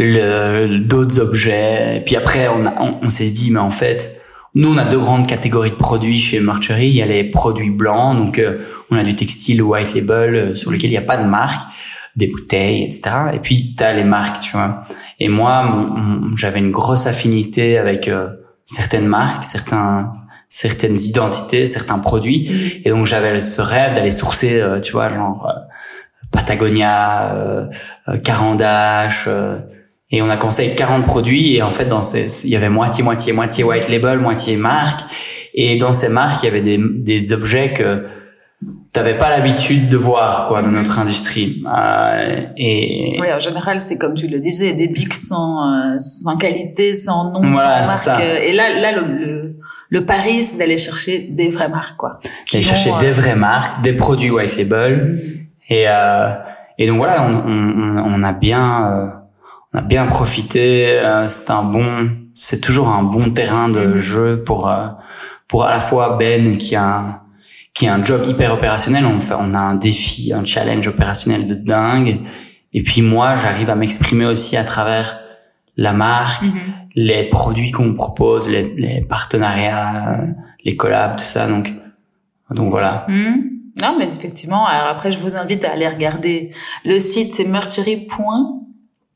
d'autres 0.00 1.20
objets. 1.20 1.98
Et 1.98 2.00
puis 2.00 2.16
après, 2.16 2.48
on, 2.48 2.64
on, 2.64 2.98
on 3.02 3.08
s'est 3.08 3.30
dit, 3.30 3.50
mais 3.50 3.60
en 3.60 3.70
fait, 3.70 4.20
nous, 4.54 4.72
on 4.72 4.78
a 4.78 4.84
deux 4.84 4.98
grandes 4.98 5.28
catégories 5.28 5.70
de 5.70 5.76
produits 5.76 6.18
chez 6.18 6.40
Mercury. 6.40 6.88
Il 6.88 6.96
y 6.96 7.02
a 7.02 7.06
les 7.06 7.22
produits 7.22 7.70
blancs, 7.70 8.16
donc 8.16 8.38
euh, 8.38 8.58
on 8.90 8.96
a 8.96 9.04
du 9.04 9.14
textile 9.14 9.62
white 9.62 9.94
label 9.94 10.34
euh, 10.34 10.54
sur 10.54 10.72
lequel 10.72 10.90
il 10.90 10.92
n'y 10.92 10.98
a 10.98 11.02
pas 11.02 11.18
de 11.18 11.28
marque, 11.28 11.70
des 12.16 12.26
bouteilles, 12.26 12.82
etc. 12.82 13.02
Et 13.32 13.38
puis, 13.38 13.76
tu 13.76 13.84
as 13.84 13.92
les 13.92 14.02
marques, 14.02 14.40
tu 14.40 14.52
vois. 14.52 14.82
Et 15.20 15.28
moi, 15.28 15.92
j'avais 16.36 16.58
une 16.58 16.72
grosse 16.72 17.06
affinité 17.06 17.78
avec 17.78 18.08
euh, 18.08 18.28
certaines 18.64 19.06
marques, 19.06 19.44
certains 19.44 20.10
certaines 20.48 20.96
identités, 20.96 21.64
certains 21.64 22.00
produits. 22.00 22.42
Mm-hmm. 22.42 22.82
Et 22.84 22.90
donc, 22.90 23.06
j'avais 23.06 23.40
ce 23.40 23.62
rêve 23.62 23.92
d'aller 23.92 24.10
sourcer, 24.10 24.60
tu 24.82 24.90
vois, 24.90 25.08
genre 25.08 25.48
Patagonia, 26.32 27.68
Carandache 28.24 29.28
et 30.12 30.22
on 30.22 30.28
a 30.28 30.36
conseillé 30.36 30.74
40 30.74 31.04
produits 31.04 31.56
et 31.56 31.62
en 31.62 31.70
fait 31.70 31.84
dans 31.84 32.00
ces, 32.00 32.44
il 32.44 32.50
y 32.50 32.56
avait 32.56 32.68
moitié 32.68 33.04
moitié 33.04 33.32
moitié 33.32 33.62
white 33.62 33.88
label 33.88 34.18
moitié 34.18 34.56
marque. 34.56 35.00
Et 35.54 35.76
dans 35.76 35.92
ces 35.92 36.08
marques 36.08 36.42
il 36.42 36.46
y 36.46 36.48
avait 36.48 36.60
des, 36.60 36.78
des 36.78 37.32
objets 37.32 37.72
que 37.72 38.02
t'avais 38.92 39.16
pas 39.16 39.30
l'habitude 39.30 39.88
de 39.88 39.96
voir 39.96 40.46
quoi 40.48 40.62
dans 40.62 40.72
notre 40.72 40.98
industrie. 40.98 41.62
Euh, 41.72 42.42
et 42.56 43.16
oui 43.20 43.32
en 43.32 43.38
général 43.38 43.80
c'est 43.80 43.98
comme 43.98 44.14
tu 44.14 44.26
le 44.26 44.40
disais 44.40 44.72
des 44.72 44.88
bics 44.88 45.14
sans 45.14 45.62
euh, 45.62 45.98
sans 46.00 46.36
qualité 46.36 46.92
sans 46.92 47.30
nom 47.30 47.54
sans 47.54 47.62
marque. 47.62 48.22
Et 48.42 48.52
là 48.52 48.80
là 48.80 48.92
le, 48.92 49.54
le, 49.90 50.04
pari 50.04 50.42
c'est 50.42 50.58
d'aller 50.58 50.78
chercher 50.78 51.28
des 51.30 51.50
vraies 51.50 51.68
marques 51.68 51.96
quoi. 51.96 52.18
D'aller 52.52 52.64
chercher 52.64 52.90
des 52.98 53.06
euh, 53.06 53.12
vraies 53.12 53.36
marques 53.36 53.80
des 53.82 53.92
produits 53.92 54.30
white 54.30 54.56
label. 54.56 55.16
Et 55.68 55.84
euh, 55.86 56.30
et 56.78 56.88
donc 56.88 56.96
voilà 56.96 57.22
on, 57.22 57.48
on, 57.48 58.14
on 58.14 58.22
a 58.24 58.32
bien 58.32 58.86
euh, 58.86 59.19
on 59.72 59.78
a 59.78 59.82
bien 59.82 60.06
profité. 60.06 60.98
Euh, 60.98 61.26
c'est 61.26 61.50
un 61.50 61.62
bon, 61.62 62.10
c'est 62.34 62.60
toujours 62.60 62.88
un 62.88 63.02
bon 63.02 63.30
terrain 63.30 63.68
de 63.68 63.96
jeu 63.96 64.42
pour 64.42 64.68
euh, 64.68 64.88
pour 65.48 65.64
à 65.64 65.70
la 65.70 65.80
fois 65.80 66.16
Ben 66.18 66.56
qui 66.58 66.76
a 66.76 66.98
un, 66.98 67.22
qui 67.74 67.86
a 67.86 67.94
un 67.94 68.02
job 68.02 68.22
hyper 68.28 68.52
opérationnel. 68.52 69.06
On 69.06 69.18
fait, 69.18 69.34
on 69.38 69.52
a 69.52 69.58
un 69.58 69.74
défi, 69.74 70.32
un 70.32 70.44
challenge 70.44 70.86
opérationnel 70.88 71.46
de 71.46 71.54
dingue. 71.54 72.20
Et 72.72 72.82
puis 72.82 73.02
moi, 73.02 73.34
j'arrive 73.34 73.70
à 73.70 73.74
m'exprimer 73.74 74.26
aussi 74.26 74.56
à 74.56 74.64
travers 74.64 75.18
la 75.76 75.92
marque, 75.92 76.44
mhm. 76.44 76.60
les 76.94 77.24
produits 77.24 77.72
qu'on 77.72 77.94
propose, 77.94 78.48
les, 78.48 78.74
les, 78.76 79.00
partenariats, 79.02 80.24
les 80.64 80.76
collabs, 80.76 81.16
tout 81.16 81.24
ça. 81.24 81.46
Donc 81.46 81.72
donc 82.50 82.70
voilà. 82.70 83.06
Mhm. 83.08 83.50
Non, 83.80 83.96
mais 83.98 84.06
effectivement. 84.06 84.66
Alors 84.66 84.88
après, 84.88 85.12
je 85.12 85.18
vous 85.18 85.36
invite 85.36 85.64
à 85.64 85.72
aller 85.72 85.88
regarder 85.88 86.52
le 86.84 86.98
site, 86.98 87.34
c'est 87.34 87.44
merchery. 87.44 88.06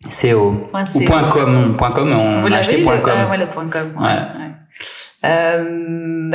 CO. 0.09 0.55
Ou 0.95 1.05
point 1.05 1.29
.com. 1.29 1.75
Point 1.77 1.91
.com, 1.93 2.13
on 2.13 2.41
Vous 2.41 2.53
acheté 2.53 2.83
point 2.83 2.99
.com. 2.99 3.13
Ah, 3.17 3.31
ouais, 3.31 3.39
le 3.39 3.47
point 3.47 3.69
.com. 3.69 3.93
Ouais. 3.99 4.07
ouais. 4.07 4.55
Euh, 5.25 6.31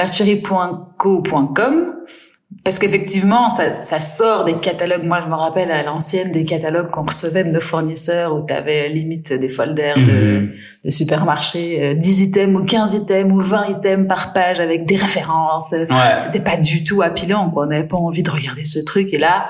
Parce 2.66 2.80
qu'effectivement, 2.80 3.48
ça, 3.48 3.84
ça 3.84 4.02
sort 4.02 4.44
des 4.44 4.56
catalogues. 4.56 5.04
Moi, 5.04 5.22
je 5.24 5.30
me 5.30 5.36
rappelle 5.36 5.72
à 5.72 5.84
l'ancienne 5.84 6.32
des 6.32 6.46
catalogues 6.46 6.88
qu'on 6.88 7.04
recevait 7.04 7.44
de 7.44 7.52
nos 7.52 7.62
fournisseurs 7.62 8.36
où 8.36 8.44
tu 8.46 8.54
avais 8.54 8.90
limite 8.90 9.32
des 9.34 9.50
folders 9.50 9.98
de, 9.98 10.40
mhm. 10.42 10.52
de 10.84 10.90
supermarchés, 10.90 11.94
10 11.96 12.22
euh, 12.22 12.26
items 12.26 12.60
ou 12.60 12.66
15 12.66 12.94
items 12.96 13.32
ou 13.32 13.40
20 13.40 13.68
items 13.70 14.08
par 14.08 14.34
page 14.34 14.60
avec 14.60 14.86
des 14.86 14.96
références. 14.96 15.72
Ouais. 15.72 15.88
C'était 16.18 16.42
pas 16.42 16.58
du 16.58 16.84
tout 16.84 17.04
appelant, 17.04 17.52
quoi. 17.52 17.66
On 17.66 17.68
n'avait 17.68 17.88
pas 17.88 17.98
envie 17.98 18.24
de 18.24 18.32
regarder 18.32 18.66
ce 18.66 18.80
truc. 18.80 19.14
Et 19.14 19.20
là, 19.20 19.50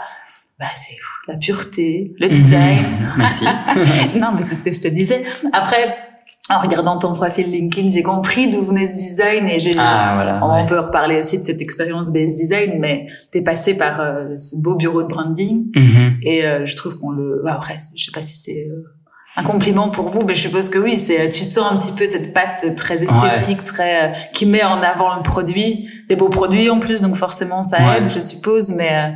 bah, 0.60 0.66
c'est 0.76 0.98
la 1.28 1.38
pureté, 1.38 2.14
le 2.20 2.28
design. 2.28 2.80
Merci. 3.18 3.46
non, 4.16 4.34
mais 4.36 4.44
c'est 4.44 4.56
ce 4.56 4.64
que 4.64 4.74
je 4.74 4.82
te 4.82 4.90
disais. 4.90 5.24
Après, 5.54 5.96
en 6.50 6.60
regardant 6.60 6.98
ton 6.98 7.14
profil 7.14 7.50
LinkedIn, 7.50 7.92
j'ai 7.92 8.04
compris 8.04 8.50
d'où 8.50 8.62
venait 8.62 8.86
ce 8.86 8.96
design 8.96 9.48
et 9.48 9.60
j'ai. 9.60 9.72
Ah, 9.78 10.14
voilà, 10.16 10.40
on 10.44 10.66
peut 10.66 10.80
reparler 10.80 11.20
aussi 11.20 11.38
de 11.38 11.44
cette 11.44 11.62
expérience 11.62 12.12
base 12.12 12.34
design, 12.34 12.80
mais 12.80 13.06
t'es 13.32 13.42
passé 13.42 13.76
par 13.76 14.02
euh, 14.02 14.38
ce 14.38 14.62
beau 14.62 14.76
bureau 14.76 15.04
de 15.04 15.08
branding 15.08 15.72
mm-hmm. 15.72 16.18
et 16.24 16.46
euh, 16.46 16.66
je 16.66 16.76
trouve 16.76 16.98
qu'on 16.98 17.12
le. 17.12 17.42
Bah, 17.44 17.54
après, 17.54 17.78
je 17.96 18.04
sais 18.04 18.12
pas 18.12 18.22
si 18.22 18.36
c'est 18.36 18.68
euh, 18.68 18.84
un 19.38 19.44
compliment 19.44 19.90
pour 19.90 20.10
vous, 20.10 20.26
mais 20.28 20.36
je 20.36 20.42
suppose 20.42 20.68
que 20.70 20.80
oui. 20.80 21.00
C'est 21.00 21.30
tu 21.30 21.44
sens 21.46 21.72
un 21.72 21.78
petit 21.78 21.94
peu 21.94 22.06
cette 22.06 22.34
patte 22.34 22.76
très 22.76 23.02
esthétique, 23.02 23.64
très 23.64 24.12
qui 24.34 24.46
met 24.46 24.64
en 24.64 24.82
avant 24.82 25.16
le 25.16 25.24
produit, 25.24 25.88
des 26.10 26.18
beaux 26.18 26.30
produits 26.30 26.70
en 26.70 26.80
plus, 26.80 27.00
donc 27.00 27.16
forcément 27.16 27.64
ça 27.64 27.98
aide, 27.98 28.10
je 28.14 28.20
suppose. 28.20 28.72
Mais 28.72 29.14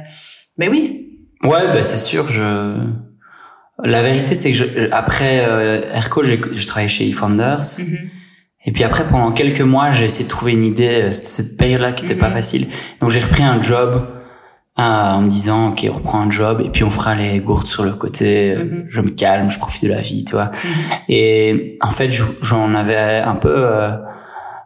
mais 0.59 0.69
oui, 0.69 1.02
Ouais, 1.43 1.67
bah, 1.67 1.83
c'est 1.83 1.97
sûr. 1.97 2.27
Je 2.27 2.75
la 3.83 4.01
vérité, 4.01 4.35
c'est 4.35 4.51
que 4.51 4.57
je... 4.57 4.65
après 4.91 5.45
euh, 5.47 5.81
Airco, 5.93 6.23
j'ai 6.23 6.39
travaillé 6.65 6.87
chez 6.87 7.07
eFounders. 7.07 7.59
Mm 7.79 7.83
Et 8.65 8.71
puis 8.71 8.83
après, 8.83 9.05
pendant 9.05 9.31
quelques 9.31 9.61
mois, 9.61 9.89
j'ai 9.89 10.05
essayé 10.05 10.25
de 10.25 10.29
trouver 10.29 10.53
une 10.53 10.63
idée. 10.63 11.03
Euh, 11.03 11.11
cette 11.11 11.57
période-là 11.57 11.91
qui 11.91 12.05
était 12.05 12.15
pas 12.15 12.29
mhm. 12.29 12.35
facile. 12.35 12.67
Donc 12.99 13.09
j'ai 13.09 13.19
repris 13.19 13.43
un 13.43 13.61
job 13.61 14.07
euh, 14.79 14.81
en 14.81 15.21
me 15.21 15.29
disant, 15.29 15.69
ok, 15.69 15.87
on 15.89 15.93
reprend 15.93 16.21
un 16.21 16.29
job 16.29 16.61
et 16.63 16.69
puis 16.69 16.83
on 16.83 16.89
fera 16.89 17.15
les 17.15 17.39
gourdes 17.39 17.65
sur 17.65 17.83
le 17.83 17.93
côté. 17.93 18.51
Euh, 18.51 18.63
mhm. 18.63 18.85
Je 18.87 19.01
me 19.01 19.09
calme, 19.09 19.49
je 19.49 19.57
profite 19.57 19.83
de 19.83 19.89
la 19.89 20.01
vie, 20.01 20.23
tu 20.23 20.33
vois. 20.33 20.51
Mhm. 20.63 20.71
Et 21.09 21.77
en 21.81 21.89
fait, 21.89 22.11
j'en 22.41 22.73
avais 22.75 23.19
un 23.19 23.35
peu 23.35 23.65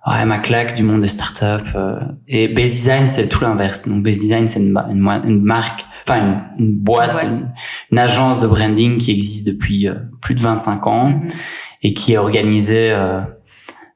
ouais, 0.07 0.25
ma 0.25 0.39
claque 0.39 0.73
du 0.75 0.83
monde 0.83 1.01
des 1.01 1.07
startups. 1.07 1.69
Euh, 1.75 1.99
et 2.27 2.47
Base 2.47 2.71
Design, 2.71 3.07
c'est 3.07 3.27
tout 3.27 3.43
l'inverse. 3.43 3.87
Donc 3.87 4.03
Base 4.03 4.19
Design, 4.19 4.47
c'est 4.47 4.59
une, 4.59 4.77
une, 4.89 5.07
une, 5.25 5.43
marque, 5.43 5.85
enfin 6.07 6.43
une, 6.57 6.73
boîte, 6.73 7.25
une, 7.91 7.97
agence 7.97 8.39
de 8.39 8.47
branding 8.47 8.97
qui 8.97 9.11
existe 9.11 9.45
depuis 9.45 9.87
euh, 9.87 9.95
plus 10.21 10.35
de 10.35 10.41
25 10.41 10.87
ans 10.87 11.09
mm-hmm. 11.09 11.27
et 11.83 11.93
qui 11.93 12.13
est 12.13 12.17
organisée 12.17 12.91
euh, 12.91 13.21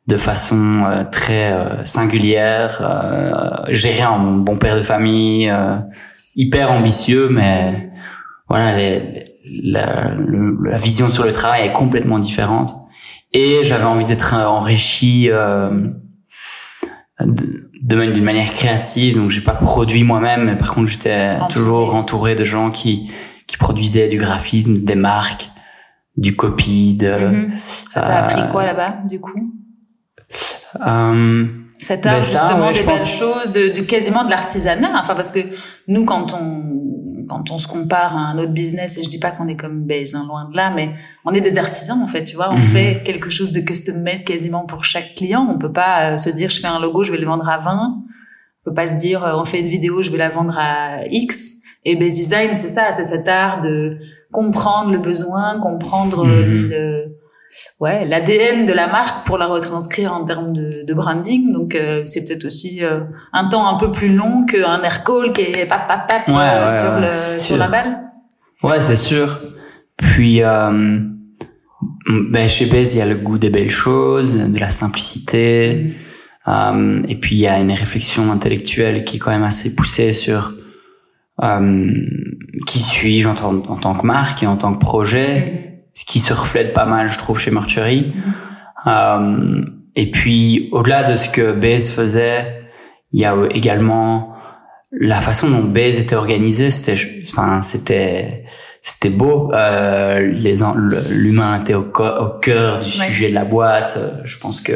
de 0.08 0.18
façon 0.18 0.84
très 1.12 1.86
singulière, 1.86 3.64
gérée 3.70 4.04
en 4.04 4.20
bon 4.38 4.58
père 4.58 4.76
de 4.76 4.82
famille, 4.82 5.50
hyper 6.36 6.72
ambitieux, 6.72 7.30
mais 7.30 7.92
voilà, 8.50 8.76
les, 8.76 9.32
la, 9.64 10.12
la, 10.16 10.78
vision 10.78 11.10
sur 11.10 11.24
le 11.24 11.32
travail 11.32 11.68
est 11.68 11.72
complètement 11.72 12.20
différente. 12.20 12.76
Et 13.34 13.64
j'avais 13.64 13.86
envie 13.86 14.06
d'être 14.06 14.34
enrichi 14.36 15.30
euh, 15.30 15.70
de, 17.22 17.96
même 17.96 18.12
d'une 18.12 18.26
manière 18.26 18.52
créative. 18.52 19.16
Donc 19.16 19.30
j'ai 19.30 19.42
pas 19.42 19.54
produit 19.54 20.04
moi-même, 20.04 20.46
mais 20.46 20.58
par 20.58 20.74
contre 20.74 20.90
j'étais 20.90 21.38
toujours 21.50 21.96
entouré 21.96 22.36
de 22.36 22.44
gens 22.44 22.72
qui 22.72 23.12
qui 23.48 23.58
produisaient 23.58 24.08
du 24.08 24.18
graphisme, 24.18 24.78
des 24.80 24.96
marques, 24.96 25.52
du 26.16 26.36
copy. 26.36 26.94
De, 26.94 27.08
mm-hmm. 27.08 27.50
Ça 27.90 28.02
t'a 28.02 28.26
appris 28.26 28.42
quoi 28.52 28.66
là-bas, 28.66 29.00
du 29.10 29.20
coup? 29.20 29.54
Euh, 30.88 31.48
Ça 31.78 31.98
t'a 31.98 32.14
ben 32.14 32.22
justement 32.22 32.72
des 32.72 32.84
belles 32.84 32.98
choses, 32.98 33.52
de, 33.52 33.74
de 33.74 33.82
quasiment 33.82 34.24
de 34.24 34.30
l'artisanat. 34.30 34.92
Enfin 34.96 35.16
parce 35.16 35.32
que 35.32 35.40
nous, 35.88 36.06
quand 36.06 36.34
on 36.34 37.11
quand 37.32 37.50
on 37.50 37.58
se 37.58 37.68
compare 37.68 38.16
à 38.16 38.32
un 38.32 38.38
autre 38.38 38.52
business, 38.52 38.98
et 38.98 39.04
je 39.04 39.10
dis 39.10 39.18
pas 39.18 39.32
qu'on 39.32 39.48
est 39.48 39.56
comme 39.56 39.86
Base, 39.86 40.16
hein, 40.16 40.26
loin 40.28 40.50
de 40.50 40.56
là, 40.58 40.74
mais 40.76 40.94
on 41.24 41.32
est 41.32 41.40
des 41.40 41.58
artisans 41.58 42.02
en 42.02 42.08
fait, 42.08 42.26
tu 42.26 42.36
vois. 42.36 42.50
On 42.52 42.58
mhm. 42.58 42.62
fait 42.62 43.02
quelque 43.06 43.30
chose 43.30 43.54
de 43.54 43.62
custom 43.62 44.02
made 44.02 44.26
quasiment 44.26 44.66
pour 44.66 44.84
chaque 44.84 45.16
client. 45.16 45.48
On 45.50 45.58
peut 45.58 45.72
pas 45.72 46.12
euh, 46.12 46.18
se 46.18 46.30
dire 46.30 46.50
je 46.50 46.60
fais 46.60 46.68
un 46.68 46.80
logo, 46.80 47.06
je 47.06 47.12
vais 47.12 47.18
le 47.18 47.26
vendre 47.26 47.48
à 47.48 47.58
20. 47.58 47.96
On 47.96 48.70
peut 48.70 48.74
pas 48.74 48.88
se 48.88 48.98
dire 48.98 49.24
euh, 49.24 49.40
on 49.40 49.46
fait 49.46 49.62
une 49.62 49.70
vidéo, 49.70 50.04
je 50.04 50.12
vais 50.12 50.18
la 50.18 50.28
vendre 50.28 50.58
à 50.58 51.08
X. 51.10 51.62
Et 51.86 51.96
Base 51.96 52.16
Design, 52.16 52.54
c'est 52.54 52.68
ça, 52.68 52.92
c'est 52.92 53.06
cet 53.06 53.28
art 53.30 53.60
de 53.60 53.98
comprendre 54.34 54.92
le 54.92 55.00
besoin, 55.00 55.58
comprendre 55.62 56.26
mhm. 56.26 56.70
le 56.70 57.21
ouais 57.80 58.06
l'ADN 58.06 58.66
de 58.66 58.74
la 58.74 58.88
marque 58.88 59.26
pour 59.26 59.38
la 59.38 59.48
retranscrire 59.48 60.14
en 60.14 60.24
termes 60.24 60.54
de, 60.54 60.84
de 60.84 60.94
branding. 60.94 61.52
Donc 61.52 61.76
euh, 61.76 62.04
c'est 62.06 62.26
peut-être 62.26 62.46
aussi 62.46 62.84
euh, 62.84 63.02
un 63.34 63.50
temps 63.50 63.68
un 63.68 63.78
peu 63.78 63.92
plus 63.92 64.14
long 64.14 64.46
qu'un 64.46 64.82
air 64.82 65.04
call 65.04 65.34
qui 65.34 65.42
est 65.42 65.66
pap 65.66 65.88
pap 65.88 66.08
pap 66.08 66.30
euh, 66.30 66.68
sur 66.68 67.00
le 67.00 67.12
sur 67.12 67.58
la 67.58 67.68
balle. 67.68 68.00
Ouais 68.64 68.80
c'est 68.80 68.96
sûr. 68.96 69.40
Puis 69.98 70.42
ben 70.42 71.18
chez 72.48 72.66
Bez 72.66 72.94
il 72.94 72.98
y 72.98 73.02
a 73.02 73.06
le 73.06 73.16
goût 73.16 73.38
des 73.38 73.50
belles 73.50 73.72
choses 73.72 74.36
de 74.36 74.60
la 74.60 74.70
simplicité. 74.70 75.92
Mm. 76.48 77.04
et 77.08 77.16
puis 77.16 77.36
il 77.36 77.40
y 77.40 77.48
a 77.48 77.60
une 77.60 77.72
réflexion 77.72 78.32
intellectuelle 78.32 79.06
qui 79.06 79.18
est 79.18 79.20
quand 79.20 79.32
même 79.32 79.44
assez 79.44 79.76
poussée 79.76 80.12
sur 80.12 80.54
qui 82.68 82.80
suis-je 82.80 83.28
en, 83.28 83.36
en, 83.36 83.78
tant 83.78 83.96
que 83.96 84.06
marque 84.06 84.44
et 84.44 84.48
en 84.48 84.58
tant 84.58 84.74
que 84.74 84.80
projet. 84.80 85.68
Mm 85.68 85.71
ce 85.94 86.06
qui 86.06 86.20
se 86.20 86.34
reflète 86.34 86.74
pas 86.74 86.86
mal, 86.86 87.08
je 87.08 87.18
trouve, 87.18 87.40
chez 87.40 87.52
Mercury. 87.52 88.14
Euh, 88.88 89.62
et 89.96 90.10
puis, 90.10 90.70
au-delà 90.72 91.04
de 91.04 91.16
ce 91.16 91.30
que 91.30 91.52
Baze 91.52 91.90
faisait, 91.90 92.64
il 93.12 93.20
y 93.20 93.26
a 93.26 93.36
également 93.52 94.34
la 94.92 95.20
façon 95.22 95.50
dont 95.50 95.64
Baze 95.64 96.00
était 96.00 96.16
organisé. 96.16 96.72
C'était, 96.72 96.98
enfin, 97.30 97.62
c'était, 97.62 98.46
c'était 98.82 99.10
beau. 99.10 99.52
Euh, 99.54 100.20
les, 100.20 100.60
l'humain 101.10 101.60
était 101.60 101.74
au, 101.74 101.92
au 101.92 102.40
cœur 102.40 102.80
du 102.80 102.90
sujet 102.90 103.30
de 103.30 103.36
la 103.36 103.46
boîte. 103.46 104.00
Je 104.24 104.38
pense 104.38 104.62
que 104.62 104.74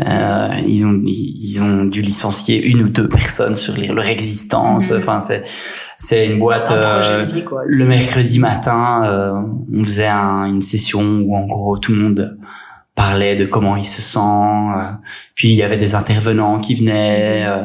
euh, 0.00 0.48
ils 0.66 0.84
ont 0.84 1.00
ils 1.06 1.60
ont 1.62 1.84
dû 1.84 2.02
licencier 2.02 2.60
une 2.64 2.82
ou 2.82 2.88
deux 2.88 3.08
personnes 3.08 3.54
sur 3.54 3.76
leur 3.76 4.06
existence. 4.06 4.90
Mhm. 4.90 4.98
Enfin 4.98 5.20
c'est 5.20 5.42
c'est 5.98 6.26
une 6.26 6.40
boîte. 6.40 6.72
Euh, 6.72 7.24
le 7.68 7.84
mercredi 7.84 8.40
matin, 8.40 9.04
euh, 9.04 9.32
on 9.72 9.84
faisait 9.84 10.08
une 10.08 10.60
session 10.60 11.00
où 11.24 11.36
en 11.36 11.44
gros 11.44 11.78
tout 11.78 11.92
le 11.92 12.02
monde 12.02 12.38
parlait 12.96 13.36
de 13.36 13.44
comment 13.44 13.76
il 13.76 13.84
se 13.84 14.02
sent. 14.02 14.18
Euh, 14.18 14.82
puis 15.36 15.50
il 15.50 15.54
y 15.54 15.62
avait 15.62 15.76
des 15.76 15.94
intervenants 15.94 16.58
qui 16.58 16.74
venaient. 16.74 17.44
Euh, 17.46 17.64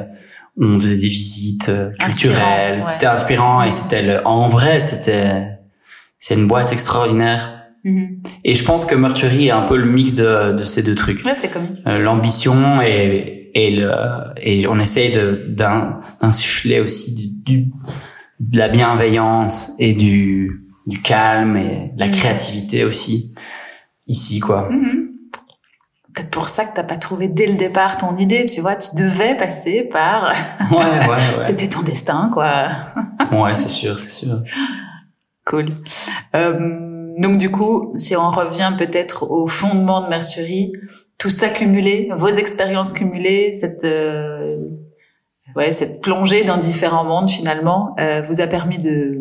on 0.62 0.78
faisait 0.78 0.98
des 0.98 1.08
visites 1.08 1.72
culturelles. 2.00 2.84
C'était 2.84 3.08
inspirant 3.08 3.64
et 3.64 3.72
c'était 3.72 4.20
en 4.26 4.48
vrai 4.48 4.80
c'était 4.82 5.58
c'est 6.18 6.36
une 6.36 6.48
boîte 6.48 6.74
extraordinaire 6.74 7.59
Mhm. 7.84 8.22
Et 8.44 8.54
je 8.54 8.64
pense 8.64 8.86
que 8.86 8.96
Mercury 8.96 9.48
est 9.48 9.52
un 9.52 9.62
peu 9.62 9.78
le 9.78 9.90
mix 9.90 10.14
de, 10.14 10.54
de 10.54 10.64
ces 10.64 10.84
deux 10.84 10.96
trucs. 10.96 11.26
Ouais, 11.26 11.36
c'est 11.36 11.50
comique. 11.50 11.82
Euh, 11.88 12.00
L'ambition 12.00 12.82
et, 12.82 13.52
et, 13.54 13.72
le, 13.72 13.92
et 14.42 14.68
on 14.68 14.80
essaye 14.80 15.12
d'insuffler 15.48 16.80
aussi 16.80 17.42
du, 17.46 17.72
de 18.40 18.58
la 18.58 18.68
bienveillance 18.68 19.72
et 19.80 19.94
du, 19.94 20.66
du 20.88 21.02
calme 21.02 21.56
et 21.58 21.92
la 21.98 22.08
mhm. 22.08 22.12
créativité 22.12 22.84
aussi 22.84 23.34
ici, 24.08 24.40
quoi. 24.40 24.70
Mhm. 24.70 25.08
Peut-être 26.14 26.32
pour 26.32 26.50
ça 26.50 26.66
que 26.66 26.76
t'as 26.76 26.84
pas 26.84 26.98
trouvé 26.98 27.28
dès 27.28 27.46
le 27.46 27.54
départ 27.54 27.96
ton 27.96 28.16
idée, 28.16 28.46
tu 28.46 28.62
vois, 28.62 28.76
tu 28.76 28.96
devais 28.96 29.38
passer 29.38 29.84
par. 29.84 30.34
Ouais, 30.72 30.78
ouais, 30.78 31.08
ouais. 31.08 31.42
C'était 31.42 31.70
ton 31.70 31.82
destin, 31.82 32.30
quoi. 32.34 32.68
ouais, 33.32 33.54
c'est 33.54 33.68
sûr, 33.68 33.98
c'est 33.98 34.10
sûr. 34.10 34.44
Cool. 35.46 35.74
Euh, 36.36 36.89
donc 37.20 37.38
du 37.38 37.52
coup, 37.52 37.92
si 37.98 38.16
on 38.16 38.32
revient 38.32 38.74
peut-être 38.78 39.30
au 39.30 39.46
fondement 39.46 40.02
de 40.02 40.08
Mercury, 40.08 40.72
tout 41.18 41.30
ça 41.30 41.50
cumulé, 41.50 42.08
vos 42.16 42.30
expériences 42.30 42.94
cumulées, 42.94 43.52
cette 43.52 43.84
euh, 43.84 44.70
ouais, 45.54 45.74
cette 45.74 46.02
plongée 46.02 46.46
dans 46.46 46.56
différents 46.56 47.04
mondes 47.04 47.30
finalement, 47.30 47.94
euh, 48.00 48.22
vous 48.22 48.40
a 48.40 48.48
permis 48.48 48.78
de 48.78 49.20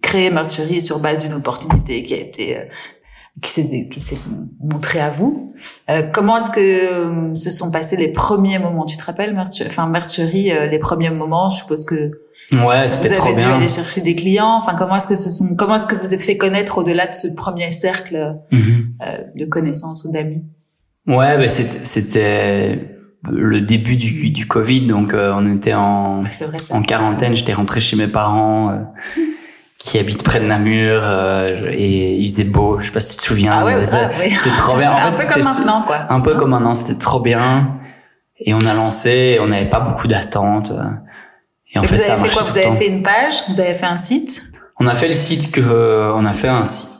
créer 0.00 0.30
Mercury 0.30 0.80
sur 0.80 1.00
base 1.00 1.18
d'une 1.18 1.34
opportunité 1.34 2.02
qui 2.02 2.14
a 2.14 2.18
été 2.18 2.56
euh, 2.56 2.64
qui 3.40 4.00
s'est 4.00 4.18
montrée 4.60 5.00
à 5.00 5.10
vous. 5.10 5.52
Euh, 5.90 6.02
comment 6.12 6.36
est-ce 6.36 6.50
que 6.50 7.34
se 7.34 7.50
sont 7.50 7.70
passés 7.70 7.96
les 7.96 8.12
premiers 8.12 8.58
moments? 8.58 8.84
Tu 8.84 8.96
te 8.96 9.04
rappelles, 9.04 9.34
Mercury, 9.34 9.68
enfin 9.68 9.88
Mercury, 9.88 10.52
les 10.70 10.78
premiers 10.78 11.10
moments, 11.10 11.50
je 11.50 11.58
suppose 11.58 11.84
que 11.84 12.12
Ouais, 12.52 12.88
c'était 12.88 13.14
trop 13.14 13.34
bien. 13.34 13.34
Vous 13.34 13.40
avez 13.40 13.52
dû 13.52 13.58
aller 13.58 13.68
chercher 13.68 14.00
des 14.00 14.14
clients. 14.14 14.56
Enfin, 14.56 14.74
comment 14.74 14.96
est-ce 14.96 15.06
que 15.06 15.16
ce 15.16 15.28
sont, 15.28 15.54
comment 15.56 15.74
est-ce 15.74 15.86
que 15.86 15.96
vous 15.96 16.14
êtes 16.14 16.22
fait 16.22 16.36
connaître 16.36 16.78
au-delà 16.78 17.06
de 17.06 17.12
ce 17.12 17.28
premier 17.28 17.70
cercle 17.70 18.38
mhm. 18.50 18.94
euh, 19.02 19.24
de 19.34 19.44
connaissances 19.44 20.04
ou 20.04 20.12
d'amis? 20.12 20.42
Ouais, 21.06 21.36
ben 21.36 21.48
c'était 21.48 22.96
le 23.30 23.60
début 23.60 23.96
du, 23.96 24.30
du 24.30 24.46
Covid, 24.46 24.86
donc 24.86 25.12
euh, 25.12 25.32
on 25.34 25.54
était 25.54 25.74
en 25.74 26.20
en 26.70 26.82
quarantaine. 26.82 27.34
J'étais 27.34 27.54
rentré 27.54 27.80
chez 27.80 27.96
mes 27.96 28.08
parents. 28.08 28.92
Euh, 29.78 29.90
qui 29.90 29.98
habitent 29.98 30.24
près 30.24 30.40
de 30.40 30.44
Namur 30.44 31.02
et 31.70 32.14
il 32.14 32.28
faisait 32.28 32.44
beau, 32.44 32.78
je 32.78 32.86
sais 32.86 32.92
pas 32.92 33.00
si 33.00 33.16
tu 33.16 33.16
te 33.18 33.22
souviens. 33.22 33.52
Ah 33.52 33.64
ouais, 33.64 33.82
C'était 33.82 34.56
trop 34.56 34.76
bien. 34.76 34.92
En 34.92 35.12
fait, 35.12 35.24
un 35.24 35.26
peu 35.26 35.34
comme 35.34 35.44
maintenant, 35.44 35.82
quoi. 35.86 35.96
Un 36.08 36.20
peu 36.20 36.34
comme 36.34 36.50
maintenant, 36.50 36.74
c'était 36.74 36.98
trop 36.98 37.20
bien. 37.20 37.76
Et 38.38 38.54
on 38.54 38.64
a 38.66 38.74
lancé, 38.74 39.38
on 39.40 39.46
n'avait 39.48 39.68
pas 39.68 39.80
beaucoup 39.80 40.08
d'attentes. 40.08 40.72
Et 41.72 41.78
en 41.78 41.82
fait, 41.82 41.96
vous 41.96 42.10
avez 42.10 42.28
fait 42.28 42.34
quoi? 42.34 42.42
Vous 42.42 42.58
avez 42.58 42.72
fait 42.72 42.86
une 42.86 43.02
page? 43.02 43.42
Vous 43.48 43.60
avez 43.60 43.74
fait 43.74 43.86
un 43.86 43.96
site? 43.96 44.42
On 44.80 44.86
a 44.86 44.94
fait 44.94 45.08
le 45.08 45.12
site 45.12 45.50
que 45.50 45.60
euh, 45.60 46.12
on 46.14 46.24
a 46.24 46.32
fait 46.32 46.48
un 46.48 46.64
site. 46.64 46.97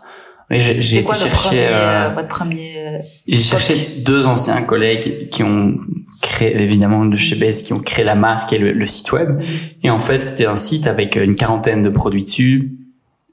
J'ai 0.51 0.99
été 0.99 1.15
chercher. 1.15 1.67
Euh, 1.67 2.09
euh, 2.09 2.09
votre 2.15 2.29
premier. 2.29 2.99
j'ai 3.27 3.43
cherché 3.43 3.75
deux 3.99 4.27
anciens 4.27 4.63
collègues 4.63 5.29
qui 5.29 5.43
ont 5.43 5.77
créé 6.23 6.57
évidemment 6.61 7.05
de 7.05 7.17
chez 7.17 7.37
Base 7.37 7.63
qui 7.63 7.73
ont 7.73 7.81
créé 7.81 8.05
la 8.05 8.15
marque 8.15 8.53
et 8.53 8.59
le, 8.59 8.87
site 8.87 9.13
web. 9.13 9.41
Et 9.83 9.91
en 9.91 9.99
fait, 9.99 10.23
c'était 10.23 10.47
un 10.47 10.57
site 10.57 10.87
avec 10.87 11.17
une 11.17 11.35
quarantaine 11.35 11.83
de 11.83 11.91
produits 11.91 12.23
dessus, 12.23 12.79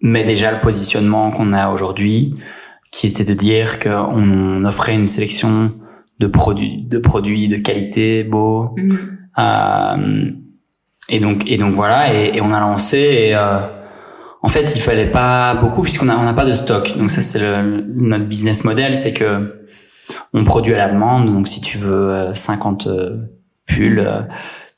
mais 0.01 0.23
déjà 0.23 0.51
le 0.51 0.59
positionnement 0.59 1.31
qu'on 1.31 1.53
a 1.53 1.69
aujourd'hui, 1.69 2.35
qui 2.91 3.07
était 3.07 3.23
de 3.23 3.33
dire 3.33 3.79
qu'on 3.79 4.63
offrait 4.65 4.95
une 4.95 5.07
sélection 5.07 5.71
de 6.19 6.27
produits, 6.27 6.83
de 6.83 6.97
produits 6.97 7.47
de 7.47 7.57
qualité, 7.57 8.23
beaux. 8.23 8.75
Mm. 8.77 8.97
Euh, 9.37 10.31
et 11.07 11.19
donc 11.19 11.43
et 11.45 11.57
donc 11.57 11.73
voilà 11.73 12.13
et, 12.13 12.37
et 12.37 12.41
on 12.41 12.51
a 12.51 12.59
lancé 12.59 12.97
et 12.97 13.35
euh, 13.35 13.59
en 14.45 14.47
fait 14.47 14.75
il 14.75 14.81
fallait 14.81 15.09
pas 15.09 15.55
beaucoup 15.55 15.81
puisqu'on 15.81 16.07
a 16.07 16.15
on 16.15 16.23
n'a 16.23 16.33
pas 16.33 16.45
de 16.45 16.53
stock 16.53 16.95
donc 16.97 17.09
ça 17.09 17.21
c'est 17.21 17.41
notre 17.95 18.25
business 18.25 18.63
model 18.63 18.95
c'est 18.95 19.11
que 19.11 19.65
on 20.33 20.43
produit 20.43 20.75
à 20.75 20.77
la 20.77 20.91
demande 20.91 21.33
donc 21.33 21.47
si 21.47 21.61
tu 21.61 21.79
veux 21.79 22.31
50 22.31 22.85
euh, 22.85 23.17
pulls 23.65 23.99
euh, 23.99 24.21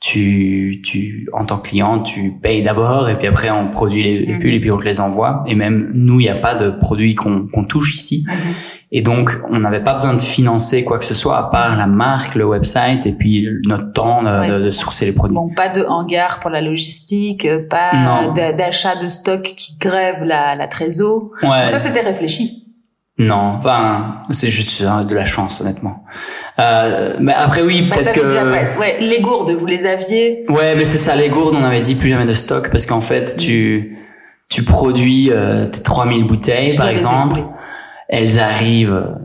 tu, 0.00 0.80
tu, 0.84 1.28
en 1.32 1.44
tant 1.44 1.58
que 1.58 1.70
client, 1.70 2.00
tu 2.00 2.38
payes 2.40 2.62
d'abord 2.62 3.08
et 3.08 3.18
puis 3.18 3.26
après 3.26 3.50
on 3.50 3.68
produit 3.68 4.02
les, 4.02 4.26
les, 4.26 4.38
pulls 4.38 4.54
et 4.54 4.60
puis 4.60 4.70
on 4.70 4.76
te 4.76 4.84
les 4.84 5.00
envoie. 5.00 5.42
Et 5.46 5.56
même 5.56 5.90
nous, 5.92 6.20
il 6.20 6.24
n'y 6.24 6.28
a 6.28 6.36
pas 6.36 6.54
de 6.54 6.70
produits 6.70 7.16
qu'on 7.16 7.46
qu'on 7.46 7.64
touche 7.64 7.96
ici. 7.96 8.24
Et 8.90 9.02
donc, 9.02 9.38
on 9.50 9.58
n'avait 9.58 9.82
pas 9.82 9.92
besoin 9.92 10.14
de 10.14 10.18
financer 10.18 10.82
quoi 10.82 10.98
que 10.98 11.04
ce 11.04 11.12
soit 11.12 11.36
à 11.36 11.42
part 11.44 11.76
la 11.76 11.86
marque, 11.86 12.34
le 12.34 12.46
website 12.46 13.04
et 13.04 13.12
puis 13.12 13.46
notre 13.66 13.92
temps 13.92 14.22
de, 14.22 14.62
de, 14.62 14.66
sourcer 14.66 15.04
les 15.04 15.12
produits. 15.12 15.34
Bon, 15.34 15.48
pas 15.54 15.68
de 15.68 15.84
hangar 15.84 16.40
pour 16.40 16.48
la 16.48 16.62
logistique, 16.62 17.46
pas 17.68 18.28
d'achat 18.34 18.96
de 18.96 19.08
stock 19.08 19.42
qui 19.42 19.76
grève 19.78 20.24
la, 20.24 20.54
la 20.54 20.68
trésor. 20.68 21.30
Ouais. 21.42 21.66
ça, 21.66 21.78
c'était 21.78 22.00
réfléchi. 22.00 22.64
Non, 23.20 23.56
enfin, 23.56 24.22
c'est 24.30 24.46
juste 24.46 24.80
hein, 24.82 25.04
de 25.04 25.14
la 25.14 25.26
chance, 25.26 25.60
honnêtement. 25.60 26.04
Euh, 26.60 27.16
mais 27.20 27.32
après, 27.34 27.62
oui, 27.62 27.88
peut-être 27.88 28.12
que. 28.12 28.20
déjà 28.20 28.44
Ouais, 28.78 28.96
les 29.00 29.20
gourdes, 29.20 29.50
vous 29.50 29.66
les 29.66 29.86
aviez. 29.86 30.44
Ouais, 30.48 30.76
mais 30.76 30.84
c'est 30.84 30.98
ça, 30.98 31.16
les 31.16 31.28
gourdes, 31.28 31.56
on 31.56 31.64
avait 31.64 31.80
dit 31.80 31.96
plus 31.96 32.08
jamais 32.08 32.26
de 32.26 32.32
stock 32.32 32.70
parce 32.70 32.86
qu'en 32.86 33.00
fait, 33.00 33.36
tu 33.36 33.98
tu 34.48 34.62
produis 34.62 35.30
euh, 35.30 35.66
tes 35.66 35.82
3000 35.82 36.26
bouteilles, 36.26 36.70
Tu 36.70 36.76
par 36.76 36.88
exemple. 36.88 37.40
Elles 38.08 38.38
arrivent 38.38 39.16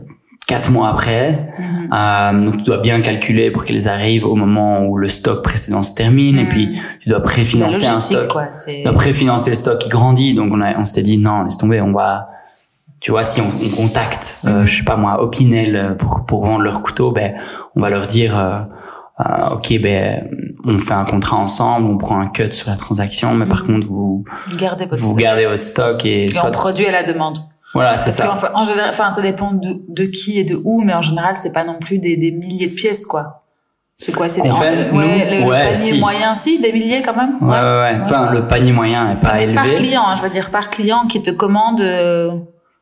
quatre 0.46 0.70
mois 0.70 0.88
après. 0.90 1.48
Mhm. 1.58 1.88
Euh, 1.92 2.44
donc 2.44 2.58
tu 2.58 2.64
dois 2.64 2.78
bien 2.78 3.00
calculer 3.00 3.50
pour 3.50 3.64
qu'elles 3.64 3.88
arrivent 3.88 4.26
au 4.26 4.34
moment 4.34 4.80
où 4.84 4.98
le 4.98 5.08
stock 5.08 5.42
précédent 5.42 5.82
se 5.82 5.94
termine. 5.94 6.38
Et 6.38 6.42
Mhm. 6.42 6.48
puis 6.48 6.78
tu 7.00 7.08
dois 7.08 7.22
préfinancer 7.22 7.86
un 7.86 7.98
stock. 8.00 8.28
quoi. 8.28 8.48
Tu 8.66 8.82
dois 8.82 8.92
préfinancer 8.92 9.50
le 9.50 9.56
stock 9.56 9.78
qui 9.78 9.88
grandit. 9.88 10.34
Donc 10.34 10.52
on, 10.52 10.60
a, 10.60 10.78
on 10.78 10.84
s'était 10.84 11.02
dit 11.02 11.18
non, 11.18 11.42
laisse 11.44 11.56
tomber, 11.58 11.80
on 11.80 11.92
va... 11.92 12.20
Tu 13.00 13.10
vois, 13.10 13.22
si 13.22 13.40
on, 13.42 13.44
on 13.62 13.68
contacte, 13.68 14.38
euh, 14.46 14.60
Mhm. 14.60 14.66
je 14.66 14.76
sais 14.78 14.82
pas 14.84 14.96
moi, 14.96 15.22
Opinel 15.22 15.76
euh, 15.76 15.94
pour, 15.94 16.24
pour 16.26 16.44
vendre 16.46 16.60
leur 16.62 16.80
couteau, 16.82 17.12
ben, 17.12 17.34
on 17.76 17.80
va 17.82 17.90
leur 17.90 18.06
dire, 18.06 18.38
euh, 18.38 18.60
euh, 19.20 19.54
ok, 19.54 19.78
ben, 19.82 20.26
on 20.64 20.78
fait 20.78 20.94
un 20.94 21.04
contrat 21.04 21.36
ensemble, 21.36 21.86
on 21.86 21.98
prend 21.98 22.18
un 22.18 22.26
cut 22.28 22.50
sur 22.52 22.70
la 22.70 22.76
transaction, 22.76 23.34
mais 23.34 23.44
par 23.46 23.62
contre, 23.64 23.86
vous, 23.86 24.24
Gardez 24.58 24.86
votre 24.86 25.02
vous 25.02 25.10
stock. 25.12 25.20
gardez 25.20 25.44
votre 25.44 25.60
stock 25.62 26.04
et 26.06 26.24
Et 26.24 26.28
soit, 26.28 26.48
on 26.48 26.52
produit 26.52 26.86
à 26.86 26.92
la 26.92 27.02
demande. 27.02 27.36
Voilà, 27.74 27.98
c'est 27.98 28.10
ça. 28.10 28.34
en 28.54 28.64
général, 28.64 28.90
enfin, 28.90 29.10
ça 29.10 29.20
dépend 29.20 29.52
de, 29.52 29.82
de 29.88 30.04
qui 30.04 30.38
et 30.38 30.44
de 30.44 30.60
où, 30.64 30.82
mais 30.82 30.94
en 30.94 31.02
général, 31.02 31.36
c'est 31.36 31.52
pas 31.52 31.64
non 31.64 31.78
plus 31.78 31.98
des, 31.98 32.16
des 32.16 32.30
milliers 32.32 32.68
de 32.68 32.74
pièces, 32.74 33.04
quoi. 33.04 33.42
C'est 33.96 34.12
quoi, 34.12 34.28
c'est 34.28 34.42
des, 34.42 34.48
fait, 34.50 34.90
en- 34.90 34.96
ouais, 34.96 35.40
nous 35.40 35.46
le, 35.46 35.50
panier 35.50 35.74
si. 35.74 36.00
moyen, 36.00 36.34
si, 36.34 36.60
des 36.60 36.72
milliers 36.72 37.00
quand 37.02 37.14
même? 37.16 37.36
Ouais, 37.40 37.48
ouais, 37.48 37.80
ouais. 37.80 38.00
Enfin, 38.02 38.30
le 38.32 38.46
panier 38.46 38.72
moyen 38.72 39.10
est 39.12 39.20
pas 39.20 39.28
Par 39.28 39.36
élevé. 39.38 39.74
client, 39.74 40.02
hein, 40.04 40.14
je 40.16 40.22
veux 40.22 40.30
dire, 40.30 40.50
par 40.50 40.68
client 40.70 41.06
qui 41.06 41.22
te 41.22 41.30
commande, 41.30 41.80
euh, 41.80 42.30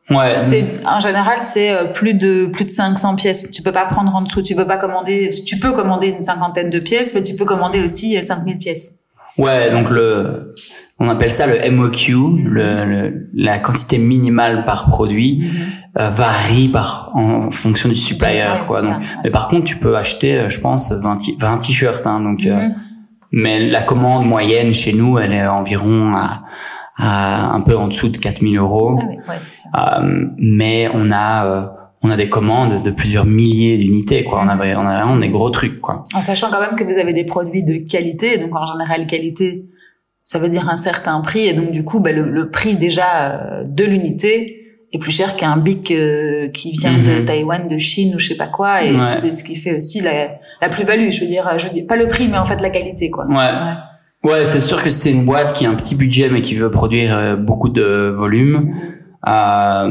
Ouais. 0.09 0.37
c'est, 0.37 0.65
en 0.85 0.99
général, 0.99 1.37
c'est 1.39 1.71
euh, 1.71 1.85
plus 1.85 2.13
de, 2.13 2.47
plus 2.47 2.65
de 2.65 2.69
500 2.71 3.15
pièces. 3.15 3.49
Tu 3.51 3.61
peux 3.61 3.71
pas 3.71 3.85
prendre 3.85 4.13
en 4.15 4.21
dessous, 4.21 4.41
tu 4.41 4.53
peux 4.55 4.65
pas 4.67 4.77
commander, 4.77 5.29
tu 5.45 5.57
peux 5.59 5.71
commander 5.71 6.07
une 6.07 6.21
cinquantaine 6.21 6.69
de 6.69 6.79
pièces, 6.79 7.13
mais 7.13 7.23
tu 7.23 7.35
peux 7.35 7.45
commander 7.45 7.81
aussi 7.83 8.17
euh, 8.17 8.21
5000 8.21 8.57
pièces. 8.57 8.99
Ouais, 9.37 9.69
donc 9.71 9.89
le, 9.89 10.53
on 11.03 11.09
appelle 11.09 11.29
ça 11.31 11.45
le 11.47 11.69
MOQ, 11.71 12.11
le, 12.43 12.85
le- 12.85 13.27
la 13.35 13.59
quantité 13.59 13.97
minimale 13.97 14.63
par 14.65 14.85
produit 14.87 15.43
euh, 15.99 16.09
varie 16.09 16.69
par 16.69 17.11
en 17.13 17.51
fonction 17.51 17.89
du 17.89 17.95
supplier, 17.95 18.43
Ouais, 18.43 18.63
quoi. 18.65 18.81
Donc, 18.81 18.91
ça, 18.91 18.97
ouais. 18.97 19.05
mais 19.25 19.29
par 19.29 19.47
contre, 19.47 19.65
tu 19.65 19.77
peux 19.77 19.95
acheter, 19.95 20.35
euh, 20.37 20.49
je 20.49 20.59
pense, 20.59 20.91
20, 20.91 21.17
ti- 21.17 21.35
20 21.39 21.57
t-shirts, 21.57 22.07
hein, 22.07 22.19
donc. 22.21 22.45
euh, 22.45 22.55
Mhm. 22.55 22.73
mais 23.31 23.59
la 23.69 23.81
commande 23.81 24.25
moyenne 24.25 24.71
chez 24.71 24.93
nous, 24.93 25.17
elle 25.19 25.33
est 25.33 25.45
environ 25.47 26.11
à, 26.15 26.43
à 26.97 27.53
un 27.53 27.61
peu 27.61 27.75
en 27.77 27.87
dessous 27.87 28.09
de 28.09 28.17
4000 28.17 28.57
euros. 28.57 28.97
Ah 28.99 29.05
oui, 29.09 29.15
ouais, 29.17 29.35
c'est 29.41 29.53
ça. 29.53 29.99
Euh, 30.01 30.25
mais 30.37 30.89
on 30.93 31.09
a, 31.11 31.45
euh, 31.45 31.65
on 32.03 32.09
a 32.11 32.17
des 32.17 32.29
commandes 32.29 32.83
de 32.83 32.91
plusieurs 32.91 33.25
milliers 33.25 33.77
d'unités, 33.77 34.23
quoi. 34.23 34.41
On 34.43 34.47
a, 34.49 34.55
on 34.57 34.85
a 34.85 35.03
vraiment 35.03 35.17
des 35.17 35.29
gros 35.29 35.49
trucs, 35.49 35.79
quoi. 35.81 36.03
En 36.13 36.21
sachant 36.21 36.49
quand 36.51 36.59
même 36.59 36.75
que 36.75 36.83
vous 36.83 36.97
avez 36.99 37.13
des 37.13 37.23
produits 37.23 37.63
de 37.63 37.75
qualité, 37.89 38.37
donc 38.37 38.55
en 38.55 38.65
général 38.65 39.07
qualité, 39.07 39.65
ça 40.23 40.39
veut 40.39 40.49
dire 40.49 40.69
un 40.69 40.77
certain 40.77 41.19
prix, 41.21 41.45
et 41.47 41.53
donc 41.53 41.71
du 41.71 41.83
coup, 41.83 41.99
ben, 41.99 42.15
le, 42.15 42.29
le 42.29 42.49
prix 42.49 42.75
déjà 42.75 43.59
euh, 43.61 43.63
de 43.67 43.83
l'unité 43.83 44.59
est 44.93 44.97
plus 44.99 45.11
cher 45.11 45.35
qu'un 45.35 45.57
bic 45.57 45.89
euh, 45.91 46.47
qui 46.49 46.71
vient 46.71 46.93
de 46.93 47.19
Mhm. 47.19 47.25
Taïwan, 47.25 47.67
de 47.67 47.77
Chine 47.77 48.13
ou 48.15 48.19
je 48.19 48.27
sais 48.29 48.35
pas 48.37 48.47
quoi, 48.47 48.83
et 48.83 48.91
Ouais. 48.95 49.01
c'est 49.01 49.31
ce 49.31 49.43
qui 49.43 49.55
fait 49.55 49.75
aussi 49.75 50.01
la, 50.01 50.37
la 50.61 50.69
plus-value. 50.69 51.09
Je 51.09 51.21
veux 51.21 51.27
dire, 51.27 51.49
je 51.57 51.65
veux 51.65 51.73
dire 51.73 51.85
pas 51.87 51.95
le 51.97 52.07
prix, 52.07 52.27
mais 52.27 52.37
en 52.37 52.45
fait 52.45 52.61
la 52.61 52.69
qualité, 52.69 53.09
quoi. 53.09 53.25
Ouais. 53.27 54.31
Ouais, 54.31 54.45
c'est 54.45 54.59
sûr 54.61 54.81
que 54.81 54.87
c'est 54.89 55.11
une 55.11 55.25
boîte 55.25 55.51
qui 55.51 55.65
a 55.65 55.69
un 55.69 55.75
petit 55.75 55.95
budget 55.95 56.29
mais 56.29 56.41
qui 56.41 56.55
veut 56.55 56.71
produire 56.71 57.17
euh, 57.17 57.35
beaucoup 57.35 57.67
de 57.69 58.13
volume. 58.15 58.71
Euh, 59.27 59.89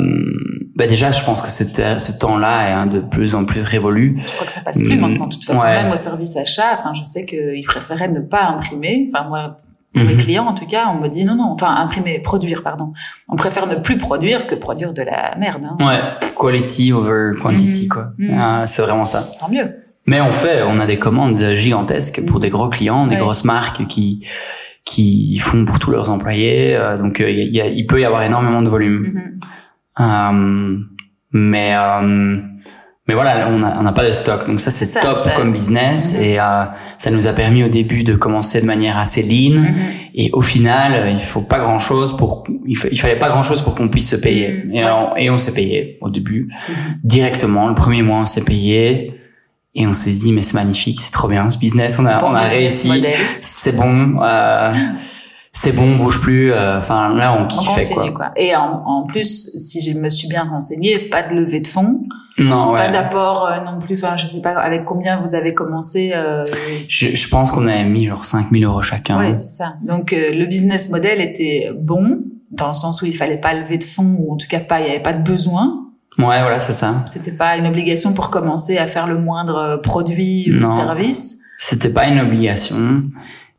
bah 0.77 0.87
déjà, 0.87 1.11
je 1.11 1.23
pense 1.25 1.43
que 1.43 1.49
ce 1.49 2.13
temps-là 2.19 2.69
est 2.71 2.73
un 2.73 2.87
de 2.87 3.01
plus 3.01 3.35
en 3.35 3.45
plus 3.45 3.61
révolu. 3.63 4.15
Je 4.17 4.25
crois 4.35 4.47
que 4.47 4.53
ça 4.53 4.61
passe 4.61 4.79
plus 4.79 4.97
Mm, 4.97 5.01
maintenant. 5.01 5.27
De 5.27 5.35
toute 5.35 5.45
façon, 5.45 5.63
ouais. 5.63 5.83
même 5.83 5.93
au 5.93 5.97
service 5.97 6.37
achat, 6.37 6.73
enfin, 6.75 6.93
je 6.95 7.03
sais 7.03 7.27
qu'ils 7.27 7.65
préféraient 7.67 8.09
ne 8.09 8.21
pas 8.21 8.45
imprimer. 8.45 9.09
Enfin, 9.13 9.29
moi, 9.29 9.57
mes 9.95 10.05
Mhm. 10.05 10.17
clients, 10.17 10.47
en 10.47 10.55
tout 10.55 10.67
cas, 10.67 10.87
on 10.95 11.01
me 11.03 11.09
dit 11.09 11.25
non, 11.25 11.35
non, 11.35 11.51
enfin, 11.51 11.75
imprimer, 11.77 12.19
produire, 12.21 12.63
pardon. 12.63 12.93
On 13.29 13.37
préfère 13.37 13.67
ne 13.67 13.75
plus 13.75 13.99
produire 13.99 14.47
que 14.47 14.55
produire 14.55 14.93
de 14.93 15.03
la 15.03 15.35
merde. 15.39 15.65
Hein. 15.65 15.77
Ouais, 15.87 16.01
quality 16.39 16.93
over 16.93 17.33
quantity, 17.41 17.83
Mhm. 17.85 17.89
quoi. 17.89 18.05
Mhm. 18.19 18.37
Ah, 18.41 18.67
c'est 18.67 18.83
vraiment 18.83 19.05
ça. 19.05 19.29
Tant 19.39 19.49
mieux. 19.51 19.69
Mais 20.07 20.21
on 20.21 20.33
fait, 20.33 20.63
on 20.67 20.79
a 20.81 20.87
des 20.87 20.99
commandes 20.99 21.37
gigantesques 21.53 22.25
pour 22.27 22.39
des 22.41 22.49
gros 22.51 22.69
clients, 22.69 23.07
des 23.07 23.17
grosses 23.17 23.45
marques 23.45 23.87
qui 23.87 24.27
qui 24.85 25.39
font 25.39 25.65
pour 25.65 25.79
tous 25.79 25.91
leurs 25.93 26.11
employés. 26.11 26.75
euh, 26.77 26.99
donc, 26.99 27.21
euh, 27.21 27.31
il 27.31 27.55
y 27.55 27.61
a- 27.61 27.69
il 27.69 27.87
peut 27.87 28.01
y 28.01 28.05
avoir 28.05 28.25
énormément 28.25 28.61
de 28.63 28.69
volume. 28.69 29.39
Euh, 30.01 30.79
mais 31.33 31.75
euh, 31.77 32.39
mais 33.09 33.15
voilà, 33.15 33.49
on 33.49 33.59
n'a 33.59 33.79
on 33.81 33.83
n'a 33.83 33.93
pas 33.93 34.07
de 34.07 34.13
stock, 34.13 34.47
donc 34.47 34.61
ça 34.61 34.71
c'est 34.71 35.01
top 35.01 35.19
ça- 35.19 35.31
comme 35.31 35.51
business. 35.53 36.15
Mhm. 36.17 36.23
et 36.25 36.39
euh, 36.41 36.65
ça 36.99 37.11
nous 37.11 37.27
a 37.27 37.33
permis 37.33 37.65
au 37.65 37.69
début 37.69 38.05
de 38.05 38.15
commencer 38.15 38.61
de 38.61 38.67
manière 38.67 38.97
assez 38.97 39.23
lean. 39.23 39.61
Mhm. 39.61 39.75
et 40.15 40.31
au 40.33 40.41
final 40.41 40.93
euh, 40.95 41.11
il 41.11 41.19
faut 41.19 41.43
pas 41.43 41.59
grand 41.59 41.79
chose 41.81 42.17
pour 42.17 42.45
il, 42.67 42.77
fa- 42.77 42.89
il 42.93 43.01
fallait 43.01 43.19
pas 43.19 43.29
grand 43.31 43.43
chose 43.43 43.61
pour 43.63 43.75
qu'on 43.75 43.89
puisse 43.89 44.09
se 44.09 44.17
payer. 44.17 44.63
Mhm. 44.67 44.73
et, 44.75 44.85
Ouais. 44.85 44.91
on, 44.91 45.17
et 45.17 45.31
on 45.31 45.37
s'est 45.37 45.53
payé 45.55 45.99
au 46.01 46.11
début. 46.11 46.47
Directement 47.03 47.69
le 47.69 47.75
premier 47.75 48.03
mois 48.03 48.19
on 48.21 48.25
s'est 48.25 48.43
payé. 48.45 49.15
Et 49.75 49.87
on 49.87 49.95
s'est 49.95 50.13
dit 50.13 50.33
mais 50.33 50.43
c'est 50.43 50.55
magnifique 50.55 51.01
c'est 51.01 51.13
trop 51.13 51.29
bien 51.29 51.49
ce 51.49 51.57
business. 51.59 51.97
On 51.99 52.05
a 52.07 52.21
Bon 52.21 52.29
on 52.31 52.35
a 52.35 52.43
réussi. 52.43 52.93
c'est 53.41 53.75
bon. 53.75 54.21
Euh, 54.23 54.73
c'est 55.55 55.73
bon 55.73 55.93
on 55.93 55.97
bouge 55.97 56.21
plus 56.21 56.51
euh, 56.53 56.79
enfin 56.79 57.15
là 57.15 57.37
on 57.39 57.45
On 57.45 57.47
kiffait 57.47 57.95
quoi. 58.13 58.31
Et 58.37 58.57
en, 58.57 58.83
en 58.87 59.03
plus, 59.05 59.51
si 59.59 59.83
je 59.83 59.93
me 59.99 60.09
suis 60.09 60.27
bien 60.29 60.45
renseignée, 60.45 60.99
pas 61.11 61.23
de 61.23 61.35
levée 61.35 61.61
de 61.61 61.67
fonds, 61.67 62.01
non 62.39 62.73
ouais 62.73 62.79
pas 62.87 62.89
d'apport 62.89 63.47
euh, 63.47 63.61
non 63.65 63.79
plus. 63.79 64.03
Enfin, 64.03 64.17
je 64.17 64.25
sais 64.27 64.41
pas 64.41 64.59
avec 64.59 64.85
combien 64.87 65.17
vous 65.19 65.35
avez 65.35 65.53
commencé. 65.53 66.13
Euh, 66.15 66.45
Je, 66.89 67.15
je 67.15 67.29
pense 67.29 67.51
qu'on 67.53 67.67
avait 67.69 67.85
mis 67.85 68.07
genre 68.07 68.25
5000 68.25 68.65
euros 68.65 68.81
chacun. 68.83 69.19
Ouais, 69.19 69.35
c'est 69.35 69.49
ça. 69.51 69.75
Donc 69.83 70.13
euh, 70.15 70.33
le 70.33 70.47
business 70.47 70.89
model 70.91 71.21
était 71.21 71.71
bon 71.79 72.23
dans 72.51 72.69
le 72.69 72.75
sens 72.75 73.03
où 73.03 73.07
il 73.07 73.15
fallait 73.17 73.37
pas 73.41 73.53
lever 73.55 73.77
de 73.79 73.85
fonds 73.85 74.17
ou 74.19 74.33
en 74.33 74.37
tout 74.37 74.49
cas 74.49 74.61
pas, 74.61 74.81
il 74.81 74.87
y 74.87 74.91
avait 74.91 75.01
pas 75.03 75.13
de 75.13 75.23
besoin. 75.23 75.79
Ouais, 76.19 76.41
voilà, 76.41 76.59
c'est 76.59 76.73
ça. 76.73 76.95
C'était 77.07 77.33
pas 77.33 77.57
une 77.57 77.67
obligation 77.67 78.13
pour 78.13 78.29
commencer 78.31 78.77
à 78.79 78.87
faire 78.87 79.07
le 79.07 79.19
moindre 79.19 79.57
euh, 79.57 79.77
produit 79.79 80.51
ou 80.51 80.61
Non. 80.61 80.67
service. 80.67 81.39
C'était 81.57 81.89
pas 81.91 82.07
une 82.07 82.19
obligation. 82.21 83.05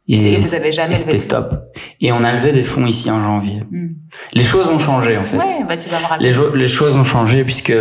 Et 0.07 0.33
Et, 0.33 0.37
vous 0.37 0.55
avez 0.55 0.71
jamais 0.71 0.95
c'était 0.95 1.17
top. 1.17 1.53
Et 2.01 2.11
on 2.11 2.23
a 2.23 2.33
levé 2.33 2.51
des 2.51 2.63
fonds 2.63 2.85
ici 2.85 3.09
en 3.09 3.21
janvier. 3.23 3.61
Hmm. 3.71 3.93
Les 4.33 4.43
choses 4.43 4.67
ont 4.69 4.77
changé 4.77 5.17
en 5.17 5.23
fait. 5.23 5.37
Ouais, 5.37 5.45
bah 5.67 5.77
tu 5.77 5.89
vas 5.89 6.17
me. 6.17 6.21
Les, 6.21 6.59
les 6.59 6.67
choses 6.67 6.97
ont 6.97 7.05
changé 7.05 7.43
puisque 7.43 7.73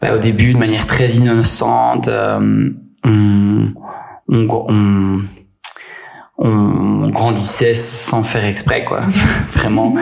bah, 0.00 0.14
au 0.14 0.18
début, 0.18 0.52
de 0.52 0.58
manière 0.58 0.86
très 0.86 1.08
innocente, 1.12 2.08
euh, 2.08 2.70
on, 3.04 3.72
on, 4.28 4.46
on, 4.68 5.20
on 6.38 7.08
grandissait 7.08 7.72
sans 7.74 8.22
faire 8.22 8.44
exprès, 8.44 8.84
quoi. 8.84 9.00
Vraiment. 9.48 9.94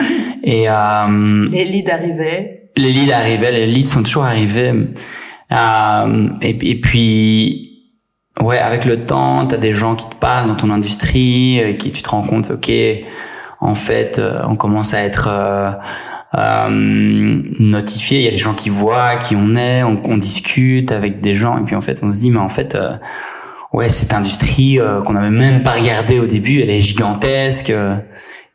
Et 0.43 0.69
euh, 0.69 1.47
Les 1.49 1.63
leads 1.63 1.91
arrivaient. 1.91 2.69
les 2.75 2.91
leads 2.91 3.13
arrivaient, 3.13 3.51
les 3.51 3.65
leads 3.65 3.87
sont 3.87 4.03
toujours 4.03 4.25
arrivés. 4.25 4.73
Euh, 5.51 6.29
et, 6.41 6.69
et 6.69 6.81
puis, 6.81 7.64
ouais, 8.41 8.59
avec 8.59 8.85
le 8.85 8.99
temps, 8.99 9.45
t'as 9.47 9.57
des 9.57 9.73
gens 9.73 9.95
qui 9.95 10.05
te 10.07 10.15
parlent 10.15 10.47
dans 10.47 10.55
ton 10.55 10.69
industrie, 10.69 11.59
et 11.59 11.77
qui 11.77 11.91
tu 11.91 12.01
te 12.01 12.09
rends 12.09 12.21
compte, 12.23 12.51
ok, 12.51 12.71
en 13.59 13.75
fait, 13.75 14.19
euh, 14.19 14.41
on 14.47 14.55
commence 14.55 14.93
à 14.93 15.01
être 15.01 15.27
euh, 15.29 15.71
euh, 16.37 16.69
notifié. 17.59 18.19
Il 18.19 18.25
y 18.25 18.27
a 18.27 18.31
des 18.31 18.37
gens 18.37 18.53
qui 18.53 18.69
voient 18.69 19.15
qui 19.15 19.35
on 19.35 19.55
est, 19.55 19.83
on, 19.83 20.01
on 20.07 20.17
discute 20.17 20.91
avec 20.91 21.21
des 21.21 21.33
gens, 21.33 21.57
et 21.57 21.61
puis 21.61 21.75
en 21.75 21.81
fait, 21.81 22.01
on 22.03 22.11
se 22.11 22.19
dit, 22.19 22.29
mais 22.31 22.39
en 22.39 22.49
fait, 22.49 22.75
euh, 22.75 22.95
ouais, 23.73 23.89
cette 23.89 24.13
industrie 24.13 24.79
euh, 24.79 25.01
qu'on 25.01 25.13
n'avait 25.13 25.29
même 25.29 25.63
pas 25.63 25.71
regardée 25.71 26.19
au 26.19 26.27
début, 26.27 26.61
elle 26.61 26.69
est 26.69 26.79
gigantesque. 26.79 27.69
euh, 27.69 27.95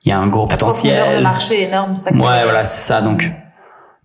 Il 0.04 0.10
y 0.10 0.12
a 0.12 0.18
un 0.18 0.28
gros 0.28 0.46
La 0.48 0.56
profondeur 0.56 0.92
de 0.92 0.98
potentiel. 0.98 1.22
marché 1.22 1.62
énorme, 1.64 1.96
ça 1.96 2.10
Ouais, 2.12 2.42
voilà, 2.44 2.64
c'est 2.64 2.86
ça. 2.92 3.00
Donc, 3.00 3.30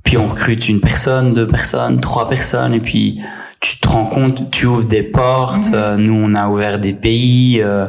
puis 0.04 0.18
on 0.18 0.28
recrute 0.28 0.70
une 0.70 0.80
personne, 0.80 1.34
deux 1.34 1.48
personnes, 1.48 2.00
trois 2.00 2.28
personnes, 2.30 2.74
et 2.74 2.80
puis 2.80 3.20
tu 3.66 3.80
te 3.80 3.88
rends 3.88 4.06
compte, 4.06 4.52
tu 4.52 4.68
ouvres 4.68 4.86
des 4.86 5.02
portes. 5.02 5.72
Euh, 5.74 5.98
nous, 5.98 6.14
on 6.14 6.36
a 6.36 6.48
ouvert 6.50 6.78
des 6.80 6.94
pays. 6.94 7.62
euh, 7.62 7.88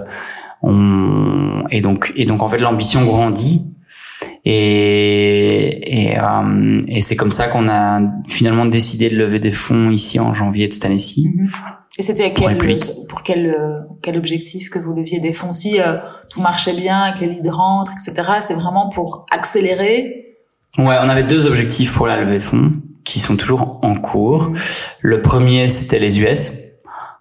on... 0.62 1.64
et 1.70 1.80
donc, 1.82 2.12
et 2.16 2.24
donc 2.24 2.42
en 2.42 2.48
fait, 2.48 2.58
l'ambition 2.58 3.04
grandit. 3.04 3.62
Et 4.46 6.06
et, 6.06 6.18
euh, 6.18 6.78
et 6.88 7.00
c'est 7.00 7.16
comme 7.16 7.30
ça 7.30 7.48
qu'on 7.48 7.68
a 7.68 8.00
finalement 8.26 8.64
décidé 8.64 9.10
de 9.10 9.16
lever 9.16 9.38
des 9.38 9.50
fonds 9.50 9.90
ici 9.90 10.18
en 10.18 10.32
janvier 10.32 10.66
de 10.66 10.72
cette 10.72 10.86
année-ci. 10.86 11.28
Mhm. 11.34 11.50
Et 11.98 12.02
c'était 12.02 12.30
Pour 12.30 12.48
quel, 12.48 12.76
pour 13.08 13.22
quel, 13.22 13.46
euh, 13.46 13.80
quel 14.02 14.16
objectif 14.18 14.68
que 14.68 14.78
vous 14.78 14.92
leviez 14.92 15.18
des 15.18 15.32
fonds 15.32 15.52
Si 15.52 15.80
euh, 15.80 15.96
tout 16.30 16.40
marchait 16.42 16.74
bien, 16.74 17.12
que 17.12 17.20
les 17.20 17.28
leads 17.28 17.50
rentrent, 17.50 17.92
etc., 17.92 18.32
c'est 18.40 18.54
vraiment 18.54 18.88
pour 18.90 19.26
accélérer? 19.30 20.36
Ouais, 20.78 20.96
on 21.02 21.08
avait 21.08 21.22
deux 21.22 21.46
objectifs 21.46 21.94
pour 21.94 22.06
la 22.06 22.16
levée 22.20 22.36
de 22.36 22.42
fonds 22.42 22.72
qui 23.06 23.20
sont 23.20 23.36
toujours 23.36 23.78
en 23.82 23.94
cours. 23.94 24.50
Le 25.00 25.22
premier, 25.22 25.68
c'était 25.68 25.98
les 25.98 26.20
US. 26.20 26.52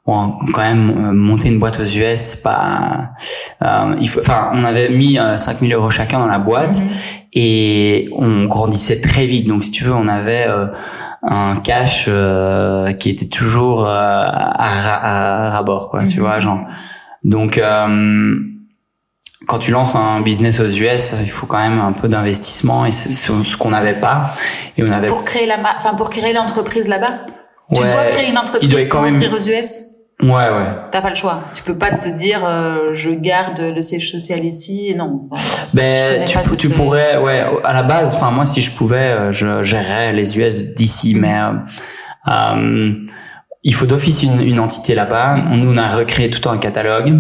bon, 0.08 0.34
quand 0.54 0.62
même 0.62 0.90
euh, 0.90 1.12
monter 1.14 1.48
une 1.50 1.58
boîte 1.60 1.80
aux 1.80 1.84
US, 2.04 2.36
pas 2.36 3.12
euh, 3.64 3.96
il 4.00 4.08
faut 4.10 4.20
enfin 4.20 4.52
on 4.54 4.64
avait 4.64 4.90
mis 4.90 5.18
euh, 5.18 5.36
5000 5.38 5.74
euros 5.74 5.90
chacun 5.90 6.20
dans 6.20 6.28
la 6.28 6.38
boîte 6.40 6.78
Mhm. 6.82 6.88
et 7.34 8.10
on 8.16 8.46
grandissait 8.46 9.00
très 9.02 9.26
vite. 9.26 9.48
Donc 9.48 9.64
si 9.64 9.72
tu 9.72 9.84
veux, 9.84 9.94
on 9.96 10.08
avait 10.08 10.46
euh, 10.48 10.68
un 11.24 11.56
cash 11.58 12.06
euh, 12.08 12.92
qui 12.94 13.10
était 13.10 13.28
toujours 13.30 13.86
euh, 13.86 13.90
à, 13.90 14.70
ra- 14.86 15.00
à 15.02 15.50
rabord 15.58 15.90
quoi, 15.90 16.04
tu 16.06 16.18
Mhm. 16.18 16.24
vois, 16.24 16.38
genre. 16.40 16.60
Donc 17.24 17.58
euh, 17.58 18.38
quand 19.48 19.60
tu 19.60 19.72
lances 19.72 19.96
un 19.96 20.22
business 20.22 20.60
aux 20.60 20.68
US, 20.68 21.14
il 21.22 21.30
faut 21.30 21.46
quand 21.46 21.58
même 21.60 21.80
un 21.80 21.92
peu 21.92 22.08
d'investissement 22.08 22.86
et 22.86 22.92
c'est 22.92 23.12
ce 23.12 23.58
qu'on 23.58 23.70
n'avait 23.70 23.94
pas 24.00 24.36
et 24.78 24.84
on 24.84 24.88
avait 24.92 25.08
Pour 25.08 25.24
créer 25.24 25.46
la, 25.46 25.58
enfin 25.76 25.94
pour 25.96 26.10
créer 26.10 26.34
l'entreprise 26.34 26.88
là-bas? 26.88 27.20
Tu 27.76 27.82
Ouais, 27.82 27.90
dois 27.90 28.04
créer 28.06 28.28
une 28.28 28.34
il 28.34 28.38
entreprise 28.38 28.70
doit 28.70 28.80
pour 28.82 28.90
quand 28.90 29.02
même- 29.02 29.16
ouvrir 29.16 29.34
aux 29.34 29.40
US. 29.48 29.80
ouais 30.22 30.30
ouais. 30.30 30.76
T'as 30.92 31.02
pas 31.02 31.10
le 31.10 31.16
choix. 31.16 31.44
Tu 31.54 31.64
peux 31.64 31.78
pas 31.78 31.92
te 31.92 32.08
dire 32.10 32.42
euh, 32.46 32.94
je 32.94 33.10
garde 33.12 33.60
le 33.76 33.82
siège 33.82 34.10
social 34.12 34.44
ici. 34.46 34.94
Non. 34.96 35.18
Enfin, 35.32 35.42
Ben, 35.74 36.24
tu, 36.26 36.38
cette- 36.42 36.58
tu 36.58 36.70
pourrais, 36.70 37.18
ouais, 37.18 37.44
à 37.64 37.74
la 37.74 37.84
base, 37.84 38.16
enfin 38.16 38.32
moi 38.32 38.46
si 38.46 38.62
je 38.62 38.72
pouvais, 38.72 39.12
euh, 39.12 39.32
je 39.32 39.62
gérerais 39.64 40.14
les 40.14 40.38
US 40.40 40.58
d'ici, 40.74 41.16
mais 41.16 41.38
euh, 41.38 41.52
euh, 42.32 42.94
il 43.68 43.74
faut 43.74 43.88
d'office 43.88 44.22
une, 44.24 44.40
une 44.42 44.60
entité 44.60 44.94
là-bas. 44.96 45.38
Nous 45.58 45.74
on 45.74 45.78
a 45.78 45.88
recréé 45.90 46.30
tout 46.30 46.48
un 46.48 46.58
catalogue, 46.58 47.14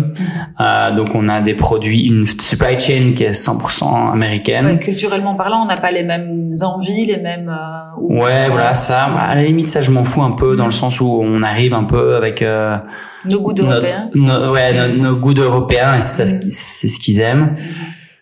Euh, 0.61 0.91
donc 0.91 1.09
on 1.15 1.27
a 1.27 1.41
des 1.41 1.55
produits, 1.55 2.05
une 2.07 2.25
supply 2.25 2.77
chain 2.79 3.13
qui 3.15 3.23
est 3.23 3.31
100% 3.31 4.11
américaine. 4.13 4.67
Ouais, 4.67 4.79
culturellement 4.79 5.35
parlant, 5.35 5.63
on 5.63 5.65
n'a 5.65 5.75
pas 5.75 5.91
les 5.91 6.03
mêmes 6.03 6.51
envies, 6.61 7.07
les 7.07 7.17
mêmes. 7.17 7.49
euh, 7.49 7.99
ou- 7.99 8.21
Ouais, 8.23 8.47
voilà 8.49 8.73
ça. 8.75 9.09
Bah, 9.13 9.21
à 9.21 9.35
la 9.35 9.43
limite 9.43 9.67
ça 9.69 9.81
je 9.81 9.91
m'en 9.91 10.03
fous 10.03 10.21
un 10.23 10.31
peu 10.31 10.55
dans 10.55 10.65
le 10.65 10.71
sens 10.71 11.01
où 11.01 11.19
on 11.21 11.41
arrive 11.41 11.73
un 11.73 11.83
peu 11.83 12.15
avec 12.15 12.41
euh, 12.41 12.77
Nos 13.29 13.41
goûts 13.41 13.51
notre, 13.53 13.67
d'Européens. 13.81 14.09
no- 14.13 14.51
ouais, 14.53 14.73
no- 14.89 15.03
nos 15.09 15.15
goûts 15.17 15.33
ce 15.35 16.35
qui- 16.39 16.51
c'est 16.51 16.87
ce 16.87 16.99
qu'ils 16.99 17.19
aiment. 17.19 17.53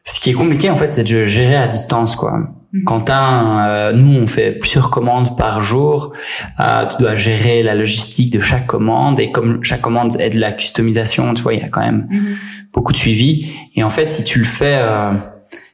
Ce 0.06 0.20
qui 0.20 0.30
est 0.32 0.34
compliqué 0.34 0.70
en 0.70 0.76
fait, 0.76 0.90
c'est 0.90 1.04
de 1.04 1.24
gérer 1.26 1.56
à 1.58 1.68
distance 1.68 2.16
quoi. 2.16 2.40
Mhm. 2.74 2.84
Un, 3.10 3.68
euh, 3.70 3.94
nous 3.94 4.16
on 4.20 4.26
fait 4.26 4.52
plusieurs 4.54 4.90
commandes 4.90 5.38
par 5.38 5.62
jour, 5.62 6.12
euh, 6.60 6.86
tu 6.88 6.98
dois 6.98 7.16
gérer 7.16 7.62
la 7.62 7.76
logistique 7.76 8.34
de 8.34 8.40
chaque 8.40 8.66
commande 8.66 9.20
et 9.20 9.30
comme 9.32 9.64
chaque 9.64 9.82
commande 9.82 10.16
est 10.20 10.32
de 10.32 10.40
la 10.40 10.52
customisation, 10.52 11.34
tu 11.36 11.44
vois, 11.44 11.54
il 11.54 11.60
y 11.60 11.64
a 11.64 11.70
quand 11.70 11.82
même 11.82 12.08
Mhm. 12.10 12.36
beaucoup 12.74 12.92
de 12.92 12.98
suivi. 12.98 13.54
Et 13.76 13.84
en 13.84 13.90
fait, 13.92 14.08
si 14.10 14.24
tu 14.24 14.40
le 14.40 14.46
fais, 14.46 14.78
euh, 14.80 15.12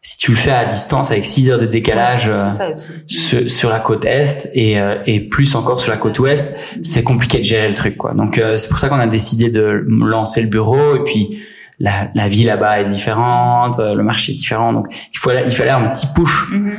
si 0.01 0.17
tu 0.17 0.31
le 0.31 0.37
fais 0.37 0.51
à 0.51 0.65
distance 0.65 1.11
avec 1.11 1.23
6 1.23 1.49
heures 1.49 1.59
de 1.59 1.65
décalage. 1.65 2.27
euh, 2.27 2.37
sur, 3.07 3.49
sur 3.49 3.69
la 3.69 3.79
côte 3.79 4.03
est 4.05 4.49
et, 4.53 4.79
euh, 4.79 4.95
et 5.05 5.21
plus 5.21 5.55
encore 5.55 5.79
sur 5.79 5.91
la 5.91 5.97
côte 5.97 6.19
ouest, 6.19 6.57
c'est 6.81 7.03
compliqué 7.03 7.37
de 7.37 7.43
gérer 7.43 7.67
le 7.69 7.75
truc 7.75 7.95
quoi. 7.97 8.13
Donc 8.13 8.37
euh, 8.37 8.57
c'est 8.57 8.67
pour 8.67 8.77
ça 8.77 8.89
qu'on 8.89 8.99
a 8.99 9.07
décidé 9.07 9.49
de 9.49 9.85
lancer 9.87 10.41
le 10.41 10.47
bureau 10.49 10.95
et 10.95 11.03
puis 11.05 11.37
la, 11.79 11.91
la 12.13 12.27
vie 12.27 12.43
là-bas 12.43 12.81
est 12.81 12.89
différente, 12.91 13.79
euh, 13.79 13.93
le 13.95 14.03
marché 14.03 14.33
est 14.33 14.35
différent, 14.35 14.73
donc 14.73 14.87
il 15.13 15.17
fallait 15.17 15.43
il 15.45 15.51
fallait 15.51 15.69
un 15.71 15.83
petit 15.87 16.07
push 16.13 16.49
Mhm. 16.51 16.71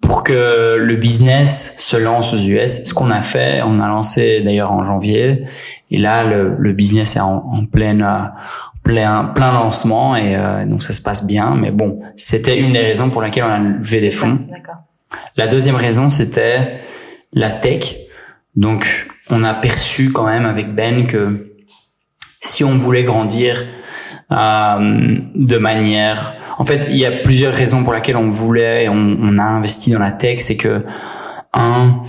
pour 0.00 0.22
que 0.22 0.76
le 0.78 0.96
business 0.96 1.74
se 1.78 1.96
lance 1.96 2.32
aux 2.32 2.38
US. 2.38 2.84
Ce 2.84 2.94
qu'on 2.94 3.10
a 3.10 3.20
fait, 3.20 3.60
on 3.64 3.80
a 3.80 3.88
lancé 3.88 4.40
d'ailleurs 4.40 4.72
en 4.72 4.82
janvier 4.82 5.42
et 5.90 5.98
là 5.98 6.24
le, 6.24 6.56
le 6.58 6.72
business 6.72 7.16
est 7.16 7.20
en, 7.20 7.36
en 7.36 7.66
pleine 7.66 8.02
euh, 8.02 8.26
plein 8.82 9.24
plein 9.26 9.52
lancement 9.52 10.16
et 10.16 10.34
euh, 10.36 10.64
donc 10.64 10.82
ça 10.82 10.92
se 10.92 11.02
passe 11.02 11.24
bien. 11.26 11.54
Mais 11.56 11.70
bon, 11.70 12.00
c'était 12.16 12.58
une 12.58 12.72
des 12.72 12.80
raisons 12.82 13.10
pour 13.10 13.22
laquelle 13.22 13.44
on 13.44 13.50
a 13.50 13.58
levé 13.58 13.98
des 13.98 14.10
fonds. 14.10 14.38
La 15.36 15.46
deuxième 15.46 15.76
raison, 15.76 16.08
c'était 16.08 16.72
la 17.32 17.50
tech. 17.50 17.96
Donc, 18.56 19.08
on 19.30 19.44
a 19.44 19.54
perçu 19.54 20.10
quand 20.10 20.24
même 20.26 20.44
avec 20.46 20.74
Ben 20.74 21.06
que 21.06 21.52
si 22.40 22.64
on 22.64 22.76
voulait 22.76 23.04
grandir 23.04 23.62
de 24.30 25.58
manière... 25.58 26.34
En 26.58 26.64
fait, 26.64 26.88
il 26.90 26.96
y 26.96 27.06
a 27.06 27.10
plusieurs 27.10 27.54
raisons 27.54 27.84
pour 27.84 27.94
lesquelles 27.94 28.16
on 28.16 28.28
voulait 28.28 28.84
et 28.84 28.88
on, 28.88 29.16
on 29.20 29.38
a 29.38 29.44
investi 29.44 29.90
dans 29.90 29.98
la 29.98 30.12
tech. 30.12 30.40
C'est 30.40 30.56
que, 30.56 30.84
un, 31.54 32.02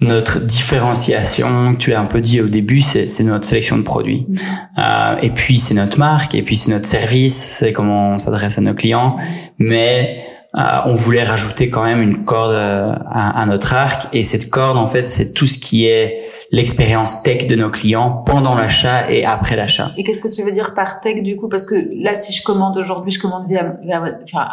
notre 0.00 0.40
différenciation, 0.40 1.74
tu 1.76 1.90
l'as 1.90 2.00
un 2.00 2.06
peu 2.06 2.20
dit 2.20 2.40
au 2.40 2.48
début, 2.48 2.80
c'est 2.80 3.22
notre 3.22 3.46
sélection 3.46 3.78
de 3.78 3.82
produits. 3.82 4.26
Mhm. 4.28 4.36
Euh, 4.78 5.16
et 5.22 5.30
puis, 5.30 5.56
c'est 5.58 5.74
notre 5.74 5.98
marque, 5.98 6.34
et 6.34 6.42
puis 6.42 6.56
c'est 6.56 6.70
notre 6.70 6.86
service, 6.86 7.36
c'est 7.36 7.72
comment 7.72 8.10
on 8.10 8.18
s'adresse 8.18 8.58
à 8.58 8.60
nos 8.60 8.74
clients. 8.74 9.16
Mais 9.58 10.33
euh, 10.56 10.60
on 10.86 10.94
voulait 10.94 11.24
rajouter 11.24 11.68
quand 11.68 11.82
même 11.82 12.00
une 12.00 12.24
corde 12.24 12.52
euh, 12.52 12.92
à, 13.06 13.42
à 13.42 13.46
notre 13.46 13.74
arc 13.74 14.06
et 14.12 14.22
cette 14.22 14.50
corde 14.50 14.76
en 14.76 14.86
fait 14.86 15.06
c'est 15.06 15.32
tout 15.32 15.46
ce 15.46 15.58
qui 15.58 15.86
est 15.86 16.18
l'expérience 16.52 17.22
tech 17.24 17.46
de 17.46 17.56
nos 17.56 17.70
clients 17.70 18.22
pendant 18.24 18.54
l'achat 18.54 19.10
et 19.10 19.24
après 19.24 19.56
l'achat. 19.56 19.88
Et 19.96 20.04
qu'est-ce 20.04 20.22
que 20.22 20.28
tu 20.28 20.42
veux 20.44 20.52
dire 20.52 20.72
par 20.74 21.00
tech 21.00 21.22
du 21.22 21.36
coup? 21.36 21.48
Parce 21.48 21.66
que 21.66 21.74
là, 22.00 22.14
si 22.14 22.32
je 22.32 22.42
commande 22.42 22.76
aujourd'hui, 22.76 23.10
je 23.10 23.18
commande 23.18 23.46
via, 23.48 23.74
via 23.84 23.98
votre- 24.00 24.18
enfin, 24.22 24.46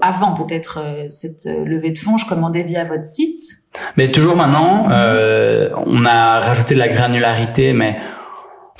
avant 0.00 0.32
peut-être 0.32 0.78
euh, 0.80 1.06
cette 1.08 1.44
levée 1.64 1.90
de 1.90 1.98
fonds, 1.98 2.18
je 2.18 2.26
commandais 2.26 2.62
via 2.62 2.84
votre 2.84 3.04
site? 3.04 3.42
Mais 3.96 4.10
toujours 4.10 4.36
maintenant, 4.36 4.86
euh, 4.90 5.68
on 5.86 6.04
a 6.04 6.40
rajouté 6.40 6.74
de 6.74 6.78
la 6.78 6.88
granularité, 6.88 7.72
mais 7.72 7.96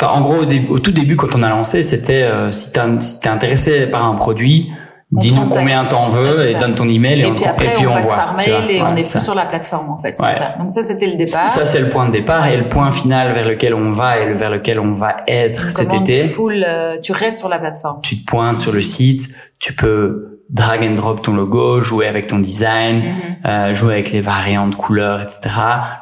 enfin 0.00 0.12
en 0.12 0.20
gros 0.20 0.42
au, 0.42 0.44
dé- 0.44 0.64
au 0.68 0.78
tout 0.78 0.92
début 0.92 1.16
quand 1.16 1.34
on 1.34 1.42
a 1.42 1.48
lancé 1.48 1.82
c'était 1.82 2.22
euh, 2.22 2.50
si 2.50 2.70
t'es 2.72 2.80
si 3.00 3.28
intéressé 3.28 3.86
par 3.86 4.06
un 4.06 4.14
produit, 4.14 4.70
dis-nous 5.10 5.46
combien 5.48 5.82
t'en 5.84 6.08
veux 6.08 6.42
et 6.42 6.52
ça. 6.52 6.58
donne 6.58 6.74
ton 6.74 6.88
email 6.88 7.20
et, 7.20 7.22
Et, 7.22 7.26
on, 7.30 7.34
puis 7.34 7.42
te- 7.44 7.48
après, 7.48 7.66
et 7.66 7.68
puis 7.76 7.86
on, 7.86 7.90
on, 7.90 7.94
passe 7.94 8.04
voit. 8.04 8.16
par 8.16 8.34
mail 8.36 8.50
vois. 8.50 8.72
et 8.72 8.82
on 8.82 8.94
est 8.96 9.02
ça. 9.02 9.18
plus 9.18 9.24
sur 9.24 9.34
la 9.34 9.46
plateforme 9.46 9.88
en 9.90 9.96
fait. 9.96 10.14
Ouais. 10.20 10.30
ça. 10.30 10.54
Donc 10.58 10.70
ça, 10.70 10.82
c'était 10.82 11.06
le 11.06 11.16
départ. 11.16 11.48
Ça 11.48 11.64
c'est 11.64 11.80
le 11.80 11.88
point 11.88 12.06
de 12.06 12.12
départ 12.12 12.46
et 12.48 12.56
le 12.56 12.68
point 12.68 12.90
final 12.90 13.32
vers 13.32 13.48
lequel 13.48 13.74
on 13.74 13.88
va 13.88 14.18
et 14.18 14.32
vers 14.32 14.50
lequel 14.50 14.78
on 14.80 14.90
va 14.92 15.16
être 15.26 15.70
cet 15.70 15.94
été. 15.94 16.24
Full, 16.24 16.64
euh, 16.66 16.98
tu 17.00 17.12
restes 17.12 17.38
sur 17.38 17.48
la 17.48 17.58
plateforme. 17.58 18.00
tu 18.02 18.18
te 18.22 18.24
pointes 18.30 18.56
sur 18.58 18.72
le 18.72 18.80
site, 18.82 19.28
tu 19.58 19.72
peux 19.74 20.34
drag 20.50 20.82
and 20.82 20.92
drop 20.94 21.20
ton 21.20 21.34
logo, 21.34 21.80
jouer 21.82 22.06
avec 22.06 22.26
ton 22.26 22.38
design, 22.38 22.98
Mhm. 23.00 23.12
euh, 23.46 23.74
jouer 23.74 23.92
avec 23.94 24.12
les 24.12 24.22
variantes 24.22 24.76
couleurs, 24.76 25.20
etc. 25.20 25.40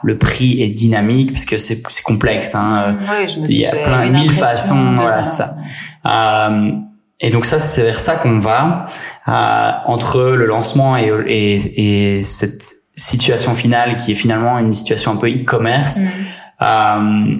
Le 0.04 0.18
prix 0.18 0.62
est 0.62 0.68
dynamique 0.68 1.32
parce 1.32 1.44
que 1.44 1.56
c'est 1.58 1.82
complexe. 2.04 2.54
Hein. 2.54 2.96
Oui, 3.00 3.26
je 3.26 3.40
me 3.40 3.44
Il 3.50 3.56
y 3.58 3.66
a 3.66 3.72
plein- 3.72 4.08
mille 4.10 4.32
façons, 4.32 4.92
de 4.92 4.96
voilà, 5.00 5.22
ça. 5.22 5.54
Euh, 6.06 6.70
et 7.20 7.30
donc 7.30 7.44
ça, 7.46 7.58
c'est 7.58 7.82
vers 7.82 7.98
ça 8.00 8.16
qu'on 8.16 8.38
va. 8.38 8.86
Euh, 9.28 9.70
entre 9.86 10.20
le 10.22 10.46
lancement 10.46 10.96
et, 10.96 11.10
et, 11.26 12.16
et 12.16 12.22
cette 12.22 12.64
situation 12.96 13.54
finale 13.54 13.96
qui 13.96 14.12
est 14.12 14.14
finalement 14.14 14.58
une 14.58 14.72
situation 14.72 15.12
un 15.12 15.16
peu 15.16 15.28
e-commerce, 15.28 15.98
Mhm. 15.98 16.08
euh, 16.62 17.36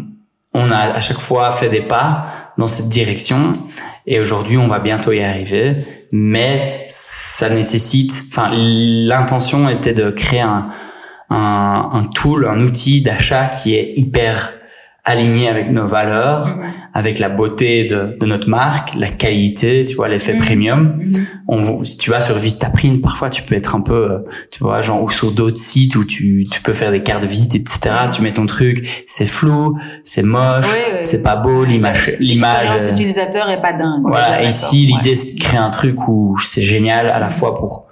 on 0.55 0.70
a 0.70 0.79
à 0.79 1.01
chaque 1.01 1.18
fois 1.20 1.51
fait 1.53 1.68
des 1.68 1.83
pas 1.83 2.27
dans 2.57 2.66
cette 2.66 2.89
direction 2.89 3.59
et 4.07 4.18
aujourd'hui 4.20 4.57
on 4.57 4.68
va 4.68 4.79
bientôt 4.79 5.12
y 5.12 5.22
arriver. 5.22 5.77
Mais 6.12 6.85
ça 6.87 7.51
nécessite, 7.51 8.12
enfin 8.31 8.51
l'intention 8.55 9.68
était 9.68 9.93
de 9.93 10.11
créer 10.11 10.41
un, 10.41 10.68
un, 11.29 11.89
un 11.93 12.03
tool, 12.05 12.47
un 12.49 12.61
outil 12.61 13.03
d'achat 13.03 13.49
qui 13.49 13.74
est 13.74 13.89
hyper 13.99 14.53
aligné 15.09 15.48
avec 15.48 15.70
nos 15.70 15.86
valeurs, 15.86 16.59
avec 16.92 17.20
la 17.20 17.28
beauté 17.28 17.84
de, 17.84 18.16
de 18.18 18.26
notre 18.26 18.48
marque, 18.48 18.94
la 18.96 19.07
qualité, 19.09 19.84
tu 19.84 19.94
vois, 19.94 20.09
l'effet 20.09 20.34
Mhm. 20.34 20.40
premium. 20.40 20.96
Mhm. 20.98 21.26
On, 21.46 21.84
si 21.84 21.96
tu 21.96 22.11
vas 22.11 22.20
sur 22.20 22.34
Vistaprint, 22.36 23.00
parfois 23.00 23.30
tu 23.30 23.42
peux 23.42 23.54
être 23.54 23.76
un 23.76 23.80
peu, 23.82 24.11
euh, 24.11 24.18
tu 24.50 24.59
vois, 24.64 24.80
genre 24.80 25.00
ou 25.04 25.09
sur 25.09 25.30
d'autres 25.30 25.59
sites 25.59 25.94
où 25.94 26.04
tu, 26.04 26.44
tu 26.50 26.61
peux 26.61 26.72
faire 26.72 26.90
des 26.90 27.04
cartes 27.04 27.22
de 27.22 27.28
visite, 27.28 27.54
etc. 27.54 27.78
Tu 28.12 28.20
mets 28.20 28.32
ton 28.32 28.46
truc, 28.46 28.84
c'est 29.07 29.26
flou, 29.26 29.78
c'est 30.02 30.24
moche, 30.24 30.66
c'est 31.02 31.22
pas 31.22 31.36
beau, 31.36 31.64
l'image, 31.64 32.12
l'image. 32.18 32.62
L'expérience 32.62 32.82
euh, 32.82 32.92
utilisateur 32.92 33.48
est 33.48 33.62
pas 33.62 33.74
dingue. 33.74 34.02
voilà. 34.02 34.42
Et 34.42 34.48
ici, 34.48 34.88
Ouais. 34.90 34.96
l'idée 34.98 35.14
c'est 35.14 35.36
de 35.36 35.40
créer 35.40 35.61
un 35.61 35.70
truc 35.70 36.09
où 36.09 36.36
c'est 36.42 36.62
génial 36.62 37.09
à 37.11 37.20
la 37.20 37.30
fois 37.30 37.54
pour 37.54 37.86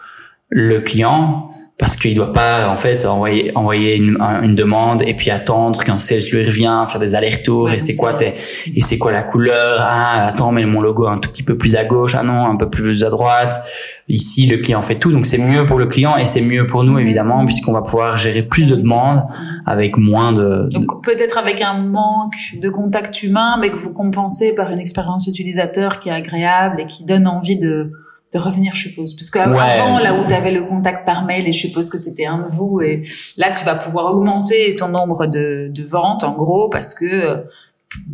le 0.50 0.80
client 0.80 1.46
parce 1.76 1.96
qu'il 1.96 2.14
doit 2.14 2.32
pas 2.32 2.68
en 2.68 2.76
fait 2.76 3.04
envoyer 3.04 3.50
envoyer 3.56 3.96
une, 3.96 4.16
un- 4.20 4.42
une 4.42 4.54
demande 4.54 5.02
et 5.02 5.12
puis 5.14 5.30
attendre 5.30 5.82
qu'un 5.82 5.98
sales 5.98 6.20
lui 6.32 6.44
revient 6.44 6.84
faire 6.88 7.00
des 7.00 7.16
allers-retours. 7.16 7.64
Ouais, 7.64 7.74
et 7.74 7.78
c'est 7.78 7.96
quoi 7.96 8.14
tes 8.14 8.32
et 8.74 8.80
c'est 8.80 8.96
quoi 8.96 9.10
la 9.10 9.24
couleur? 9.24 9.78
Ah 9.80 10.24
attends 10.26 10.52
mais 10.52 10.64
mon 10.66 10.80
logo 10.80 11.08
un 11.08 11.18
tout 11.18 11.28
petit 11.28 11.42
peu 11.42 11.58
plus 11.58 11.74
à 11.74 11.84
gauche. 11.84 12.14
Ah 12.14 12.22
non 12.22 12.46
un 12.46 12.56
peu 12.56 12.70
plus 12.70 13.02
à 13.02 13.10
droite. 13.10 13.60
Ici 14.08 14.46
le 14.46 14.58
client 14.58 14.82
fait 14.82 14.94
tout. 14.94 15.10
Donc 15.10 15.26
c'est 15.26 15.38
mieux 15.38 15.66
pour 15.66 15.78
le 15.78 15.86
client 15.86 16.16
et 16.16 16.24
c'est 16.24 16.42
mieux 16.42 16.64
pour 16.66 16.84
nous 16.84 16.98
évidemment 16.98 17.44
puisqu'on 17.44 17.72
va 17.72 17.82
pouvoir 17.82 18.16
gérer 18.16 18.44
plus 18.44 18.66
de 18.66 18.76
demandes 18.76 19.22
avec 19.66 19.96
moins 19.96 20.30
de, 20.32 20.62
de- 20.64 20.70
Donc 20.78 21.02
peut-être 21.04 21.38
avec 21.38 21.60
un 21.60 21.74
manque 21.74 22.34
de 22.62 22.68
contact 22.68 23.22
humain, 23.24 23.56
mais 23.60 23.70
que 23.70 23.76
vous 23.76 23.92
compensez 23.92 24.54
par 24.54 24.70
une 24.70 24.78
expérience 24.78 25.26
utilisateur 25.26 25.98
qui 25.98 26.08
est 26.08 26.12
agréable 26.12 26.80
et 26.80 26.86
qui 26.86 27.04
donne 27.04 27.26
envie 27.26 27.56
de, 27.56 27.90
de 28.35 28.39
revenir, 28.39 28.74
je 28.74 28.89
suppose. 28.89 29.14
Parce 29.14 29.30
qu'avant, 29.30 29.55
Ouais. 29.57 30.03
là 30.03 30.14
où 30.14 30.26
tu 30.26 30.35
avais 30.35 30.51
le 30.53 30.62
contact 30.62 31.07
par 31.07 31.24
mail, 31.24 31.47
et 31.49 31.53
je 31.53 31.61
suppose 31.61 31.89
que 31.89 31.99
c'était 31.99 32.26
un 32.26 32.39
de 32.39 32.49
vous, 32.49 32.80
et 32.80 33.03
là 33.37 33.51
tu 33.51 33.64
vas 33.64 33.74
pouvoir 33.74 34.14
augmenter 34.14 34.74
ton 34.74 34.89
nombre 34.89 35.26
de, 35.26 35.70
de 35.72 35.82
ventes, 35.85 36.24
en 36.24 36.32
gros, 36.32 36.68
parce 36.68 36.95
que 36.95 37.05
euh, 37.07 37.37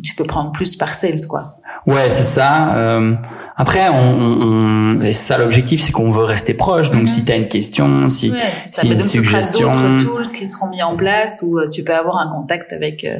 tu 0.04 0.14
peux 0.14 0.24
prendre 0.24 0.52
plus 0.52 0.76
par 0.76 0.94
sales, 0.94 1.26
quoi. 1.28 1.54
Ouais, 1.86 2.10
c'est 2.10 2.24
ça. 2.24 2.76
Euh, 2.76 3.14
après, 3.56 3.88
on, 3.88 3.94
on, 3.94 4.96
on- 5.00 5.12
ça 5.12 5.38
l'objectif, 5.38 5.80
c'est 5.80 5.92
qu'on 5.92 6.10
veut 6.10 6.24
rester 6.24 6.52
proche. 6.52 6.90
Donc, 6.90 7.02
Mhm. 7.02 7.06
si 7.06 7.24
tu 7.24 7.32
as 7.32 7.36
une 7.36 7.48
question, 7.48 8.08
si 8.10 8.30
Ouais, 8.30 8.38
c'est 8.52 8.68
ça. 8.68 8.80
si 8.82 8.88
Mais 8.88 8.92
une 8.94 8.98
donc 9.00 9.08
suggestion- 9.08 9.68
d'autres 9.68 10.04
tools 10.04 10.32
qui 10.36 10.44
seront 10.44 10.68
mis 10.68 10.82
en 10.82 10.96
place 10.96 11.40
où 11.42 11.58
euh, 11.58 11.66
tu 11.68 11.82
peux 11.82 11.94
avoir 11.94 12.18
un 12.18 12.30
contact 12.30 12.74
avec 12.74 13.04
euh, 13.04 13.18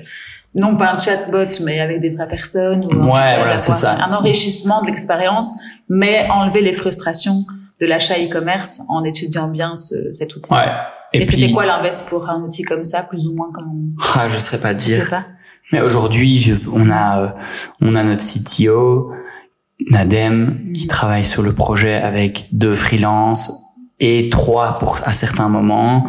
non 0.54 0.76
pas 0.76 0.92
un 0.92 0.98
chatbot, 0.98 1.62
mais 1.62 1.80
avec 1.80 2.00
des 2.00 2.10
vraies 2.10 2.28
personnes. 2.28 2.84
Ou 2.84 2.88
ouais, 2.88 3.36
voilà, 3.36 3.56
c'est 3.56 3.72
ça. 3.72 3.98
Un 4.04 4.12
enrichissement 4.14 4.82
de 4.82 4.86
l'expérience, 4.86 5.54
mais 5.88 6.26
enlever 6.30 6.60
les 6.60 6.72
frustrations 6.72 7.44
de 7.80 7.86
l'achat 7.86 8.14
e-commerce 8.14 8.82
en 8.88 9.04
étudiant 9.04 9.48
bien 9.48 9.76
ce, 9.76 10.12
cet 10.12 10.34
outil. 10.36 10.52
Ouais. 10.52 10.66
Et, 11.12 11.24
c'était 11.24 11.50
quoi 11.50 11.66
l'invest 11.66 12.06
pour 12.06 12.28
un 12.28 12.42
outil 12.42 12.62
comme 12.62 12.84
ça, 12.84 13.02
plus 13.02 13.26
ou 13.26 13.34
moins 13.34 13.50
comme 13.52 13.94
Ah, 14.14 14.28
je 14.28 14.38
saurais 14.38 14.60
pas 14.60 14.74
dire. 14.74 14.98
Je 14.98 15.04
sais 15.04 15.10
pas. 15.10 15.26
Mais 15.72 15.80
aujourd'hui, 15.80 16.54
on 16.72 16.90
a 16.90 17.22
euh, 17.22 17.28
on 17.80 17.94
a 17.94 18.02
notre 18.02 18.22
CTO 18.22 19.12
Nadem 19.90 20.72
qui 20.72 20.86
travaille 20.86 21.24
sur 21.24 21.42
le 21.42 21.54
projet 21.54 21.94
avec 21.94 22.48
deux 22.52 22.74
freelances 22.74 23.52
et 24.00 24.28
trois 24.30 24.78
pour 24.78 24.98
à 25.04 25.12
certains 25.12 25.48
moments. 25.48 26.06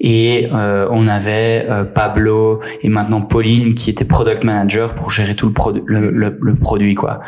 Et 0.00 0.48
euh, 0.54 0.86
on 0.90 1.08
avait 1.08 1.66
euh, 1.68 1.84
Pablo 1.84 2.60
et 2.82 2.88
maintenant 2.88 3.20
Pauline 3.20 3.74
qui 3.74 3.90
était 3.90 4.04
product 4.04 4.44
manager 4.44 4.94
pour 4.94 5.10
gérer 5.10 5.34
tout 5.34 5.48
le, 5.48 5.52
produit 5.52 5.82
le, 5.86 6.10
le, 6.40 6.54
produit 6.54 6.94
quoi. 6.94 7.20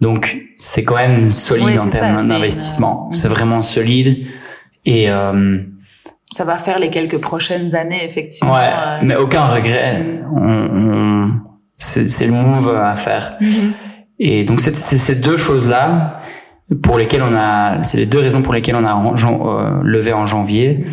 Donc 0.00 0.38
c'est 0.56 0.84
quand 0.84 0.96
même 0.96 1.26
solide 1.26 1.80
en 1.80 1.88
termes 1.88 2.26
d'investissement. 2.26 3.10
c'est 3.12 3.28
vraiment 3.28 3.62
solide. 3.62 4.24
Et 4.86 5.10
euh, 5.10 5.58
ça 6.32 6.44
va 6.44 6.56
faire 6.56 6.78
les 6.78 6.90
quelques 6.90 7.18
prochaines 7.18 7.74
années 7.74 8.02
effectivement 8.04 8.54
ouais 8.54 8.70
mais 9.02 9.16
aucun 9.16 9.44
regret. 9.46 10.04
mm. 10.04 10.26
on, 10.36 11.26
on 11.26 11.30
c'est 11.76 12.26
le 12.26 12.32
move 12.32 12.76
à 12.76 12.94
faire. 12.94 13.36
Mm-hmm. 13.40 13.72
et 14.20 14.44
donc 14.44 14.60
c'est 14.60 14.74
ces 14.74 15.16
deux 15.16 15.36
choses 15.36 15.66
là 15.66 16.20
pour 16.82 16.98
lesquelles 16.98 17.22
on 17.22 17.34
a, 17.34 17.82
c'est 17.82 17.98
les 17.98 18.06
deux 18.06 18.20
raisons 18.20 18.42
pour 18.42 18.54
lesquelles 18.54 18.76
on 18.76 18.84
a 18.84 19.14
euh, 19.16 19.80
levé 19.82 20.12
en 20.12 20.26
janvier. 20.26 20.84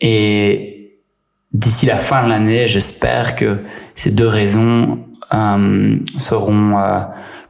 Et 0.00 1.00
d'ici 1.52 1.86
la 1.86 1.96
fin 1.96 2.24
de 2.24 2.28
l'année, 2.28 2.66
j'espère 2.66 3.34
que 3.34 3.58
ces 3.94 4.10
deux 4.10 4.28
raisons 4.28 5.04
euh, 5.34 5.96
seront 6.16 6.78
euh, 6.78 7.00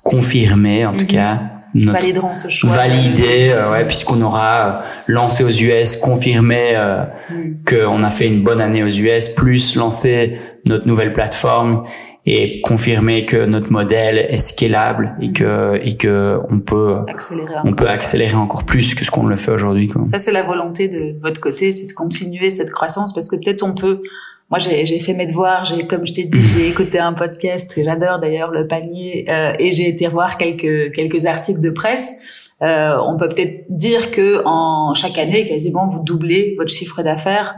confirmées, 0.03 0.87
en 0.87 0.93
tout 0.93 1.05
mhm. 1.05 1.11
cas. 1.11 1.43
Notre, 1.75 1.93
Valideront 1.93 2.35
ce 2.35 2.49
choix. 2.49 2.71
Validé, 2.71 3.51
euh, 3.51 3.73
ouais, 3.73 3.85
puisqu'on 3.85 4.23
aura 4.23 4.81
lancé 5.07 5.45
aux 5.45 5.51
US, 5.51 5.97
confirmé 5.97 6.73
euh, 6.75 7.05
mhm. 7.31 7.59
qu'on 7.69 8.03
a 8.03 8.11
fait 8.11 8.27
une 8.27 8.43
bonne 8.43 8.61
année 8.61 8.83
aux 8.83 8.89
US, 8.89 9.29
plus 9.29 9.77
lancé 9.77 10.39
notre 10.67 10.87
nouvelle 10.87 11.13
plateforme 11.13 11.83
et 12.27 12.61
confirmer 12.61 13.25
que 13.25 13.47
notre 13.47 13.71
modèle 13.71 14.19
est 14.19 14.37
scalable 14.37 15.17
et 15.21 15.33
que 15.33 15.79
et 15.81 15.97
que 15.97 16.41
on 16.51 16.59
peut 16.59 16.99
accélérer 17.09 17.55
on 17.65 17.73
peut 17.73 17.89
accélérer 17.89 18.35
encore 18.35 18.65
plus 18.65 18.95
que 18.97 19.05
ce 19.05 19.11
qu'on 19.13 19.27
le 19.27 19.37
fait 19.37 19.53
aujourd'hui 19.53 19.91
Ça 20.07 20.19
c'est 20.19 20.33
la 20.33 20.43
volonté 20.43 20.89
de 20.89 21.19
votre 21.21 21.41
côté, 21.41 21.71
c'est 21.71 21.87
de 21.87 21.93
continuer 21.93 22.51
cette 22.51 22.71
croissance 22.71 23.15
parce 23.15 23.29
que 23.29 23.37
peut-être 23.37 23.63
on 23.63 23.75
peut 23.75 24.03
moi, 24.49 24.61
j'ai 24.61 24.99
fait 25.01 25.13
mes 25.13 25.27
devoirs. 25.27 25.65
J'ai, 25.65 25.89
comme 25.89 26.07
je 26.07 26.13
t'ai 26.13 26.25
dit, 26.25 26.41
j'ai 26.57 26.69
écouté 26.69 27.01
un 27.01 27.15
podcast 27.15 27.75
que 27.75 27.83
j'adore 27.83 28.21
d'ailleurs, 28.21 28.53
le 28.53 28.69
panier, 28.69 29.25
euh, 29.29 29.53
et 29.59 29.73
j'ai 29.73 29.89
été 29.89 30.07
voir 30.07 30.39
quelques 30.39 30.95
quelques 30.95 31.27
articles 31.27 31.61
de 31.61 31.71
presse. 31.71 32.53
Euh, 32.63 32.97
on 33.07 33.17
peut 33.17 33.29
peut-être 33.29 33.65
dire 33.69 34.13
que 34.13 34.43
en 34.45 34.95
chaque 34.95 35.19
année, 35.19 35.47
quasiment, 35.49 35.89
vous 35.89 36.03
doublez 36.05 36.55
votre 36.57 36.71
chiffre 36.73 37.03
d'affaires 37.03 37.55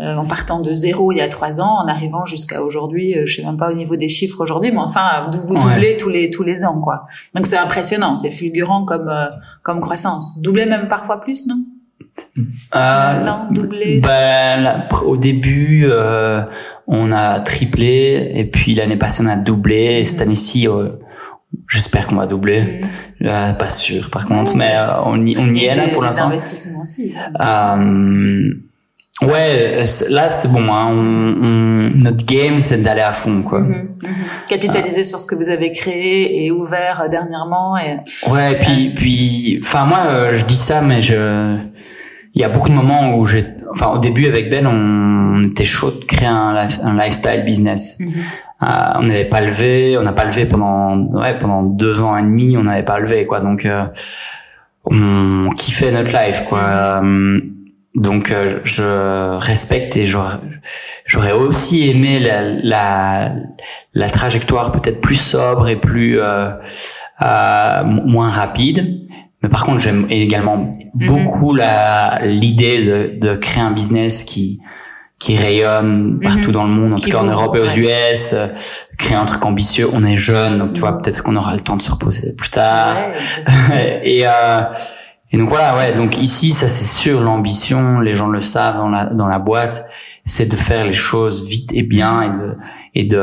euh, 0.00 0.14
en 0.14 0.26
partant 0.26 0.60
de 0.60 0.74
zéro 0.74 1.10
il 1.10 1.18
y 1.18 1.20
a 1.20 1.28
trois 1.28 1.60
ans, 1.60 1.82
en 1.82 1.88
arrivant 1.88 2.24
jusqu'à 2.24 2.62
aujourd'hui, 2.62 3.18
euh, 3.18 3.26
je 3.26 3.36
sais 3.36 3.42
même 3.42 3.56
pas 3.56 3.70
au 3.70 3.74
niveau 3.74 3.96
des 3.96 4.08
chiffres 4.08 4.40
aujourd'hui, 4.40 4.70
mais 4.70 4.78
enfin 4.78 5.28
vous 5.32 5.58
doublez 5.58 5.96
tous 5.96 6.08
les 6.08 6.30
tous 6.30 6.44
les 6.44 6.64
ans 6.64 6.80
quoi. 6.80 7.06
Donc 7.34 7.46
c'est 7.46 7.56
impressionnant, 7.56 8.14
c'est 8.14 8.30
fulgurant 8.30 8.84
comme 8.84 9.08
euh, 9.08 9.26
comme 9.62 9.80
croissance. 9.80 10.40
Doubler 10.40 10.66
même 10.66 10.86
parfois 10.86 11.20
plus, 11.20 11.46
non? 11.46 11.56
Euh, 12.76 13.24
non, 13.24 13.48
doubler. 13.50 14.00
Ben, 14.00 14.86
au 15.04 15.16
début, 15.16 15.88
on 16.86 17.12
a 17.12 17.40
triplé, 17.40 18.30
et 18.34 18.44
puis 18.44 18.74
l'année 18.74 18.96
passée, 18.96 19.22
on 19.24 19.28
a 19.28 19.36
doublé. 19.36 20.00
Et 20.00 20.04
cette 20.04 20.20
mm. 20.20 20.22
année-ci, 20.22 20.66
j'espère 21.68 22.08
qu'on 22.08 22.16
va 22.16 22.26
doubler. 22.26 22.80
Mm. 23.20 23.54
pas 23.56 23.68
sûr, 23.68 24.10
par 24.10 24.26
contre, 24.26 24.56
mais 24.56 24.76
on 25.06 25.24
y, 25.24 25.36
on 25.38 25.52
y 25.52 25.64
est 25.64 25.76
là 25.76 25.88
pour 25.92 26.02
l'instant. 26.02 26.26
Investissements 26.26 26.82
aussi. 26.82 27.14
Ouais, 29.22 29.72
euh, 29.74 29.84
là 30.10 30.28
c'est 30.28 30.48
bon. 30.52 30.72
Hein, 30.72 30.90
on, 30.92 31.90
notre 31.98 32.24
game 32.24 32.58
c'est 32.60 32.78
d'aller 32.78 33.00
à 33.00 33.12
fond, 33.12 33.42
quoi. 33.42 33.60
Mhm, 33.60 33.96
mhm. 34.04 34.14
Capitaliser 34.48 35.02
sur 35.02 35.18
ce 35.18 35.26
que 35.26 35.34
vous 35.34 35.48
avez 35.48 35.72
créé 35.72 36.44
et 36.44 36.52
ouvert 36.52 37.02
euh, 37.02 37.08
dernièrement. 37.08 37.76
Et... 37.78 37.96
Ouais, 38.30 38.56
puis 38.60 38.92
puis, 38.94 39.60
enfin 39.60 39.86
moi 39.86 40.04
euh, 40.08 40.32
je 40.32 40.44
dis 40.44 40.56
ça, 40.56 40.82
mais 40.82 41.02
je, 41.02 41.56
il 42.34 42.40
y 42.40 42.44
a 42.44 42.48
beaucoup 42.48 42.68
de 42.68 42.74
moments 42.74 43.16
où 43.16 43.24
j'ai, 43.24 43.44
enfin 43.72 43.88
au 43.88 43.98
début 43.98 44.26
avec 44.26 44.50
Ben, 44.50 44.66
on, 44.66 45.42
était 45.42 45.64
chaud 45.64 45.90
de 45.90 46.04
créer 46.04 46.28
un, 46.28 46.56
un 46.82 46.96
lifestyle 46.96 47.42
business. 47.44 47.96
Mhm. 47.98 48.12
on 48.60 49.02
n'avait 49.02 49.24
pas 49.24 49.40
levé, 49.40 49.98
on 49.98 50.02
n'a 50.02 50.12
pas 50.12 50.26
levé 50.26 50.46
pendant 50.46 50.96
ouais 51.20 51.36
pendant 51.36 51.64
deux 51.64 52.04
ans 52.04 52.16
et 52.16 52.22
demi, 52.22 52.56
on 52.56 52.62
n'avait 52.62 52.84
pas 52.84 53.00
levé 53.00 53.26
quoi. 53.26 53.40
Donc 53.40 53.66
on 54.84 55.48
kiffait 55.56 55.90
notre 55.90 56.12
life 56.12 56.44
quoi. 56.48 57.02
Donc 57.94 58.30
euh, 58.30 58.60
je 58.64 59.36
respecte 59.38 59.96
et 59.96 60.06
j'aurais 60.06 61.32
aussi 61.32 61.88
aimé 61.88 62.20
la, 62.20 62.42
la, 62.42 63.32
la 63.94 64.10
trajectoire 64.10 64.70
peut-être 64.72 65.00
plus 65.00 65.20
sobre 65.20 65.68
et 65.68 65.76
plus 65.76 66.20
euh, 66.20 66.50
euh, 67.22 67.84
moins 67.84 68.30
rapide. 68.30 69.06
Mais 69.42 69.48
par 69.48 69.64
contre, 69.64 69.78
j'aime 69.78 70.06
également 70.10 70.56
mhm. 70.94 71.06
beaucoup 71.06 71.54
la 71.54 72.20
l'idée 72.24 72.84
de, 72.84 73.18
de 73.18 73.36
créer 73.36 73.62
un 73.62 73.70
business 73.70 74.24
qui 74.24 74.60
qui 75.18 75.36
rayonne 75.36 76.12
mhm. 76.12 76.20
partout 76.20 76.52
dans 76.52 76.64
le 76.64 76.70
monde, 76.70 76.94
en 76.94 76.98
tout 76.98 77.10
cas 77.10 77.18
en 77.18 77.24
Europe 77.24 77.56
et 77.56 77.60
aux 77.60 77.66
US, 77.66 78.32
euh, 78.32 78.46
créer 78.96 79.16
un 79.16 79.24
truc 79.24 79.44
ambitieux. 79.44 79.88
On 79.92 80.04
est 80.04 80.16
jeune, 80.16 80.58
donc 80.58 80.74
tu 80.74 80.80
vois, 80.80 80.96
peut-être 80.96 81.22
qu'on 81.22 81.36
aura 81.36 81.54
le 81.54 81.60
temps 81.60 81.76
de 81.76 81.82
se 81.82 81.90
reposer 81.90 82.34
plus 82.36 82.50
tard. 82.50 82.96
et 84.02 84.26
euh, 84.26 84.62
et 85.30 85.36
donc 85.36 85.48
voilà, 85.50 85.76
ouais. 85.76 85.96
Donc 85.96 86.16
ici, 86.16 86.52
ça 86.52 86.68
c'est 86.68 86.86
sûr, 86.86 87.20
l'ambition, 87.20 88.00
les 88.00 88.14
gens 88.14 88.28
le 88.28 88.40
savent 88.40 88.78
dans 88.78 88.88
la 88.88 89.06
dans 89.06 89.26
la 89.26 89.38
boîte, 89.38 89.84
c'est 90.24 90.46
de 90.46 90.56
faire 90.56 90.84
les 90.84 90.92
choses 90.94 91.46
vite 91.46 91.70
et 91.74 91.82
bien 91.82 92.22
et 92.22 92.30
de 92.30 92.56
et 92.94 93.06
de 93.06 93.22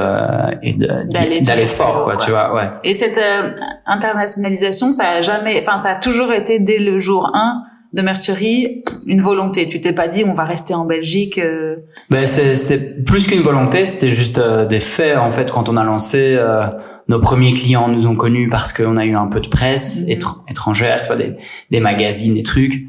et 0.62 0.74
de 0.74 1.46
d'aller 1.46 1.66
fort, 1.66 2.04
quoi, 2.04 2.16
tu 2.18 2.32
vois, 2.32 2.54
ouais. 2.54 2.70
Et 2.84 2.94
cette 2.94 3.18
euh, 3.18 3.52
internationalisation, 3.88 4.92
ça 4.92 5.10
a 5.18 5.22
jamais, 5.22 5.58
enfin, 5.60 5.78
ça 5.78 5.90
a 5.90 5.96
toujours 5.96 6.32
été 6.32 6.60
dès 6.60 6.78
le 6.78 7.00
jour 7.00 7.32
1 7.34 7.64
de 7.96 8.02
Mercury 8.02 8.84
une 9.06 9.22
volonté. 9.22 9.68
Tu 9.68 9.80
t'es 9.80 9.94
pas 9.94 10.08
dit 10.08 10.24
on 10.26 10.34
va 10.34 10.44
rester 10.44 10.74
en 10.74 10.86
Belgique. 10.86 11.38
Euh... 11.38 11.78
Ben 12.10 12.26
c'était 12.26 12.78
plus 13.04 13.28
qu'une 13.28 13.42
volonté, 13.42 13.86
c'était 13.86 14.10
juste 14.10 14.38
euh, 14.38 14.66
des 14.66 14.80
faits 14.80 15.18
en 15.18 15.30
fait. 15.30 15.52
Quand 15.52 15.70
on 15.70 15.78
a 15.78 15.84
lancé, 15.84 16.36
euh, 16.38 16.66
nos 17.08 17.20
premiers 17.20 17.54
clients 17.54 17.88
nous 17.88 18.08
ont 18.08 18.16
connus 18.16 18.50
parce 18.50 18.74
qu'on 18.74 18.98
a 18.98 19.06
eu 19.06 19.16
un 19.16 19.28
peu 19.28 19.40
de 19.40 19.48
presse 19.48 20.04
mhm. 20.04 20.18
étrangère, 20.50 21.02
tu 21.04 21.08
vois, 21.08 21.16
des, 21.16 21.36
des 21.72 21.80
magazines, 21.80 22.34
des 22.34 22.44
trucs. 22.44 22.84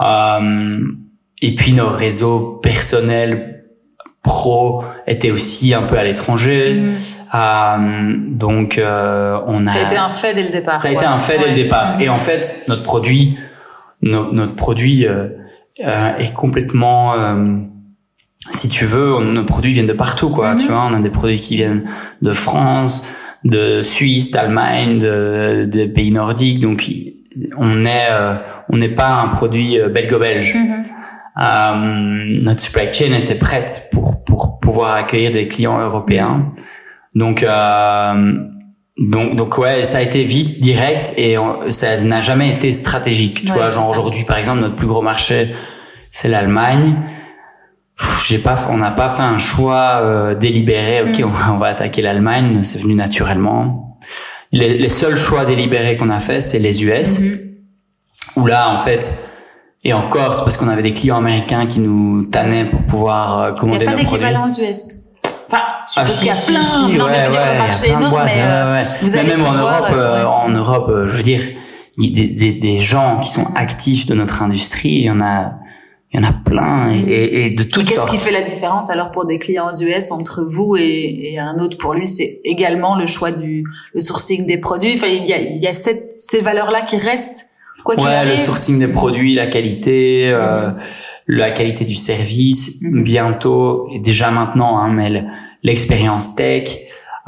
Euh, 0.00 0.80
et 1.42 1.54
puis 1.54 1.72
nos 1.72 1.88
réseaux 1.88 2.60
personnels 2.62 3.64
pro 4.22 4.82
étaient 5.06 5.30
aussi 5.30 5.74
un 5.74 5.82
peu 5.82 5.98
à 5.98 6.02
l'étranger. 6.02 6.74
Mhm. 6.74 8.36
donc 8.38 8.80
on 8.80 9.66
a. 9.66 9.70
Ça 9.70 9.78
a 9.78 9.86
été 9.86 9.96
un 9.96 10.08
fait 10.08 10.34
dès 10.34 10.44
le 10.44 10.48
départ. 10.48 10.76
Ça 10.76 10.88
a 10.88 10.92
été 10.92 11.04
un 11.04 11.18
fait 11.18 11.38
dès 11.38 11.48
le 11.48 11.54
départ. 11.54 12.00
Et 12.00 12.08
en 12.08 12.16
fait, 12.16 12.64
notre 12.68 12.82
produit 12.82 13.36
notre 14.02 14.54
produit 14.54 15.06
euh, 15.06 15.28
euh, 15.84 16.16
est 16.16 16.32
complètement 16.32 17.14
euh, 17.14 17.56
si 18.50 18.68
tu 18.68 18.84
veux, 18.84 19.20
nos 19.24 19.44
produits 19.44 19.72
viennent 19.72 19.86
de 19.86 19.92
partout, 19.92 20.30
quoi. 20.30 20.54
Tu 20.54 20.66
mhm. 20.66 20.70
vois, 20.70 20.86
on 20.86 20.94
a 20.94 21.00
des 21.00 21.10
produits 21.10 21.40
qui 21.40 21.56
viennent 21.56 21.84
de 22.22 22.30
France, 22.30 23.16
de 23.44 23.80
Suisse, 23.80 24.30
d'Allemagne, 24.30 24.98
de, 24.98 25.64
des 25.64 25.88
pays 25.88 26.12
nordiques. 26.12 26.60
Donc, 26.60 26.88
on 27.58 27.84
est, 27.84 28.08
on 28.68 28.76
n'est 28.76 28.94
pas 28.94 29.20
un 29.20 29.28
produit 29.28 29.78
belgo-belge. 29.92 30.54
Mhm. 30.54 32.42
notre 32.44 32.60
supply 32.60 32.92
chain 32.92 33.12
était 33.12 33.34
prête 33.34 33.88
pour 33.92 34.22
pour 34.24 34.60
pouvoir 34.60 34.94
accueillir 34.94 35.32
des 35.32 35.48
clients 35.48 35.80
européens. 35.80 36.52
Donc, 37.16 37.44
donc, 38.98 39.34
donc 39.34 39.58
ouais, 39.58 39.82
ça 39.82 39.98
a 39.98 40.00
été 40.00 40.24
vite, 40.24 40.58
direct, 40.58 41.12
et 41.18 41.36
ça 41.68 42.00
n'a 42.02 42.20
jamais 42.20 42.50
été 42.50 42.72
stratégique. 42.72 43.44
Tu 43.44 43.52
vois, 43.52 43.68
genre 43.68 43.90
aujourd'hui, 43.90 44.24
par 44.24 44.38
exemple, 44.38 44.60
notre 44.60 44.74
plus 44.74 44.86
gros 44.86 45.02
marché, 45.02 45.54
c'est 46.10 46.28
l'Allemagne. 46.28 46.96
J'ai 48.26 48.38
pas, 48.38 48.56
on 48.70 48.78
n'a 48.78 48.90
pas 48.90 49.10
fait 49.10 49.22
un 49.22 49.38
choix 49.38 50.00
euh, 50.02 50.34
délibéré. 50.34 51.02
Ok, 51.02 51.18
mm. 51.20 51.52
on, 51.52 51.56
va 51.56 51.68
attaquer 51.68 52.02
l'Allemagne. 52.02 52.62
C'est 52.62 52.80
venu 52.80 52.94
naturellement. 52.94 53.98
Les, 54.52 54.78
les, 54.78 54.88
seuls 54.88 55.16
choix 55.16 55.44
délibérés 55.44 55.96
qu'on 55.96 56.08
a 56.08 56.20
fait, 56.20 56.40
c'est 56.40 56.58
les 56.58 56.84
US. 56.84 57.20
Mm-hmm. 57.20 57.38
Où 58.36 58.46
là, 58.46 58.70
en 58.70 58.76
fait, 58.76 59.14
et 59.84 59.92
encore, 59.92 60.34
c'est 60.34 60.42
parce 60.42 60.56
qu'on 60.56 60.68
avait 60.68 60.82
des 60.82 60.92
clients 60.92 61.18
américains 61.18 61.66
qui 61.66 61.80
nous 61.80 62.24
tannaient 62.24 62.64
pour 62.64 62.82
pouvoir 62.84 63.40
euh, 63.40 63.52
commander 63.52 63.86
nos 63.86 63.92
produits. 63.92 64.08
Il 64.14 64.18
n'y 64.18 64.24
a 64.24 64.40
pas 64.40 64.46
d'équivalent 64.46 64.70
US. 64.70 64.88
Enfin, 65.46 65.62
je 65.94 66.00
ah, 66.00 66.04
qu'il 66.04 66.26
y 66.26 66.30
a 66.30 66.34
plein, 66.34 66.60
si, 66.60 66.98
non, 66.98 67.04
ouais, 67.04 67.10
mais 67.12 67.36
ouais, 67.36 67.58
marché 67.58 67.88
énorme, 67.88 68.22
mais, 68.24 68.32
euh, 68.36 68.82
mais 69.12 69.24
même 69.24 69.44
en 69.44 69.52
Europe, 69.54 69.86
euh, 69.90 70.24
en 70.24 70.48
Europe, 70.48 70.88
euh, 70.88 71.06
je 71.06 71.16
veux 71.16 71.22
dire, 71.22 71.40
il 71.98 72.04
y 72.04 72.08
a 72.08 72.26
des, 72.26 72.34
des, 72.34 72.52
des 72.52 72.80
gens 72.80 73.18
qui 73.18 73.30
sont 73.30 73.46
actifs 73.54 74.06
de 74.06 74.14
notre 74.14 74.42
industrie, 74.42 74.88
il 74.88 75.04
y 75.04 75.10
en 75.10 75.20
a, 75.20 75.52
il 76.12 76.20
y 76.20 76.24
en 76.24 76.28
a 76.28 76.32
plein 76.32 76.92
et, 76.92 77.46
et 77.46 77.50
de 77.50 77.62
toutes 77.62 77.88
Qu'est-ce 77.88 78.06
qui 78.06 78.18
fait 78.18 78.32
la 78.32 78.42
différence 78.42 78.90
alors 78.90 79.10
pour 79.10 79.26
des 79.26 79.38
clients 79.38 79.68
aux 79.70 79.82
US 79.82 80.10
entre 80.10 80.44
vous 80.44 80.76
et, 80.76 81.32
et 81.32 81.38
un 81.38 81.58
autre 81.58 81.78
pour 81.78 81.94
lui 81.94 82.06
C'est 82.08 82.40
également 82.44 82.96
le 82.96 83.06
choix 83.06 83.32
du 83.32 83.64
le 83.92 84.00
sourcing 84.00 84.46
des 84.46 84.58
produits? 84.58 84.94
Enfin, 84.94 85.08
il 85.08 85.26
y 85.26 85.32
a, 85.32 85.38
il 85.38 85.58
y 85.58 85.66
a 85.66 85.74
cette, 85.74 86.12
ces 86.12 86.40
valeurs-là 86.40 86.82
qui 86.82 86.96
restent. 86.96 87.46
Quoi 87.84 87.94
ouais, 87.96 88.24
le 88.24 88.34
sourcing 88.34 88.80
des 88.80 88.88
produits, 88.88 89.34
la 89.34 89.46
qualité, 89.46 90.30
euh, 90.32 90.72
la 91.28 91.50
qualité 91.50 91.84
du 91.84 91.94
service, 91.94 92.78
bientôt 92.82 93.88
et 93.92 93.98
déjà 94.00 94.30
maintenant, 94.30 94.78
hein, 94.78 94.90
mais 94.92 95.10
le- 95.10 95.22
l'expérience 95.62 96.34
tech. 96.34 96.78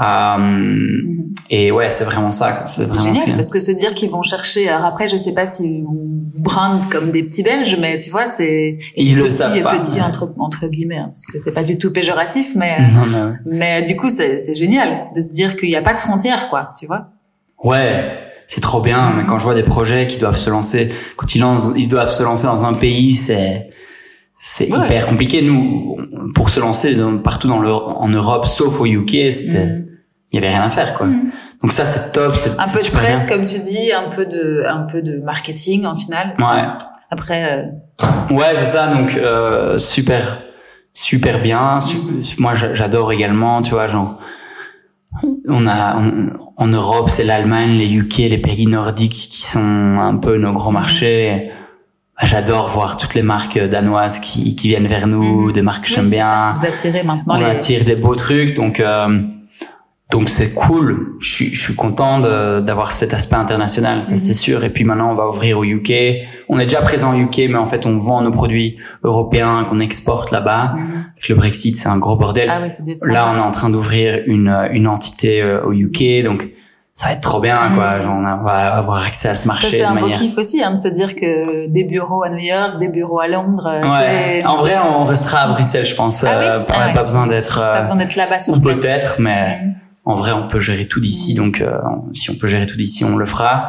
Euh, 0.01 0.37
Mhm. 0.39 1.35
et 1.51 1.73
ouais, 1.73 1.91
c'est 1.91 2.05
vraiment 2.05 2.31
ça. 2.31 2.65
C'est 2.69 2.85
génial 2.99 3.17
ce- 3.17 3.31
parce 3.33 3.51
que 3.51 3.59
se 3.59 3.73
dire 3.73 3.95
qu'ils 3.95 4.11
vont 4.11 4.23
chercher. 4.23 4.69
Alors 4.69 4.85
après, 4.87 5.09
je 5.09 5.17
sais 5.17 5.35
pas 5.35 5.45
si 5.45 5.83
on 5.89 5.93
vous 5.93 6.41
brinde 6.43 6.89
comme 6.89 7.11
des 7.11 7.25
petits 7.25 7.43
Belges, 7.43 7.77
mais 7.81 7.99
tu 7.99 8.11
vois, 8.11 8.27
c'est 8.27 8.79
Ils 8.97 9.17
le 9.17 9.29
savent 9.29 9.61
pas, 9.63 9.77
petit 9.81 10.01
entre 10.01 10.33
entre 10.39 10.69
guillemets, 10.69 10.99
hein, 10.99 11.07
parce 11.13 11.27
que 11.27 11.41
c'est 11.41 11.51
pas 11.53 11.65
du 11.65 11.79
tout 11.79 11.93
péjoratif, 11.93 12.53
mais 12.55 12.79
Non, 12.95 13.07
non. 13.07 13.31
mais 13.47 13.83
du 13.83 13.97
coup, 13.97 14.09
c'est 14.09 14.39
c'est 14.39 14.55
génial 14.55 15.09
de 15.17 15.21
se 15.21 15.33
dire 15.33 15.57
qu'il 15.57 15.69
n'y 15.69 15.77
a 15.77 15.83
pas 15.83 15.95
de 15.95 15.99
frontières, 15.99 16.49
quoi. 16.49 16.69
Tu 16.79 16.87
vois. 16.87 17.07
Ouais, 17.65 18.19
c'est 18.47 18.61
trop 18.61 18.81
bien. 18.81 19.15
Mais 19.17 19.25
quand 19.25 19.37
je 19.39 19.43
vois 19.43 19.57
des 19.57 19.65
projets 19.65 20.07
qui 20.07 20.19
doivent 20.19 20.37
se 20.37 20.49
lancer, 20.51 20.93
quand 21.17 21.35
ils 21.35 21.41
lancent, 21.41 21.73
ils 21.77 21.89
doivent 21.89 22.09
se 22.13 22.23
lancer 22.23 22.45
dans 22.47 22.65
un 22.65 22.75
pays, 22.75 23.13
c'est 23.15 23.69
c'est 24.41 24.71
Ouais. 24.73 24.79
hyper 24.87 25.07
compliqué. 25.07 25.43
Nous, 25.43 25.97
pour 26.35 26.49
se 26.49 26.61
lancer 26.61 26.95
dans- 26.95 27.19
partout 27.19 27.49
dans 27.49 27.59
le, 27.59 27.73
en 27.73 28.09
Europe, 28.09 28.47
sauf 28.47 28.81
au 28.81 28.87
UK, 28.87 29.33
c'était, 29.33 29.67
Mhm. 29.67 29.87
il 30.31 30.35
y 30.37 30.39
avait 30.39 30.55
rien 30.55 30.63
à 30.63 30.71
faire, 30.71 30.95
quoi. 30.95 31.09
Mhm. 31.09 31.29
Donc 31.61 31.73
ça, 31.73 31.85
c'est 31.85 32.13
top. 32.13 32.37
C'est 32.37 32.51
Un 32.51 32.73
peu 32.73 32.83
de 32.85 32.91
presse, 32.93 33.27
bien. 33.27 33.37
comme 33.37 33.45
tu 33.45 33.59
dis, 33.59 33.93
un 33.93 34.09
peu 34.09 34.25
de 34.27 34.63
un 34.67 34.83
peu 34.85 35.03
de 35.03 35.19
marketing 35.19 35.87
en 35.87 35.97
final. 35.97 36.35
Ouais. 36.39 36.65
Après, 37.11 37.53
euh, 37.53 37.65
Ouais, 38.31 38.55
c'est 38.55 38.65
ça. 38.77 38.95
Donc 38.95 39.17
euh, 39.17 39.77
super, 39.77 40.39
super 40.93 41.41
bien. 41.43 41.81
Su- 41.81 41.97
Moi, 42.39 42.55
j'a- 42.55 42.75
j'adore 42.75 43.11
également. 43.11 43.61
Tu 43.61 43.71
vois, 43.71 43.89
genre, 43.89 44.19
on 45.49 45.67
a 45.67 45.97
on- 45.99 46.31
en 46.57 46.67
Europe, 46.69 47.09
c'est 47.11 47.25
l'Allemagne, 47.25 47.73
les 47.73 47.93
UK, 47.93 48.19
les 48.29 48.39
pays 48.39 48.67
nordiques 48.67 49.13
qui 49.13 49.43
sont 49.43 49.97
un 49.99 50.17
peu 50.17 50.39
nos 50.39 50.53
gros 50.53 50.71
marchés. 50.71 51.51
Bah, 52.21 52.27
J'adore 52.27 52.69
voir 52.69 52.97
toutes 52.97 53.15
les 53.15 53.23
marques 53.23 53.59
danoises 53.59 54.19
qui, 54.21 54.57
qui 54.57 54.69
viennent 54.69 54.87
vers 54.87 55.07
nous, 55.09 55.47
Mhm. 55.47 55.53
des 55.53 55.63
marques 55.63 55.85
que 55.85 55.89
oui, 55.91 55.95
j'aime 55.95 56.09
bien. 56.09 56.55
Vous 56.57 56.67
attirez 56.67 57.03
maintenant 57.05 57.35
On 57.37 57.39
les. 57.39 57.45
attire 57.45 57.85
des 57.85 57.95
beaux 57.95 58.15
trucs, 58.17 58.55
donc 58.55 58.81
euh, 58.81 59.21
donc 60.11 60.29
c'est 60.29 60.53
cool. 60.55 61.15
Je 61.21 61.29
suis 61.35 61.55
je 61.55 61.61
suis 61.61 61.75
content 61.75 62.19
de- 62.19 62.61
d'avoir 62.61 62.91
cet 62.93 63.13
aspect 63.15 63.37
international, 63.37 64.03
ça 64.03 64.13
Mhm. 64.13 64.17
c'est 64.17 64.33
sûr. 64.33 64.65
Et 64.65 64.71
puis 64.71 64.83
maintenant 64.85 65.11
on 65.11 65.15
va 65.15 65.29
ouvrir 65.29 65.59
au 65.59 65.65
UK. 65.65 65.93
On 66.49 66.59
est 66.59 66.67
déjà 66.67 66.81
présent 66.81 67.15
au 67.15 67.19
UK, 67.19 67.47
mais 67.51 67.57
en 67.59 67.67
fait 67.67 67.87
on 67.87 67.95
vend 67.97 68.21
nos 68.23 68.31
produits 68.33 68.77
européens 69.05 69.63
qu'on 69.65 69.79
exporte 69.79 70.31
là-bas. 70.33 70.75
Mhm. 70.77 70.81
Avec 71.13 71.29
le 71.29 71.35
Brexit, 71.37 71.77
c'est 71.77 71.89
un 71.89 71.99
gros 71.99 72.17
bordel. 72.17 72.49
Ah 72.51 72.61
oui. 72.63 72.97
Là, 73.07 73.33
on 73.33 73.37
est 73.37 73.41
en 73.41 73.51
train 73.53 73.71
d'ouvrir 73.71 74.23
une 74.27 74.49
une 74.73 74.89
entité 74.89 75.41
euh, 75.43 75.63
au 75.65 75.73
UK, 75.73 76.25
donc 76.25 76.49
ça 77.01 77.07
va 77.07 77.13
être 77.13 77.21
trop 77.21 77.39
bien, 77.39 77.57
quoi. 77.77 77.97
Mhm. 77.97 78.03
Genre, 78.03 78.17
on 78.19 78.25
a- 78.25 78.39
on 78.41 78.43
va 78.43 78.75
avoir 78.75 79.07
accès 79.07 79.29
à 79.29 79.35
ce 79.35 79.47
marché 79.47 79.69
c'est 79.69 79.85
un 79.85 79.95
beau 79.95 80.01
manière. 80.01 80.19
kiff 80.19 80.37
aussi, 80.37 80.61
hein, 80.65 80.73
de 80.73 80.77
se 80.77 80.89
dire 80.89 81.15
que 81.15 81.69
des 81.71 81.85
bureaux 81.85 82.25
à 82.25 82.29
New 82.29 82.39
York, 82.39 82.79
des 82.79 82.89
bureaux 82.89 83.21
à 83.21 83.29
Londres, 83.29 83.71
Ouais. 83.85 84.43
En 84.45 84.57
vrai, 84.57 84.75
on 84.99 85.05
restera 85.05 85.43
à 85.43 85.49
Bruxelles, 85.53 85.87
je 85.87 85.95
pense. 85.95 86.25
Ah 86.25 86.37
oui 86.41 86.45
Euh, 86.45 86.61
Ah 86.69 86.87
ouais. 86.89 86.95
Pas 86.95 87.03
besoin 87.05 87.29
d'être. 87.29 87.61
pas 87.61 87.79
euh, 87.79 87.81
besoin 87.83 87.97
d'être 87.97 88.17
là-bas 88.17 88.41
sur 88.41 88.55
ou 88.57 88.61
peut-être, 88.61 89.17
mais 89.21 89.61
Mhm. 89.63 89.75
en 90.07 90.15
vrai, 90.15 90.33
on 90.33 90.49
peut 90.49 90.59
gérer 90.59 90.87
tout 90.89 90.99
d'ici, 90.99 91.35
Mm. 91.35 91.37
donc 91.37 91.61
euh, 91.61 91.79
si 92.13 92.31
on 92.31 92.35
peut 92.35 92.49
gérer 92.49 92.67
tout 92.67 92.77
d'ici, 92.77 93.05
on 93.05 93.17
le 93.17 93.27
fera. 93.27 93.69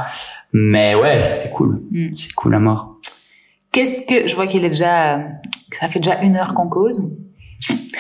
Mais 0.52 0.96
ouais, 0.96 1.20
c'est 1.20 1.52
cool, 1.52 1.84
Mm. 1.92 2.08
c'est 2.18 2.34
cool 2.34 2.56
à 2.56 2.60
mort. 2.60 2.96
Qu'est-ce 3.72 4.02
que 4.08 4.28
je 4.28 4.36
vois 4.36 4.48
qu'il 4.48 4.66
est 4.66 4.70
déjà, 4.70 5.20
ça 5.72 5.88
fait 5.88 6.00
déjà 6.00 6.20
une 6.22 6.36
heure 6.36 6.56
qu'on 6.56 6.68
cause. 6.68 7.12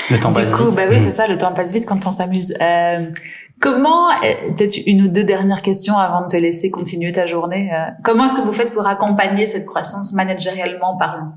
Le 0.09 0.17
temps 0.17 0.31
Du 0.31 0.37
passe 0.37 0.55
coup, 0.55 0.65
vite. 0.65 0.75
bah 0.75 0.81
oui, 0.89 0.95
Mm. 0.95 0.99
c'est 0.99 1.11
ça, 1.11 1.27
le 1.27 1.37
temps 1.37 1.51
passe 1.53 1.71
vite 1.71 1.85
quand 1.85 2.03
on 2.07 2.11
s'amuse. 2.11 2.55
Euh, 2.59 3.11
comment, 3.59 4.09
euh, 4.09 4.13
peut-être 4.55 4.77
une 4.85 5.03
ou 5.03 5.07
deux 5.07 5.23
dernières 5.23 5.61
questions 5.61 5.97
avant 5.97 6.21
de 6.21 6.27
te 6.27 6.37
laisser 6.37 6.71
continuer 6.71 7.11
ta 7.11 7.25
journée. 7.25 7.71
euh, 7.73 7.85
comment 8.03 8.25
est-ce 8.25 8.35
que 8.35 8.41
vous 8.41 8.53
faites 8.53 8.73
pour 8.73 8.87
accompagner 8.87 9.45
cette 9.45 9.65
croissance 9.65 10.13
managérialement 10.13 10.97
parlant? 10.97 11.33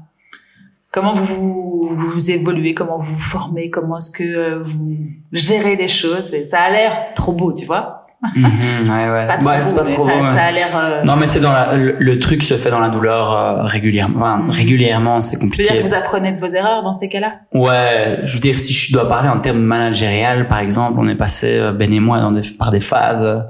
Comment 0.93 1.15
vous, 1.15 1.89
vous 1.89 2.31
évoluez 2.31 2.75
Comment 2.75 2.99
vous 2.99 3.15
vous 3.15 3.21
formez 3.21 3.71
Comment 3.71 3.97
est-ce 3.97 4.11
que 4.11 4.25
euh, 4.25 4.59
vous 4.61 4.99
gérez 5.33 5.77
les 5.77 5.89
choses? 5.89 6.33
Ça 6.45 6.61
a 6.61 6.71
l'air 6.71 6.93
trop 7.15 7.33
beau, 7.33 7.53
tu 7.53 7.65
vois? 7.65 8.02
Mhm, 8.23 8.45
ouais, 8.89 9.11
ouais. 9.11 9.27
Pas 9.27 9.37
trop 9.37 9.49
ouais, 9.49 9.57
beau, 9.57 9.63
c'est 9.63 9.75
pas 9.75 9.83
trop 9.85 10.07
ça, 10.07 10.13
beau, 10.15 10.19
ouais. 10.19 10.25
ça 10.25 10.43
a 10.45 10.51
l'air... 10.53 10.69
euh, 10.77 11.03
Non, 11.05 11.17
mais 11.17 11.27
c'est 11.27 11.41
dans 11.41 11.51
la, 11.53 11.77
le, 11.77 11.97
le 11.99 12.19
truc 12.21 12.43
se 12.45 12.57
fait 12.57 12.71
dans 12.71 12.79
la 12.79 12.89
douleur 12.89 13.33
euh, 13.37 13.63
régulièrement. 13.65 14.19
Enfin, 14.21 14.39
Mhm. 14.45 14.51
régulièrement, 14.51 15.21
c'est 15.21 15.33
je 15.37 15.37
veux 15.41 15.43
compliqué. 15.49 15.73
dire 15.73 15.83
que 15.83 15.87
vous 15.87 15.95
apprenez 15.95 16.31
de 16.33 16.39
vos 16.39 16.47
erreurs 16.47 16.83
dans 16.85 16.93
ces 16.93 17.09
cas-là 17.09 17.33
Ouais, 17.53 18.21
je 18.23 18.35
veux 18.35 18.41
dire, 18.41 18.59
si 18.59 18.73
je 18.73 18.93
dois 18.93 19.09
parler 19.09 19.29
en 19.29 19.39
termes 19.41 19.59
managérial, 19.59 20.47
par 20.47 20.61
exemple, 20.61 20.99
on 21.01 21.09
est 21.09 21.17
passé, 21.17 21.59
euh, 21.59 21.73
Ben 21.73 21.93
et 21.93 21.99
moi, 22.01 22.21
dans 22.21 22.31
des, 22.31 22.43
par 22.59 22.71
des 22.71 22.81
phases. 22.81 23.23
euh, 23.23 23.41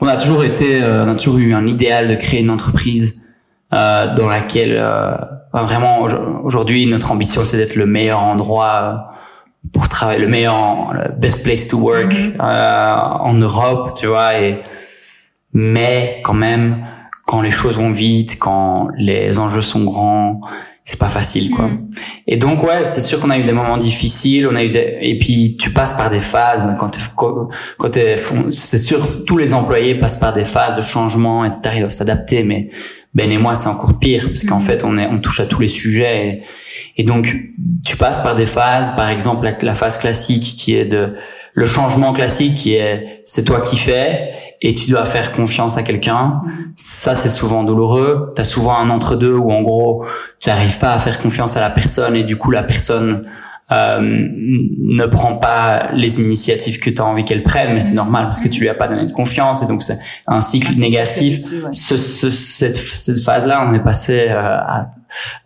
on 0.00 0.06
a 0.06 0.16
toujours 0.16 0.44
été, 0.44 0.82
euh, 0.82 1.04
on 1.04 1.08
a 1.08 1.14
toujours 1.16 1.38
eu 1.38 1.52
un 1.54 1.66
idéal 1.66 2.06
de 2.08 2.14
créer 2.14 2.40
une 2.40 2.50
entreprise 2.50 3.14
euh, 3.72 4.06
dans 4.14 4.28
laquelle, 4.28 4.76
euh, 4.78 5.14
enfin, 5.52 5.64
vraiment, 5.64 6.02
au- 6.02 6.44
aujourd'hui, 6.44 6.86
notre 6.86 7.10
ambition, 7.12 7.42
c'est 7.44 7.56
d'être 7.56 7.74
le 7.76 7.86
meilleur 7.86 8.22
endroit 8.22 8.72
euh, 8.74 9.14
pour 9.72 9.88
travailler, 9.88 10.20
le 10.20 10.28
meilleur, 10.28 10.92
le 10.92 11.12
best 11.18 11.44
place 11.44 11.68
to 11.68 11.78
work 11.78 12.12
Mhm. 12.12 12.34
euh, 12.40 12.94
en 13.20 13.34
Europe, 13.34 13.92
tu 13.98 14.06
vois. 14.06 14.38
Et 14.38 14.60
mais 15.52 16.20
quand 16.24 16.34
même, 16.34 16.84
quand 17.26 17.40
les 17.42 17.50
choses 17.50 17.76
vont 17.76 17.90
vite, 17.92 18.38
quand 18.38 18.88
les 18.96 19.38
enjeux 19.38 19.60
sont 19.60 19.84
grands, 19.84 20.40
c'est 20.84 20.98
pas 20.98 21.08
facile, 21.08 21.50
quoi. 21.52 21.66
Mhm. 21.66 21.90
Et 22.26 22.36
donc 22.36 22.62
ouais, 22.64 22.82
c'est 22.82 23.00
sûr 23.00 23.20
qu'on 23.20 23.30
a 23.30 23.38
eu 23.38 23.44
des 23.44 23.52
moments 23.52 23.76
difficiles, 23.76 24.48
on 24.48 24.56
a 24.56 24.64
eu 24.64 24.70
des 24.70 24.98
et 25.00 25.16
puis 25.16 25.56
tu 25.56 25.70
passes 25.70 25.92
par 25.92 26.10
des 26.10 26.18
phases 26.20 26.68
quand 26.78 26.98
quand, 27.16 27.48
fon- 28.16 28.50
c'est 28.50 28.78
sûr 28.78 29.24
tous 29.24 29.36
les 29.38 29.54
employés 29.54 29.94
passent 29.94 30.16
par 30.18 30.32
des 30.32 30.44
phases 30.44 30.74
de 30.76 30.80
changement 30.80 31.44
etc. 31.44 31.60
Ils 31.74 31.80
doivent 31.80 31.92
s'adapter, 31.92 32.42
mais 32.42 32.66
Ben 33.14 33.30
et 33.30 33.36
moi 33.38 33.54
c'est 33.54 33.68
encore 33.68 33.98
pire 33.98 34.26
parce 34.26 34.44
qu'en 34.44 34.54
Mhm. 34.56 34.60
fait 34.62 34.84
on 34.84 34.96
est 34.96 35.06
on 35.06 35.18
touche 35.18 35.40
à 35.40 35.46
tous 35.46 35.60
les 35.60 35.66
sujets 35.68 36.28
et, 36.96 37.02
et 37.02 37.04
donc 37.04 37.36
tu 37.84 37.96
passes 37.96 38.20
par 38.20 38.34
des 38.34 38.46
phases, 38.46 38.96
par 38.96 39.08
exemple 39.10 39.44
la, 39.44 39.52
la 39.60 39.74
phase 39.74 39.98
classique 39.98 40.54
qui 40.56 40.74
est 40.74 40.86
de 40.86 41.12
le 41.54 41.66
changement 41.66 42.14
classique 42.14 42.54
qui 42.54 42.74
est 42.74 43.22
c'est 43.26 43.44
toi 43.44 43.60
qui 43.60 43.76
fais 43.76 44.32
et 44.62 44.72
tu 44.72 44.90
dois 44.90 45.04
faire 45.04 45.32
confiance 45.32 45.76
à 45.76 45.82
quelqu'un. 45.82 46.40
Ça 46.74 47.14
c'est 47.14 47.28
souvent 47.28 47.64
douloureux. 47.64 48.32
T'as 48.34 48.44
souvent 48.44 48.76
un 48.78 48.88
entre 48.88 49.16
deux 49.16 49.34
où 49.34 49.50
en 49.52 49.60
gros 49.60 50.06
tu 50.40 50.48
n'arrives 50.48 50.78
pas 50.78 50.94
à 50.94 50.98
faire 50.98 51.18
confiance 51.18 51.56
à 51.58 51.60
la 51.60 51.68
personne 51.70 52.16
et 52.16 52.22
du 52.22 52.36
coup 52.36 52.50
la 52.50 52.62
personne 52.62 53.26
euh, 53.72 54.00
ne 54.02 55.06
prend 55.06 55.36
pas 55.36 55.90
les 55.94 56.20
initiatives 56.20 56.78
que 56.78 56.90
tu 56.90 57.00
as 57.00 57.04
envie 57.06 57.24
qu'elle 57.24 57.42
prenne, 57.42 57.72
mais 57.72 57.80
c'est 57.80 57.94
normal 57.94 58.24
parce 58.24 58.40
que 58.40 58.48
tu 58.48 58.60
lui 58.60 58.68
as 58.68 58.74
pas 58.74 58.88
donné 58.88 59.06
de 59.06 59.12
confiance 59.12 59.62
et 59.62 59.66
donc 59.66 59.82
c'est 59.82 59.98
un 60.26 60.40
cycle 60.42 60.74
négatif. 60.74 61.38
ouais. 61.52 61.72
Ce, 61.72 61.96
ce- 61.96 62.28
cette, 62.30 62.76
cette 62.76 63.20
phase-là, 63.20 63.66
on 63.68 63.72
est 63.72 63.82
passé 63.82 64.26
euh, 64.28 64.34
à- 64.38 64.90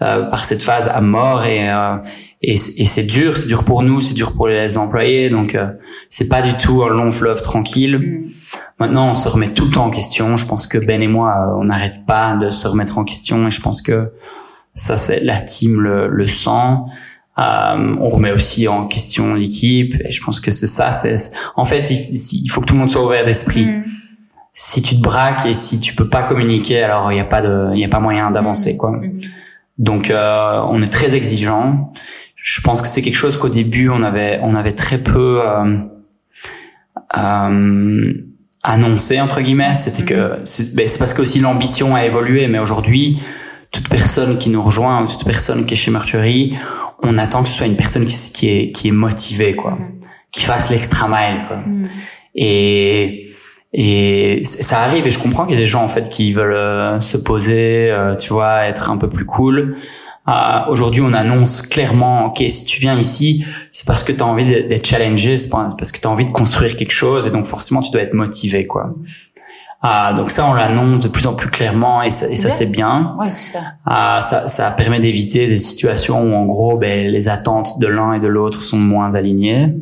euh, 0.02 0.24
par 0.30 0.44
cette 0.44 0.62
phase 0.62 0.88
à 0.92 1.00
mort 1.00 1.44
et 1.44 1.70
euh, 1.70 1.96
et, 2.42 2.52
et 2.52 2.84
c'est 2.84 3.02
dur, 3.04 3.36
c'est 3.36 3.48
dur 3.48 3.64
pour 3.64 3.82
nous, 3.82 4.00
c'est 4.00 4.14
dur 4.14 4.32
pour 4.32 4.46
les 4.48 4.76
employés, 4.76 5.30
donc 5.30 5.54
euh, 5.54 5.66
c'est 6.08 6.28
pas 6.28 6.42
du 6.42 6.54
tout 6.54 6.82
un 6.84 6.90
long 6.90 7.10
fleuve 7.10 7.40
tranquille. 7.40 7.98
Mhm. 7.98 8.30
Maintenant, 8.78 9.08
on 9.10 9.14
se 9.14 9.28
remet 9.28 9.48
tout 9.48 9.64
le 9.64 9.70
temps 9.70 9.86
en 9.86 9.90
question. 9.90 10.36
Je 10.36 10.46
pense 10.46 10.66
que 10.66 10.78
Ben 10.78 11.00
et 11.02 11.08
moi, 11.08 11.30
euh, 11.30 11.60
on 11.60 11.64
n'arrête 11.64 12.04
pas 12.06 12.34
de 12.36 12.48
se 12.50 12.68
remettre 12.68 12.98
en 12.98 13.04
question 13.04 13.46
et 13.46 13.50
je 13.50 13.60
pense 13.60 13.80
que 13.82 14.12
ça, 14.74 14.96
c'est 14.96 15.20
la 15.24 15.40
team 15.40 15.80
le, 15.80 16.08
le 16.08 16.26
sent. 16.26 16.76
Euh, 17.38 17.96
on 18.00 18.08
remet 18.08 18.32
aussi 18.32 18.66
en 18.66 18.86
question 18.86 19.34
l'équipe 19.34 19.94
et 20.00 20.10
je 20.10 20.22
pense 20.22 20.40
que 20.40 20.50
c'est 20.50 20.66
ça. 20.66 20.90
C'est 20.90 21.32
en 21.54 21.64
fait, 21.64 21.90
il, 21.90 22.44
il 22.44 22.48
faut 22.48 22.62
que 22.62 22.66
tout 22.66 22.74
le 22.74 22.80
monde 22.80 22.90
soit 22.90 23.04
ouvert 23.04 23.24
d'esprit. 23.24 23.66
Mhm. 23.66 23.84
Si 24.52 24.80
tu 24.80 24.96
te 24.96 25.02
braques 25.02 25.44
et 25.44 25.52
si 25.52 25.80
tu 25.80 25.94
peux 25.94 26.08
pas 26.08 26.22
communiquer, 26.22 26.82
alors 26.82 27.12
il 27.12 27.18
y 27.18 27.20
a 27.20 27.26
pas 27.26 27.42
de, 27.42 27.74
il 27.74 27.80
y 27.80 27.84
a 27.84 27.88
pas 27.88 28.00
moyen 28.00 28.30
d'avancer 28.30 28.76
quoi. 28.78 28.92
Mhm. 28.92 29.20
Donc 29.78 30.10
euh, 30.10 30.60
on 30.70 30.80
est 30.80 30.90
très 30.90 31.14
exigeant. 31.14 31.92
Je 32.36 32.60
pense 32.62 32.80
que 32.80 32.88
c'est 32.88 33.02
quelque 33.02 33.16
chose 33.16 33.36
qu'au 33.36 33.50
début 33.50 33.90
on 33.90 34.02
avait 34.02 34.38
on 34.42 34.54
avait 34.54 34.72
très 34.72 34.98
peu 34.98 35.40
euh, 35.42 35.78
euh, 37.18 38.12
annoncé 38.62 39.20
entre 39.20 39.42
guillemets. 39.42 39.74
C'était 39.74 40.04
que 40.04 40.38
c'est 40.44 40.74
ben, 40.74 40.88
c'est 40.88 40.98
parce 40.98 41.12
que 41.12 41.20
aussi 41.20 41.40
l'ambition 41.40 41.94
a 41.94 42.06
évolué. 42.06 42.48
Mais 42.48 42.58
aujourd'hui, 42.58 43.18
toute 43.76 43.88
personne 43.88 44.38
qui 44.38 44.48
nous 44.50 44.62
rejoint 44.62 45.02
ou 45.02 45.06
toute 45.06 45.24
personne 45.24 45.66
qui 45.66 45.74
est 45.74 45.76
chez 45.76 45.90
Mercury, 45.90 46.54
on 47.02 47.18
attend 47.18 47.42
que 47.42 47.48
ce 47.48 47.54
soit 47.58 47.66
une 47.66 47.76
personne 47.76 48.06
qui, 48.06 48.16
qui 48.32 48.48
est 48.48 48.70
qui 48.72 48.88
est 48.88 48.96
motivée 49.06 49.54
quoi, 49.54 49.72
Mhm. 49.72 50.00
qui 50.32 50.42
fasse 50.50 50.70
l'extra 50.70 51.08
mile 51.08 51.44
quoi. 51.46 51.58
Mhm. 51.58 51.82
Et 52.34 53.22
et 53.78 54.40
ça 54.44 54.78
arrive 54.80 55.06
et 55.06 55.10
je 55.10 55.18
comprends 55.18 55.44
qu'il 55.44 55.54
y 55.54 55.58
a 55.58 55.60
des 55.60 55.66
gens 55.66 55.82
en 55.84 55.88
fait 55.88 56.08
qui 56.08 56.32
veulent 56.32 56.54
euh, 56.54 56.98
se 57.00 57.18
poser, 57.18 57.90
euh, 57.90 58.14
tu 58.16 58.32
vois, 58.32 58.64
être 58.64 58.90
un 58.90 58.96
peu 58.96 59.08
plus 59.08 59.26
cool. 59.26 59.76
Euh, 60.28 60.32
Aujourd'hui, 60.68 61.02
on 61.02 61.12
annonce 61.12 61.60
clairement, 61.62 62.26
ok, 62.26 62.38
si 62.48 62.64
tu 62.64 62.80
viens 62.80 62.96
ici, 62.98 63.44
c'est 63.70 63.86
parce 63.86 64.02
que 64.02 64.12
tu 64.12 64.22
as 64.22 64.26
envie 64.26 64.44
d'être 64.44 64.86
challengé, 64.86 65.36
c'est 65.36 65.50
parce 65.50 65.92
que 65.92 66.00
tu 66.00 66.08
as 66.08 66.10
envie 66.10 66.24
de 66.24 66.30
construire 66.30 66.74
quelque 66.76 66.92
chose 66.92 67.26
et 67.26 67.30
donc 67.30 67.44
forcément 67.44 67.82
tu 67.82 67.90
dois 67.90 68.00
être 68.02 68.14
motivé, 68.14 68.66
quoi. 68.66 68.94
Ah, 69.82 70.14
donc 70.14 70.30
ça, 70.30 70.46
on 70.46 70.54
l'annonce 70.54 71.00
de 71.00 71.08
plus 71.08 71.26
en 71.26 71.34
plus 71.34 71.48
clairement 71.50 72.02
et 72.02 72.10
ça, 72.10 72.26
et 72.28 72.34
ça 72.34 72.48
c'est 72.48 72.66
bien. 72.66 73.14
Ouais, 73.18 73.26
tout 73.28 73.34
ça. 73.36 73.60
Ah, 73.84 74.20
ça, 74.22 74.48
ça 74.48 74.70
permet 74.70 74.98
d'éviter 75.00 75.46
des 75.46 75.56
situations 75.58 76.22
où 76.22 76.34
en 76.34 76.44
gros, 76.46 76.76
ben, 76.78 77.08
les 77.10 77.28
attentes 77.28 77.78
de 77.78 77.86
l'un 77.86 78.14
et 78.14 78.20
de 78.20 78.26
l'autre 78.26 78.60
sont 78.60 78.78
moins 78.78 79.14
alignées. 79.14 79.74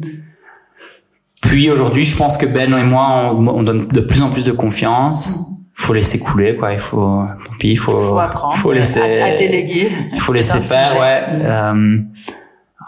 Puis 1.40 1.70
aujourd'hui, 1.70 2.04
je 2.04 2.16
pense 2.16 2.36
que 2.36 2.46
Ben 2.46 2.74
et 2.76 2.82
moi, 2.84 3.32
on, 3.34 3.46
on 3.46 3.62
donne 3.62 3.86
de 3.86 4.00
plus 4.00 4.22
en 4.22 4.30
plus 4.30 4.44
de 4.44 4.52
confiance. 4.52 5.38
Faut 5.74 5.92
laisser 5.92 6.18
couler, 6.18 6.56
quoi. 6.56 6.72
Il 6.72 6.78
faut, 6.78 7.24
tant 7.46 7.52
pis, 7.58 7.70
il 7.72 7.76
faut, 7.76 7.98
Faut 7.98 8.18
apprendre. 8.18 8.54
faut 8.54 8.72
laisser, 8.72 9.00
à, 9.20 9.26
à 9.26 9.36
déléguer. 9.36 9.88
il 10.12 10.20
faut 10.20 10.32
laisser 10.32 10.60
faire, 10.60 10.88
sujet. 10.88 11.00
ouais. 11.00 11.22
Euh, 11.44 11.98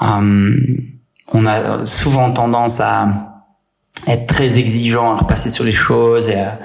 euh, 0.03 0.57
on 1.33 1.47
a 1.47 1.85
souvent 1.85 2.31
tendance 2.31 2.81
à 2.81 3.09
être 4.07 4.27
très 4.27 4.59
exigeant, 4.59 5.13
à 5.13 5.17
repasser 5.17 5.49
sur 5.49 5.65
les 5.65 5.73
choses 5.73 6.29
et, 6.29 6.37
à- 6.37 6.59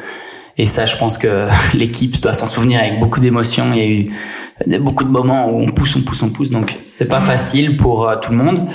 et 0.62 0.66
ça, 0.68 0.86
je 0.86 0.96
pense 0.96 1.18
que 1.18 1.48
l'équipe 1.74 2.22
doit 2.22 2.34
s'en 2.34 2.46
souvenir 2.46 2.80
avec 2.80 3.00
beaucoup 3.00 3.20
d'émotions. 3.20 3.74
Il 3.74 3.80
y 3.80 3.82
a 3.82 4.78
eu 4.78 4.80
beaucoup 4.80 5.04
de 5.04 5.10
moments 5.10 5.50
où 5.50 5.60
on 5.60 5.66
pousse, 5.66 5.96
on 5.96 6.02
pousse, 6.02 6.22
on 6.22 6.30
pousse. 6.30 6.52
Donc, 6.52 6.78
c'est 6.86 7.08
pas 7.08 7.20
facile 7.20 7.78
pour 7.78 8.08
euh, 8.08 8.16
tout 8.22 8.32
le 8.32 8.38
monde. 8.38 8.70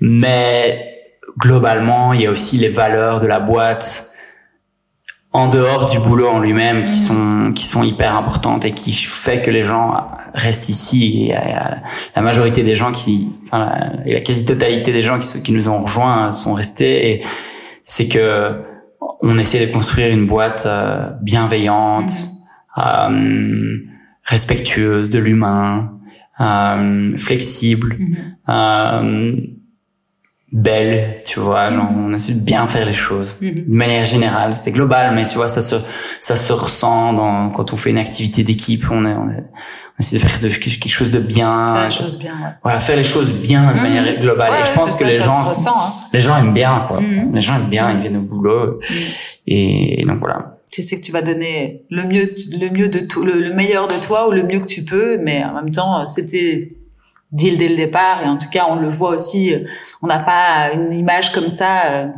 Mais 0.00 1.02
globalement, 1.36 2.12
il 2.12 2.20
y 2.20 2.26
a 2.26 2.30
aussi 2.30 2.58
les 2.58 2.68
valeurs 2.68 3.18
de 3.18 3.26
la 3.26 3.40
boîte 3.40 4.10
en 5.32 5.48
dehors 5.48 5.90
du 5.90 5.98
boulot 5.98 6.28
en 6.28 6.38
lui-même 6.38 6.84
qui 6.84 6.92
sont 6.92 7.52
qui 7.54 7.64
sont 7.64 7.82
hyper 7.82 8.14
importantes 8.16 8.66
et 8.66 8.70
qui 8.70 8.92
fait 8.92 9.40
que 9.40 9.50
les 9.50 9.62
gens 9.62 10.06
restent 10.34 10.68
ici 10.68 11.32
la 12.14 12.20
majorité 12.20 12.62
des 12.62 12.74
gens 12.74 12.92
qui 12.92 13.30
enfin 13.46 13.92
la, 14.04 14.20
quasi-totalité 14.20 14.92
des 14.92 15.00
gens 15.00 15.18
qui, 15.18 15.42
qui 15.42 15.52
nous 15.52 15.70
ont 15.70 15.80
rejoints 15.80 16.32
sont 16.32 16.52
restés 16.52 17.12
et 17.12 17.24
c'est 17.82 18.08
que 18.08 18.60
on 19.20 19.38
essaie 19.38 19.66
de 19.66 19.72
construire 19.72 20.12
une 20.12 20.26
boîte 20.26 20.64
euh, 20.66 21.10
bienveillante 21.22 22.12
euh, 22.78 23.78
respectueuse 24.24 25.10
de 25.10 25.18
l'humain 25.18 25.98
euh, 26.40 27.16
flexible 27.16 27.96
Mhm. 27.98 28.16
euh, 28.48 29.36
belle, 30.52 31.14
tu 31.24 31.40
vois, 31.40 31.70
genre 31.70 31.88
on 31.96 32.12
essaie 32.12 32.34
de 32.34 32.40
bien 32.40 32.66
faire 32.66 32.84
les 32.84 32.92
choses 32.92 33.36
Mhm. 33.40 33.64
de 33.68 33.74
manière 33.74 34.04
générale, 34.04 34.54
c'est 34.54 34.70
global, 34.72 35.14
mais 35.14 35.24
tu 35.24 35.36
vois, 35.36 35.48
ça 35.48 35.62
se 35.62 35.76
ça 36.20 36.36
se 36.36 36.52
ressent 36.52 37.14
dans 37.14 37.48
quand 37.50 37.72
on 37.72 37.76
fait 37.76 37.90
une 37.90 37.98
activité 37.98 38.44
d'équipe, 38.44 38.84
on, 38.90 39.04
est, 39.06 39.14
on, 39.14 39.28
est- 39.28 39.50
on 39.98 40.00
essaie 40.02 40.16
de 40.16 40.20
faire 40.20 40.38
de, 40.40 40.48
quelque 40.48 40.88
chose 40.88 41.10
de 41.10 41.18
bien, 41.20 41.74
Faire 41.76 41.86
les 41.86 41.90
choses 41.92 42.18
bien, 42.18 42.32
ouais. 42.32 42.50
voilà, 42.62 42.80
faire 42.80 42.96
les 42.96 43.02
choses 43.02 43.32
bien 43.32 43.72
de 43.72 43.76
Mhm. 43.78 43.82
manière 43.82 44.20
globale. 44.20 44.52
Ouais, 44.52 44.60
et 44.60 44.64
je 44.64 44.72
pense 44.72 44.92
que 44.96 45.04
ça, 45.04 45.10
les 45.10 45.16
ça 45.16 45.24
gens 45.24 45.42
ressent, 45.44 45.74
hein. 45.78 45.92
les 46.12 46.20
gens 46.20 46.36
aiment 46.36 46.52
bien 46.52 46.84
quoi. 46.86 47.00
Mhm. 47.00 47.34
Les 47.34 47.40
gens 47.40 47.56
aiment 47.56 47.68
bien, 47.70 47.90
ils 47.92 48.00
viennent 48.00 48.18
au 48.18 48.20
boulot 48.22 48.78
et, 49.46 50.04
donc 50.06 50.18
voilà. 50.18 50.58
Tu 50.70 50.82
sais 50.82 50.96
que 50.96 51.02
tu 51.04 51.12
vas 51.12 51.20
donner 51.22 51.84
le 51.90 52.04
mieux, 52.04 52.32
le 52.60 52.70
mieux 52.70 52.88
de 52.88 53.00
tout, 53.00 53.24
le, 53.24 53.32
le 53.40 53.52
meilleur 53.54 53.88
de 53.88 53.94
toi 53.96 54.28
ou 54.28 54.32
le 54.32 54.42
mieux 54.42 54.58
que 54.58 54.64
tu 54.66 54.82
peux, 54.84 55.18
mais 55.18 55.44
en 55.44 55.52
même 55.54 55.70
temps, 55.70 56.04
c'était 56.06 56.72
deal 57.32 57.56
dès 57.56 57.68
le 57.68 57.76
départ 57.76 58.22
et 58.24 58.28
en 58.28 58.36
tout 58.36 58.48
cas, 58.50 58.66
on 58.68 58.76
le 58.76 58.88
voit 58.88 59.10
aussi. 59.10 59.54
On 60.02 60.06
n'a 60.06 60.20
pas 60.20 60.70
une 60.74 60.92
image 60.92 61.32
comme 61.32 61.48
ça. 61.48 62.02
euh, 62.02 62.08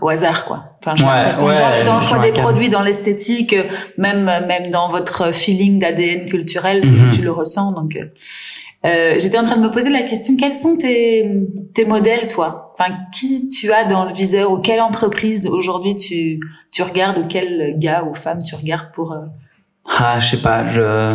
au 0.00 0.08
hasard 0.08 0.46
quoi. 0.46 0.64
Enfin, 0.80 0.94
j'ai 0.96 1.04
Ouais, 1.04 1.10
l'impression 1.10 1.46
ouais, 1.46 1.82
dans, 1.84 1.92
dans 1.92 1.96
le 1.98 2.02
choix 2.02 2.18
des 2.18 2.32
produits, 2.32 2.70
dans 2.70 2.80
l'esthétique, 2.80 3.54
même 3.98 4.24
même 4.24 4.70
dans 4.70 4.88
votre 4.88 5.32
feeling 5.32 5.78
d'ADN 5.78 6.26
culturel, 6.26 6.80
tu, 6.86 6.92
Mhm. 6.94 7.10
tu 7.10 7.20
le 7.22 7.30
ressens. 7.30 7.72
Donc, 7.72 7.94
euh, 7.96 8.06
euh, 8.86 9.14
j'étais 9.18 9.36
en 9.36 9.42
train 9.42 9.56
de 9.56 9.60
me 9.62 9.70
poser 9.70 9.90
la 9.90 10.00
question 10.02 10.34
quels 10.38 10.54
sont 10.54 10.78
tes 10.78 11.46
tes 11.74 11.84
modèles, 11.84 12.26
toi? 12.28 12.72
Enfin, 12.78 12.90
qui 13.12 13.46
tu 13.48 13.70
as 13.70 13.84
dans 13.84 14.06
le 14.06 14.14
viseur 14.14 14.50
ou 14.50 14.58
quelle 14.58 14.80
entreprise 14.80 15.46
aujourd'hui 15.46 15.94
tu 15.94 16.40
tu 16.72 16.82
regardes 16.82 17.18
ou 17.18 17.24
quel 17.28 17.78
gars 17.78 18.04
ou 18.04 18.14
femme 18.14 18.38
tu 18.42 18.54
regardes 18.54 18.92
pour 18.92 19.12
euh, 19.12 19.26
Ah, 19.98 20.18
je 20.20 20.30
sais 20.30 20.42
pas, 20.42 20.64
je 20.64 21.10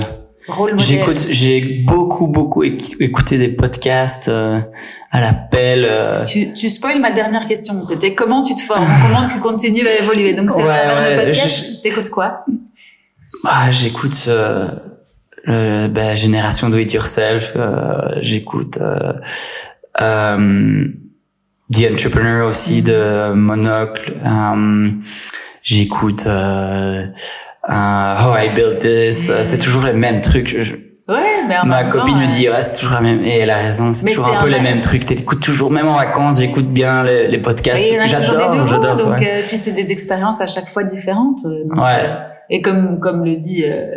rôle 0.51 0.71
modèle 0.71 0.85
j'écoute 0.87 1.27
j'ai 1.29 1.83
beaucoup 1.87 2.27
beaucoup 2.27 2.63
éc- 2.63 2.95
écouté 2.99 3.37
des 3.37 3.49
podcasts 3.49 4.27
euh, 4.29 4.59
à 5.11 5.21
l'appel 5.21 5.85
euh, 5.89 6.25
Tu, 6.25 6.53
tu 6.53 6.69
spoil 6.69 6.99
ma 6.99 7.11
dernière 7.11 7.47
question. 7.47 7.81
C'était 7.81 8.13
comment 8.15 8.41
tu 8.41 8.53
te 8.55 8.61
formes, 8.61 8.85
comment 9.07 9.23
tu 9.25 9.39
continues 9.39 9.85
à 9.87 10.03
évoluer? 10.03 10.33
Donc 10.33 10.49
c'est 10.49 10.61
Ouais, 10.63 10.85
le 11.13 11.17
ouais, 11.17 11.25
podcast. 11.25 11.65
je- 11.77 11.81
T'écoutes 11.81 12.09
quoi? 12.09 12.45
Ah, 13.45 13.69
j'écoute 13.71 14.25
euh, 14.27 14.67
le- 15.45 15.87
ben, 15.87 16.15
Génération 16.15 16.69
Do 16.69 16.77
It 16.77 16.93
Yourself, 16.93 17.53
euh, 17.55 18.17
j'écoute 18.21 18.77
euh, 19.99 20.87
The 21.71 21.91
Entrepreneur 21.91 22.47
aussi 22.47 22.81
de 22.81 23.33
Monocle, 23.33 24.15
j'écoute 25.61 26.23
euh, 26.27 27.05
euh, 27.69 27.73
How 27.73 28.37
I 28.37 28.49
Built 28.53 28.79
This, 28.79 29.29
euh, 29.29 29.39
c'est 29.43 29.57
toujours 29.59 29.83
les 29.83 29.93
mêmes 29.93 30.21
trucs. 30.21 30.59
Je- 30.59 30.75
Ouais, 31.07 31.17
mais 31.47 31.57
en 31.57 31.65
ma 31.65 31.81
même 31.81 31.91
copine 31.91 32.13
temps, 32.13 32.19
me 32.19 32.25
euh, 32.25 32.27
dit 32.27 32.47
ouais, 32.49 32.61
c'est 32.61 32.77
toujours 32.77 32.93
la 32.93 33.01
même 33.01 33.23
et 33.23 33.39
elle 33.39 33.49
a 33.49 33.57
raison, 33.57 33.93
c'est 33.93 34.05
toujours 34.05 34.27
un 34.27 34.39
peu 34.43 34.47
les 34.47 34.59
mêmes 34.59 34.79
trucs. 34.79 35.05
T'écoutes 35.07 35.39
toujours, 35.41 35.71
même 35.71 35.87
en 35.87 35.95
vacances, 35.95 36.37
j'écoute 36.37 36.67
bien 36.71 37.03
les, 37.03 37.27
les 37.27 37.39
podcasts 37.41 37.83
Et 37.83 37.87
parce 37.97 38.01
que 38.01 38.07
j'adore, 38.07 38.67
j'adore. 38.67 38.95
donc 38.95 39.17
ouais. 39.17 39.27
euh, 39.37 39.41
puis 39.47 39.57
c'est 39.57 39.71
des 39.71 39.91
expériences 39.91 40.39
à 40.39 40.45
chaque 40.45 40.69
fois 40.69 40.83
différentes. 40.83 41.39
euh, 41.45 41.63
donc, 41.63 41.83
Ouais. 41.83 42.03
euh, 42.03 42.15
et 42.51 42.61
comme 42.61 42.99
comme 42.99 43.25
le 43.25 43.35
dit 43.37 43.63
euh, 43.65 43.87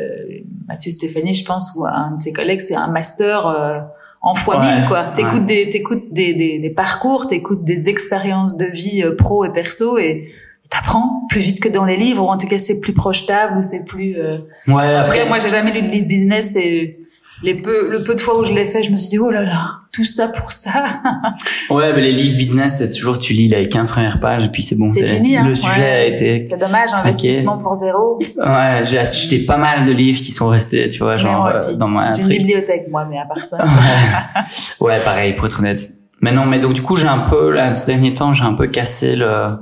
Mathieu 0.67 0.91
Stéphanie, 0.91 1.35
je 1.35 1.45
pense, 1.45 1.71
ou 1.77 1.85
un 1.85 2.13
de 2.15 2.19
ses 2.19 2.33
collègues, 2.33 2.61
c'est 2.61 2.77
un 2.77 2.89
master 2.89 3.47
euh, 3.47 3.81
en 4.23 4.35
fois 4.35 4.59
Ouais, 4.61 4.73
mille, 4.75 4.85
quoi. 4.89 5.11
T'écoutes 5.15 5.45
des 5.45 5.69
t'écoutes 5.69 6.05
des, 6.13 6.33
des 6.33 6.61
des 6.61 6.71
parcours, 6.71 7.27
t'écoutes 7.27 7.63
des 7.63 7.91
expériences 7.91 8.57
de 8.57 8.65
vie 8.65 9.03
euh, 9.03 9.15
pro 9.15 9.45
et 9.45 9.53
perso 9.53 9.99
et 9.99 10.29
t'apprends 10.73 11.23
plus 11.29 11.41
vite 11.41 11.61
que 11.61 11.69
dans 11.69 11.85
les 11.85 11.97
livres 11.97 12.25
ou 12.25 12.29
en 12.29 12.37
tout 12.39 12.47
cas 12.49 12.59
c'est 12.59 12.81
plus 12.81 12.95
projetable 12.95 13.59
ou 13.59 13.63
c'est 13.63 13.85
plus 13.85 14.17
euh, 14.17 14.39
Ouais, 14.69 14.75
En 14.75 14.77
tout 14.77 15.01
après, 15.01 15.19
cas, 15.19 15.27
moi, 15.29 15.39
j'ai 15.39 15.49
jamais 15.51 15.73
lu 15.73 15.83
de 15.83 15.87
livre 15.89 16.07
business 16.07 16.57
et 16.57 16.99
les 17.43 17.61
peu, 17.61 17.91
le 17.91 18.05
peu 18.05 18.15
de 18.15 18.21
fois 18.21 18.39
où 18.39 18.45
je 18.45 18.53
l'ai 18.53 18.65
fait, 18.65 18.85
je 18.85 18.91
me 18.91 18.97
suis 18.97 19.09
dit, 19.09 19.19
oh 19.19 19.29
là 19.29 19.43
là, 19.43 19.81
tout 19.93 20.05
ça 20.05 20.29
pour 20.29 20.53
ça. 20.53 20.71
Ouais, 21.71 21.93
mais 21.93 22.01
les 22.03 22.13
livres 22.13 22.37
business, 22.37 22.79
c'est 22.79 22.91
toujours, 22.93 23.19
tu 23.19 23.33
lis 23.33 23.49
les 23.49 23.69
15 23.69 23.91
premières 23.91 24.21
pages 24.21 24.45
et 24.45 24.49
puis 24.49 24.63
c'est 24.63 24.77
bon. 24.77 24.87
C'est 24.89 25.07
fini, 25.07 25.37
hein. 25.37 25.45
Le 25.47 25.55
sujet 25.55 25.81
Ouais. 25.81 25.85
a 25.87 26.05
été, 26.07 26.47
C'est 26.49 26.57
dommage, 26.57 26.91
Craqué. 26.91 27.09
investissement 27.09 27.59
pour 27.59 27.75
zéro. 27.75 28.19
ouais, 28.37 28.83
j'ai 28.85 28.99
acheté 28.99 29.41
pas 29.45 29.57
mal 29.57 29.85
de 29.87 29.93
livres 29.93 30.21
qui 30.21 30.31
sont 30.33 30.49
restés, 30.49 30.89
tu 30.89 30.99
vois, 31.03 31.17
genre, 31.17 31.41
moi 31.43 31.51
euh, 31.57 31.69
aussi. 31.69 31.77
dans 31.79 31.89
ma 31.89 32.13
J'ai 32.13 32.23
une 32.23 32.29
bibliothèque, 32.29 32.83
moi, 32.91 33.07
mais 33.11 33.19
à 33.19 33.27
part 33.27 33.39
ça. 33.39 33.57
Ouais. 33.59 34.87
ouais, 34.87 35.01
pareil, 35.01 35.33
pour 35.33 35.47
être 35.47 35.59
honnête. 35.59 35.93
Mais 36.21 36.33
non, 36.33 36.47
mais 36.47 36.61
donc, 36.61 36.75
du 36.75 36.83
coup, 36.83 36.95
j'ai 36.97 37.09
un 37.09 37.21
peu, 37.21 37.51
là, 37.51 37.73
ces 37.73 37.87
derniers 37.89 38.15
temps, 38.15 38.33
j'ai 38.33 38.45
un 38.45 38.55
peu 38.55 38.69
cassé 38.69 39.17
le, 39.17 39.57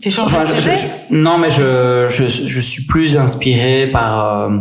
tu 0.00 0.10
changes 0.10 0.32
Enfin, 0.34 0.44
de 0.54 0.58
je- 0.58 1.14
non, 1.14 1.38
mais 1.38 1.50
je, 1.50 2.06
je, 2.08 2.26
je 2.26 2.60
suis 2.60 2.84
plus 2.86 3.16
inspiré 3.16 3.88
par. 3.90 4.42
euh, 4.50 4.56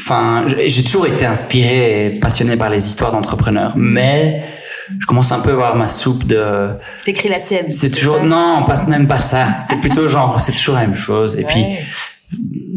Enfin, 0.00 0.44
j'ai 0.46 0.68
j'ai 0.68 0.84
toujours 0.84 1.06
été 1.08 1.26
inspiré 1.26 2.06
et 2.06 2.10
passionné 2.20 2.56
par 2.56 2.70
les 2.70 2.86
histoires 2.86 3.10
d'entrepreneurs, 3.10 3.72
mais 3.76 4.40
je 4.96 5.06
commence 5.06 5.32
un 5.32 5.40
peu 5.40 5.50
à 5.50 5.54
avoir 5.54 5.74
ma 5.76 5.88
soupe 5.88 6.24
de. 6.24 6.68
T'écris 7.04 7.28
la 7.28 7.34
tienne. 7.34 7.68
C'est 7.68 7.90
toujours 7.90 8.22
non, 8.22 8.58
on 8.60 8.64
passe 8.64 8.86
même 8.86 9.08
pas 9.08 9.18
ça. 9.18 9.56
C'est 9.60 9.80
plutôt 9.80 10.06
genre, 10.14 10.38
c'est 10.38 10.52
toujours 10.52 10.76
la 10.76 10.82
même 10.82 10.94
chose. 10.94 11.36
Et 11.36 11.42
puis, 11.44 11.64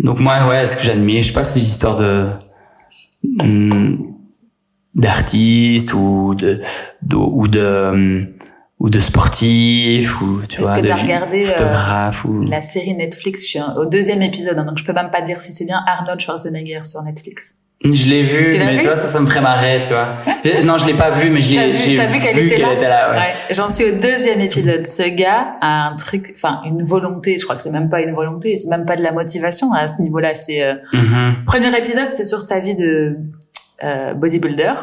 donc 0.04 0.20
moi, 0.20 0.48
ouais, 0.50 0.66
ce 0.66 0.76
que 0.76 0.82
j'admire, 0.84 1.22
je 1.22 1.28
sais 1.28 1.34
pas, 1.34 1.44
c'est 1.44 1.60
les 1.60 1.66
histoires 1.68 1.96
de 1.98 2.26
hum, 3.40 4.16
d'artistes 4.96 5.94
ou 5.94 6.34
de, 6.36 6.60
de- 7.04 7.16
ou 7.16 7.48
de 7.48 7.90
hum, 7.92 8.28
ou 8.84 8.90
de 8.90 9.00
sportifs 9.00 10.22
ou 10.22 10.42
tu 10.50 10.60
vois 10.62 10.78
que 10.80 10.88
de 10.88 10.92
regardé, 10.92 11.44
euh, 11.46 11.50
photographes 11.50 12.26
ou 12.26 12.42
La 12.44 12.62
série 12.62 12.96
Netflix, 12.96 13.44
je 13.44 13.48
suis 13.48 13.60
au 13.78 13.86
deuxième 13.86 14.22
épisode, 14.24 14.58
hein, 14.58 14.64
donc 14.64 14.78
je 14.80 14.84
peux 14.84 14.94
même 14.94 15.12
pas 15.12 15.22
dire 15.22 15.40
si 15.40 15.54
c'est 15.54 15.66
bien 15.66 15.82
Arnold 15.88 16.20
Schwarzenegger 16.20 16.80
sur 16.84 17.02
Netflix. 17.04 17.56
je 17.84 18.06
l'ai 18.10 18.24
vu 18.24 18.50
Tu 18.52 18.58
mais 18.58 18.74
vu? 18.74 18.80
tu 18.80 18.88
vois 18.88 18.96
ça 18.96 19.08
ça 19.08 19.20
me 19.20 19.26
ferait 19.26 19.42
marrer 19.42 19.80
tu 19.82 19.90
vois 19.90 20.18
non 20.66 20.78
je 20.78 20.86
l'ai 20.86 20.94
pas 20.96 21.10
vu 21.12 21.30
mais 21.32 21.40
je 21.42 21.50
l'ai 21.52 21.78
j'ai 21.78 21.96
vu 21.98 22.20
qu'elle 22.20 22.48
était 22.48 22.62
là? 22.62 22.90
là 22.90 23.12
ouais. 23.12 23.18
Ouais, 23.28 23.34
j'en 23.56 23.70
suis 23.70 23.86
au 23.86 23.92
deuxième 24.00 24.40
épisode. 24.42 24.84
Ce 24.86 25.08
gars 25.16 25.54
a 25.62 25.88
un 25.90 25.96
truc, 25.96 26.32
enfin 26.36 26.62
une 26.66 26.84
volonté. 26.84 27.38
Je 27.38 27.44
crois 27.44 27.56
que 27.56 27.62
c'est 27.62 27.72
même 27.72 27.90
pas 27.90 28.02
une 28.02 28.14
volonté, 28.14 28.56
c'est 28.58 28.68
même 28.70 28.86
pas 28.86 28.96
de 28.96 29.04
la 29.04 29.12
motivation 29.12 29.72
à 29.74 29.88
ce 29.88 30.02
niveau-là. 30.02 30.34
C'est 30.36 30.64
euh, 30.64 30.76
Mhm. 30.94 31.36
premier 31.46 31.76
épisode, 31.78 32.10
c'est 32.10 32.24
sur 32.24 32.42
sa 32.42 32.60
vie 32.60 32.76
de 32.76 33.18
euh, 33.84 34.14
bodybuilder 34.14 34.74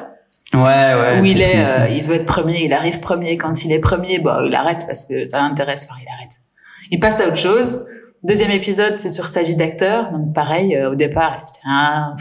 ouais 0.55 0.61
ouais 0.61 1.21
où 1.21 1.25
il 1.25 1.41
est, 1.41 1.67
euh, 1.67 1.89
il 1.91 2.03
veut 2.03 2.17
être 2.17 2.27
premier, 2.27 2.65
il 2.65 2.73
arrive 2.73 3.01
premier. 3.01 3.37
Quand 3.37 3.65
il 3.65 3.73
est 3.73 3.79
premier, 3.81 4.19
bon, 4.19 4.45
il 4.47 4.55
arrête 4.55 4.85
parce 4.87 5.05
que 5.05 5.25
ça 5.27 5.41
l'intéresse. 5.41 5.87
Enfin, 5.89 6.01
il 6.03 6.09
arrête. 6.09 6.33
Il 6.91 7.01
passe 7.01 7.21
à 7.21 7.27
autre 7.27 7.37
chose. 7.37 7.87
Deuxième 8.25 8.51
épisode, 8.51 8.97
c'est 8.97 9.11
sur 9.11 9.29
sa 9.29 9.43
vie 9.43 9.55
d'acteur. 9.55 10.11
Donc 10.11 10.33
pareil, 10.33 10.75
euh, 10.75 10.93
au 10.93 10.95
départ, 10.95 11.43
c'était 11.45 11.67
un, 11.69 12.15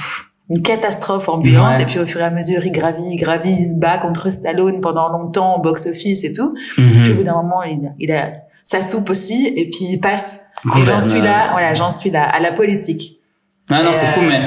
une 0.49 0.61
catastrophe 0.61 1.29
ambulante. 1.29 1.77
Ouais. 1.77 1.81
Et 1.81 1.85
puis 1.85 1.99
au 1.99 2.05
fur 2.05 2.21
et 2.21 2.25
à 2.25 2.31
mesure, 2.31 2.65
il 2.65 2.71
gravit, 2.71 3.03
il 3.03 3.17
gravit, 3.17 3.53
il 3.53 3.65
se 3.65 3.77
bat 3.77 3.97
contre 3.97 4.31
Stallone 4.31 4.81
pendant 4.81 5.09
longtemps 5.09 5.57
au 5.57 5.61
box-office 5.61 6.23
et 6.23 6.33
tout. 6.33 6.55
Mhm. 6.77 7.01
Puis 7.01 7.11
au 7.11 7.15
bout 7.15 7.23
d'un 7.23 7.41
moment, 7.41 7.63
il, 7.63 7.93
il 7.99 8.11
a 8.11 8.33
sa 8.67 8.81
soupe 8.81 9.09
aussi, 9.09 9.47
et 9.55 9.69
puis 9.69 9.85
il 9.91 9.99
passe. 9.99 10.47
Et 10.77 10.81
j'en 10.81 10.99
suis 10.99 11.21
là, 11.21 11.51
voilà, 11.51 11.73
j'en 11.73 11.89
suis 11.89 12.09
là, 12.09 12.23
à 12.23 12.41
la 12.41 12.51
politique. 12.51 13.21
Ah 13.69 13.81
non, 13.81 13.91
Et, 13.91 13.93
c'est 13.93 14.05
euh, 14.05 14.09
fou, 14.09 14.21
mais 14.21 14.41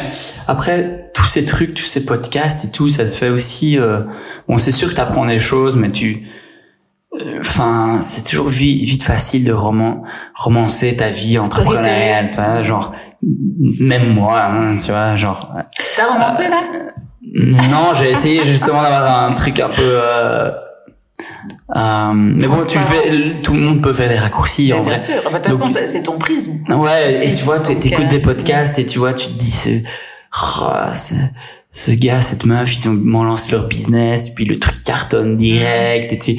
après, 0.47 1.00
tous 1.15 1.25
ces 1.25 1.45
trucs, 1.45 1.75
tous 1.75 1.85
ces 1.85 2.05
podcasts 2.05 2.65
et 2.65 2.71
tout, 2.71 2.89
ça 2.89 3.05
te 3.05 3.11
fait 3.11 3.29
aussi... 3.29 3.79
Euh... 3.79 4.03
Bon, 4.49 4.57
c'est 4.57 4.71
sûr 4.71 4.89
que 4.91 4.95
tu 4.95 5.01
apprends 5.01 5.27
des 5.27 5.39
choses, 5.39 5.77
mais 5.77 5.91
tu... 5.91 6.23
enfin 7.41 7.99
c'est 8.01 8.25
toujours 8.25 8.49
vite, 8.49 8.83
vite 8.89 9.03
facile 9.03 9.45
de 9.45 9.53
roman 9.53 10.05
romancer 10.35 10.97
ta 10.97 11.11
vie 11.11 11.39
entrepreneuriale 11.39 12.31
tu 12.31 12.37
vois 12.37 12.63
genre 12.63 12.93
même 13.23 14.15
moi 14.15 14.41
hein, 14.41 14.77
tu 14.77 14.93
vois 14.93 15.17
genre 15.17 15.51
t'as 15.97 16.07
romancé 16.07 16.45
là? 16.49 16.63
non 17.69 17.95
j'ai 17.95 18.11
essayé 18.11 18.45
justement 18.45 18.81
d'avoir 18.83 19.25
un 19.25 19.33
truc 19.33 19.59
un 19.59 19.71
peu 19.71 19.83
euh, 19.83 20.51
euh, 21.77 22.13
mais 22.15 22.47
bon, 22.47 22.57
tu 22.67 22.79
fais, 22.79 23.41
tout 23.43 23.55
le 23.55 23.61
monde 23.61 23.83
peut 23.83 23.93
faire 23.93 24.09
des 24.09 24.17
raccourcis 24.19 24.73
en 24.73 24.83
bien 24.83 24.95
vrai. 24.95 24.99
sûr. 24.99 25.23
Bah, 25.31 25.39
De 25.39 25.45
toute 25.45 25.57
façon, 25.57 25.69
c'est 25.69 26.03
ton 26.03 26.19
prisme. 26.19 26.53
Ouais, 26.69 27.27
et 27.27 27.31
tu 27.31 27.45
vois, 27.45 27.61
tu 27.61 27.73
écoutes 27.73 28.07
euh, 28.07 28.09
des 28.09 28.19
podcasts 28.21 28.79
et 28.79 28.87
tu 28.87 28.99
vois, 28.99 29.13
tu 29.13 29.29
te 29.29 29.33
dis 29.33 29.85
oh, 30.63 30.73
ce, 30.95 31.15
ce 31.71 31.91
gars, 31.93 32.21
cette 32.21 32.45
meuf, 32.47 32.75
ils 32.77 32.89
ont 32.89 32.93
m'ont 32.95 33.25
lancé 33.25 33.53
leur 33.53 33.67
business, 33.69 34.31
puis 34.31 34.45
le 34.45 34.59
truc 34.59 34.83
cartonne 34.85 35.37
direct. 35.37 36.13
Et 36.13 36.19
tu, 36.19 36.37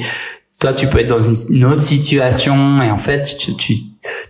toi, 0.60 0.72
tu 0.72 0.86
peux 0.88 0.98
être 1.00 1.08
dans 1.08 1.18
une, 1.18 1.36
une 1.56 1.64
autre 1.64 1.82
situation 1.82 2.82
et 2.82 2.90
en 2.90 2.98
fait, 2.98 3.22
tu, 3.38 3.54
tu, 3.56 3.74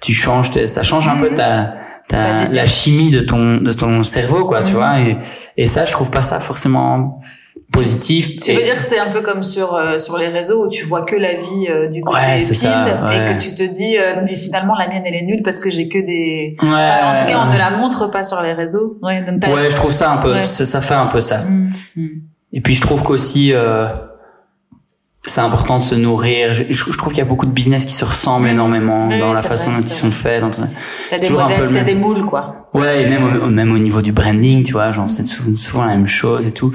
tu 0.01 0.13
changes, 0.13 0.51
ça 0.67 0.83
change 0.83 1.09
un 1.09 1.17
peu 1.17 1.33
ta, 1.35 1.75
Ta 2.09 2.45
ta, 2.45 2.53
la 2.55 2.67
chimie 2.67 3.11
de 3.11 3.21
ton, 3.21 3.59
de 3.59 3.73
ton 3.73 4.03
cerveau, 4.03 4.45
quoi, 4.45 4.61
tu 4.63 4.71
Mhm. 4.71 4.75
vois. 4.77 5.01
Et, 5.01 5.17
et 5.57 5.67
ça, 5.67 5.85
je 5.85 5.93
trouve 5.93 6.11
pas 6.11 6.21
ça 6.23 6.41
forcément 6.41 7.21
positif. 7.73 8.39
Tu 8.41 8.51
Et- 8.51 8.57
veux 8.57 8.63
dire 8.63 8.77
que 8.77 8.83
c'est 8.83 8.99
un 8.99 9.11
peu 9.11 9.21
comme 9.23 9.43
sur 9.43 9.75
euh, 9.75 9.99
sur 9.99 10.19
les 10.19 10.29
réseaux 10.29 10.67
où 10.67 10.69
tu 10.69 10.85
vois 10.85 11.03
que 11.03 11.17
la 11.17 11.33
vie 11.33 11.67
euh, 11.71 11.87
du 11.89 12.01
côté 12.03 12.19
Ouais, 12.19 12.37
pile 12.37 12.41
c'est 12.47 12.55
ça, 12.55 12.85
ouais. 13.05 13.17
et 13.17 13.35
que 13.35 13.41
tu 13.43 13.55
te 13.55 13.63
dis 13.63 13.97
euh, 13.99 14.25
finalement 14.27 14.75
la 14.79 14.89
mienne 14.89 15.03
elle 15.07 15.15
est 15.15 15.23
nulle 15.27 15.43
parce 15.43 15.59
que 15.59 15.71
j'ai 15.71 15.89
que 15.89 15.99
des 15.99 16.57
Ouais, 16.63 16.69
Enfin, 16.69 17.17
en 17.17 17.21
tout 17.21 17.27
cas 17.27 17.47
on 17.49 17.53
ne 17.53 17.59
la 17.59 17.71
montre 17.71 18.11
pas 18.11 18.23
sur 18.23 18.41
les 18.43 18.53
réseaux. 18.53 18.99
Ouais, 19.03 19.23
donc 19.23 19.43
Ouais, 19.53 19.71
je 19.71 19.77
trouve 19.77 19.93
ça 19.93 20.13
un 20.13 20.19
peu, 20.19 20.43
ça, 20.43 20.65
ça 20.65 20.81
fait 20.81 20.95
un 20.95 21.07
peu 21.07 21.21
ça. 21.21 21.43
Mm, 21.45 21.73
mm. 21.97 22.09
Et 22.53 22.61
puis 22.61 22.75
je 22.75 22.81
trouve 22.83 23.03
qu'aussi 23.03 23.53
euh, 23.55 23.87
c'est 25.25 25.41
important 25.41 25.79
de 25.79 25.83
se 25.83 25.95
nourrir. 25.95 26.53
Je, 26.53 26.65
je- 26.69 26.91
je 26.93 26.99
trouve 26.99 27.13
qu'il 27.13 27.19
y 27.21 27.27
a 27.27 27.29
beaucoup 27.29 27.47
de 27.47 27.53
business 27.53 27.85
qui 27.85 27.93
se 27.95 28.05
ressemblent 28.05 28.47
Mhm. 28.47 28.53
énormément 28.53 29.09
Oui, 29.09 29.19
dans 29.19 29.33
la 29.33 29.41
façon 29.43 29.71
vrai, 29.71 29.81
dont 29.81 29.87
ils 29.87 29.91
sont 29.91 30.11
faits. 30.11 30.43
T'as 30.43 31.17
C'est 31.17 31.29
des 31.29 31.33
modèles, 31.35 31.71
t'as 31.73 31.83
des 31.85 31.95
moules 31.95 32.27
quoi. 32.27 32.69
Ouais, 32.75 33.03
et 33.03 33.07
même 33.07 33.43
au, 33.43 33.49
même 33.49 33.73
au 33.73 33.79
niveau 33.79 34.03
du 34.03 34.13
branding, 34.13 34.65
tu 34.65 34.73
vois, 34.73 34.91
genre 34.91 35.09
c'est 35.09 35.23
sou- 35.23 35.57
souvent 35.57 35.83
la 35.85 35.91
même 35.97 36.07
chose 36.09 36.47
et 36.47 36.53
tout. 36.53 36.73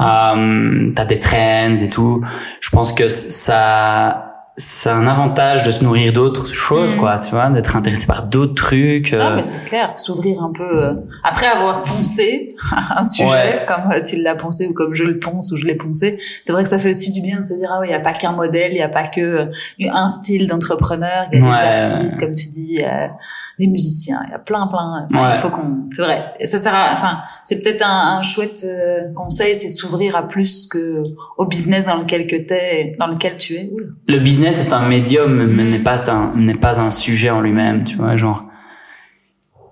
Euh, 0.00 0.90
T'as 0.94 1.04
des 1.04 1.18
trends 1.18 1.74
et 1.74 1.88
tout. 1.88 2.22
Je 2.60 2.70
pense 2.70 2.92
que 2.92 3.08
ça, 3.08 4.31
c'est 4.54 4.90
un 4.90 5.06
avantage 5.06 5.62
de 5.62 5.70
se 5.70 5.82
nourrir 5.82 6.12
d'autres 6.12 6.52
choses, 6.52 6.92
Mhm. 6.94 7.00
quoi, 7.00 7.18
tu 7.18 7.30
vois, 7.30 7.48
d'être 7.48 7.74
intéressé 7.74 8.06
par 8.06 8.24
d'autres 8.24 8.54
trucs. 8.54 9.14
Ah 9.18 9.30
euh, 9.32 9.36
mais 9.36 9.42
c'est 9.42 9.64
clair, 9.64 9.92
s'ouvrir 9.98 10.42
un 10.42 10.52
peu 10.52 10.62
euh, 10.84 10.92
après 11.24 11.46
avoir 11.46 11.82
poncé 11.82 12.54
un 12.96 13.02
sujet 13.02 13.28
Ouais. 13.30 13.64
comme 13.66 13.90
euh, 13.92 14.00
tu 14.02 14.16
l'as 14.16 14.34
poncé 14.34 14.66
ou 14.66 14.74
comme 14.74 14.94
je 14.94 15.04
le 15.04 15.18
ponce 15.18 15.50
ou 15.52 15.56
je 15.56 15.64
l'ai 15.64 15.74
poncé. 15.74 16.20
C'est 16.42 16.52
vrai 16.52 16.64
que 16.64 16.68
ça 16.68 16.78
fait 16.78 16.90
aussi 16.90 17.10
du 17.12 17.22
bien 17.22 17.38
de 17.38 17.42
se 17.42 17.54
dire 17.54 17.70
ah 17.72 17.78
oui, 17.80 17.88
il 17.88 17.92
y 17.92 17.94
a 17.94 18.00
pas 18.00 18.12
qu'un 18.12 18.32
modèle, 18.32 18.72
il 18.72 18.78
y 18.78 18.82
a 18.82 18.88
pas 18.90 19.06
que 19.06 19.20
euh, 19.20 19.46
un 19.90 20.08
style 20.08 20.46
d'entrepreneur, 20.46 21.26
il 21.32 21.38
y 21.40 21.42
a 21.42 21.46
Ouais. 21.46 21.80
des 21.82 21.92
artistes 21.92 22.20
comme 22.20 22.34
tu 22.34 22.48
dis, 22.48 22.82
a 22.84 23.10
des 23.58 23.66
musiciens, 23.66 24.20
il 24.26 24.32
y 24.32 24.34
a 24.34 24.38
plein 24.38 24.66
plein. 24.66 25.06
Enfin, 25.10 25.22
Ouais. 25.22 25.30
il 25.34 25.38
faut 25.38 25.50
qu'on 25.50 25.88
c'est 25.96 26.02
vrai. 26.02 26.28
Et 26.40 26.46
ça 26.46 26.58
sert 26.58 26.74
à 26.74 26.92
enfin, 26.92 27.20
c'est 27.42 27.62
peut-être 27.62 27.82
un, 27.86 28.18
un 28.18 28.22
chouette 28.22 28.64
euh, 28.64 29.12
conseil, 29.14 29.54
c'est 29.54 29.68
s'ouvrir 29.70 30.14
à 30.16 30.26
plus 30.26 30.66
que 30.66 31.02
au 31.38 31.46
business 31.46 31.84
dans 31.86 31.96
lequel 31.96 32.26
que 32.26 32.36
t'es, 32.36 32.96
dans 33.00 33.06
lequel 33.06 33.36
tu 33.38 33.54
es. 33.54 33.70
Oula. 33.72 33.86
le 34.08 34.18
business 34.18 34.41
est 34.46 34.72
un 34.72 34.86
médium 34.88 35.32
mais 35.34 35.62
Mhm. 35.64 35.70
n'est 35.70 35.78
pas 35.78 36.10
un 36.10 36.32
n'est 36.36 36.54
pas 36.54 36.80
un 36.80 36.90
sujet 36.90 37.30
en 37.30 37.40
lui-même 37.40 37.82
tu 37.84 37.96
vois 37.96 38.16
genre 38.16 38.44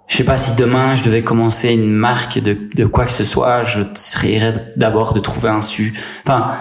je 0.07 0.17
sais 0.17 0.25
pas 0.25 0.39
si 0.39 0.55
demain 0.57 0.95
je 0.95 1.03
devais 1.05 1.23
commencer 1.23 1.73
une 1.73 1.91
marque 1.93 2.39
de 2.41 2.59
de 2.75 2.85
quoi 2.85 3.05
que 3.07 3.13
ce 3.13 3.25
soit 3.25 3.63
je 3.63 3.83
serais 3.95 4.53
d'abord 4.77 5.13
de 5.15 5.21
trouver 5.21 5.49
un 5.49 5.61
su 5.61 5.93
enfin 6.27 6.53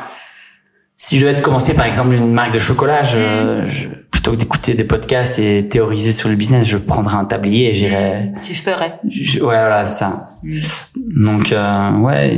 si 0.95 1.17
je 1.17 1.25
devais 1.25 1.41
commencer 1.41 1.73
par 1.73 1.85
exemple 1.85 2.13
une 2.13 2.31
marque 2.33 2.53
de 2.53 2.59
chocolat 2.59 3.03
je, 3.03 3.63
je- 3.65 3.87
plutôt 4.11 4.31
que 4.31 4.35
d'écouter 4.37 4.73
des 4.73 4.83
podcasts 4.83 5.39
et 5.39 5.67
théoriser 5.69 6.11
sur 6.11 6.27
le 6.29 6.35
business 6.35 6.67
je 6.67 6.77
prendrais 6.77 7.15
un 7.15 7.23
tablier 7.25 7.69
et 7.69 7.73
j'irais 7.73 8.33
Tu 8.43 8.53
ferais. 8.53 8.99
je- 9.07 9.39
ouais 9.39 9.45
voilà 9.45 9.85
c'est 9.85 9.99
ça 10.03 10.25
Mm. 10.43 11.23
donc 11.25 11.51
euh, 11.51 11.91
ouais 11.99 12.37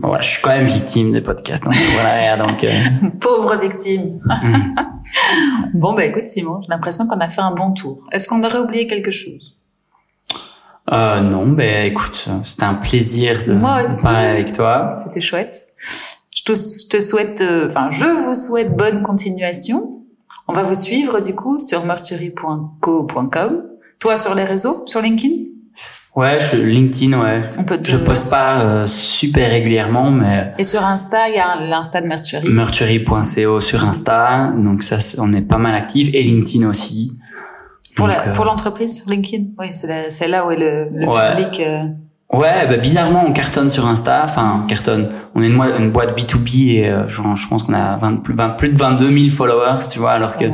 bon, 0.00 0.08
voilà, 0.08 0.22
je 0.22 0.28
suis 0.30 0.42
quand 0.42 0.50
même 0.50 0.64
victime 0.64 1.12
des 1.12 1.20
podcasts 1.20 1.64
voilà 1.64 2.36
donc 2.36 2.64
euh, 2.64 2.68
Pauvre 3.20 3.56
victime. 3.56 4.20
mm. 4.24 4.74
Bon, 5.74 5.94
bah 5.94 6.04
écoute 6.04 6.26
Simon, 6.26 6.60
j'ai 6.62 6.68
l'impression 6.68 7.06
qu'on 7.06 7.18
a 7.20 7.28
fait 7.28 7.40
un 7.40 7.52
bon 7.52 7.72
tour. 7.72 8.06
Est-ce 8.12 8.28
qu'on 8.28 8.42
aurait 8.44 8.58
oublié 8.60 8.86
quelque 8.86 9.10
chose? 9.10 9.56
Euh, 10.92 11.20
non, 11.20 11.46
ben 11.46 11.86
écoute, 11.86 12.28
c'était 12.42 12.64
un 12.64 12.74
plaisir 12.74 13.42
de, 13.44 13.54
Moi 13.54 13.82
aussi. 13.82 14.02
parler 14.02 14.28
avec 14.28 14.52
toi. 14.52 14.94
C'était 14.98 15.20
chouette. 15.20 15.68
Je 16.30 16.42
te, 16.44 16.54
je 16.54 16.88
te 16.88 17.00
souhaite, 17.00 17.40
euh, 17.40 17.66
enfin, 17.68 17.90
je 17.90 18.06
vous 18.06 18.34
souhaite 18.34 18.76
bonne 18.76 19.02
continuation. 19.02 20.02
On 20.48 20.52
va 20.52 20.62
vous 20.62 20.74
suivre 20.74 21.20
du 21.20 21.34
coup 21.34 21.60
sur 21.60 21.84
merchery.co.com. 21.84 23.62
Toi 24.00 24.16
sur 24.16 24.34
les 24.34 24.44
réseaux, 24.44 24.82
sur 24.86 25.00
LinkedIn? 25.00 25.34
Ouais, 26.16 26.38
je, 26.40 26.56
LinkedIn, 26.56 27.18
ouais. 27.20 27.40
On 27.58 27.62
peut 27.64 27.78
te... 27.78 27.88
Je 27.88 27.96
poste 27.96 28.28
pas 28.28 28.62
euh, 28.62 28.86
super 28.86 29.48
régulièrement, 29.50 30.10
mais 30.10 30.50
Et 30.58 30.64
sur 30.64 30.84
Insta, 30.84 31.28
il 31.28 31.36
y 31.36 31.38
a 31.38 31.60
l'Insta 31.60 32.00
de 32.00 32.06
Merchery. 32.08 32.48
merchery.co 32.48 33.60
sur 33.60 33.84
Insta, 33.84 34.52
donc 34.58 34.82
ça, 34.82 34.96
on 35.18 35.32
est 35.32 35.40
pas 35.42 35.58
mal 35.58 35.74
actifs, 35.74 36.10
et 36.12 36.22
LinkedIn 36.22 36.68
aussi. 36.68 37.16
Pour 37.94 38.08
euh, 38.08 38.32
pour 38.34 38.44
l'entreprise 38.44 38.96
sur 38.96 39.08
LinkedIn? 39.10 39.44
Oui, 39.58 39.68
c'est 39.70 40.28
là 40.28 40.46
où 40.46 40.50
est 40.50 40.56
le, 40.56 40.98
le 40.98 41.06
Ouais. 41.06 41.30
public. 41.36 41.60
euh, 41.60 41.84
Ouais, 42.32 42.66
bah, 42.68 42.76
bizarrement, 42.76 43.24
on 43.26 43.32
cartonne 43.32 43.68
sur 43.68 43.86
Insta. 43.86 44.20
Enfin, 44.24 44.62
on 44.62 44.66
cartonne. 44.66 45.10
On 45.34 45.42
est 45.42 45.48
une, 45.48 45.60
une 45.60 45.90
boîte 45.90 46.16
B2B 46.16 46.70
et 46.76 46.88
euh, 46.88 47.08
genre, 47.08 47.36
je 47.36 47.46
pense 47.48 47.64
qu'on 47.64 47.74
a 47.74 47.96
20, 47.96 48.22
plus, 48.22 48.34
20 48.34 48.50
plus 48.50 48.68
de 48.68 48.78
22 48.78 49.12
000 49.12 49.30
followers, 49.30 49.80
tu 49.90 49.98
vois, 49.98 50.10
alors 50.12 50.36
que 50.36 50.44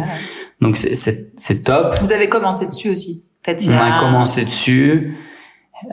donc 0.63 0.77
c'est 0.79 0.95
c'est 0.95 1.17
c'est 1.37 1.65
top. 1.65 1.95
Vous 2.01 2.13
avez 2.13 2.29
commencé 2.31 2.67
dessus 2.67 2.89
aussi. 2.91 3.27
Peut-être 3.45 3.63
On 3.69 3.73
a 3.73 3.77
a 3.79 3.95
un- 3.97 3.99
commencé 3.99 4.45
dessus. 4.45 5.17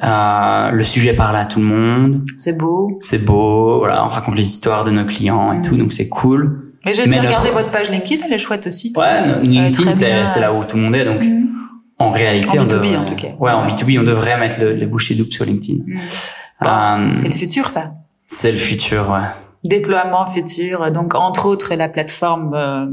Euh, 0.03 0.72
le 0.72 0.84
sujet 0.84 1.14
parle 1.14 1.35
à 1.35 1.45
tout 1.45 1.60
le 1.60 1.65
monde. 1.65 2.23
C'est 2.38 2.57
beau. 2.57 2.97
c'est 3.01 3.23
beau, 3.23 3.80
voilà, 3.80 4.05
on 4.05 4.07
raconte 4.07 4.35
les 4.35 4.47
histoires 4.47 4.84
de 4.85 4.91
nos 4.91 5.05
clients 5.05 5.51
et 5.51 5.57
Mm. 5.57 5.61
tout, 5.61 5.77
donc 5.77 5.91
c'est 5.93 6.07
cool. 6.10 6.73
Mais 6.85 6.93
j'ai 6.93 7.03
regardé 7.03 7.27
notre- 7.27 7.51
votre 7.51 7.72
page 7.72 7.89
LinkedIn, 7.89 8.23
elle 8.26 8.34
est 8.34 8.38
chouette 8.38 8.65
aussi. 8.68 8.93
Ouais, 8.95 9.26
no- 9.27 9.41
LinkedIn, 9.41 9.91
c'est, 9.91 10.39
là 10.39 10.53
où 10.53 10.64
tout 10.64 10.77
le 10.77 10.84
monde 10.84 10.95
est, 10.95 11.05
donc 11.05 11.22
Mhm. 11.23 11.49
en 11.99 12.11
réalité, 12.11 12.57
En 12.60 12.64
on 12.64 12.65
B2B, 12.65 12.69
devrait- 12.91 12.97
en 12.97 13.05
tout 13.05 13.15
cas. 13.15 13.27
Ouais, 13.39 13.51
en 13.51 13.65
B2B, 13.68 13.97
on 13.99 14.03
devrait 14.03 14.38
mettre 14.38 14.60
le, 14.61 14.72
les 14.73 14.85
bouchées 14.85 15.15
doubles 15.15 15.31
sur 15.31 15.45
LinkedIn. 15.45 15.84
Mhm. 15.85 15.97
Euh, 16.65 17.14
C'est 17.18 17.27
le 17.27 17.34
futur, 17.34 17.69
ça. 17.69 17.91
c'est 18.26 18.51
le 18.51 18.57
futur, 18.57 19.10
ouais. 19.11 19.27
Déploiement 19.65 20.26
futur. 20.27 20.91
Donc, 20.91 21.14
entre 21.15 21.45
autres, 21.45 21.73
la 21.76 21.88
plateforme 21.89 22.53
euh, 22.53 22.85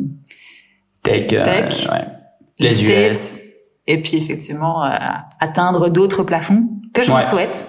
Tech, 1.03 1.27
euh, 1.33 1.45
Tech. 1.45 1.89
ouais. 1.91 2.05
Les. 2.59 2.85
US. 2.85 3.39
Et 3.91 4.01
puis 4.01 4.17
effectivement 4.17 4.85
euh, 4.85 4.91
atteindre 5.41 5.89
d'autres 5.89 6.23
plafonds 6.23 6.69
que 6.95 7.03
je 7.03 7.11
Ouais. 7.11 7.21
vous 7.23 7.29
souhaite. 7.29 7.67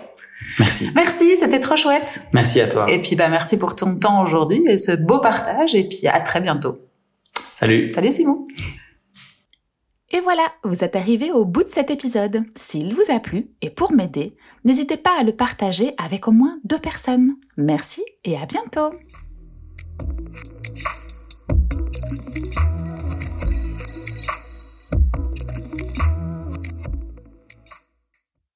Merci. 0.59 0.89
Merci, 0.95 1.35
c'était 1.37 1.59
trop 1.59 1.75
chouette. 1.75 2.21
Merci 2.33 2.61
à 2.61 2.67
toi. 2.67 2.85
Et 2.91 3.01
puis 3.01 3.15
bah 3.15 3.29
merci 3.29 3.57
pour 3.57 3.75
ton 3.75 3.97
temps 3.99 4.23
aujourd'hui 4.23 4.63
et 4.67 4.77
ce 4.77 4.91
beau 5.05 5.19
partage 5.19 5.75
et 5.75 5.87
puis 5.87 6.07
à 6.07 6.19
très 6.19 6.41
bientôt. 6.41 6.79
Salut. 7.49 7.91
Salut 7.93 8.11
Simon. 8.11 8.47
Et 10.13 10.19
voilà, 10.19 10.43
vous 10.65 10.83
êtes 10.83 10.97
arrivé 10.97 11.31
au 11.31 11.45
bout 11.45 11.63
de 11.63 11.69
cet 11.69 11.89
épisode. 11.89 12.43
S'il 12.55 12.93
vous 12.93 13.13
a 13.15 13.19
plu, 13.21 13.47
et 13.61 13.69
pour 13.69 13.93
m'aider, 13.93 14.35
n'hésitez 14.65 14.97
pas 14.97 15.11
à 15.17 15.23
le 15.23 15.31
partager 15.31 15.93
avec 15.97 16.27
au 16.27 16.31
moins 16.31 16.57
deux 16.65 16.79
personnes. 16.79 17.29
Merci 17.55 18.03
et 18.25 18.35
à 18.35 18.45
bientôt 18.45 18.89